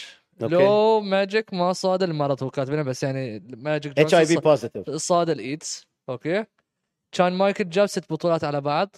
okay. 0.42 0.54
لو 0.54 1.00
ماجيك 1.00 1.54
ما 1.54 1.72
صاد 1.72 2.02
المرض 2.02 2.42
هو 2.42 2.50
كاتبينه 2.50 2.82
بس 2.82 3.02
يعني 3.02 3.38
ماجيك 3.40 3.98
HI 3.98 4.24
جونسون 4.24 4.42
positive 4.42 4.90
صاد 4.90 5.30
الايدز 5.30 5.86
okay. 6.08 6.44
كان 7.12 7.32
مايكل 7.32 7.68
جاب 7.68 7.86
ست 7.86 8.12
بطولات 8.12 8.44
على 8.44 8.60
بعض؟ 8.60 8.96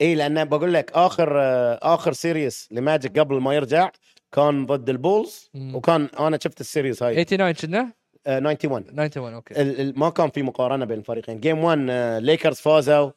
اي 0.00 0.14
لأن 0.14 0.44
بقول 0.44 0.74
لك 0.74 0.92
آخر 0.92 1.40
آخر 1.94 2.12
series 2.12 2.68
لماجيك 2.70 3.18
قبل 3.18 3.40
ما 3.40 3.54
يرجع 3.54 3.90
كان 4.32 4.66
ضد 4.66 4.88
البولز. 4.90 5.50
وكان 5.54 6.08
أنا 6.20 6.38
شفت 6.44 6.60
ال 6.60 6.66
series 6.66 7.02
هاي. 7.02 7.24
89 7.24 7.70
كنا 7.70 7.92
آه، 8.26 8.40
91 8.40 8.84
91 8.98 9.34
okay. 9.34 9.62
ال- 9.62 9.80
ال- 9.80 9.98
ما 9.98 10.10
كان 10.10 10.30
في 10.30 10.42
مقارنة 10.42 10.84
بين 10.84 10.98
الفريقين. 10.98 11.40
game 11.40 11.64
1 11.64 11.86
آه، 11.90 12.18
ليكرز 12.18 12.56
فازوا. 12.56 13.10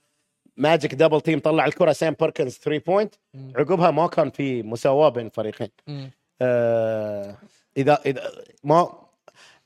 ماجيك 0.58 0.96
double 0.96 1.22
team 1.22 1.40
طلع 1.40 1.66
الكرة. 1.66 1.92
سام 1.92 2.16
بيركنز 2.20 2.54
3 2.58 2.84
point. 2.88 3.16
عقبها 3.56 3.92
ما 3.92 4.08
كان 4.08 4.30
في 4.30 4.64
مساواة 4.64 5.10
بين 5.10 5.26
الفريقين. 5.26 5.70
آه، 6.42 7.36
اذا 7.78 8.00
اذا 8.06 8.22
ما 8.64 8.94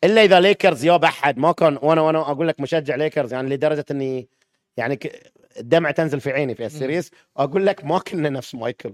إلا 0.04 0.24
إذا 0.24 0.40
ليكرز 0.40 0.86
ياب 0.86 1.04
أحد. 1.04 1.38
ما 1.38 1.52
كان 1.52 1.78
وأنا 1.82 2.02
وأنا 2.02 2.20
أقول 2.32 2.48
لك 2.48 2.60
مشجع 2.60 2.96
ليكرز 2.96 3.34
يعني 3.34 3.50
لدرجة 3.50 3.86
إني 3.92 4.28
يعني 4.78 5.00
الدمعه 5.60 5.92
تنزل 5.94 6.20
في 6.20 6.32
عيني 6.32 6.56
في 6.56 6.66
ال 6.66 6.72
series 6.72 7.12
أقول 7.38 7.66
لك 7.66 7.86
ما 7.86 8.00
كنا 8.00 8.30
نفس 8.30 8.56
مايكل. 8.56 8.94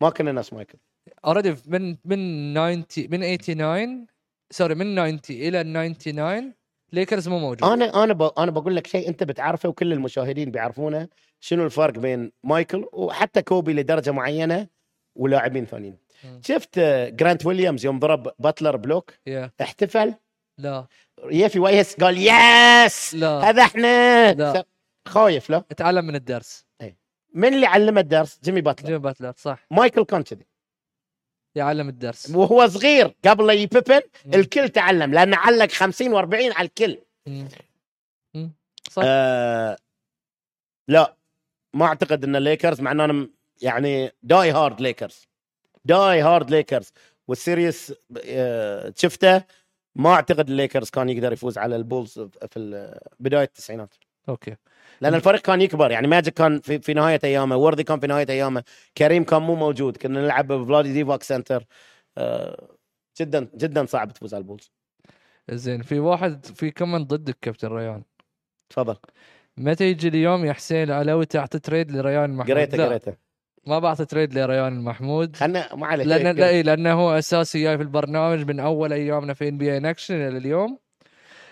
ما 0.00 0.10
كنا 0.10 0.32
نفس 0.32 0.52
مايكل. 0.52 0.78
already 1.24 1.56
من 1.66 1.96
من 2.04 2.86
90 2.88 3.08
من 3.10 3.38
89 3.38 4.06
sorry 4.50 4.74
من 4.74 5.20
90 5.20 5.40
إلى 5.40 5.64
99 5.94 6.52
ليكرز 6.92 7.28
مو 7.28 7.38
موجود. 7.38 7.64
أنا 7.64 8.04
أنا 8.04 8.12
ب... 8.12 8.22
أنا 8.22 8.50
بقول 8.50 8.76
لك 8.76 8.86
شيء 8.86 9.08
أنت 9.08 9.22
بتعرفه 9.24 9.68
وكل 9.68 9.92
المشاهدين 9.92 10.50
بيعرفونه 10.50 11.08
شنو 11.40 11.64
الفرق 11.64 11.98
بين 11.98 12.32
مايكل 12.44 12.86
وحتى 12.92 13.42
كوبي 13.42 13.72
لدرجة 13.72 14.10
معينة 14.10 14.66
ولاعبين 15.16 15.64
ثانيين. 15.64 15.96
شفت 16.42 16.78
آه، 16.78 17.08
جرانت 17.08 17.46
ويليامز 17.46 17.84
يوم 17.84 17.98
ضرب 17.98 18.32
باتلر 18.38 18.76
block؟ 18.76 19.12
يا 19.26 19.50
احتفل؟ 19.60 20.14
لا. 20.58 20.86
يفي 21.24 21.58
ويس 21.58 21.94
قال 21.96 22.18
yes 22.18 23.14
لا. 23.14 23.50
هذا 23.50 23.62
إحنا. 23.62 24.32
لا. 24.32 24.64
خايف 25.08 25.50
لا؟ 25.50 25.64
اتعلم 25.70 26.04
من 26.04 26.14
الدرس. 26.14 26.66
من 27.34 27.54
اللي 27.54 27.66
علمه 27.66 28.00
الدرس؟ 28.00 28.40
جيمي 28.44 28.60
باتلر. 28.60 28.88
جيم 28.88 28.98
باتلر 28.98 29.32
صح. 29.36 29.66
مايكل 29.70 30.04
كان 30.04 30.22
كذي. 30.22 30.46
يعلم 31.58 31.88
الدرس. 31.88 32.30
وهو 32.30 32.68
صغير. 32.68 33.14
قبل 33.24 33.50
بيبن. 33.50 34.00
الكل 34.34 34.68
تعلم 34.68 35.14
لأنه 35.14 35.36
علق 35.36 35.70
50 35.70 36.10
و40 36.12 36.56
على 36.56 36.68
الكل. 36.68 36.98
مم. 37.26 37.48
صح. 38.90 39.02
آه 39.06 39.76
لا 40.88 41.16
ما 41.74 41.86
أعتقد 41.86 42.24
إن 42.24 42.36
الليكرز 42.36 42.80
مع 42.80 42.92
إن 42.92 43.00
أنا 43.00 43.28
يعني 43.62 44.12
die 44.22 44.50
hard 44.50 44.80
ليكرز. 44.80 45.28
die 45.84 46.20
hard 46.20 46.50
ليكرز. 46.50 46.92
وال 47.28 47.44
series 47.44 47.94
آه 48.24 48.92
شفته 48.96 49.42
ما 49.96 50.10
أعتقد 50.10 50.50
الليكرز 50.50 50.90
كان 50.90 51.08
يقدر 51.08 51.32
يفوز 51.32 51.58
على 51.58 51.76
البولز 51.76 52.20
في 52.50 52.98
بداية 53.20 53.44
التسعينات. 53.44 53.94
أوكي. 54.28 54.56
لأن 55.00 55.14
الفريق 55.14 55.40
كان 55.40 55.60
يكبر. 55.60 55.90
يعني 55.90 56.06
ماجيك 56.06 56.34
كان 56.34 56.60
في, 56.60 56.78
في 56.78 56.94
نهاية 56.94 57.20
أيامه 57.24 57.56
وورذي 57.56 57.84
كان 57.84 58.00
في 58.00 58.06
نهاية 58.06 58.26
أيامه. 58.30 58.64
كريم 58.98 59.24
كان 59.24 59.42
مو 59.42 59.54
موجود. 59.54 59.96
كنا 59.96 60.20
نلعب 60.20 60.52
بفلادي 60.52 60.92
ديفاك 60.92 61.22
center 61.22 61.64
آه 62.18 62.68
جدا 63.20 63.48
جدا 63.54 63.86
صعب 63.86 64.12
تفوز 64.12 64.34
على 64.34 64.40
البولز. 64.40 64.72
زين 65.50 65.82
في 65.82 65.98
واحد 65.98 66.46
في 66.46 66.70
comment 66.70 67.10
ضدك 67.10 67.36
كابتن 67.42 67.68
ريان. 67.68 68.02
تفضل. 68.70 68.96
متى 69.56 69.84
يجي 69.84 70.08
اليوم 70.08 70.44
يا 70.44 70.52
حسين 70.52 70.82
العلاوي 70.82 71.26
تعطي 71.26 71.58
trade 71.58 71.92
لريان 71.92 72.30
المحمود 72.30 72.50
قريته 72.50 72.86
قريته. 72.86 73.14
ما 73.66 73.78
بعطي 73.78 74.04
trade 74.04 74.34
لريان 74.34 74.72
المحمود 74.72 75.36
خلنا 75.36 75.74
ما 75.74 75.86
عليك 75.86 76.06
لأن 76.06 76.26
قريت. 76.26 76.38
لا 76.38 76.48
إيه 76.48 76.62
لأنه 76.62 76.92
هو 76.92 77.18
أساسي 77.18 77.62
جاي 77.62 77.76
في 77.76 77.82
البرنامج 77.82 78.48
من 78.48 78.60
أول 78.60 78.92
أيامنا 78.92 79.34
في 79.34 79.48
NBA 79.48 79.80
نكشن 79.80 80.14
إلى 80.14 80.38
اليوم. 80.38 80.78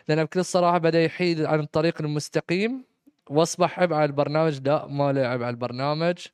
لأن 0.09 0.25
بكل 0.25 0.45
صراحة 0.45 0.79
بدأ 0.79 1.03
يحيد 1.03 1.45
عن 1.45 1.61
الطريق 1.61 2.03
المستقيم. 2.03 2.85
واصبح 3.31 3.81
عبء 3.81 3.95
على 3.95 4.05
البرنامج. 4.05 4.69
لا 4.69 4.87
ما 4.87 5.13
له 5.13 5.21
عبء 5.21 5.45
على 5.45 5.51
البرنامج. 5.51 6.27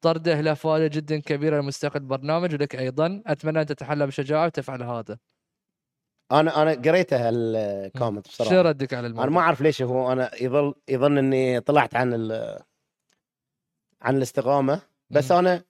طرده 0.00 0.40
له 0.40 0.54
فائدة 0.54 0.86
جدا 0.86 1.20
كبيرة 1.20 1.60
لمستقبل 1.60 2.00
البرنامج 2.00 2.54
ولك 2.54 2.76
أيضا 2.76 3.22
أتمنى 3.26 3.60
أن 3.60 3.66
تتحلى 3.66 4.06
بشجاعة 4.06 4.46
وتفعل 4.46 4.82
هذا. 4.82 5.18
أنا 6.32 6.62
أنا 6.62 6.70
قريته 6.72 7.28
هال 7.28 7.50
comment 7.50 8.28
بصراحة. 8.28 8.50
شو 8.50 8.60
ردك 8.60 8.94
على 8.94 9.00
أنا 9.00 9.08
الموضوع؟ 9.08 9.30
ما 9.30 9.40
أعرف 9.40 9.60
ليش 9.60 9.82
هو 9.82 10.12
أنا 10.12 10.30
يظل 10.42 10.74
يظن 10.88 11.18
إني 11.18 11.60
طلعت 11.60 11.96
عن 11.96 12.14
ال 12.14 12.58
عن 14.02 14.16
الاستقامة. 14.16 14.80
بس 15.10 15.32
مم. 15.32 15.38
أنا 15.38 15.64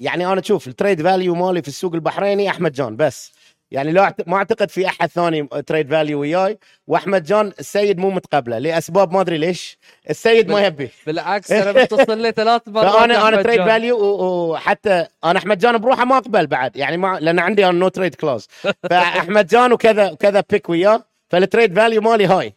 يعني 0.00 0.26
أنا 0.26 0.40
أشوف 0.40 0.68
ال 0.68 0.74
trade 0.74 1.02
value 1.02 1.34
مالي 1.34 1.62
في 1.62 1.68
السوق 1.68 1.94
البحريني 1.94 2.50
أحمد 2.50 2.72
جان 2.72 2.96
بس. 2.96 3.32
يعني 3.70 3.92
لا 3.92 4.14
ما 4.26 4.36
أعتقد 4.36 4.70
في 4.70 4.86
أحد 4.86 5.08
ثاني 5.08 5.46
trade 5.66 5.90
value 5.90 6.20
وياي 6.20 6.58
وأحمد 6.86 7.22
جان 7.24 7.52
السيد 7.60 7.98
مو 7.98 8.10
متقبله 8.10 8.58
لأسباب 8.58 9.12
ما 9.12 9.20
أدري 9.20 9.38
ليش. 9.38 9.78
السيد 10.10 10.48
ما 10.50 10.66
يبي. 10.66 10.90
بالعكس 11.06 11.52
أنا 11.52 11.72
بتصل 11.72 12.18
لي 12.18 12.32
ثلاث 12.32 12.62
مرات 12.68 12.92
فانا 12.92 13.28
أنا 13.28 13.42
trade. 13.42 13.60
value 13.64 13.96
وحتى 13.98 15.06
أنا 15.24 15.38
أحمد 15.38 15.58
جان 15.58 15.78
بروحه 15.78 16.04
ما 16.04 16.16
أقبل 16.16 16.46
بعد 16.46 16.76
يعني 16.76 16.96
ما 16.96 17.18
لأن 17.20 17.38
عندي 17.38 17.64
أنا 17.66 17.78
no 17.78 17.88
trade 17.88 18.14
clause 18.14 18.48
فأحمد 18.90 19.46
جان 19.46 19.72
وكذا 19.72 20.10
وكذا 20.10 20.44
pick 20.50 20.68
وياه 20.68 21.04
فال 21.30 21.43
trade 21.43 21.76
value 21.76 22.00
مالي 22.00 22.26
هاي. 22.26 22.54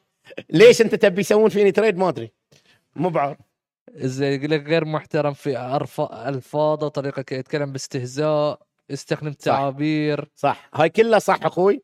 ليش 0.49 0.81
أنت 0.81 0.95
تبي 0.95 1.21
يسوون 1.21 1.49
فيني 1.49 1.71
trade 1.71 1.97
ما 1.97 2.09
أدري. 2.09 2.31
مو 2.95 3.09
بعرف 3.09 3.37
زي 3.95 4.35
يقول 4.35 4.51
لك 4.51 4.67
غير 4.67 4.85
محترم 4.85 5.33
في 5.33 5.59
ألفاظه 6.27 6.87
طريقة 6.87 7.23
يتكلم 7.31 7.71
باستهزاء. 7.71 8.59
يستخدم 8.89 9.31
تعابير. 9.33 10.29
صح. 10.35 10.69
هاي 10.73 10.89
كلها 10.89 11.19
صح 11.19 11.39
أخوي. 11.45 11.81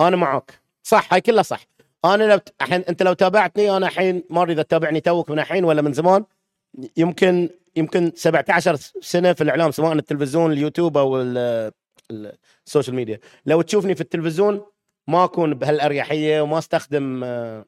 أنا 0.00 0.16
معك. 0.16 0.60
صح 0.82 1.12
هاي 1.14 1.20
كلها 1.20 1.42
صح. 1.42 1.60
أنا 2.04 2.24
لو 2.24 2.38
الحين 2.62 2.80
أنت 2.88 3.02
لو 3.02 3.12
تابعتني 3.12 3.76
أنا 3.76 3.86
الحين 3.86 4.22
ما 4.30 4.42
ادري 4.42 4.52
اذا 4.52 4.62
تتابعني 4.62 5.00
توك 5.00 5.30
من 5.30 5.38
الحين 5.38 5.64
ولا 5.64 5.82
من 5.82 5.92
زمان. 5.92 6.24
يمكن 6.96 7.48
يمكن 7.76 8.12
17 8.14 8.76
سنة 9.00 9.32
في 9.32 9.40
الإعلام 9.44 9.70
سواء 9.70 9.92
التلفزيون 9.92 10.52
اليوتيوب 10.52 10.98
أو 10.98 11.20
ال- 11.22 11.72
ال- 12.10 12.32
ال 12.66 12.70
social 12.70 12.96
media. 12.96 13.18
لو 13.46 13.62
تشوفني 13.62 13.94
في 13.94 14.00
التلفزيون 14.00 14.60
ما 15.08 15.24
أكون 15.24 15.54
بهالأريحية 15.54 16.40
وما 16.40 16.58
أستخدم 16.58 17.24
آه، 17.24 17.64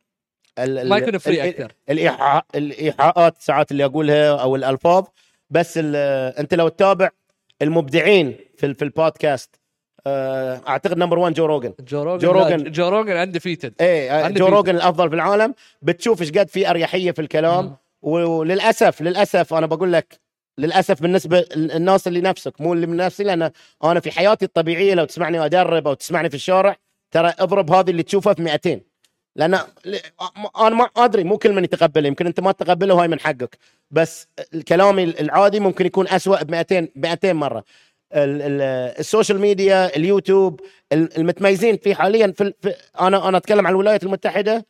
ال- 0.59 0.79
ال- 0.79 0.89
ما 0.89 0.97
يكون 0.97 1.19
free 1.19 1.49
أكثر. 1.49 1.73
الإيحاء 1.91 2.47
الإيحاءات 2.55 3.35
ساعات 3.39 3.71
اللي 3.73 3.85
أقولها 3.85 4.37
أو 4.43 4.57
الألفاظ. 4.57 5.05
بس 5.51 5.79
أنت 5.79 6.55
لو 6.55 6.69
تتابع 6.69 7.11
المبدعين 7.63 8.37
في 8.59 8.75
في 8.75 8.83
البودكاست. 8.85 9.61
آه، 10.07 10.61
أعتقد 10.69 10.99
number 10.99 11.19
1 11.19 11.33
جو 11.35 11.47
روجن 11.47 11.73
جو 11.81 12.03
روجن 12.03 12.19
جو 12.27 12.33
روجن. 12.33 12.71
جو 12.73 12.89
روجن 12.89 13.17
عنده 13.17 13.39
فيتد 13.39 13.75
إيه 13.81 14.11
آه، 14.27 14.29
جو 14.29 14.47
في- 14.47 14.53
روجن 14.53 14.77
الأفضل 14.77 15.09
في 15.09 15.15
العالم. 15.15 15.55
بتشوف 15.83 16.21
إيش 16.23 16.31
قد 16.33 16.49
في 16.49 16.71
أريحية 16.71 17.11
في 17.11 17.21
الكلام. 17.23 17.77
وللأسف 18.03 19.03
للأسف 19.03 19.55
أنا 19.55 19.67
بقول 19.67 19.93
لك 19.93 20.21
للأسف 20.59 21.03
بالنسبة 21.03 21.45
للناس 21.57 22.09
اللي 22.09 22.21
نفسك 22.21 22.61
مو 22.61 22.73
اللي 22.73 22.87
من 22.87 22.97
نفسي 22.97 23.25
لأن 23.25 23.51
أنا 23.85 24.01
في 24.01 24.11
حياتي 24.11 24.45
الطبيعية 24.45 24.95
لو 24.95 25.05
تسمعني 25.05 25.45
ادرب 25.45 25.89
أو 25.89 25.95
تسمعني 25.95 26.29
في 26.29 26.35
الشارع 26.35 26.77
ترى 27.11 27.33
أضرب 27.39 27.73
هذه 27.73 27.91
اللي 27.91 28.03
تشوفها 28.03 28.35
في 28.35 28.43
200 28.43 28.81
لأن 29.37 29.55
أنا 30.61 30.71
ما 30.71 30.89
أدري 30.97 31.25
مو 31.25 31.39
كل 31.39 31.53
من 31.53 31.65
يتقبله 31.65 32.09
يمكن 32.09 32.27
أنت 32.27 32.41
ما 32.41 32.53
تتقبله 32.53 32.95
هاي 33.03 33.09
من 33.09 33.21
حقك. 33.21 33.59
بس 33.91 34.29
الكلام 34.55 34.99
العادي 34.99 35.61
ممكن 35.61 35.87
يكون 35.87 36.09
أسوأ 36.09 36.43
ب 36.43 36.51
200 36.51 36.89
ب 36.97 37.07
200 37.07 37.33
مرة. 37.33 37.65
ال 38.15 38.33
social 38.33 39.41
media 39.41 39.97
اليوتيوب 39.97 40.61
ال- 40.93 41.17
المتميزين 41.19 41.77
فيه 41.77 41.95
حاليا 41.95 42.35
في, 42.39 42.53
في 42.63 42.75
أنا 43.01 43.29
أنا 43.29 43.37
أتكلم 43.39 43.67
عن 43.67 43.73
الولايات 43.73 44.03
المتحدة 44.03 44.67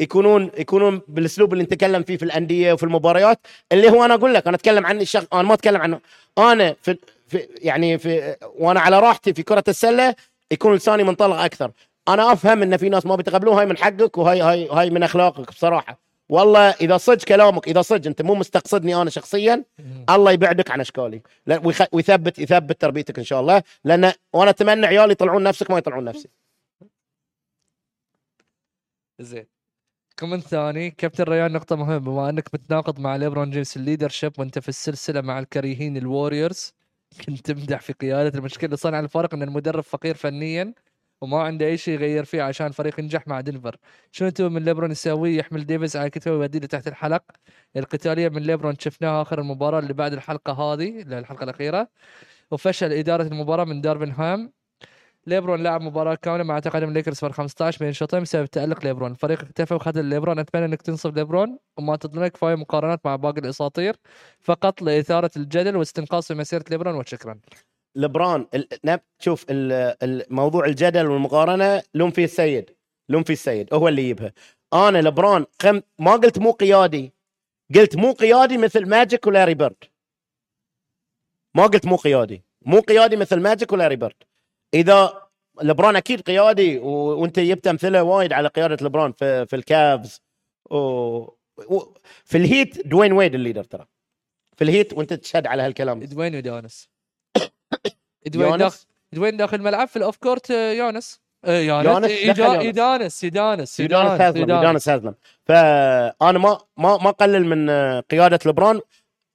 يكونون 0.00 0.50
يكونون 0.58 1.00
بالأسلوب 1.08 1.52
اللي 1.52 1.64
نتكلم 1.64 2.02
فيه 2.02 2.16
في 2.16 2.22
الأندية 2.24 2.72
وفي 2.72 2.82
المباريات 2.82 3.38
اللي 3.72 3.90
هو 3.90 4.04
أنا 4.04 4.14
أقول 4.14 4.34
لك 4.34 4.46
أنا 4.46 4.56
أتكلم 4.56 4.86
عن 4.86 5.00
الشخص 5.00 5.26
أنا 5.32 5.42
ما 5.42 5.54
أتكلم 5.54 5.80
عنه 5.80 6.00
أنا 6.38 6.76
في, 6.82 6.96
في 7.28 7.48
يعني 7.62 7.98
في 7.98 8.36
وأنا 8.58 8.80
على 8.80 9.00
راحتي 9.00 9.34
في 9.34 9.42
كرة 9.42 9.64
السلة 9.68 10.14
يكون 10.50 10.74
لساني 10.74 11.02
منطلق 11.02 11.36
أكثر. 11.36 11.70
أنا 12.08 12.32
أفهم 12.32 12.62
إن 12.62 12.76
في 12.76 12.88
ناس 12.88 13.06
ما 13.06 13.16
بيتقبلوها 13.16 13.60
هاي 13.60 13.66
من 13.66 13.76
حقك 13.76 14.18
وهاي 14.18 14.40
هاي 14.40 14.68
هاي 14.68 14.90
من 14.90 15.02
أخلاقك 15.02 15.48
بصراحة. 15.48 15.98
والله 16.32 16.70
إذا 16.70 16.96
صدق 16.96 17.24
كلامك 17.24 17.68
إذا 17.68 17.82
صدق 17.82 18.06
أنت 18.06 18.22
مو 18.22 18.34
مستقصدني 18.34 18.94
أنا 19.02 19.10
شخصيا 19.10 19.64
الله 20.10 20.32
يبعدك 20.32 20.70
عن 20.70 20.80
أشكالي. 20.80 21.22
ويثبت 21.92 22.38
يثبت 22.38 22.80
تربيتك 22.80 23.18
إن 23.18 23.24
شاء 23.24 23.40
الله. 23.40 23.62
لأن 23.84 24.12
وأنا 24.32 24.50
أتمنى 24.50 24.86
عيالي 24.86 25.12
يطلعون 25.12 25.42
نفسك 25.42 25.70
ما 25.70 25.78
يطلعون 25.78 26.04
نفسي. 26.04 26.28
زين. 29.20 29.46
comment 30.18 30.42
ثاني. 30.42 30.90
كابتن 30.90 31.24
ريان 31.24 31.52
نقطة 31.52 31.76
مهمة. 31.76 31.98
بما 31.98 32.28
أنك 32.28 32.48
متناقض 32.54 32.98
مع 33.00 33.16
ليبرون 33.16 33.50
جيمس 33.50 33.76
ال 33.76 34.08
leadership 34.08 34.32
وأنت 34.38 34.58
في 34.58 34.68
السلسلة 34.68 35.20
مع 35.20 35.38
الكريهين 35.38 35.96
الوريورز 35.96 36.72
كنت 37.26 37.52
تمدح 37.52 37.80
في 37.80 37.92
قيادة 37.92 38.38
المشكلة 38.38 38.66
اللي 38.66 38.76
صنع 38.76 39.00
الفرق 39.00 39.34
إن 39.34 39.42
المدرب 39.42 39.82
فقير 39.82 40.14
فنيا. 40.14 40.74
وما 41.22 41.42
عنده 41.42 41.66
أي 41.66 41.78
شيء 41.78 41.94
يغير 41.94 42.24
فيه 42.24 42.42
عشان 42.42 42.66
الفريق 42.66 43.00
ينجح 43.00 43.28
مع 43.28 43.40
دنفر. 43.40 43.76
شنو 44.12 44.28
تبي 44.30 44.48
من 44.48 44.64
ليبرون 44.64 44.90
يسويه 44.90 45.38
يحمل 45.38 45.66
ديفيز 45.66 45.96
على 45.96 46.10
كتفه 46.10 46.32
ويوديه 46.32 46.58
تحت 46.60 46.88
الحلق. 46.88 47.22
القتالية 47.76 48.28
من 48.28 48.42
ليبرون 48.42 48.74
شفناها 48.78 49.22
آخر 49.22 49.40
المباراة 49.40 49.78
اللي 49.78 49.94
بعد 49.94 50.12
الحلقة 50.12 50.52
هذه 50.52 51.02
الحلقة 51.02 51.44
الأخيرة. 51.44 51.88
وفشل 52.50 52.92
إدارة 52.92 53.22
المباراة 53.22 53.64
من 53.64 53.80
دارفن 53.80 54.10
هام. 54.10 54.52
ليبرون 55.26 55.62
لعب 55.62 55.82
مباراة 55.82 56.14
كاملة 56.14 56.44
مع 56.44 56.58
تقدم 56.58 56.88
الليكرز 56.88 57.18
فرق 57.18 57.32
15 57.32 57.84
بين 57.84 57.92
شوطين 57.92 58.22
بسبب 58.22 58.46
تألق 58.46 58.84
ليبرون، 58.84 59.10
الفريق 59.10 59.40
اكتفى 59.40 59.74
وخذ 59.74 60.00
ليبرون، 60.00 60.38
أتمنى 60.38 60.64
أنك 60.64 60.82
تنصف 60.82 61.16
ليبرون 61.16 61.58
وما 61.76 61.96
تظلمه 61.96 62.28
كفاية 62.28 62.54
مقارنات 62.54 63.00
مع 63.06 63.16
باقي 63.16 63.40
الأساطير. 63.40 63.96
فقط 64.40 64.82
لإثارة 64.82 65.30
الجدل 65.36 65.76
واستنقاص 65.76 66.28
في 66.28 66.34
مسيرة 66.34 66.64
ليبرون 66.70 66.94
وشكرا. 66.94 67.40
لبران 67.96 68.46
نب- 68.84 69.00
شوف 69.18 69.46
الموضوع 69.50 70.64
الجدل 70.64 71.06
والمقارنة 71.06 71.82
لوم 71.94 72.10
فيه 72.10 72.24
السيد 72.24 72.70
لوم 73.08 73.22
فيه 73.22 73.32
السيد 73.32 73.74
هو 73.74 73.88
اللي 73.88 74.02
يجيبها 74.02 74.32
أنا 74.74 74.98
لبران 74.98 75.46
خم 75.62 75.82
ما 75.98 76.12
قلت 76.12 76.38
مو 76.38 76.50
قيادي 76.50 77.12
قلت 77.74 77.96
مو 77.96 78.12
قيادي 78.12 78.58
مثل 78.58 78.88
ماجيك 78.88 79.26
ولاري 79.26 79.54
بيرد. 79.54 79.84
ما 81.54 81.66
قلت 81.66 81.86
مو 81.86 81.96
قيادي 81.96 82.42
مو 82.62 82.80
قيادي 82.80 83.16
مثل 83.16 83.40
ماجيك 83.40 83.72
ولاري 83.72 83.96
بيرد. 83.96 84.14
إذا 84.74 85.28
لبران 85.62 85.96
أكيد 85.96 86.20
قيادي 86.20 86.78
و... 86.78 86.88
وأنت 86.88 87.38
جبت 87.38 87.66
أمثلة 87.66 88.02
وايد 88.02 88.32
على 88.32 88.48
قيادة 88.48 88.86
لبران 88.86 89.12
في 89.12 89.46
في 89.46 89.56
الكافز 89.56 90.20
و... 90.70 90.76
و... 90.76 91.94
في 92.24 92.38
الهيت 92.38 92.86
دوين 92.86 93.12
ويد 93.12 93.34
الليدر 93.34 93.64
ترى. 93.64 93.86
في 94.56 94.64
الهيت 94.64 94.92
وأنت 94.92 95.12
تشهد 95.12 95.46
على 95.46 95.62
هالكلام. 95.62 96.02
ادوين 96.02 96.36
وديانس. 96.36 96.91
إدوين 98.26 98.48
داخل 98.48 98.60
يونس؟ 98.62 98.86
إدوين 99.12 99.36
داخل 99.36 99.56
الملعب 99.56 99.88
في 99.88 99.96
الأوف 99.96 100.16
كورت 100.16 100.50
آه، 100.50 100.72
يونس. 100.72 101.20
آه، 101.44 101.58
يونس. 101.60 102.10
يدانس 102.10 103.24
يدانس 103.24 103.80
يدانس 103.80 104.20
هازلم 104.20 104.42
يدانس 104.42 104.88
هازلم. 104.88 105.14
فأنا 105.46 106.38
ما 106.38 106.58
ما 106.76 106.96
ما 106.96 107.08
أقلل 107.08 107.46
من 107.46 107.70
آه، 107.70 108.00
قيادة 108.10 108.38
لبران 108.46 108.80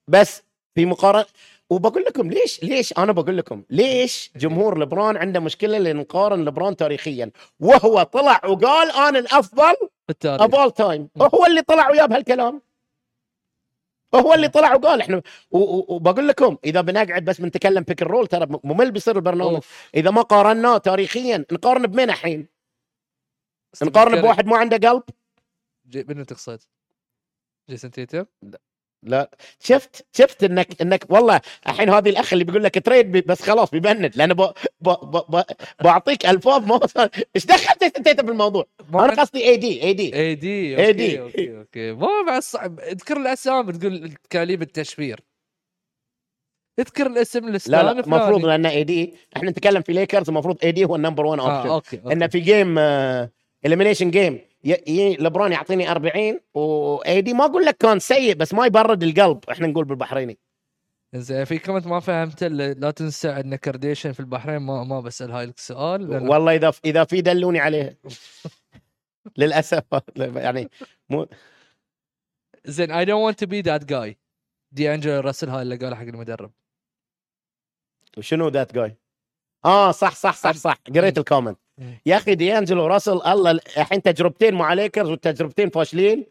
بس 0.08 0.42
في 0.74 0.86
مقارنه 0.86 1.24
وبقول 1.70 2.04
لكم 2.04 2.30
ليش 2.30 2.62
ليش 2.62 2.98
أنا 2.98 3.12
بقول 3.12 3.36
لكم 3.38 3.62
ليش 3.70 4.30
جمهور 4.36 4.78
لبران 4.78 5.16
عنده 5.16 5.40
مشكلة 5.40 5.78
لأن 5.78 5.96
نقارن 5.96 6.44
لبران 6.44 6.76
تاريخيا؟ 6.76 7.30
وهو 7.60 8.02
طلع 8.02 8.40
وقال 8.46 8.90
أنا 8.90 9.18
الأفضل 9.18 9.74
بالتاريخ 10.08 10.42
of 10.42 10.54
all 10.54 10.70
time 10.70 11.08
هو 11.20 11.46
اللي 11.46 11.62
طلع 11.62 11.90
وياه 11.90 12.06
بهالكلام 12.06 12.62
هو 14.14 14.34
اللي 14.34 14.48
طلع 14.48 14.74
وقال 14.74 15.00
إحنا 15.00 15.22
وبقول 15.50 16.28
لكم 16.28 16.58
إذا 16.64 16.80
بنقعد 16.80 17.24
بس 17.24 17.40
بنتكلم 17.40 17.82
pick 17.82 18.02
and 18.02 18.12
roll 18.12 18.26
ترى 18.26 18.46
ممل 18.64 18.90
بيصير 18.90 19.16
البرنامج 19.16 19.54
أوف. 19.54 19.90
إذا 19.94 20.10
ما 20.10 20.22
قارناه 20.22 20.78
تاريخيا 20.78 21.44
نقارن 21.52 21.86
بمين 21.86 22.10
الحين؟ 22.10 22.48
نقارن 23.82 24.20
بواحد 24.22 24.46
ما 24.46 24.56
عنده 24.56 24.88
قلب 24.88 25.02
منو 26.08 26.24
تقصد؟ 26.24 26.60
جيسون 27.70 27.90
تيتم؟ 27.90 28.24
لا 29.02 29.30
شفت 29.60 30.06
شفت 30.12 30.44
إنك 30.44 30.82
إنك 30.82 31.04
والله 31.08 31.40
الحين 31.68 31.90
هذه 31.90 32.08
الأخ 32.08 32.32
اللي 32.32 32.44
بيقول 32.44 32.64
لك 32.64 32.86
تريد 32.86 33.26
بس 33.26 33.42
خلاص 33.42 33.70
بيبند 33.70 34.16
لأنه 34.16 34.34
ب... 34.34 34.42
ب... 34.80 34.88
ب... 34.88 35.36
ب... 35.36 35.42
بعطيك 35.84 36.26
ألفاظ 36.26 36.64
ما 36.66 36.80
إيش 37.36 37.46
دخلت 37.46 37.82
انت 37.82 38.20
بالموضوع؟ 38.20 38.66
أنا 38.94 39.22
قصدي 39.22 39.44
اي 39.44 39.56
دي 39.56 39.82
اي 39.82 39.92
دي 39.92 40.16
اي 40.16 40.34
دي 40.34 40.76
AD. 40.76 41.20
أوكي 41.20 41.20
أوكي 41.20 41.58
أوكي. 41.58 41.92
ما 41.92 42.08
بعد 42.26 42.42
صعب 42.42 42.80
اذكر 42.80 43.16
الأسامي 43.16 43.72
تقول 43.72 44.14
كاليب 44.30 44.62
التشفير 44.62 45.20
اذكر 46.78 47.06
الاسم 47.06 47.40
لا 47.40 47.48
الاسلامي 47.50 48.00
لا 48.00 48.04
المفروض 48.04 48.44
لأن 48.44 48.66
AD 48.66 49.14
إحنا 49.36 49.50
نتكلم 49.50 49.82
في 49.82 49.92
ليكرز 49.92 50.28
المفروض 50.28 50.58
AD 50.64 50.84
هو 50.84 50.96
ال 50.96 51.00
number 51.00 51.26
1 51.26 51.40
آه 51.40 51.44
option 51.44 51.68
أوكي, 51.70 51.96
أوكي. 51.96 52.12
انه 52.12 52.26
في 52.26 52.40
game 52.40 52.78
elimination 53.66 54.10
game 54.10 54.47
لبران 55.20 55.52
يعطيني 55.52 55.90
40 55.90 56.40
و 56.54 57.20
AD 57.20 57.32
ما 57.32 57.44
أقول 57.44 57.64
لك 57.64 57.76
كان 57.76 57.98
سيء 57.98 58.34
بس 58.34 58.54
ما 58.54 58.66
يبرد 58.66 59.02
القلب. 59.02 59.40
إحنا 59.50 59.66
نقول 59.66 59.84
بالبحريني. 59.84 60.38
زين 61.14 61.44
في 61.44 61.58
comment 61.58 61.86
ما 61.86 62.00
فهمته 62.00 62.46
لا 62.48 62.90
تنسى 62.90 63.28
إن 63.28 63.56
كارديشن 63.56 64.12
في 64.12 64.20
البحرين 64.20 64.56
ما 64.58 64.84
ما 64.84 65.00
بسأل 65.00 65.30
هاي 65.30 65.44
السؤال 65.44 66.10
لأن 66.10 66.28
والله 66.28 66.54
إذا 66.56 66.72
إذا 66.84 67.04
في 67.04 67.20
دلوني 67.20 67.58
عليها 67.60 67.94
للأسف. 69.38 69.82
يعني 70.16 70.70
مو 71.10 71.26
زين 72.64 72.90
I 72.90 73.04
don't 73.04 73.24
want 73.26 73.40
to 73.40 73.46
be 73.46 73.60
that 73.60 73.84
guy 73.84 74.18
دي 74.72 74.94
انجلو 74.94 75.20
راسل 75.20 75.48
هاي 75.48 75.62
اللي 75.62 75.76
قاله 75.76 75.96
حق 75.96 76.02
المدرب. 76.02 76.52
شنو 78.20 78.48
that 78.48 78.74
guy؟ 78.74 78.96
آه 79.64 79.90
صح 79.90 80.14
صح 80.14 80.36
صح 80.36 80.52
صح. 80.52 80.78
قريت 80.96 81.18
ال 81.18 81.22
comment. 81.22 81.58
يا 82.06 82.16
أخي 82.16 82.34
ديانجلو 82.34 82.86
راسل 82.86 83.22
الله 83.26 83.50
الحين 83.50 84.02
تجربتين 84.02 84.54
مع 84.54 84.72
ليكرز 84.72 85.08
والتجربتين 85.08 85.70
فاشلين. 85.70 86.26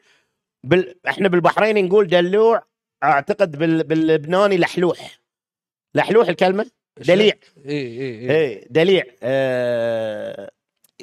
بال... 0.63 0.95
إحنا 1.07 1.27
بالبحرين 1.27 1.85
نقول 1.85 2.07
دلوع 2.07 2.63
أعتقد 3.03 3.57
بال... 3.57 3.83
باللبناني 3.83 4.57
لحلوح. 4.57 5.19
لحلوح 5.95 6.27
الكلمة؟ 6.27 6.71
دليع. 6.97 7.33
اي 7.65 7.71
اي 7.71 8.29
اي 8.29 8.31
إيه 8.31 8.67
دليع. 8.69 9.03
آه... 9.23 10.51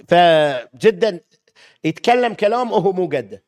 فجدا 0.09 1.21
يتكلم 1.85 2.35
كلام 2.35 2.73
وهو 2.73 2.93
مو 2.93 3.07
قده 3.07 3.45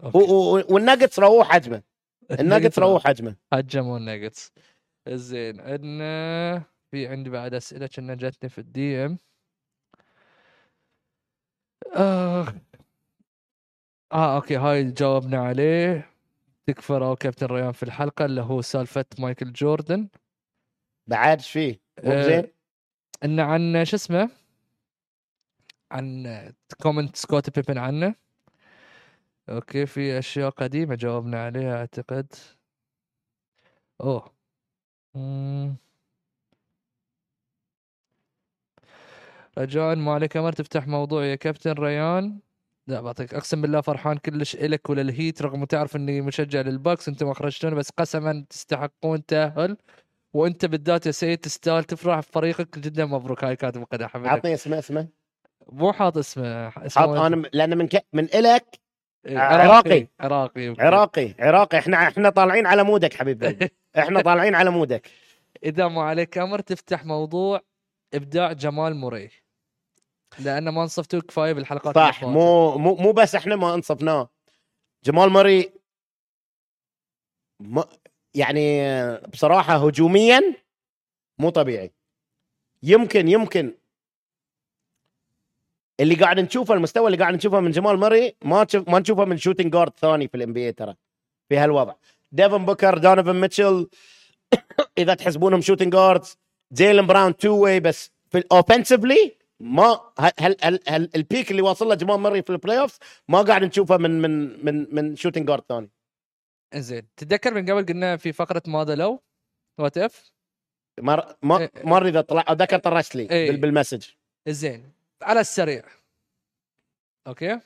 و... 0.00 0.06
أوكي. 0.06 0.18
و... 0.32 0.74
والناجتس 0.74 1.18
روح 1.18 1.48
حجمه. 1.48 1.82
الناجتس 2.40 2.78
روح 2.78 3.04
حجمه. 3.04 3.36
هجموا 3.52 3.98
الناجتس 3.98 4.52
زين 5.08 5.60
عندنا 5.60 6.62
في 6.90 7.06
عندي 7.06 7.30
بعد 7.30 7.54
أسئلة 7.54 7.86
كنا 7.86 8.14
جاتني 8.14 8.50
في 8.50 8.58
ال 8.58 9.04
DM. 9.04 9.18
آه. 11.94 12.46
آه 14.12 14.36
أوكي 14.36 14.56
هاي 14.56 14.84
جاوبنا 14.84 15.38
عليه 15.38 16.10
تكفى 16.66 16.92
أو 16.92 17.16
كابتن 17.16 17.46
ريان 17.46 17.72
في 17.72 17.82
الحلقة 17.82 18.24
اللي 18.24 18.40
هو 18.40 18.62
سالفة 18.62 19.04
مايكل 19.18 19.52
جوردن 19.52 20.08
بعد 21.06 21.38
إيش 21.38 21.50
فيه؟ 21.50 21.80
مو 22.04 22.12
آه، 22.12 22.22
زين؟ 22.22 22.52
انه 23.24 23.42
عن 23.42 23.84
شو 23.84 23.96
اسمه 23.96 24.30
عن 25.90 26.26
comment 26.82 27.16
سكوتي 27.16 27.50
بيبن 27.58 27.78
عنه 27.78 28.14
أوكي 29.48 29.86
في 29.86 30.18
أشياء 30.18 30.50
قديمة 30.50 30.94
جاوبنا 30.94 31.44
عليها 31.44 31.76
أعتقد 31.76 32.34
أوه 34.00 34.32
مم. 35.14 35.76
رجاء 39.58 39.96
ما 39.96 40.12
عليك 40.12 40.36
أمر 40.36 40.52
تفتح 40.52 40.86
موضوع 40.86 41.24
يا 41.24 41.34
كابتن 41.34 41.72
ريان. 41.72 42.38
لا 42.86 43.00
بعطيك 43.00 43.34
أقسم 43.34 43.62
بالله 43.62 43.80
فرحان 43.80 44.16
كلش 44.16 44.54
إلك 44.54 44.90
وللهيت 44.90 45.42
رغم 45.42 45.64
تعرف 45.64 45.96
إني 45.96 46.20
مشجع 46.20 46.60
للباكس 46.60 47.08
أنتم 47.08 47.28
اخرجتونا 47.28 47.74
بس 47.74 47.90
قسما 47.90 48.44
تستحقون 48.50 49.26
تأهل. 49.26 49.76
وأنت 50.34 50.64
بالذات 50.64 51.06
يا 51.06 51.10
سيد 51.10 51.38
تستاهل 51.38 51.84
تفرح 51.84 52.18
بفريقك 52.18 52.78
جدا 52.78 53.04
مبروك 53.04 53.44
هاي 53.44 53.56
كانت 53.56 53.78
مقدمه 53.78 54.08
حمدك 54.08 54.28
عطني 54.28 54.54
اسمه 54.54 54.78
اسمه. 54.78 55.08
مو 55.72 55.92
حاط 55.92 56.18
اسمه 56.18 56.68
اسمه 56.68 57.02
حاط 57.02 57.08
أنا 57.08 57.48
لأن 57.52 57.78
من 57.78 57.88
ك... 57.88 58.04
من 58.12 58.24
إلك؟ 58.24 58.80
إيه، 59.26 59.38
عراقي. 59.38 60.06
عراقي. 60.20 60.68
أوكي. 60.68 60.82
عراقي 60.82 61.34
عراقي. 61.38 61.78
إحنا 61.78 62.08
إحنا 62.08 62.30
طالعين 62.30 62.66
على 62.66 62.84
مودك 62.84 63.14
حبيب 63.14 63.44
قلبي 63.44 63.70
إحنا 63.98 64.20
طالعين 64.20 64.54
على 64.54 64.70
مودك. 64.70 65.10
إذا 65.64 65.88
ما 65.88 66.02
عليك 66.02 66.38
أمر 66.38 66.60
تفتح 66.60 67.04
موضوع 67.04 67.60
إبداع 68.14 68.52
جمال 68.52 68.96
موري. 68.96 69.30
لأنه 70.38 70.70
ما 70.70 70.84
نصفتوه 70.84 71.20
كفاية 71.20 71.52
بالحلقات 71.52 71.94
صح. 71.94 72.24
مو 72.24 72.78
مو 72.78 72.94
مو 72.94 73.12
بس 73.12 73.34
إحنا 73.34 73.56
ما 73.56 73.74
انصفناه. 73.74 74.28
جمال 75.04 75.30
مري 75.30 75.72
ما 77.60 77.84
يعني 78.34 78.82
بصراحة 79.16 79.86
هجوميا 79.86 80.54
مو 81.38 81.50
طبيعي. 81.50 81.92
يمكن 82.82 83.28
يمكن 83.28 83.74
اللي 86.00 86.14
قاعد 86.14 86.40
نشوفه 86.40 86.74
المستوى 86.74 87.06
اللي 87.06 87.18
قاعد 87.18 87.34
نشوفه 87.34 87.60
من 87.60 87.70
جمال 87.70 87.98
ماري 87.98 88.36
ما 88.44 88.64
تشوف 88.64 88.88
ما 88.88 88.98
نشوفه 88.98 89.24
من 89.24 89.36
shooting 89.36 89.72
guard 89.72 89.92
ثاني 89.98 90.28
في 90.28 90.36
ال 90.36 90.52
NBA 90.52 90.72
ترى 90.72 90.96
في 91.48 91.56
هالوضع. 91.56 91.94
ديفن 92.32 92.64
بوكر 92.64 92.98
دونيفن 92.98 93.40
ميتشل 93.40 93.88
إذا 94.98 95.14
تحسبونهم 95.14 95.60
shooting 95.60 95.92
guards 95.92 96.36
جيلن 96.72 97.06
براون 97.06 97.36
two 97.36 97.56
way 97.62 97.80
بس 97.80 98.10
في 98.30 98.38
ال 98.38 98.46
offensively 98.46 99.36
ما 99.60 100.00
هل 100.18 100.56
هل 100.62 100.80
هل 100.88 101.10
ال 101.16 101.23
peak 101.23 101.50
اللي 101.50 101.62
واصل 101.62 101.88
له 101.88 101.94
جمال 101.94 102.16
ماري 102.20 102.42
في 102.42 102.50
ال 102.50 102.80
playoff 102.80 102.98
ما 103.28 103.42
قاعد 103.42 103.64
نشوفه 103.64 103.96
من 103.96 104.22
من 104.22 104.64
من 104.64 104.94
من 104.94 105.16
shooting 105.16 105.46
guard 105.48 105.62
ثاني. 105.68 105.90
زين 106.74 107.02
تتذكر 107.16 107.54
من 107.54 107.70
قبل 107.70 107.86
قلنا 107.86 108.16
في 108.16 108.32
فقرة 108.32 108.62
ماذا 108.66 108.94
لو؟ 108.94 109.22
what 109.78 109.98
if 109.98 110.32
ما 111.00 111.36
ما 111.42 111.58
إيه. 111.58 111.70
ما 111.84 111.96
اريد 111.96 112.16
اطلع 112.16 112.44
أتذكر 112.48 112.78
طرشت 112.78 113.16
لي. 113.16 113.24
بال- 113.26 113.56
بال 113.60 113.70
message 113.70 114.06
زين 114.48 114.92
على 115.22 115.40
السريع. 115.40 115.82
أوكي. 117.26 117.60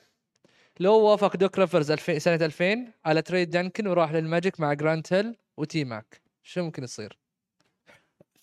لو 0.79 0.93
وافق 0.99 1.35
دوك 1.37 1.59
ريفرز 1.59 1.91
2000 1.91 2.17
سنة 2.19 2.45
2000 2.45 2.87
على 3.05 3.21
trade 3.21 3.49
دانكن 3.49 3.87
وراح 3.87 4.11
للماجيك 4.13 4.59
مع 4.59 4.73
جرانت 4.73 5.13
هيل 5.13 5.35
وتي 5.57 5.83
ماك 5.83 6.21
شو 6.43 6.63
ممكن 6.63 6.83
يصير؟ 6.83 7.17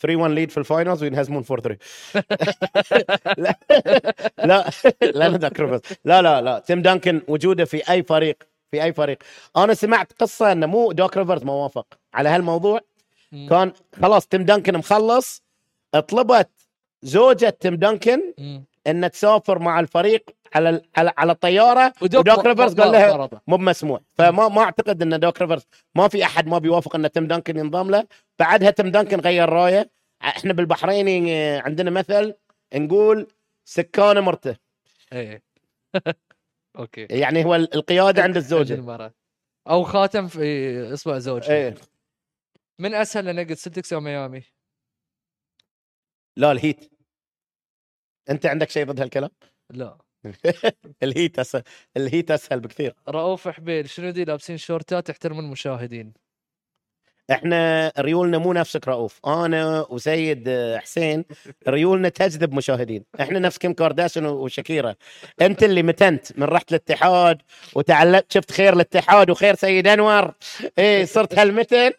3 0.02 0.16
1 0.16 0.30
lead 0.34 0.50
في 0.50 0.58
ال 0.58 0.65
finals 0.65 1.02
وينهزمون 1.02 1.44
4 1.50 1.62
3 1.62 1.78
لا 3.38 3.58
لا. 3.78 4.00
لا. 4.38 4.70
لا 5.02 5.28
دوك 5.38 5.60
ريفرز. 5.60 5.80
لا 6.04 6.22
لا 6.22 6.40
لا. 6.42 6.58
تيم 6.58 6.82
دانكن 6.82 7.22
وجوده 7.28 7.64
في 7.64 7.90
أي 7.90 8.02
فريق 8.02 8.36
في 8.70 8.82
أي 8.82 8.92
فريق. 8.92 9.18
أنا 9.56 9.74
سمعت 9.74 10.12
قصة 10.20 10.52
إنه 10.52 10.66
مو 10.66 10.92
دوك 10.92 11.16
ريفرز 11.16 11.44
ما 11.44 11.52
وافق 11.52 11.86
على 12.14 12.28
هالموضوع. 12.28 12.80
مم. 13.32 13.48
كان 13.50 13.72
خلاص 14.02 14.26
تيم 14.26 14.42
دانكن 14.44 14.78
مخلص. 14.78 15.42
طلبت 16.08 16.50
زوجة 17.02 17.48
تيم 17.60 17.74
دانكن 17.74 18.34
مم. 18.38 18.64
ان 18.86 19.10
تسافر 19.10 19.58
مع 19.58 19.80
الفريق 19.80 20.24
على 20.54 20.82
على 20.96 21.12
على 21.18 21.32
الطياره 21.32 21.92
ودوك 22.02 22.20
ودوك 22.26 22.46
ريفرز 22.46 22.80
قال 22.80 22.92
لها. 22.92 23.40
مو 23.46 23.56
مسموح 23.56 24.00
فما 24.14 24.48
ما 24.48 24.62
أعتقد 24.62 25.02
إن 25.02 25.20
دوك 25.20 25.42
ريفرز 25.42 25.66
ما 25.94 26.08
في 26.08 26.24
أحد 26.24 26.46
ما 26.46 26.58
بيوافق 26.58 26.96
إن 26.96 27.10
تيم 27.12 27.26
دانكن 27.26 27.56
ينضم 27.56 27.90
له. 27.90 28.06
بعدها 28.38 28.70
تيم 28.70 28.90
دانكن 28.90 29.20
غير 29.20 29.48
رايه. 29.48 29.90
إحنا 30.22 30.52
بالبحريني 30.52 31.34
آه، 31.36 31.60
عندنا 31.60 31.90
مثل 31.90 32.34
نقول 32.74 33.26
سكانه 33.64 34.20
مرته. 34.20 34.56
إيه. 35.12 35.42
أوكي. 36.78 37.06
يعني 37.10 37.44
هو 37.44 37.54
ال- 37.54 37.74
القيادة 37.74 38.22
عند 38.22 38.36
الزوجة. 38.36 39.12
أو 39.68 39.82
خاتم 39.84 40.28
في 40.28 40.92
إصبع 40.92 41.18
زوج 41.18 41.50
إيه. 41.50 41.74
من 42.78 42.94
أسهل 42.94 43.24
لنقد 43.24 43.52
سلتكس 43.52 43.92
أو 43.92 44.00
ميامي؟ 44.00 44.42
لا 46.36 46.52
الهيت. 46.52 46.92
أنت 48.30 48.46
عندك 48.46 48.70
شيء 48.70 48.86
ضد 48.86 49.00
هالكلام؟ 49.00 49.30
لا. 49.70 49.98
الهيت 51.02 51.38
اسهل 51.38 51.62
الهيت 51.96 52.30
اسهل 52.30 52.60
بكثير. 52.60 52.94
رؤوف 53.08 53.48
حبيل 53.48 53.90
شنو 53.90 54.10
دي 54.10 54.24
لابسين 54.24 54.56
شورتات 54.56 55.08
يحترم 55.08 55.38
المشاهدين؟ 55.38 56.14
إحنا 57.32 57.92
ريولنا 57.98 58.38
مو 58.38 58.52
نفسك 58.52 58.88
رؤوف 58.88 59.20
أنا 59.26 59.86
وسيد 59.90 60.50
حسين 60.76 61.24
ريولنا 61.68 62.08
تجذب 62.08 62.52
مشاهدين. 62.54 63.04
إحنا 63.20 63.38
نفس 63.38 63.58
كيم 63.58 63.72
كارداشيان 63.72 64.26
وشاكيرا 64.26 64.94
أنت 65.40 65.62
اللي 65.62 65.82
متنت 65.82 66.38
من 66.38 66.44
رحت 66.44 66.70
الاتحاد 66.70 67.38
وتعلمت 67.74 68.32
شفت 68.32 68.52
خير 68.52 68.72
الاتحاد 68.72 69.30
وخير 69.30 69.54
سيد 69.54 69.86
أنور. 69.88 70.32
إيه 70.78 71.04
صرت 71.04 71.38
هالمتن. 71.38 71.90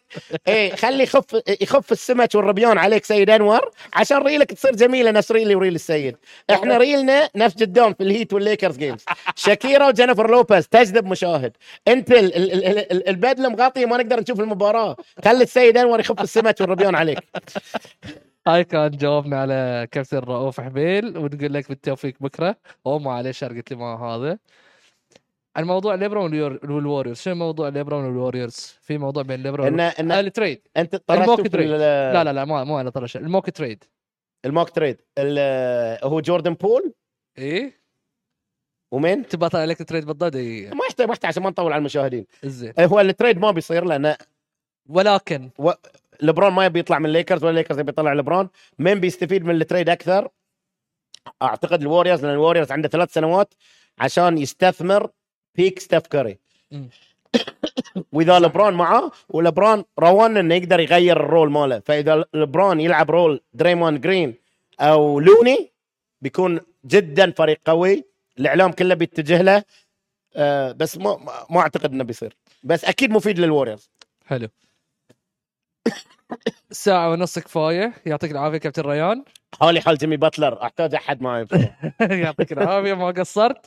إيه 0.47 0.75
خلي 0.75 1.03
يخف 1.03 1.41
يخف 1.61 1.91
السمك 1.91 2.29
والربيان 2.35 2.77
عليك 2.77 3.05
سيد 3.05 3.29
أنور 3.29 3.71
عشان 3.93 4.17
ريلك 4.17 4.51
تصير 4.53 4.75
جميلة 4.75 5.11
نفس 5.11 5.31
ريلي 5.31 5.55
وريل 5.55 5.75
السيد. 5.75 6.15
إحنا 6.49 6.77
ريلنا 6.77 7.29
نفس 7.35 7.55
جدام 7.55 7.93
في 7.93 8.03
الهيت 8.03 8.33
والليكرز 8.33 8.77
جيمز 8.77 9.05
شاكيرا 9.35 9.87
وجينيفر 9.87 10.31
لوبيز 10.31 10.67
تجذب 10.67 11.05
مشاهد. 11.05 11.51
أنت 11.87 12.11
ال- 12.11 12.35
ال- 12.35 12.53
ال- 12.53 12.91
ال- 12.91 13.09
البدلة 13.09 13.49
مغطية 13.49 13.85
ما 13.85 13.97
نقدر 13.97 14.19
نشوف 14.19 14.39
المباراة. 14.39 14.95
خلي 15.23 15.43
السيد 15.43 15.77
أنور 15.77 15.99
يخف 15.99 16.21
السمك 16.21 16.55
والربيان 16.61 16.95
عليك. 16.95 17.19
هاي 18.47 18.63
كان 18.63 18.91
جوابنا 18.91 19.41
على 19.41 19.87
كابتن 19.91 20.17
رؤوف 20.17 20.61
حبيل 20.61 21.17
ونقول 21.17 21.53
لك 21.53 21.69
بالتوفيق 21.69 22.15
بكرة. 22.19 22.55
هو 22.87 22.99
معلش 22.99 23.43
قلت 23.43 23.71
لي 23.71 23.77
ما 23.77 23.99
هذا. 23.99 24.37
الموضوع 25.57 25.95
ليبرون 25.95 26.41
والوريورز. 26.41 27.21
شنو 27.21 27.35
موضوع 27.35 27.69
ليبرون 27.69 28.05
والوريورز؟ 28.05 28.77
في 28.81 28.97
موضوع 28.97 29.23
بين 29.23 29.43
ليبرون 29.43 29.67
ان 29.67 29.79
ان 29.79 30.11
ال 30.11 30.19
trade. 30.19 30.61
أنت 30.77 31.01
ال 31.09 31.17
mock 31.17 31.47
trade. 31.47 31.69
لا 31.69 32.23
لا 32.23 32.33
لا 32.33 32.45
ما 32.45 32.63
مو 32.63 32.79
أنا 32.79 32.89
طرش 32.89 33.17
ال 33.17 33.24
mock 33.24 33.49
trade. 33.49 33.83
ال 34.45 34.50
mock 34.50 34.69
trade. 34.69 35.01
هو 36.03 36.21
جوردن 36.21 36.53
بول؟ 36.53 36.93
إيه. 37.37 37.83
ومين؟ 38.91 39.27
تبغى 39.27 39.47
اطلع 39.47 39.65
لك 39.65 39.83
trade 39.83 40.05
بالضبط؟ 40.05 40.35
اي 40.35 40.69
ما 40.69 40.85
يحتاج 40.85 41.07
ما 41.07 41.13
يحتاج 41.13 41.27
عشان 41.27 41.43
ما 41.43 41.49
نطول 41.49 41.73
على 41.73 41.79
المشاهدين. 41.79 42.25
زين. 42.43 42.73
هو 42.79 42.99
ال 42.99 43.06
trade 43.06 43.39
ما 43.39 43.51
بيصير 43.51 43.85
لأن 43.85 44.15
ولكن 44.89 45.49
لبرون 46.21 46.51
ما 46.53 46.65
يبي 46.65 46.79
يطلع 46.79 46.99
من 46.99 47.05
الليكرز 47.05 47.43
ولا 47.43 47.49
الليكرز 47.49 47.79
يبي 47.79 47.89
يطلع 47.89 48.13
لبرون 48.13 48.49
مين 48.79 48.99
بيستفيد 48.99 49.45
من 49.45 49.61
ال 49.61 49.66
trade 49.66 49.89
أكثر؟ 49.89 50.29
أعتقد 51.41 51.81
ال 51.81 51.86
Warriors 51.86 52.25
لأن 52.25 52.33
ال 52.33 52.38
Warriors 52.38 52.71
عنده 52.71 52.89
ثلاث 52.89 53.13
سنوات 53.13 53.53
عشان 53.99 54.37
يستثمر 54.37 55.09
بيك 55.55 55.79
ستيف 55.79 56.07
كاري. 56.07 56.37
وإذا 58.11 58.39
لبرون 58.39 58.73
معاه 58.73 59.11
ولبرون 59.29 59.83
روان 59.99 60.37
إنه 60.37 60.55
يقدر 60.55 60.79
يغير 60.79 61.17
ال 61.17 61.24
role 61.24 61.51
ماله. 61.51 61.79
فإذا 61.79 62.25
لبرون 62.33 62.79
يلعب 62.79 63.11
role 63.11 63.41
دريمون 63.53 64.01
جرين 64.01 64.35
أو 64.79 65.19
لوني 65.19 65.71
بيكون 66.21 66.59
جدا 66.85 67.31
فريق 67.31 67.59
قوي. 67.65 68.03
الإعلام 68.39 68.71
كله 68.71 68.95
بيتجه 68.95 69.41
له. 69.41 69.63
آه 70.35 70.71
بس 70.71 70.97
ما 70.97 71.17
ما- 71.49 71.59
أعتقد 71.59 71.91
إنه 71.93 72.03
بيصير. 72.03 72.35
بس 72.63 72.85
أكيد 72.85 73.11
مفيد 73.11 73.39
لل 73.39 73.49
Warriors 73.49 73.89
حلو. 74.25 74.47
ساعة 76.71 77.11
ونص 77.11 77.39
كفاية. 77.39 77.93
يعطيك 78.05 78.31
العافية 78.31 78.57
كابتن 78.57 78.81
ريان. 78.81 79.23
حالي 79.59 79.81
حال 79.81 79.97
جيمي 79.97 80.17
باتلر. 80.17 80.63
احتاج 80.63 80.95
أحد 80.95 81.21
معي 81.21 81.47
يعطيك 82.01 82.51
العافية 82.51 82.93
ما 82.93 83.11
قصرت. 83.11 83.65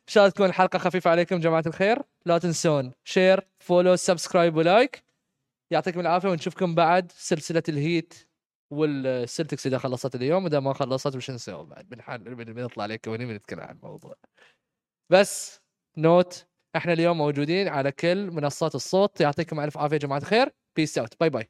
إن 0.00 0.12
شاء 0.12 0.24
الله 0.24 0.32
تكون 0.34 0.46
الحلقة 0.46 0.78
خفيفة 0.78 1.10
عليكم 1.10 1.40
جماعة 1.40 1.64
الخير. 1.66 2.02
لا 2.26 2.38
تنسون 2.38 2.92
share 3.04 3.46
follow 3.58 3.96
subscribe 3.96 4.56
و 4.56 4.66
like 4.66 5.04
يعطيكم 5.70 6.00
العافية 6.00 6.28
ونشوفكم 6.28 6.74
بعد. 6.74 7.12
سلسلة 7.12 7.62
الهيت 7.68 8.14
والسلتكس 8.70 9.66
إذا 9.66 9.78
خلصت 9.78 10.14
اليوم. 10.14 10.46
إذا 10.46 10.60
ما 10.60 10.72
خلصت 10.72 11.16
وش 11.16 11.30
نسوي 11.30 11.66
بعد. 11.66 11.88
بنحل 11.88 12.18
بن- 12.18 12.52
بنطلع 12.52 12.82
عليك 12.82 13.06
وني 13.06 13.26
بنتكلم 13.26 13.60
عن 13.60 13.76
الموضوع. 13.76 14.14
بس 15.10 15.60
note 15.96 16.46
إحنا 16.76 16.92
اليوم 16.92 17.18
موجودين 17.18 17.68
على 17.68 17.92
كل 17.92 18.30
منصات 18.30 18.74
الصوت. 18.74 19.20
يعطيكم 19.20 19.60
ألف 19.60 19.78
عافية 19.78 19.96
جماعة 19.96 20.18
الخير. 20.18 20.52
Peace 20.74 20.96
out. 20.96 21.16
Bye 21.18 21.30
bye. 21.30 21.48